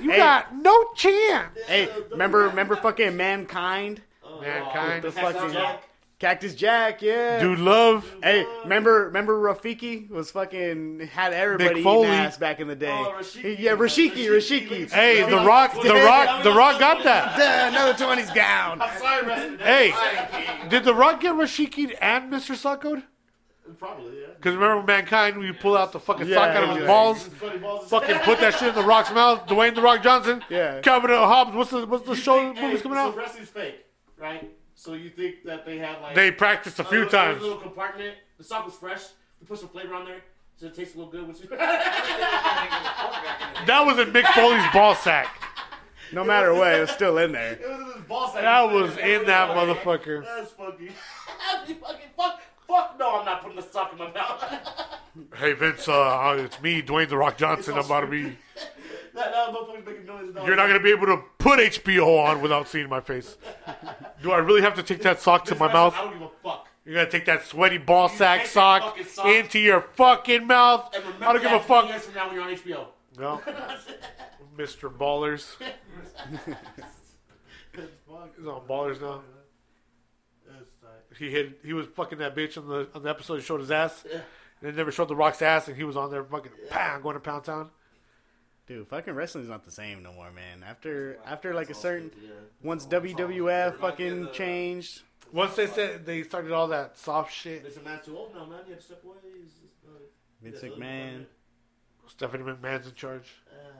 You 0.00 0.12
Hey. 0.12 0.18
got 0.18 0.54
no 0.54 0.92
chance. 0.94 1.58
Hey, 1.66 1.88
remember 2.12 2.40
remember 2.46 2.76
fucking 2.76 3.16
mankind? 3.16 4.00
Mankind. 4.40 5.02
The 5.02 5.10
Cactus 5.10 5.14
fucking 5.40 5.52
Jack. 5.54 5.87
Cactus 6.18 6.56
Jack, 6.56 7.00
yeah. 7.00 7.38
Dude, 7.38 7.60
love. 7.60 8.12
Hey, 8.24 8.44
remember 8.64 9.04
remember 9.04 9.38
Rafiki 9.40 10.10
was 10.10 10.32
fucking 10.32 11.08
had 11.12 11.32
everybody 11.32 11.78
eating 11.80 12.04
ass 12.06 12.36
back 12.36 12.58
in 12.58 12.66
the 12.66 12.74
day. 12.74 12.90
Oh, 12.90 13.14
Rashiki. 13.16 13.56
yeah, 13.56 13.76
Rashiki, 13.76 14.26
Rashiki. 14.26 14.68
Rashiki. 14.68 14.90
Hey, 14.90 15.22
The 15.22 15.36
Rock, 15.36 15.74
The 15.80 15.94
Rock, 15.94 16.42
The 16.42 16.52
Rock 16.52 16.80
got 16.80 17.04
that. 17.04 17.36
Duh, 17.38 17.68
another 17.76 18.04
twenty's 18.04 18.30
gown. 18.32 18.82
I'm 18.82 18.98
sorry, 18.98 19.26
Rusty. 19.28 19.56
Hey, 19.62 20.68
did 20.68 20.82
The 20.82 20.92
Rock 20.94 21.20
get 21.20 21.34
Rashiki 21.36 21.94
and 22.00 22.32
Mr. 22.32 22.56
Socko? 22.56 23.00
Probably, 23.78 24.18
yeah. 24.20 24.26
Because 24.34 24.54
remember 24.56 24.82
Mankind, 24.84 25.38
we 25.38 25.46
you 25.46 25.54
pull 25.54 25.76
out 25.76 25.92
the 25.92 26.00
fucking 26.00 26.26
Yeah, 26.26 26.34
sock 26.36 26.56
out 26.56 26.64
of 26.64 26.70
his 26.70 26.78
yeah. 26.80 26.86
balls, 26.86 27.28
balls 27.60 27.88
fucking 27.90 28.18
put 28.20 28.40
that 28.40 28.54
shit 28.54 28.70
in 28.70 28.74
The 28.74 28.82
Rock's 28.82 29.12
mouth. 29.12 29.46
Dwayne 29.46 29.74
The 29.76 29.82
Rock 29.82 30.02
Johnson, 30.02 30.42
Yeah. 30.48 30.80
Calvin 30.80 31.10
Hobbs. 31.10 31.54
What's 31.54 31.70
the 31.70 31.86
what's 31.86 32.04
the 32.06 32.14
You 32.14 32.16
show 32.16 32.38
think- 32.38 32.60
movies 32.60 32.78
hey, 32.78 32.82
coming 32.82 32.98
so 32.98 33.04
out? 33.08 33.16
wrestling's 33.16 33.50
fake, 33.50 33.84
right? 34.18 34.50
So 34.78 34.94
you 34.94 35.10
think 35.10 35.42
that 35.44 35.66
they 35.66 35.76
had 35.78 36.00
like 36.00 36.14
They 36.14 36.30
practiced 36.30 36.78
a 36.78 36.84
few 36.84 36.98
little, 36.98 37.10
times. 37.10 37.42
little 37.42 37.58
compartment. 37.58 38.14
The 38.38 38.44
sock 38.44 38.64
was 38.64 38.74
fresh. 38.76 39.02
We 39.40 39.46
put 39.48 39.58
some 39.58 39.70
flavor 39.70 39.92
on 39.92 40.04
there, 40.04 40.20
so 40.56 40.66
it 40.66 40.74
tastes 40.76 40.94
a 40.94 40.98
little 40.98 41.10
good. 41.10 41.26
Which 41.26 41.38
That 43.66 43.82
was 43.84 43.98
in 43.98 44.12
Mick 44.12 44.24
Foley's 44.34 44.64
ball 44.72 44.94
sack. 44.94 45.42
No 46.12 46.22
matter 46.22 46.54
what, 46.54 46.74
it 46.74 46.80
was 46.82 46.90
still 46.90 47.18
in 47.18 47.32
there. 47.32 47.54
It 47.54 47.68
was 47.68 47.80
in 47.80 47.86
this 47.88 47.96
ball 48.08 48.28
sack. 48.32 48.42
That 48.42 48.70
was 48.72 48.96
in 48.98 49.26
that 49.26 49.50
motherfucker. 49.50 50.24
That's 50.24 50.52
fucking. 50.52 50.90
That's 51.56 51.72
fucking 51.80 52.10
fuck. 52.16 52.40
Fuck 52.68 52.96
no! 53.00 53.18
I'm 53.18 53.24
not 53.24 53.42
putting 53.42 53.56
the 53.56 53.62
sock 53.62 53.92
in 53.92 53.98
my 53.98 54.12
mouth. 54.12 54.44
Hey 55.36 55.54
Vince, 55.54 55.88
uh, 55.88 56.36
it's 56.38 56.60
me, 56.62 56.82
Dwayne 56.82 57.08
The 57.08 57.16
Rock 57.16 57.36
Johnson. 57.36 57.74
I'm 57.74 57.84
about 57.84 58.02
to 58.02 58.06
be. 58.06 58.36
That 59.18 59.32
that 59.32 59.54
motherfucker's 59.54 59.86
making. 59.86 60.46
You're 60.46 60.56
not 60.56 60.66
gonna 60.66 60.80
be 60.80 60.90
able 60.90 61.06
to 61.06 61.22
put 61.38 61.58
HBO 61.58 62.24
on 62.26 62.40
without 62.40 62.68
seeing 62.68 62.88
my 62.88 63.00
face. 63.00 63.36
Do 64.22 64.32
I 64.32 64.38
really 64.38 64.62
have 64.62 64.74
to 64.74 64.82
take 64.82 65.02
that 65.02 65.20
sock 65.20 65.44
to 65.46 65.54
my 65.54 65.72
mouth? 65.72 65.94
I 65.96 66.04
don't 66.04 66.12
give 66.14 66.22
a 66.22 66.30
fuck. 66.42 66.66
You're 66.84 66.94
gonna 66.94 67.10
take 67.10 67.26
that 67.26 67.44
sweaty 67.44 67.78
ball 67.78 68.08
sack 68.08 68.40
take 68.40 68.46
that 68.46 68.52
sock 68.52 68.82
fucking 68.82 69.04
sock 69.04 69.26
into 69.26 69.58
your 69.58 69.82
fucking 69.82 70.46
mouth. 70.46 70.90
And 70.94 71.04
remember 71.04 71.26
I 71.26 71.32
don't 71.34 71.42
give 71.42 71.52
a 71.52 71.58
that 71.58 71.66
20 71.66 71.82
fuck. 71.82 71.90
Years 71.90 72.02
from 72.04 72.14
now, 72.14 72.26
when 72.26 72.34
you're 72.34 72.44
on 72.44 72.54
HBO. 72.54 72.86
No, 73.18 73.40
Mr. 74.56 74.96
Ballers. 74.96 75.54
Fuck. 75.56 76.56
He's 78.36 78.46
on 78.46 78.66
Ballers 78.66 79.00
now. 79.00 79.22
That's 80.46 80.70
tight. 80.80 81.18
he 81.18 81.30
hit 81.30 81.60
he 81.64 81.72
was 81.72 81.86
fucking 81.88 82.18
that 82.18 82.34
bitch 82.34 82.56
on 82.56 82.68
the 82.68 82.88
on 82.94 83.02
the 83.02 83.10
episode. 83.10 83.36
He 83.36 83.42
showed 83.42 83.60
his 83.60 83.70
ass. 83.70 84.04
Yeah. 84.10 84.20
And 84.60 84.72
they 84.72 84.76
never 84.76 84.90
showed 84.90 85.08
the 85.08 85.14
Rock's 85.14 85.40
ass, 85.40 85.68
and 85.68 85.76
he 85.76 85.84
was 85.84 85.96
on 85.96 86.10
there 86.10 86.24
fucking 86.24 86.50
bam 86.70 87.02
going 87.02 87.14
to 87.14 87.20
Pound 87.20 87.44
Town. 87.44 87.70
Dude, 88.68 88.86
fucking 88.86 89.14
wrestling's 89.14 89.48
not 89.48 89.64
the 89.64 89.70
same 89.70 90.02
no 90.02 90.12
more, 90.12 90.30
man. 90.30 90.62
After 90.68 91.18
after 91.24 91.54
like 91.54 91.70
a 91.70 91.74
certain 91.74 92.10
yeah. 92.22 92.32
once 92.62 92.84
WWF 92.86 93.76
fucking 93.76 94.24
the- 94.24 94.30
changed. 94.30 95.02
Once 95.32 95.56
they 95.56 95.66
said 95.66 96.06
they 96.06 96.22
started 96.22 96.52
all 96.52 96.68
that 96.68 96.96
soft 96.96 97.32
shit, 97.32 97.62
Vince 97.62 97.76
McMahon's 97.76 98.04
too 98.06 98.16
old 98.16 98.34
now, 98.34 98.46
man. 98.46 98.60
You 98.66 98.72
have 98.72 98.80
to 98.80 98.84
step 98.84 99.04
away. 99.04 99.16
He's, 99.22 99.52
he's, 99.60 99.70
uh, 99.86 99.98
Vince 100.42 100.60
he's 100.62 100.72
a 100.72 100.74
McMahon. 100.74 101.18
bit 101.18 101.30
Stephanie 102.08 102.44
McMahon's 102.44 102.86
in 102.86 102.94
charge. 102.94 103.34
older. 103.50 103.74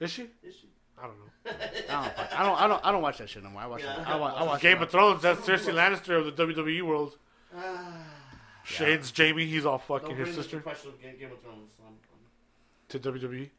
Is 0.00 0.10
she? 0.10 0.22
Uh, 0.22 0.26
is 0.44 0.54
she? 0.56 0.68
I 0.98 1.06
don't 1.06 1.18
know. 1.18 1.52
I 1.90 2.04
don't, 2.04 2.38
I 2.38 2.42
don't, 2.44 2.60
I 2.60 2.66
don't, 2.68 2.86
I 2.86 2.92
don't 2.92 3.02
watch 3.02 3.18
that 3.18 3.28
shit 3.28 3.42
no 3.42 3.50
more. 3.50 3.62
I 3.62 3.66
watch, 3.66 3.82
Yeah. 3.82 4.00
it. 4.00 4.08
I 4.08 4.16
watch, 4.16 4.34
I 4.36 4.42
watch 4.44 4.60
Game 4.60 4.80
of 4.82 4.90
Thrones. 4.90 5.22
That's 5.22 5.40
Cersei 5.40 5.72
Lannister 5.74 6.18
of 6.18 6.36
the 6.36 6.46
WWE 6.46 6.82
world. 6.82 7.16
Ah. 7.56 8.06
Shane's 8.64 9.12
Jaime. 9.16 9.44
He's 9.46 9.66
all 9.66 9.78
fucking 9.78 10.16
Don't 10.16 10.26
his 10.26 10.36
sister 10.36 10.58
Game, 10.58 11.16
Game 11.18 11.32
of 11.32 11.40
Thrones. 11.40 11.72
I'm, 11.84 11.94
I'm, 12.12 12.90
to 12.90 12.98
WWE. 12.98 13.50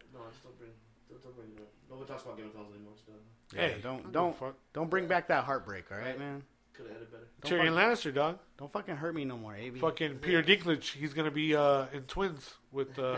No, 1.23 1.29
don't 1.31 1.35
bring. 1.35 1.35
Don't, 1.35 1.35
don't 1.35 1.35
bring 1.35 1.49
it 1.57 1.61
up. 1.61 1.67
Nobody 1.89 2.07
talks 2.09 2.23
about 2.23 2.37
Game 2.37 2.47
of 2.47 2.53
Thrones 2.53 2.73
anymore. 2.75 2.93
It's 2.95 3.03
done. 3.03 3.15
Yeah, 3.53 3.61
Hey, 3.67 3.75
don't, 3.83 4.11
don't, 4.11 4.35
fuck. 4.35 4.55
don't 4.73 4.89
bring 4.89 5.07
back 5.07 5.27
that 5.27 5.43
heartbreak, 5.43 5.85
all 5.91 5.97
right, 5.97 6.07
Right. 6.07 6.19
man. 6.19 6.41
Could 6.73 6.87
have 6.87 6.93
had 6.95 7.01
it 7.03 7.11
better. 7.11 7.27
Don't 7.43 7.51
Tyrion 7.51 7.75
fuck- 7.75 7.99
Lannister, 7.99 8.13
dog. 8.15 8.39
Don't 8.57 8.71
fucking 8.71 8.95
hurt 8.95 9.13
me 9.13 9.25
no 9.25 9.37
more, 9.37 9.55
AB. 9.55 9.79
Fucking 9.79 10.15
Peter 10.19 10.41
Dinklage. 10.41 10.93
He's 10.93 11.13
gonna 11.13 11.29
be 11.29 11.55
uh, 11.55 11.85
in 11.93 12.01
Twins 12.03 12.55
with. 12.71 12.97
Uh, 12.97 13.17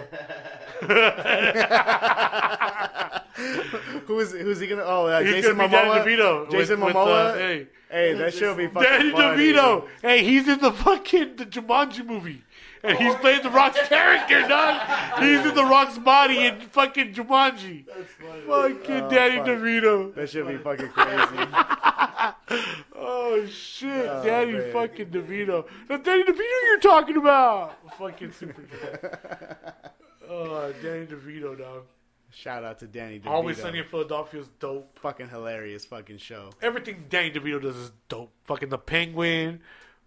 who 4.08 4.20
is, 4.20 4.32
who's 4.34 4.60
he 4.60 4.68
gonna? 4.68 4.84
Oh, 4.86 5.06
uh, 5.08 5.24
Jason 5.24 5.56
gonna 5.58 5.68
be 5.70 5.74
Danny 5.74 5.90
Momoa. 5.90 6.06
DeVito. 6.06 6.52
Jason 6.52 6.80
with, 6.82 6.94
Momoa. 6.96 7.06
With, 7.06 7.08
uh, 7.08 7.34
hey, 7.38 7.68
Hey, 7.90 8.14
that 8.14 8.34
shit'll 8.34 8.56
be 8.56 8.68
fucking 8.68 8.90
Danny 8.90 9.12
funny. 9.12 9.44
DeVito. 9.54 9.88
Hey, 10.02 10.24
he's 10.24 10.48
in 10.48 10.60
the 10.60 10.72
fucking 10.72 11.36
the 11.38 11.46
Jumanji 11.46 12.06
movie. 12.06 12.44
And 12.86 12.98
he's 12.98 13.16
playing 13.16 13.42
the 13.44 13.50
Rock's 13.50 13.88
character, 13.88 14.48
dog. 14.48 14.82
He's 15.20 15.46
in 15.46 15.56
the 15.56 15.66
Rock's 15.66 15.98
body 15.98 16.46
in 16.46 16.60
fucking 16.62 17.14
Jumanji. 17.14 17.86
That's 17.86 18.12
funny. 18.20 18.42
Fucking 18.48 19.04
Oh, 19.04 19.10
Danny 19.10 19.38
fuck. 19.38 19.48
DeVito. 19.48 20.16
That 20.16 20.30
should 20.30 20.48
be 20.48 20.58
fucking 20.58 20.90
crazy. 20.90 21.48
Oh 22.98 23.46
shit, 23.48 24.08
Oh, 24.08 24.24
Danny 24.24 24.54
man. 24.54 24.72
fucking 24.72 25.08
DeVito. 25.08 25.66
That's 25.88 26.04
Danny 26.04 26.24
DeVito 26.24 26.40
you're 26.68 26.80
talking 26.80 27.18
about. 27.18 27.76
Fucking 27.98 28.32
super. 28.32 28.64
Oh, 30.28 30.74
Danny 30.82 31.06
DeVito, 31.06 31.56
dog. 31.58 31.84
Shout 32.32 32.64
out 32.64 32.80
to 32.80 32.88
Danny 32.88 33.20
DeVito. 33.20 33.28
Always 33.28 33.58
Sunny 33.62 33.78
in 33.80 33.86
Philadelphia 33.86 34.42
is 34.42 34.48
dope. 34.60 34.98
fucking 35.00 35.30
hilarious 35.30 35.86
fucking 35.86 36.18
show. 36.18 36.50
Everything 36.64 37.06
Danny 37.10 37.30
DeVito 37.30 37.62
does 37.62 37.76
is 37.76 37.92
dope. 38.10 38.32
Fucking 38.46 38.70
the 38.70 38.80
Penguin, 38.80 39.60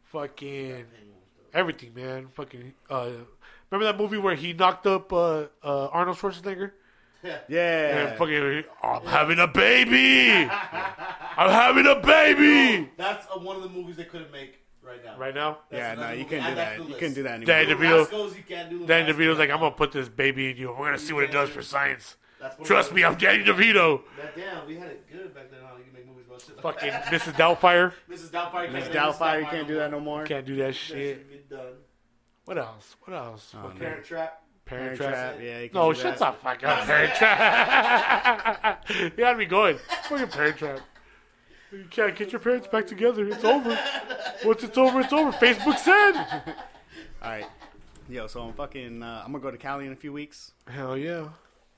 fucking 0.07 0.85
everything, 1.55 1.93
man. 1.95 2.29
Fucking. 2.35 2.75
Uh, 2.91 3.11
remember 3.71 3.93
that 3.93 3.99
movie 3.99 4.19
where 4.19 4.35
he 4.35 4.53
knocked 4.53 4.87
up 4.87 5.13
uh, 5.13 5.47
uh, 5.63 5.87
Arnold 5.89 6.17
Schwarzenegger? 6.19 6.73
Yeah. 7.49 8.09
And 8.09 8.19
fucking, 8.19 8.65
I'm 8.83 9.05
having 9.07 9.39
a 9.41 9.49
baby. 9.49 10.49
I'm 10.51 11.51
having 11.51 11.87
a 11.87 11.97
baby. 12.01 12.91
That's 12.97 13.27
uh, 13.27 13.39
one 13.39 13.57
of 13.57 13.63
the 13.63 13.69
movies 13.69 13.97
they 13.97 14.05
couldn't 14.05 14.31
make 14.31 14.61
right 14.83 15.05
now. 15.05 15.19
Right 15.19 15.35
now, 15.35 15.59
That's 15.71 15.99
yeah, 15.99 16.03
no, 16.03 16.11
you 16.13 16.19
movie. 16.19 16.25
couldn't 16.31 16.45
do 16.47 16.55
that. 16.55 16.77
You 16.79 16.85
list. 16.85 16.99
couldn't 16.99 17.15
do 17.15 17.23
that 17.25 17.31
anymore. 17.35 17.47
Danny 17.47 17.67
Little 17.75 17.83
DeVito. 17.85 17.99
Rascals, 18.01 18.33
do 18.35 18.79
the 18.79 18.87
Danny 18.87 19.07
Rascals. 19.07 19.17
DeVito's 19.27 19.39
like, 19.39 19.51
I'm 19.51 19.59
gonna 19.59 19.71
put 19.73 19.93
this 19.93 20.09
baby 20.09 20.51
in 20.51 20.57
you. 20.57 20.69
We're 20.71 20.87
gonna 20.87 20.99
see 20.99 21.13
what 21.13 21.25
it 21.25 21.33
does 21.33 21.51
for 21.51 21.61
science. 21.63 22.17
Trust 22.63 22.93
me, 22.95 23.03
I'm 23.05 23.17
Danny 23.17 23.43
DeVito. 23.43 24.03
That, 24.17 24.37
damn, 24.37 24.67
we 24.67 24.77
had 24.77 24.89
it 24.91 25.11
good 25.11 25.35
back 25.35 25.51
then. 25.51 25.59
How 25.61 25.77
you 25.77 25.83
can 25.83 25.93
make 25.93 26.07
movies 26.07 26.25
about 26.29 26.41
shit. 26.41 26.65
like 26.65 26.81
Fucking. 26.81 26.91
Mrs. 27.19 27.33
Doubtfire. 27.37 27.93
Mrs. 28.11 28.29
Doubtfire. 28.31 28.71
Mrs. 28.71 28.93
Doubtfire, 28.93 29.41
you 29.41 29.47
can't 29.47 29.67
do 29.67 29.75
that 29.75 29.91
no 29.91 29.99
more. 29.99 30.25
Can't 30.25 30.47
do 30.47 30.55
that 30.57 30.67
That 30.67 30.73
shit. 30.77 31.38
Should 31.49 31.57
done. 31.57 31.75
What 32.45 32.59
else? 32.59 32.97
What 33.05 33.17
else? 33.17 33.55
Oh, 33.57 33.63
Fucking 33.63 33.79
man. 33.81 33.89
Parent 33.89 34.05
Trap. 34.07 34.43
Parent 34.65 34.85
Parent 34.85 34.97
Trap. 34.99 35.13
Trap, 35.35 35.39
yeah. 35.43 35.61
You 35.61 35.69
can 35.69 35.81
No, 35.81 35.93
do 35.93 35.99
shut 36.01 36.19
that. 36.19 36.43
the 36.43 36.69
up, 36.69 36.85
Parent 36.87 37.15
Trap. 37.15 38.85
you 39.19 39.25
had 39.25 39.39
me 39.39 39.45
going. 39.47 39.79
Fucking 40.09 40.29
Parent 40.29 40.57
Trap. 40.57 40.81
You 41.73 41.85
can't 41.91 42.17
get 42.17 42.33
your 42.33 42.39
parents 42.41 42.67
back 42.67 42.87
together. 42.87 43.27
It's 43.29 43.45
over. 43.45 43.79
Once 44.45 44.63
it's 44.63 44.79
over, 44.79 45.01
it's 45.01 45.13
over. 45.13 45.33
Facebook 45.33 45.77
said. 45.79 46.13
All 47.23 47.31
right. 47.31 47.47
Yo, 48.09 48.27
so 48.27 48.41
I'm 48.43 48.55
fucking. 48.55 49.03
Uh, 49.03 49.23
I'm 49.25 49.33
gonna 49.33 49.43
go 49.43 49.51
to 49.51 49.59
Cali 49.59 49.85
in 49.87 49.93
a 49.93 49.97
few 49.97 50.15
weeks, 50.15 50.53
Hell 50.67 50.97
yeah. 50.97 51.29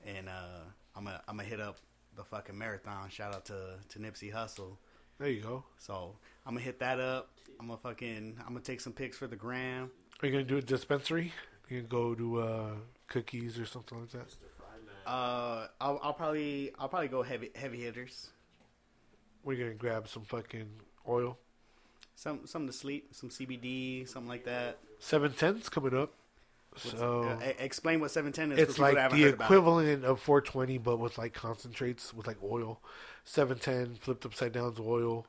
and 0.05 0.29
uh, 0.29 0.61
I'm 0.95 1.03
gonna 1.03 1.21
I'm 1.27 1.35
gonna 1.35 1.47
hit 1.49 1.59
up 1.59 1.75
the 2.15 2.23
fucking 2.23 2.57
marathon. 2.57 3.09
Shout 3.09 3.35
out 3.35 3.43
to 3.47 3.73
to 3.89 3.99
Nipsey 3.99 4.33
Hussle. 4.33 4.77
There 5.19 5.27
you 5.27 5.41
go. 5.41 5.65
So 5.77 6.15
I'm 6.45 6.53
gonna 6.53 6.63
hit 6.63 6.79
that 6.79 7.01
up. 7.01 7.31
I'm 7.61 7.67
gonna 7.67 7.77
fucking. 7.77 8.37
I'm 8.39 8.47
gonna 8.53 8.61
take 8.61 8.81
some 8.81 8.91
pics 8.91 9.15
for 9.17 9.27
the 9.27 9.35
gram. 9.35 9.91
Are 10.21 10.25
you 10.25 10.31
gonna 10.31 10.43
do 10.43 10.57
a 10.57 10.61
dispensary? 10.63 11.31
You 11.69 11.79
can 11.81 11.87
go 11.87 12.15
to 12.15 12.41
uh, 12.41 12.69
cookies 13.07 13.59
or 13.59 13.67
something 13.67 13.99
like 13.99 14.09
that. 14.11 14.35
Uh, 15.05 15.67
I'll, 15.79 15.99
I'll 16.01 16.13
probably 16.13 16.71
I'll 16.79 16.89
probably 16.89 17.07
go 17.07 17.21
heavy 17.21 17.51
heavy 17.55 17.83
hitters. 17.83 18.31
We're 19.43 19.57
gonna 19.57 19.75
grab 19.75 20.07
some 20.07 20.23
fucking 20.23 20.69
oil. 21.07 21.37
Some 22.15 22.47
something 22.47 22.67
to 22.67 22.73
sleep, 22.73 23.13
some 23.13 23.29
CBD, 23.29 24.07
something 24.09 24.27
like 24.29 24.45
that. 24.45 24.79
Seven 24.97 25.31
ten's 25.31 25.69
coming 25.69 25.95
up. 25.95 26.13
What's- 26.71 26.97
So 26.99 27.23
uh, 27.23 27.39
explain 27.59 27.99
what 27.99 28.09
710 28.11 28.57
is. 28.57 28.69
it's 28.69 28.77
for 28.77 28.85
people 28.87 28.95
that 28.95 29.11
like 29.11 29.19
the 29.19 29.23
heard 29.25 29.41
equivalent 29.41 30.05
of 30.05 30.19
420, 30.19 30.77
but 30.79 30.97
with 30.97 31.17
like 31.19 31.33
concentrates 31.33 32.11
with 32.13 32.25
like 32.25 32.37
oil. 32.43 32.81
710 33.25 33.97
flipped 33.97 34.25
upside 34.25 34.51
down 34.51 34.71
is 34.73 34.79
oil. 34.79 35.27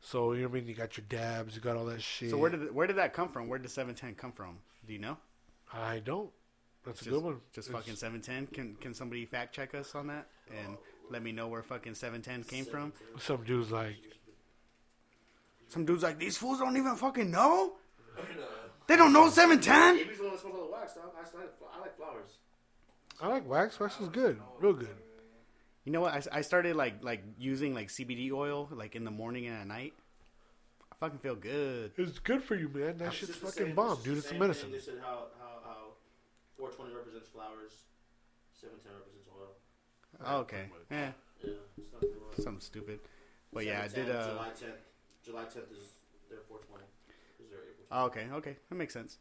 So 0.00 0.32
you 0.32 0.42
know 0.42 0.48
what 0.48 0.56
I 0.56 0.60
mean. 0.60 0.68
You 0.68 0.74
got 0.74 0.96
your 0.96 1.04
dabs. 1.08 1.54
You 1.54 1.60
got 1.60 1.76
all 1.76 1.86
that 1.86 2.00
shit. 2.02 2.30
So 2.30 2.38
where 2.38 2.50
did 2.50 2.74
where 2.74 2.86
did 2.86 2.96
that 2.96 3.12
come 3.12 3.28
from? 3.28 3.48
Where 3.48 3.58
did 3.58 3.70
710 3.70 4.14
come 4.14 4.32
from? 4.32 4.58
Do 4.86 4.92
you 4.92 4.98
know? 5.00 5.16
I 5.72 5.98
don't. 6.00 6.30
That's 6.84 7.00
a 7.02 7.04
Just, 7.06 7.14
good 7.14 7.24
one. 7.24 7.40
just 7.52 7.68
It's- 7.68 7.82
fucking 7.82 7.96
710. 7.96 8.46
Can 8.54 8.76
can 8.76 8.94
somebody 8.94 9.26
fact 9.26 9.54
check 9.54 9.74
us 9.74 9.94
on 9.94 10.06
that 10.06 10.28
and 10.56 10.76
let 11.10 11.22
me 11.22 11.32
know 11.32 11.48
where 11.48 11.62
fucking 11.62 11.94
710 11.94 12.44
came 12.44 12.64
from? 12.64 12.92
Some 13.18 13.42
dudes 13.44 13.72
like 13.72 13.96
Some 15.68 15.84
dudes 15.84 16.02
like 16.04 16.18
these 16.18 16.36
fools 16.36 16.58
don't 16.60 16.76
even 16.76 16.94
fucking 16.96 17.30
know. 17.30 17.72
They 18.86 18.96
don't 18.96 19.12
know 19.12 19.28
710. 19.28 19.96
Baby's 19.96 20.18
the 20.18 20.22
one 20.24 20.32
that 20.32 20.40
smells 20.40 20.54
all 20.56 20.66
the 20.66 20.72
wax, 20.72 20.94
dog. 20.94 21.10
I, 21.16 21.20
like, 21.36 21.52
I 21.76 21.80
like 21.80 21.96
flowers. 21.96 22.30
I 23.20 23.26
like 23.28 23.48
wax. 23.48 23.80
Wax 23.80 24.00
is 24.00 24.08
good, 24.08 24.40
real 24.60 24.72
good. 24.74 24.96
You 25.86 25.92
know 25.92 26.00
what? 26.02 26.12
I, 26.32 26.38
I 26.38 26.40
started 26.42 26.76
like 26.76 27.02
like 27.02 27.22
using 27.38 27.72
like 27.72 27.88
CBD 27.88 28.30
oil 28.32 28.68
like 28.72 28.94
in 28.96 29.04
the 29.04 29.10
morning 29.10 29.46
and 29.46 29.56
at 29.56 29.66
night. 29.66 29.94
I 30.92 30.94
fucking 31.00 31.20
feel 31.20 31.36
good. 31.36 31.92
It's 31.96 32.18
good 32.18 32.42
for 32.42 32.54
you, 32.56 32.68
man. 32.68 32.98
That 32.98 33.08
It's 33.08 33.16
shit's 33.16 33.36
fucking 33.36 33.66
same- 33.66 33.74
bomb, 33.74 33.92
it's 33.92 34.02
dude. 34.02 34.14
the 34.16 34.18
It's 34.18 34.30
a 34.32 34.34
medicine. 34.34 34.62
thing. 34.64 34.72
They 34.72 34.78
said 34.84 34.98
how, 35.00 35.26
how, 35.38 35.60
how 35.64 35.76
420 36.58 36.94
represents 36.94 37.28
flowers, 37.28 37.72
710 38.60 38.92
represents 38.98 39.28
oil. 39.32 39.52
Oh, 40.26 40.36
okay. 40.40 40.64
Yeah. 40.90 41.12
Yeah, 41.44 41.52
it's. 41.78 42.42
Something 42.44 42.60
stupid. 42.60 42.98
But 43.52 43.64
yeah, 43.66 43.82
I 43.84 43.88
did. 43.88 44.10
Uh, 44.10 44.28
July 44.30 44.48
10th. 44.48 44.82
July 45.24 45.42
10th 45.44 45.70
is 45.72 45.84
their 46.28 46.40
420. 46.48 46.84
Is 47.44 47.50
their 47.50 47.60
April. 47.60 47.86
oh, 47.92 48.04
okay, 48.06 48.26
okay, 48.32 48.56
that 48.68 48.74
makes 48.74 48.92
sense. 48.92 49.18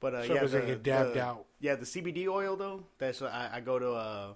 But 0.00 0.14
uh, 0.14 0.26
So 0.26 0.34
yeah, 0.34 0.42
as 0.42 0.52
they 0.52 0.60
the, 0.60 0.66
get 0.66 0.82
dabbed 0.82 1.14
the- 1.14 1.22
out. 1.24 1.46
Yeah, 1.60 1.76
the 1.76 1.86
CBD 1.86 2.26
oil 2.28 2.56
though. 2.56 2.84
That's 2.98 3.20
what 3.20 3.32
I, 3.32 3.50
I 3.54 3.60
go 3.60 3.78
to. 3.78 3.92
Uh, 3.92 4.32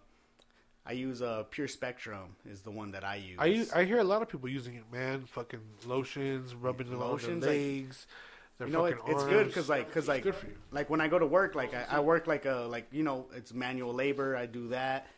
I 0.87 0.93
use 0.93 1.20
uh, 1.22 1.43
Pure 1.51 1.68
Spectrum 1.68 2.37
is 2.49 2.62
the 2.62 2.70
one 2.70 2.93
that 2.93 3.05
I 3.05 3.16
use. 3.16 3.39
I 3.74 3.80
I 3.80 3.84
hear 3.84 3.99
a 3.99 4.05
lot 4.05 4.22
of 4.22 4.28
people 4.28 4.49
using 4.49 4.74
it, 4.74 4.84
man. 4.93 5.24
Fucking 5.26 5.61
lotions, 5.87 6.55
rubbing 6.55 6.87
it 6.89 6.93
on 6.95 7.01
Lotions, 7.01 7.43
their 7.45 7.53
like- 7.53 7.61
legs. 7.61 8.07
Their 8.59 8.68
you 8.68 8.72
know, 8.72 8.87
it, 8.87 8.97
it's 9.07 9.24
good 9.24 9.49
because 9.49 9.68
like 9.68 9.87
because 9.89 10.09
like 10.09 10.24
you. 10.24 10.32
like 10.70 10.89
when 10.89 11.03
I 11.03 11.09
go 11.09 11.18
to 11.18 11.26
work, 11.26 11.55
like 11.55 11.74
I, 11.74 11.84
I 11.97 12.01
work 12.01 12.26
like 12.26 12.47
a 12.47 12.66
like 12.70 12.87
you 12.91 13.03
know 13.03 13.26
it's 13.34 13.53
manual 13.53 13.93
labor. 13.93 14.34
I 14.34 14.47
do 14.47 14.68
that, 14.68 15.09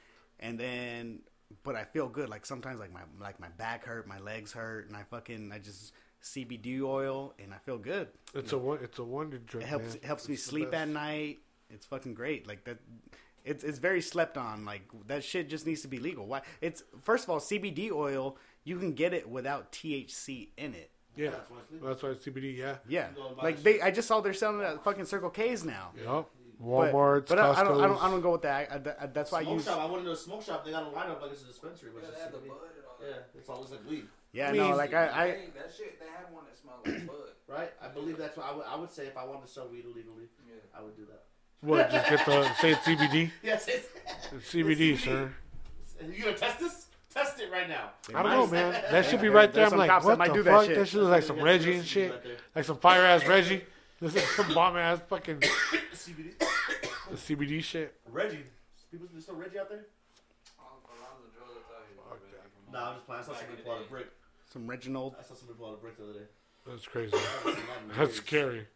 and 0.41 0.59
then 0.59 1.21
but 1.63 1.77
I 1.77 1.85
feel 1.85 2.09
good. 2.09 2.29
Like 2.29 2.45
sometimes 2.47 2.81
like 2.81 2.93
my 2.93 3.03
like 3.21 3.39
my 3.39 3.47
back 3.51 3.85
hurt, 3.85 4.09
my 4.09 4.19
legs 4.19 4.53
hurt, 4.53 4.89
and 4.89 4.97
I 4.97 5.05
fucking 5.05 5.53
I 5.53 5.61
just 5.61 5.93
CBD 6.21 6.83
oil 6.83 7.33
and 7.39 7.55
I 7.55 7.59
feel 7.59 7.79
good. 7.79 8.09
It's 8.35 8.53
a 8.53 8.59
won- 8.59 8.81
it's 8.83 8.99
a 8.99 9.05
wonder 9.05 9.39
drug. 9.39 9.63
It 9.63 9.67
helps 9.69 9.87
man. 9.87 9.97
it 9.99 10.05
helps 10.05 10.29
me 10.29 10.35
It's 10.35 10.43
the 10.45 10.51
sleep 10.51 10.71
best. 10.73 10.83
at 10.83 10.89
night. 10.89 11.39
It's 11.71 11.87
fucking 11.87 12.15
great. 12.15 12.49
Like 12.49 12.65
that. 12.65 12.79
It's 13.49 13.65
it's 13.65 13.79
very 13.79 14.01
slept 14.01 14.37
on. 14.37 14.65
Like 14.65 14.83
that 15.07 15.25
shit 15.25 15.49
just 15.49 15.67
needs 15.67 15.83
to 15.83 15.89
be 15.89 15.99
legal. 15.99 16.27
Why? 16.27 16.43
It's 16.61 16.83
first 17.03 17.25
of 17.25 17.31
all 17.31 17.41
CBD 17.41 17.91
oil. 17.91 18.37
You 18.65 18.79
can 18.79 18.93
get 18.93 19.15
it 19.15 19.29
without 19.29 19.73
THC 19.73 20.49
in 20.57 20.75
it. 20.75 20.91
Yeah, 21.17 21.31
That's 21.31 21.51
why 21.51 21.57
it's 21.73 21.85
that's 21.85 22.03
why 22.03 22.09
it's 22.11 22.25
CBD. 22.27 22.57
Yeah. 22.57 22.77
Yeah, 22.87 23.09
Go 23.17 23.29
and 23.29 23.37
buy 23.37 23.43
like 23.43 23.63
they. 23.63 23.81
I 23.81 23.91
just 23.91 24.07
saw 24.07 24.21
they're 24.21 24.33
selling 24.35 24.61
it 24.61 24.65
at 24.65 24.85
fucking 24.85 25.05
Circle 25.07 25.31
K's 25.31 25.65
now. 25.65 25.91
Yep. 25.97 26.27
But, 26.61 26.93
Walmart, 26.93 27.29
but 27.29 27.39
I, 27.39 27.53
I 27.53 27.65
don't. 27.65 27.81
I 27.81 27.87
don't. 27.87 28.03
I 28.05 28.11
don't 28.11 28.21
go 28.21 28.33
with 28.33 28.43
that. 28.43 28.71
I, 29.01 29.05
I, 29.05 29.07
that's 29.07 29.31
why 29.33 29.39
I 29.41 29.43
Smoke 29.45 29.55
use. 29.55 29.65
shop. 29.65 29.79
I 29.81 29.85
went 29.87 29.99
into 30.01 30.11
a 30.13 30.17
smoke 30.17 30.43
shop. 30.43 30.65
They 30.65 30.73
got 30.73 30.83
a 30.83 30.87
lineup 30.91 31.23
like 31.23 31.31
it's 31.33 31.43
a 31.43 31.47
dispensary, 31.47 31.91
but 31.95 32.03
Yeah, 32.03 32.09
it's 32.11 32.17
they 32.19 32.23
have 32.25 32.33
the 32.33 32.39
CBD. 32.39 32.49
bud 32.49 32.71
and 32.77 32.85
all 32.87 32.97
that. 33.01 33.09
Yeah, 33.35 33.39
it's 33.41 33.49
all 33.49 33.59
looks 33.59 33.71
like 33.71 33.89
weed, 33.89 34.05
Yeah, 34.33 34.49
I 34.49 34.53
mean, 34.53 34.61
no, 34.71 34.77
like 34.77 34.93
I, 34.93 35.05
I, 35.07 35.27
that 35.57 35.71
shit, 35.77 35.99
they 36.01 36.07
have 36.07 36.31
one 36.33 36.45
that 36.51 36.59
smells 36.59 36.83
like 36.85 37.07
bud. 37.07 37.31
right? 37.47 37.71
I 37.81 37.89
believe 37.89 38.19
that's 38.19 38.37
what 38.37 38.47
I 38.47 38.55
would, 38.57 38.67
I 38.67 38.75
would 38.77 38.91
say 38.91 39.07
if 39.07 39.17
I 39.17 39.25
wanted 39.25 39.47
to 39.47 39.53
sell 39.53 39.69
weed 39.69 39.85
illegally, 39.87 40.27
Yeah. 40.49 40.55
I 40.77 40.83
would 40.83 40.97
do 40.97 41.07
that. 41.07 41.23
What? 41.61 41.91
Just 41.91 42.09
get 42.09 42.27
the 42.27 42.55
say 42.55 42.71
it's 42.73 42.81
CBD. 42.81 43.31
Yes, 43.43 43.67
it's, 43.69 43.89
It's 44.33 44.53
CBD, 44.53 44.93
It's 44.95 45.05
sir. 45.05 45.31
You 46.13 46.25
gonna 46.25 46.37
test 46.37 46.61
this? 46.61 46.87
Test 47.13 47.41
it 47.41 47.45
it 47.45 47.53
right 47.53 47.69
now. 47.69 47.91
I 48.15 48.23
don't 48.23 48.31
know, 48.33 48.47
man. 48.47 48.73
That 48.91 49.05
should 49.07 49.21
be 49.21 49.29
right 49.29 49.53
there. 49.53 49.63
there's 49.69 49.73
I'm 49.73 49.79
like, 49.79 50.05
what 50.05 50.19
might 50.19 50.29
the 50.29 50.35
do 50.35 50.43
that 50.45 50.51
fuck? 50.53 50.67
shit. 50.67 50.77
That 50.77 50.87
shit 50.87 51.01
looks 51.01 51.11
like 51.11 51.23
some 51.25 51.41
Reggie 51.41 51.75
and 51.75 51.85
shit. 51.85 52.11
right. 52.13 52.21
Like 52.55 52.65
some 52.65 52.77
fire 52.79 53.03
ass 53.05 53.27
Reggie. 53.27 53.65
This 54.01 54.15
is 54.15 54.23
some 54.37 54.55
bomb 54.55 54.77
ass 54.77 55.01
fucking 55.09 55.41
CBD. 55.95 56.35
The 57.11 57.17
CBD 57.17 57.65
shit. 57.65 57.95
Reggie. 58.13 58.45
People 58.91 59.07
there's 59.11 59.25
still 59.25 59.35
Reggie 59.37 59.59
out 59.59 59.71
there? 59.71 59.87
All- 60.61 60.79
a 60.85 60.93
lot 61.01 61.17
of 61.17 61.25
the 61.25 61.33
drugs 61.33 61.57
I 61.57 61.73
thought 61.73 61.85
he 61.89 61.97
was 61.97 62.05
Fuck 62.05 62.21
already 62.21 62.37
from 62.53 62.73
Nah, 62.73 62.91
I'm 62.91 62.95
just 62.97 63.07
playing. 63.07 63.23
I 63.23 63.25
saw 63.25 63.33
somebody 63.33 63.63
pull 63.63 63.73
out 63.73 63.81
a 63.81 63.89
brick. 63.89 64.07
Some 64.53 64.67
Reginald. 64.69 65.17
I 65.19 65.23
saw 65.25 65.33
somebody 65.35 65.59
pull 65.59 65.69
out 65.73 65.75
a 65.75 65.81
brick 65.81 65.97
the 65.97 66.05
other 66.05 66.13
day. 66.13 66.29
That's 66.67 66.87
crazy. 66.87 67.17
That's 67.97 68.17
scary. 68.17 68.67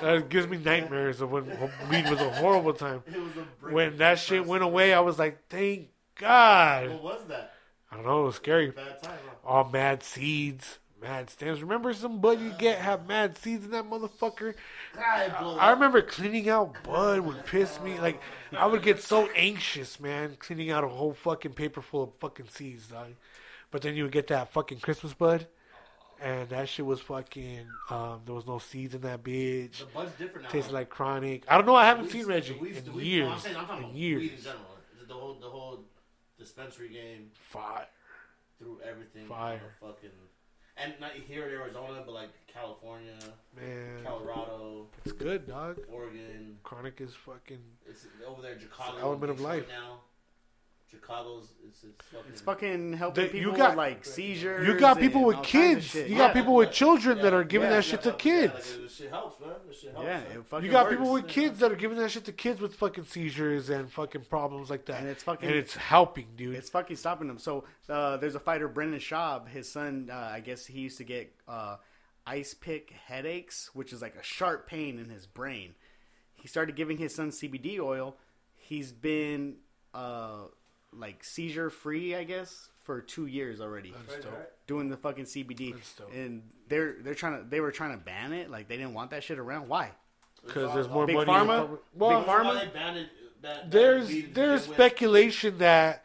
That 0.00 0.28
gives 0.28 0.46
me 0.46 0.58
nightmares 0.58 1.20
of 1.20 1.30
when 1.30 1.44
weed 1.90 2.08
was 2.08 2.20
a 2.20 2.30
horrible 2.34 2.72
time. 2.72 3.02
it 3.06 3.18
was 3.18 3.32
a. 3.36 3.72
When 3.72 3.96
that 3.98 4.18
shit 4.18 4.46
went 4.46 4.62
away, 4.62 4.92
I 4.94 5.00
was 5.00 5.18
like, 5.18 5.48
thank 5.48 5.88
God. 6.16 6.90
What 6.90 7.02
was 7.02 7.24
that? 7.28 7.54
I 7.90 7.96
don't 7.96 8.06
know. 8.06 8.22
It 8.22 8.26
was 8.26 8.36
scary. 8.36 8.70
Bad 8.70 9.02
time, 9.02 9.18
huh? 9.26 9.48
All 9.48 9.64
mad 9.64 10.02
seeds, 10.02 10.78
mad 11.00 11.30
stems. 11.30 11.62
Remember 11.62 11.92
some 11.94 12.20
bud 12.20 12.40
you 12.40 12.52
get 12.58 12.78
have 12.78 13.06
mad 13.08 13.38
seeds 13.38 13.64
in 13.64 13.70
that 13.72 13.88
motherfucker? 13.88 14.54
I 14.98 15.70
remember 15.70 16.02
cleaning 16.02 16.48
out 16.48 16.76
bud 16.82 17.20
would 17.20 17.44
piss 17.46 17.80
me. 17.80 17.98
Like 17.98 18.20
I 18.56 18.66
would 18.66 18.82
get 18.82 19.02
so 19.02 19.28
anxious, 19.36 19.98
man, 20.00 20.36
cleaning 20.38 20.70
out 20.70 20.84
a 20.84 20.88
whole 20.88 21.12
fucking 21.14 21.52
paper 21.54 21.80
full 21.80 22.02
of 22.04 22.10
fucking 22.20 22.48
seeds, 22.50 22.88
dog. 22.88 23.08
But 23.70 23.82
then 23.82 23.94
you 23.96 24.04
would 24.04 24.12
get 24.12 24.28
that 24.28 24.52
fucking 24.52 24.78
Christmas 24.80 25.12
bud, 25.12 25.46
and 26.20 26.48
that 26.50 26.68
shit 26.68 26.84
was 26.86 27.00
fucking. 27.00 27.66
Um, 27.90 28.20
there 28.24 28.34
was 28.34 28.46
no 28.46 28.58
seeds 28.58 28.94
in 28.94 29.00
that 29.02 29.22
bitch. 29.22 29.78
The 29.80 29.84
bud's 29.86 30.12
different 30.18 30.44
now. 30.44 30.50
Tasted 30.50 30.72
like 30.72 30.88
chronic. 30.88 31.44
I 31.48 31.56
don't 31.56 31.66
know. 31.66 31.74
I 31.74 31.84
haven't 31.86 32.10
seen 32.10 32.26
Reggie 32.26 32.54
the 32.54 32.60
weeds- 32.60 32.82
the 32.82 32.90
in 32.90 32.96
no, 32.96 33.00
I'm 33.00 33.04
years. 33.06 33.42
saying, 33.42 33.56
I'm 33.56 33.66
talking 33.66 33.78
In 33.84 33.84
about 33.84 33.94
weed 33.94 34.32
in 34.32 34.42
general. 34.42 34.60
The 35.08 35.14
whole, 35.14 35.34
the 35.40 35.48
whole 35.48 35.84
dispensary 36.38 36.88
game 36.88 37.30
Fire. 37.34 37.86
through 38.58 38.80
everything. 38.88 39.26
Fire. 39.26 39.60
Fucking, 39.80 40.10
and 40.78 40.92
not 41.00 41.12
here 41.12 41.46
in 41.46 41.52
Arizona, 41.54 42.02
but 42.04 42.12
like 42.12 42.30
California, 42.52 43.14
Man, 43.56 44.02
Colorado, 44.04 44.88
it's 45.04 45.12
good, 45.12 45.46
dog. 45.46 45.78
Oregon. 45.90 46.58
Chronic 46.64 47.00
is 47.00 47.14
fucking. 47.14 47.62
It's 47.88 48.06
over 48.26 48.42
there, 48.42 48.58
Chicago. 48.58 48.98
element 49.00 49.30
of 49.30 49.40
life. 49.40 49.64
Now, 49.68 50.00
Chicago's 50.90 51.48
it's 51.66 51.82
it's 51.84 52.04
fucking. 52.06 52.30
It's 52.30 52.40
fucking 52.40 52.92
helping 52.94 53.26
The- 53.30 53.36
you 53.38 53.44
people 53.48 53.56
got- 53.56 53.70
with 53.70 53.76
like 53.76 54.04
seizures. 54.04 54.66
You 54.66 54.78
got 54.78 54.98
people 54.98 55.18
and 55.18 55.26
with 55.28 55.36
all 55.38 55.42
kinds 55.42 55.54
of 55.54 55.82
kids. 55.82 55.84
shit. 55.86 56.08
You 56.08 56.12
Yeah. 56.16 56.18
got 56.26 56.34
people 56.34 56.54
with 56.54 56.70
children 56.72 57.18
that 57.18 57.32
are 57.34 57.42
giving 57.44 57.68
Yeah. 57.68 57.76
that 57.76 57.84
shit 57.84 58.02
to 58.02 58.12
kids. 58.12 58.52
like, 58.54 58.82
this 58.82 58.94
shit 58.96 59.10
helps, 59.10 59.40
man. 59.40 59.50
This 59.66 59.80
shit 59.80 59.92
helps. 59.92 60.06
Yeah, 60.06 60.20
man. 60.20 60.38
it 60.38 60.46
fucking 60.46 60.64
You 60.66 60.70
got 60.70 60.84
works. 60.86 60.96
people 60.96 61.12
with 61.12 61.26
kids 61.28 61.58
that 61.58 61.72
are 61.72 61.76
giving 61.76 61.98
that 61.98 62.10
shit 62.10 62.24
to 62.26 62.32
kids 62.32 62.60
with 62.60 62.74
fucking 62.76 63.04
seizures 63.04 63.68
and 63.68 63.92
fucking 63.92 64.24
problems 64.26 64.70
like 64.70 64.84
that. 64.86 65.00
And 65.00 65.08
it's 65.08 65.24
fucking- 65.24 65.48
and 65.48 65.58
it's 65.58 65.74
helping, 65.74 66.28
dude. 66.36 66.54
It's 66.54 66.70
fucking 66.70 66.96
stopping 66.96 67.26
them. 67.28 67.38
So 67.38 67.64
uh, 67.88 68.16
there's 68.18 68.34
a 68.36 68.40
fighter, 68.40 68.68
Brendan 68.68 69.00
Schaub. 69.00 69.48
His 69.48 69.70
son, 69.70 70.08
uh, 70.10 70.30
I 70.32 70.40
guess 70.40 70.66
he 70.66 70.80
used 70.80 70.98
to 70.98 71.04
get 71.04 71.34
uh, 71.48 71.76
ice 72.26 72.54
pick 72.54 72.90
headaches, 72.90 73.70
which 73.74 73.92
is 73.92 74.00
like 74.02 74.14
a 74.14 74.22
sharp 74.22 74.66
pain 74.68 74.98
in 74.98 75.08
his 75.10 75.26
brain. 75.26 75.74
He 76.34 76.46
started 76.48 76.76
giving 76.76 76.98
his 76.98 77.14
son 77.14 77.30
CBD 77.32 77.80
oil. 77.80 78.16
He's 78.54 78.92
been 78.92 79.56
uh, 79.94 80.46
like 80.98 81.22
seizure 81.24 81.70
free, 81.70 82.14
I 82.14 82.24
guess, 82.24 82.68
for 82.82 83.00
two 83.00 83.26
years 83.26 83.60
already. 83.60 83.92
That's 84.08 84.24
dope. 84.24 84.52
Doing 84.66 84.88
the 84.88 84.96
fucking 84.96 85.24
CBD, 85.24 85.74
That's 85.74 85.94
dope. 85.94 86.12
and 86.14 86.42
they're 86.68 86.96
they're 87.00 87.14
trying 87.14 87.42
to 87.42 87.48
they 87.48 87.60
were 87.60 87.70
trying 87.72 87.92
to 87.92 88.04
ban 88.04 88.32
it. 88.32 88.50
Like 88.50 88.68
they 88.68 88.76
didn't 88.76 88.94
want 88.94 89.10
that 89.10 89.22
shit 89.24 89.38
around. 89.38 89.68
Why? 89.68 89.92
Because 90.44 90.72
there's 90.74 90.88
more 90.88 91.06
Big 91.06 91.16
money. 91.16 91.30
Pharma? 91.30 91.42
in 91.62 91.68
pharma- 91.68 91.78
Well, 91.94 92.20
Big 92.20 92.28
Pharma? 92.28 92.60
they 92.60 92.68
banned 92.68 92.96
it, 92.98 93.08
ban- 93.42 93.56
banned 93.60 93.72
there's 93.72 94.08
weed 94.08 94.34
there's 94.34 94.60
begin 94.62 94.68
with? 94.70 94.76
speculation 94.76 95.58
that 95.58 96.04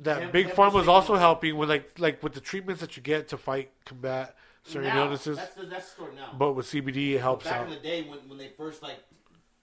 that 0.00 0.20
Hemp- 0.20 0.32
big 0.32 0.46
hemp 0.46 0.58
pharma 0.58 0.76
is 0.76 0.82
is 0.82 0.88
also 0.88 1.12
legal. 1.14 1.20
helping 1.20 1.56
with 1.56 1.68
like 1.68 1.98
like 1.98 2.22
with 2.22 2.32
the 2.34 2.40
treatments 2.40 2.80
that 2.80 2.96
you 2.96 3.02
get 3.02 3.28
to 3.28 3.36
fight 3.36 3.70
combat 3.84 4.36
certain 4.64 4.88
Now, 4.88 5.04
illnesses. 5.04 5.36
That's 5.38 5.54
the, 5.54 5.62
that's 5.66 5.86
the 5.86 5.92
story 5.92 6.14
now. 6.14 6.32
But 6.38 6.52
with 6.52 6.66
CBD, 6.66 7.12
it 7.14 7.20
helps 7.20 7.44
back 7.46 7.54
out. 7.60 7.64
in 7.66 7.70
the 7.70 7.76
day 7.80 8.02
when, 8.02 8.18
when 8.28 8.36
they 8.38 8.48
first 8.48 8.82
like 8.82 8.98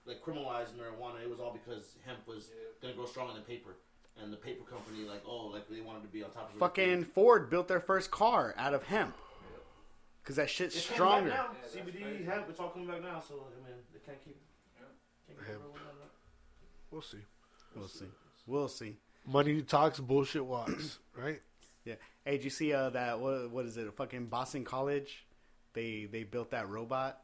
like 0.06 0.22
criminalized 0.22 0.72
marijuana, 0.72 1.22
it 1.22 1.28
was 1.30 1.38
all 1.38 1.52
because 1.52 1.94
hemp 2.06 2.26
was 2.26 2.50
gonna 2.82 2.94
grow 2.94 3.06
strong 3.06 3.28
in 3.30 3.34
the 3.36 3.42
paper, 3.42 3.76
and 4.22 4.32
the 4.32 4.36
paper 4.36 4.64
company 4.70 5.04
like 5.08 5.22
oh 5.26 5.46
like 5.46 5.68
they 5.68 5.80
wanted 5.80 6.02
to 6.02 6.08
be 6.08 6.22
on 6.22 6.30
top 6.30 6.50
of 6.50 6.56
it. 6.56 6.58
Fucking 6.58 7.04
Ford 7.04 7.50
built 7.50 7.68
their 7.68 7.80
first 7.80 8.10
car 8.10 8.54
out 8.56 8.74
of 8.74 8.84
hemp. 8.84 9.14
Cause 10.24 10.36
that 10.36 10.50
shit's 10.50 10.76
It's 10.76 10.84
stronger. 10.84 11.30
Back 11.30 11.38
now. 11.38 11.46
Yeah, 11.54 11.58
that's 11.62 11.74
CBD 11.74 12.02
crazy. 12.02 12.24
hemp, 12.24 12.46
it's 12.50 12.60
all 12.60 12.68
coming 12.68 12.86
back 12.88 13.02
now. 13.02 13.22
So 13.26 13.34
I 13.34 13.66
mean, 13.66 13.78
they 13.92 14.00
can't 14.04 14.22
keep. 14.22 14.36
Can't 15.26 15.38
keep 15.38 15.46
Hemp. 15.48 15.60
rolling 15.60 15.80
on 15.80 15.96
that. 16.00 16.10
We'll 16.90 17.00
see. 17.02 17.18
We'll 17.74 17.88
see. 17.88 18.04
We'll 18.46 18.68
see. 18.68 18.96
Money 19.26 19.62
talks, 19.62 20.00
bullshit 20.00 20.44
walks, 20.44 20.98
right? 21.16 21.40
Yeah. 21.84 21.94
Hey, 22.24 22.32
did 22.32 22.44
you 22.44 22.50
see 22.50 22.72
uh, 22.74 22.90
that? 22.90 23.20
What, 23.20 23.50
what 23.50 23.64
is 23.66 23.76
it? 23.78 23.86
A 23.86 23.92
fucking 23.92 24.26
Boston 24.26 24.64
College. 24.64 25.24
They 25.72 26.06
they 26.10 26.24
built 26.24 26.50
that 26.50 26.68
robot, 26.68 27.20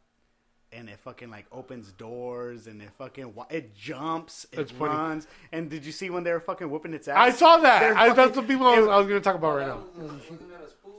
and 0.75 0.89
it 0.89 0.99
fucking 1.01 1.31
like 1.31 1.47
opens 1.53 1.93
doors 1.93 2.67
and 2.67 2.83
it 2.83 2.91
fucking 2.99 3.35
it 3.51 3.75
jumps, 3.75 4.47
it 4.53 4.59
It's 4.61 4.73
funny. 4.73 4.91
runs. 4.95 5.27
And 5.53 5.71
did 5.71 5.85
you 5.87 5.93
see 5.93 6.11
when 6.11 6.25
they 6.25 6.33
were 6.33 6.41
fucking 6.41 6.69
whooping 6.71 6.95
its 6.95 7.09
ass? 7.09 7.17
I 7.17 7.31
saw 7.31 7.57
that. 7.59 7.81
They're 7.81 7.97
I, 7.97 8.13
that's 8.13 8.35
the 8.35 8.43
people 8.43 8.67
I 8.67 8.79
was, 8.81 8.89
I 8.89 8.97
was 8.99 9.07
going 9.07 9.21
to 9.21 9.25
talk 9.25 9.37
about 9.37 9.57
right 9.57 9.67
now. 9.69 9.83
Wasn't 9.97 10.51
that 10.51 10.65
a 10.67 10.71
spoof? 10.71 10.93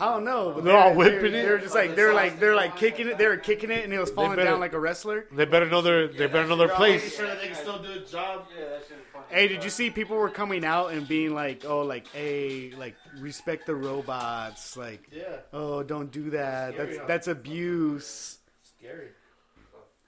I 0.00 0.12
don't 0.14 0.24
know. 0.24 0.52
But 0.54 0.62
They're 0.64 0.76
all 0.76 0.90
they 0.90 0.96
were- 0.96 1.04
whipping 1.10 1.32
they 1.32 1.40
it? 1.40 1.42
They're 1.42 1.58
just 1.58 1.74
like 1.74 1.96
they're 1.96 2.14
like 2.14 2.38
they're 2.38 2.54
like 2.54 2.76
kicking 2.76 3.08
it. 3.08 3.18
They 3.18 3.26
were 3.26 3.36
kicking 3.36 3.72
it, 3.72 3.82
and 3.82 3.92
it 3.92 3.98
was 3.98 4.10
falling 4.12 4.36
better- 4.36 4.50
down 4.50 4.60
like 4.60 4.72
a 4.72 4.78
wrestler. 4.78 5.26
They 5.32 5.44
better 5.44 5.66
know 5.66 5.82
their 5.82 6.06
they 6.06 6.26
better 6.28 6.46
know 6.46 6.54
their 6.56 6.68
They're 6.68 6.76
all 6.76 6.82
making 6.82 7.00
place. 7.00 7.16
sure 7.16 7.26
they 7.34 7.46
can 7.48 7.56
still 7.56 7.82
do 7.82 7.90
a 7.92 7.98
job. 8.00 8.46
Yeah, 8.56 8.64
that 8.68 8.82
shit 8.88 8.96
is 8.98 9.04
funny. 9.12 9.24
Hey, 9.30 9.48
did 9.48 9.64
you 9.64 9.70
see 9.70 9.90
people 9.90 10.16
were 10.16 10.30
coming 10.30 10.64
out 10.64 10.92
and 10.92 11.06
being 11.08 11.34
like, 11.34 11.64
"Oh, 11.66 11.82
like, 11.82 12.06
hey, 12.12 12.72
like, 12.78 12.94
respect 13.18 13.66
the 13.66 13.74
robots, 13.74 14.76
like, 14.76 15.08
Yeah, 15.12 15.24
oh, 15.52 15.82
don't 15.82 16.12
do 16.12 16.30
that. 16.30 16.76
That's 16.76 16.98
that's 17.08 17.26
abuse." 17.26 18.37
Scary. 18.78 19.08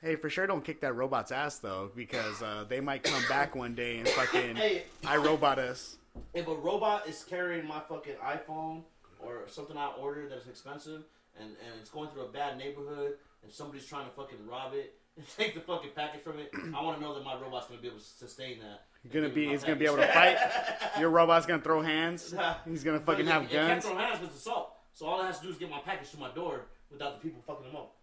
Hey, 0.02 0.16
for 0.16 0.30
sure, 0.30 0.46
don't 0.46 0.64
kick 0.64 0.80
that 0.80 0.94
robot's 0.94 1.30
ass 1.30 1.58
though, 1.58 1.90
because 1.94 2.40
uh, 2.42 2.64
they 2.68 2.80
might 2.80 3.02
come 3.02 3.22
back 3.28 3.54
one 3.54 3.74
day 3.74 3.98
and 3.98 4.08
fucking 4.08 4.56
Hey, 4.56 4.84
I 5.06 5.16
robot 5.16 5.58
us. 5.58 5.98
if 6.32 6.48
a 6.48 6.54
robot 6.54 7.06
is 7.06 7.22
carrying 7.22 7.66
my 7.66 7.80
fucking 7.86 8.14
iPhone 8.24 8.82
or 9.22 9.42
something 9.46 9.76
I 9.76 9.88
ordered 10.00 10.32
that's 10.32 10.46
expensive, 10.46 11.02
and, 11.38 11.48
and 11.50 11.80
it's 11.80 11.90
going 11.90 12.08
through 12.10 12.22
a 12.26 12.28
bad 12.32 12.56
neighborhood, 12.56 13.14
and 13.42 13.52
somebody's 13.52 13.84
trying 13.84 14.06
to 14.06 14.10
fucking 14.12 14.38
rob 14.50 14.72
it 14.72 14.94
and 15.18 15.26
take 15.36 15.54
the 15.54 15.60
fucking 15.60 15.90
package 15.94 16.22
from 16.22 16.38
it, 16.38 16.50
I 16.74 16.82
want 16.82 16.96
to 16.98 17.02
know 17.04 17.14
that 17.14 17.24
my 17.24 17.38
robot's 17.38 17.66
gonna 17.66 17.80
be 17.82 17.88
able 17.88 17.98
to 17.98 18.04
sustain 18.04 18.58
that. 18.60 18.84
He's 19.02 19.12
gonna 19.12 19.28
be, 19.28 19.48
he's 19.48 19.62
gonna 19.64 19.76
be 19.76 19.84
able 19.86 19.96
to 19.96 20.06
fight. 20.06 20.38
Your 20.98 21.10
robot's 21.10 21.44
gonna 21.44 21.60
throw 21.62 21.82
hands. 21.82 22.34
He's 22.66 22.84
gonna 22.84 23.00
fucking 23.00 23.26
it- 23.26 23.30
have 23.30 23.42
it 23.42 23.50
can't 23.50 23.82
throw 23.82 23.96
hands 23.98 24.18
because 24.18 24.34
it's 24.34 24.40
assault. 24.46 24.76
So 24.94 25.04
all 25.06 25.20
it 25.20 25.26
has 25.26 25.38
to 25.40 25.44
do 25.46 25.52
is 25.52 25.58
get 25.58 25.68
my 25.70 25.80
package 25.80 26.10
to 26.12 26.18
my 26.18 26.30
door 26.32 26.66
without 26.90 27.20
the 27.20 27.28
people 27.28 27.42
fucking 27.46 27.66
them 27.66 27.76
up. 27.76 27.96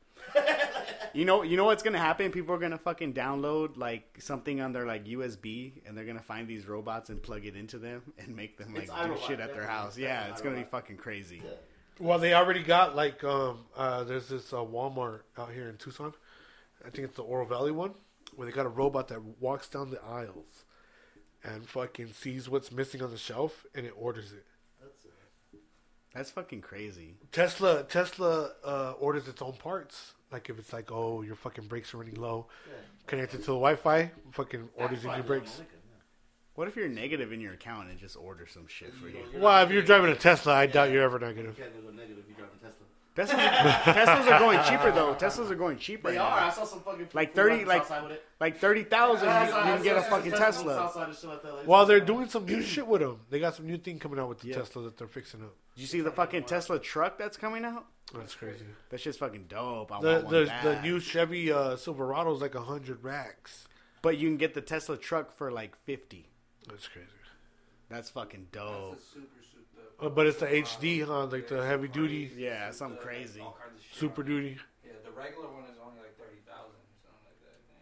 You 1.13 1.26
know, 1.26 1.41
you 1.41 1.57
know 1.57 1.63
what's 1.65 1.82
gonna 1.82 1.97
happen? 1.97 2.32
People 2.32 2.53
are 2.53 2.59
gonna 2.59 2.78
fucking 2.78 3.13
download 3.13 3.76
like 3.78 4.18
something 4.20 4.61
on 4.61 4.72
their 4.72 4.86
like 4.86 5.05
USB, 5.05 5.82
and 5.88 5.97
they're 5.97 6.05
gonna 6.05 6.22
find 6.22 6.47
these 6.47 6.68
robots 6.68 7.09
and 7.09 7.22
plug 7.24 7.45
it 7.45 7.55
into 7.55 7.80
them 7.80 8.03
and 8.20 8.36
make 8.36 8.57
them 8.57 8.74
like 8.74 8.84
It's 8.84 8.91
do 8.91 8.97
iRobot, 8.97 9.20
shit 9.28 9.39
at 9.39 9.47
their 9.53 9.61
definitely. 9.63 9.68
house. 9.68 9.97
Yeah, 9.97 10.07
Definitely 10.28 10.32
it's 10.34 10.41
gonna 10.41 10.55
be 10.57 10.63
fucking 10.70 10.97
crazy. 10.97 11.41
Yeah. 11.43 11.51
Well, 11.99 12.20
they 12.20 12.34
already 12.36 12.61
got 12.61 12.95
like 12.95 13.24
um 13.24 13.65
uh 13.76 14.03
there's 14.03 14.28
this 14.28 14.53
uh, 14.53 14.57
Walmart 14.57 15.22
out 15.38 15.51
here 15.53 15.70
in 15.70 15.78
Tucson. 15.78 16.13
I 16.86 16.89
think 16.91 17.05
it's 17.07 17.15
the 17.15 17.24
Oro 17.24 17.45
Valley 17.45 17.72
one 17.72 17.93
where 18.36 18.45
they 18.45 18.51
got 18.53 18.68
a 18.68 18.70
robot 18.70 19.07
that 19.07 19.24
walks 19.39 19.68
down 19.70 19.89
the 19.89 20.03
aisles 20.03 20.65
and 21.43 21.68
fucking 21.68 22.13
sees 22.13 22.47
what's 22.47 22.72
missing 22.72 23.01
on 23.01 23.09
the 23.09 23.18
shelf 23.18 23.65
and 23.74 23.86
it 23.88 23.93
orders 23.97 24.34
it. 24.34 24.45
That's 26.18 26.32
fucking 26.32 26.61
crazy. 26.61 27.13
Tesla 27.32 27.84
Tesla 27.84 28.51
uh, 28.65 28.93
orders 28.99 29.28
its 29.28 29.39
own 29.41 29.53
parts. 29.53 30.13
Like 30.32 30.49
if 30.49 30.57
it's 30.57 30.74
like, 30.74 30.91
oh, 30.91 31.22
your 31.22 31.36
fucking 31.36 31.65
brakes 31.68 31.93
are 31.93 31.97
running 31.99 32.15
low, 32.15 32.47
Yeah. 32.68 32.74
connected 33.05 33.38
to 33.41 33.45
the 33.45 33.59
Wi-Fi, 33.59 34.11
fucking 34.32 34.68
orders 34.76 35.03
you 35.03 35.09
That's 35.09 35.22
new 35.22 35.28
brakes. 35.28 35.51
I 35.51 35.57
don't 35.57 35.59
like 35.59 35.68
it, 35.74 35.82
yeah. 35.86 36.01
What 36.55 36.68
if 36.68 36.76
you're 36.76 36.88
negative 36.89 37.32
in 37.32 37.39
your 37.39 37.53
account 37.53 37.89
and 37.89 37.99
just 37.99 38.18
order 38.18 38.47
some 38.47 38.65
shit 38.68 38.95
for 38.95 39.07
you? 39.07 39.20
Well, 39.36 39.63
if 39.63 39.70
you're 39.72 39.84
driving 39.84 40.09
a 40.11 40.15
Tesla, 40.15 40.53
I 40.55 40.65
doubt 40.65 40.89
you're 40.91 41.03
ever 41.03 41.20
You 41.20 41.26
negative. 41.28 41.55
can't 41.55 41.72
go 41.86 41.91
negative 41.91 42.18
if 42.18 42.28
you're 42.28 42.38
driving 42.38 42.57
a 42.63 42.65
Tesla. 42.65 42.86
Teslas, 43.18 43.82
Teslas 43.82 44.32
are 44.32 44.39
going 44.39 44.59
cheaper 44.63 44.91
though. 44.91 45.15
Teslas 45.15 45.49
are 45.49 45.55
going 45.55 45.78
cheaper. 45.78 46.11
They 46.11 46.18
now. 46.18 46.26
are. 46.26 46.39
I 46.41 46.49
saw 46.51 46.63
some 46.65 46.82
fucking 46.82 47.07
Like 47.13 47.34
30 47.36 47.65
like- 47.65 47.80
Southside 47.82 48.03
with 48.03 48.11
it. 48.13 48.24
Like 48.39 48.59
thirty 48.59 48.84
thousand, 48.84 49.30
I 49.30 49.41
you, 49.41 49.47
you 49.47 49.74
can 49.78 49.84
get 49.84 49.97
a 49.97 50.01
fucking 50.03 50.30
some 50.32 50.39
Tesla. 50.39 50.76
Southside 50.76 51.07
and 51.09 51.18
shit 51.18 51.30
like 51.30 51.41
that. 51.41 51.53
Like, 51.55 51.68
Well, 51.68 51.88
they're 51.88 51.99
doing 51.99 52.30
some 52.30 52.45
new 52.45 52.61
shit 52.61 52.86
with 52.86 53.01
them. 53.01 53.20
They 53.32 53.39
got 53.39 53.55
some 53.55 53.65
new 53.65 53.80
thing 53.80 53.97
coming 53.97 54.20
out 54.20 54.30
with 54.30 54.41
the 54.41 54.49
Yeah. 54.49 54.57
Tesla 54.57 54.84
that 54.84 54.97
they're 54.97 55.07
fixing 55.07 55.41
up. 55.41 55.55
Did 55.76 55.82
you 55.82 55.88
see 55.88 56.01
the 56.01 56.11
fucking 56.11 56.43
Tesla 56.43 56.78
truck 56.78 57.18
that's 57.18 57.36
coming 57.36 57.65
out? 57.65 57.88
That's 58.13 58.36
crazy. 58.36 58.63
That 58.91 58.99
shit's 59.01 59.18
fucking 59.18 59.45
dope. 59.49 59.91
I 59.91 59.99
The 60.01 60.07
want 60.11 60.24
one 60.26 60.34
the, 60.34 60.45
bad. 60.45 60.63
the 60.63 60.82
new 60.84 60.99
Chevy 60.99 61.51
uh, 61.51 61.76
Silverado 61.78 62.34
is 62.36 62.41
like 62.41 62.53
a 62.53 62.61
hundred 62.61 63.03
racks. 63.03 63.68
But 64.03 64.18
you 64.20 64.28
can 64.30 64.38
get 64.38 64.53
the 64.53 64.61
Tesla 64.61 64.95
truck 64.97 65.32
for 65.36 65.51
like 65.51 65.76
fifty. 65.86 66.30
That's 66.70 66.88
crazy. 66.88 67.07
That's 67.89 68.09
fucking 68.11 68.47
dope. 68.51 68.91
That's 68.91 69.01
a 69.01 69.05
super, 69.13 69.26
super. 69.26 69.36
Uh, 69.99 70.09
but 70.09 70.27
it's 70.27 70.37
the 70.39 70.45
HD, 70.45 71.03
huh? 71.05 71.25
Like 71.25 71.47
the 71.47 71.65
heavy 71.65 71.87
duty, 71.87 72.31
Yeah, 72.37 72.69
something 72.71 72.99
crazy. 72.99 73.39
All 73.41 73.57
kinds 73.59 73.79
of 73.79 73.83
shit 73.85 73.97
super 73.99 74.21
on 74.21 74.27
duty. 74.27 74.57
Yeah, 74.85 74.91
the 75.03 75.11
regular 75.11 75.47
one 75.47 75.63
is 75.63 75.77
only 75.83 75.99
like 75.99 76.15
thirty 76.17 76.37
thousand 76.45 76.77
or 76.77 76.97
something 77.01 77.25
like 77.25 77.41
that. 77.41 77.57
Man. 77.65 77.81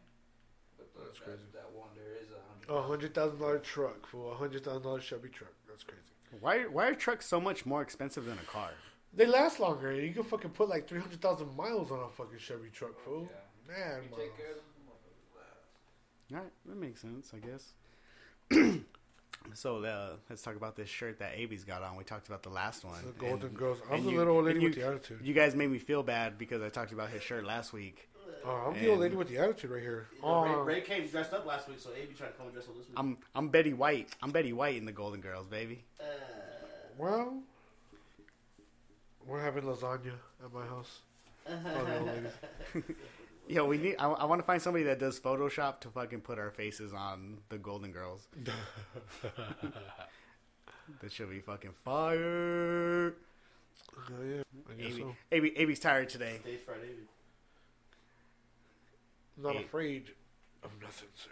But 0.78 0.94
the, 0.94 1.00
That's 1.06 1.20
that, 1.20 1.26
crazy. 1.26 1.44
That 1.54 1.70
one 1.76 1.90
there 1.96 2.16
is 2.24 2.30
a 2.32 2.40
hundred 2.48 2.80
A 2.80 2.88
hundred 2.88 3.14
thousand 3.14 3.40
dollar 3.40 3.60
truck 3.60 4.08
for 4.08 4.32
a 4.32 4.36
hundred 4.36 4.64
thousand 4.64 4.84
dollar 4.84 5.02
Chevy 5.02 5.28
truck. 5.30 5.52
That's 5.68 5.84
crazy. 5.84 6.02
Why 6.40 6.64
why 6.72 6.88
are 6.88 6.96
trucks 6.96 7.26
so 7.26 7.42
much 7.42 7.66
more 7.66 7.82
expensive 7.82 8.26
than 8.26 8.38
a 8.40 8.48
car? 8.50 8.72
They 9.14 9.26
last 9.26 9.60
longer. 9.60 9.94
You 9.94 10.14
can 10.14 10.24
fucking 10.24 10.52
put 10.52 10.70
like 10.70 10.88
three 10.88 11.00
hundred 11.02 11.20
thousand 11.22 11.56
miles 11.58 11.92
on 11.92 12.00
a 12.00 12.10
fucking 12.10 12.40
Chevy 12.40 12.70
truck, 12.72 12.98
fool. 13.04 13.28
Yeah. 13.30 13.74
Man, 13.76 14.04
You 14.04 14.10
bro. 14.10 14.18
take 14.20 14.38
care 14.38 14.50
of 14.52 14.56
them, 14.56 14.66
motherfuckers 14.88 15.36
last. 15.36 16.34
All 16.34 16.38
right, 16.40 16.52
that 16.66 16.78
makes 16.78 17.02
sense, 17.02 17.34
I 17.34 17.40
guess. 17.40 17.74
so 19.54 19.84
uh, 19.84 20.10
let's 20.30 20.42
talk 20.42 20.56
about 20.56 20.76
this 20.76 20.90
shirt 20.90 21.20
that 21.20 21.34
Abe's 21.42 21.64
got 21.64 21.82
on. 21.84 21.96
We 21.96 22.04
talked 22.04 22.28
about 22.28 22.44
the 22.44 22.50
last 22.50 22.84
one. 22.84 23.00
The 23.06 23.12
Golden 23.14 23.48
And- 23.50 23.58
Girls. 23.58 23.80
I'm 23.90 23.96
and 24.00 24.06
the 24.08 24.12
you- 24.12 24.18
little 24.18 24.36
old 24.36 24.46
lady 24.46 24.60
you, 24.62 24.68
with 24.70 24.76
the 24.76 24.88
attitude. 24.88 25.20
You 25.24 25.34
guys 25.34 25.56
made 25.56 25.70
me 25.70 25.80
feel 25.80 26.04
bad 26.04 26.38
because 26.38 26.62
I 26.62 26.70
talked 26.70 26.92
about 26.92 27.10
his 27.10 27.22
shirt 27.24 27.46
last 27.46 27.74
week. 27.74 28.10
Oh, 28.48 28.72
I'm 28.76 28.80
the 28.80 28.90
old 28.92 29.00
lady 29.00 29.16
with 29.16 29.28
the 29.30 29.38
attitude 29.40 29.72
right 29.72 29.82
here. 29.82 30.08
You 30.18 30.22
know, 30.22 30.28
Oh, 30.28 30.62
Ray, 30.62 30.76
Ray 30.76 30.82
K 30.82 31.02
was 31.02 31.10
dressed 31.12 31.34
up 31.34 31.46
last 31.48 31.68
week, 31.68 31.80
so 31.80 31.90
AB 32.00 32.14
tried 32.14 32.28
to 32.28 32.34
come 32.34 32.46
and 32.48 32.54
dress 32.54 32.68
up 32.68 32.76
this 32.78 32.88
week. 32.88 32.98
I'm 32.98 33.18
I'm 33.34 33.50
Betty 33.50 33.74
White. 33.74 34.10
I'm 34.22 34.30
Betty 34.32 34.54
White 34.54 34.76
in 34.78 34.86
the 34.86 34.92
Golden 34.92 35.20
Girls, 35.22 35.48
baby. 35.48 35.84
Uh, 36.00 36.04
well, 36.98 37.40
we're 39.26 39.42
having 39.42 39.64
lasagna 39.64 40.12
at 40.44 40.54
my 40.54 40.66
house. 40.66 41.00
Oh, 41.50 42.82
the. 43.48 43.54
Yo, 43.54 43.66
we 43.66 43.78
need. 43.78 43.96
I, 44.00 44.08
I 44.10 44.26
want 44.26 44.40
to 44.42 44.46
find 44.46 44.62
somebody 44.62 44.84
that 44.86 45.00
does 45.00 45.20
Photoshop 45.20 45.80
to 45.82 45.90
fucking 45.90 46.22
put 46.22 46.38
our 46.40 46.52
faces 46.52 46.94
on 46.94 47.38
the 47.50 47.58
Golden 47.58 47.92
Girls. 47.92 48.28
that 51.02 51.12
should 51.12 51.30
be 51.30 51.40
fucking 51.40 51.72
fire. 51.84 53.14
Oh, 53.98 54.24
yeah, 54.24 54.42
I 54.70 54.74
guess 54.82 54.92
AB, 54.94 55.00
so. 55.00 55.16
AB, 55.32 55.54
AB's 55.58 55.80
tired 55.80 56.10
today. 56.10 56.40
Stage 56.42 56.60
fright 56.66 56.78
AB. 56.84 57.08
Not 59.38 59.56
Hey. 59.56 59.64
afraid 59.64 60.12
of 60.64 60.72
nothing, 60.82 61.10
sir. 61.16 61.30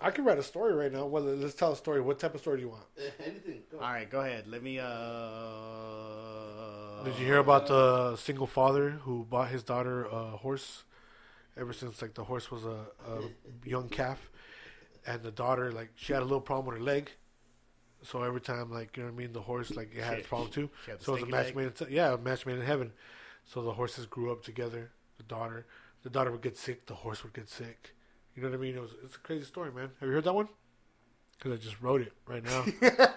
I 0.00 0.10
can 0.10 0.24
write 0.24 0.38
a 0.38 0.42
story 0.42 0.74
right 0.74 0.90
now. 0.92 1.06
Well, 1.06 1.22
let's 1.22 1.54
tell 1.54 1.70
a 1.72 1.76
story. 1.76 2.00
What 2.00 2.18
type 2.18 2.34
of 2.34 2.40
story 2.40 2.56
do 2.58 2.62
you 2.64 2.68
want? 2.70 2.82
Uh, 2.98 3.02
anything. 3.24 3.62
Go. 3.70 3.78
All 3.78 3.92
right, 3.92 4.10
go 4.10 4.20
ahead. 4.20 4.46
Let 4.48 4.62
me. 4.62 4.78
Uh. 4.80 4.84
Did 7.04 7.16
you 7.18 7.26
hear 7.26 7.38
about 7.38 7.68
the 7.68 8.16
single 8.16 8.48
father 8.48 8.90
who 9.04 9.24
bought 9.30 9.48
his 9.50 9.62
daughter 9.62 10.04
a 10.06 10.30
horse? 10.38 10.82
Ever 11.58 11.72
since 11.72 12.02
like 12.02 12.14
the 12.14 12.24
horse 12.24 12.50
was 12.50 12.64
a, 12.66 12.86
a 13.08 13.20
young 13.64 13.88
calf, 13.88 14.30
and 15.06 15.22
the 15.22 15.30
daughter 15.30 15.72
like 15.72 15.90
she 15.96 16.12
had 16.12 16.20
a 16.20 16.24
little 16.24 16.40
problem 16.40 16.66
with 16.66 16.76
her 16.78 16.82
leg, 16.84 17.10
so 18.02 18.22
every 18.22 18.40
time 18.42 18.70
like 18.70 18.96
you 18.96 19.02
know 19.02 19.08
what 19.08 19.14
I 19.14 19.18
mean, 19.18 19.32
the 19.32 19.40
horse 19.40 19.70
like 19.74 19.94
it 19.94 20.02
had 20.04 20.18
She- 20.18 20.24
a 20.24 20.26
problem 20.28 20.50
too. 20.50 20.68
she 20.84 20.92
So 20.98 21.12
it 21.14 21.20
was 21.20 21.22
a 21.22 21.26
match 21.26 21.46
leg? 21.46 21.56
made 21.56 21.66
in 21.80 21.92
yeah, 21.94 22.12
a 22.14 22.18
match 22.18 22.44
made 22.46 22.56
in 22.58 22.62
heaven. 22.66 22.92
So 23.44 23.62
the 23.62 23.72
horses 23.72 24.04
grew 24.06 24.30
up 24.32 24.42
together. 24.42 24.90
The 25.16 25.22
daughter, 25.22 25.66
the 26.02 26.10
daughter 26.10 26.30
would 26.30 26.42
get 26.42 26.58
sick. 26.58 26.84
The 26.86 26.94
horse 26.94 27.22
would 27.24 27.32
get 27.32 27.48
sick. 27.48 27.94
You 28.34 28.42
know 28.42 28.50
what 28.50 28.56
I 28.56 28.60
mean? 28.60 28.76
It 28.76 28.82
was 28.82 28.90
it's 29.02 29.16
a 29.16 29.20
crazy 29.20 29.44
story, 29.46 29.72
man. 29.72 29.90
Have 30.00 30.08
you 30.08 30.14
heard 30.14 30.24
that 30.24 30.34
one? 30.34 30.48
Because 31.38 31.52
I 31.52 31.56
just 31.62 31.80
wrote 31.80 32.02
it 32.02 32.12
right 32.26 32.44
now. 32.44 32.64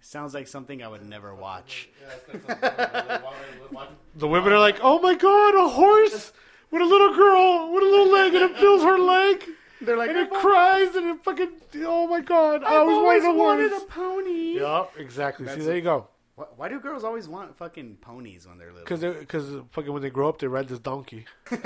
Sounds 0.00 0.34
like 0.34 0.48
something 0.48 0.82
I 0.82 0.88
would 0.88 1.04
never 1.06 1.32
watch. 1.34 1.88
Yeah, 2.00 2.08
it's 2.16 2.28
like 2.48 2.60
something- 2.60 3.22
why- 3.22 3.32
why- 3.70 3.88
The 4.16 4.26
women 4.26 4.52
are 4.52 4.58
like, 4.58 4.78
"Oh 4.82 4.98
my 4.98 5.14
god, 5.14 5.54
a 5.54 5.68
horse 5.68 6.32
with 6.72 6.82
a 6.82 6.86
little 6.86 7.14
girl 7.14 7.72
with 7.72 7.84
a 7.84 7.86
little 7.86 8.10
leg, 8.10 8.34
and 8.34 8.50
it 8.50 8.56
feels 8.56 8.82
her 8.82 8.98
leg, 8.98 9.44
They're 9.82 9.96
like, 9.96 10.10
and 10.10 10.18
it 10.18 10.32
"I've 10.32 10.40
cries, 10.40 10.94
and 10.94 11.06
it 11.06 11.24
fucking, 11.24 11.50
oh 11.84 12.06
my 12.06 12.20
god, 12.20 12.62
I 12.64 12.68
I've 12.68 12.88
always 12.88 13.22
always 13.24 13.36
wanted 13.36 13.72
a 13.72 13.74
wanted 13.74 13.82
a 13.82 13.86
pony. 13.86 14.54
Yup, 14.58 14.92
exactly. 14.96 15.46
That's 15.46 15.58
See, 15.58 15.64
there 15.66 15.76
you 15.76 15.82
go. 15.82 16.08
Why, 16.34 16.46
why 16.56 16.68
do 16.68 16.80
girls 16.80 17.04
always 17.04 17.28
want 17.28 17.54
fucking 17.58 17.96
ponies 18.00 18.46
when 18.46 18.58
they're 18.58 18.72
little? 18.72 18.84
Because 18.84 19.00
because 19.00 19.56
fucking 19.72 19.92
when 19.92 20.02
they 20.02 20.10
grow 20.10 20.28
up, 20.28 20.38
they 20.38 20.46
ride 20.46 20.68
this 20.68 20.78
donkey. 20.78 21.26
We're 21.50 21.58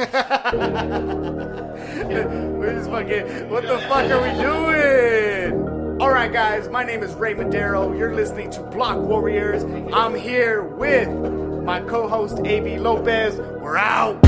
just 2.75 2.91
fucking. 2.91 3.51
What 3.51 3.63
the 3.63 3.79
fuck 3.89 4.11
are 4.11 4.23
we 4.23 4.33
doing? 4.43 6.01
All 6.01 6.11
right, 6.11 6.33
guys. 6.33 6.69
My 6.69 6.85
name 6.85 7.03
is 7.03 7.15
Ray 7.15 7.35
Madero. 7.35 7.93
You're 7.97 8.15
listening 8.15 8.51
to 8.53 8.63
Block 8.63 8.99
Warriors. 8.99 9.63
I'm 9.93 10.15
here 10.15 10.63
with 10.63 11.09
my 11.65 11.81
co-host 11.81 12.39
AB 12.45 12.79
Lopez. 12.79 13.39
We're 13.61 13.77
out. 13.77 14.23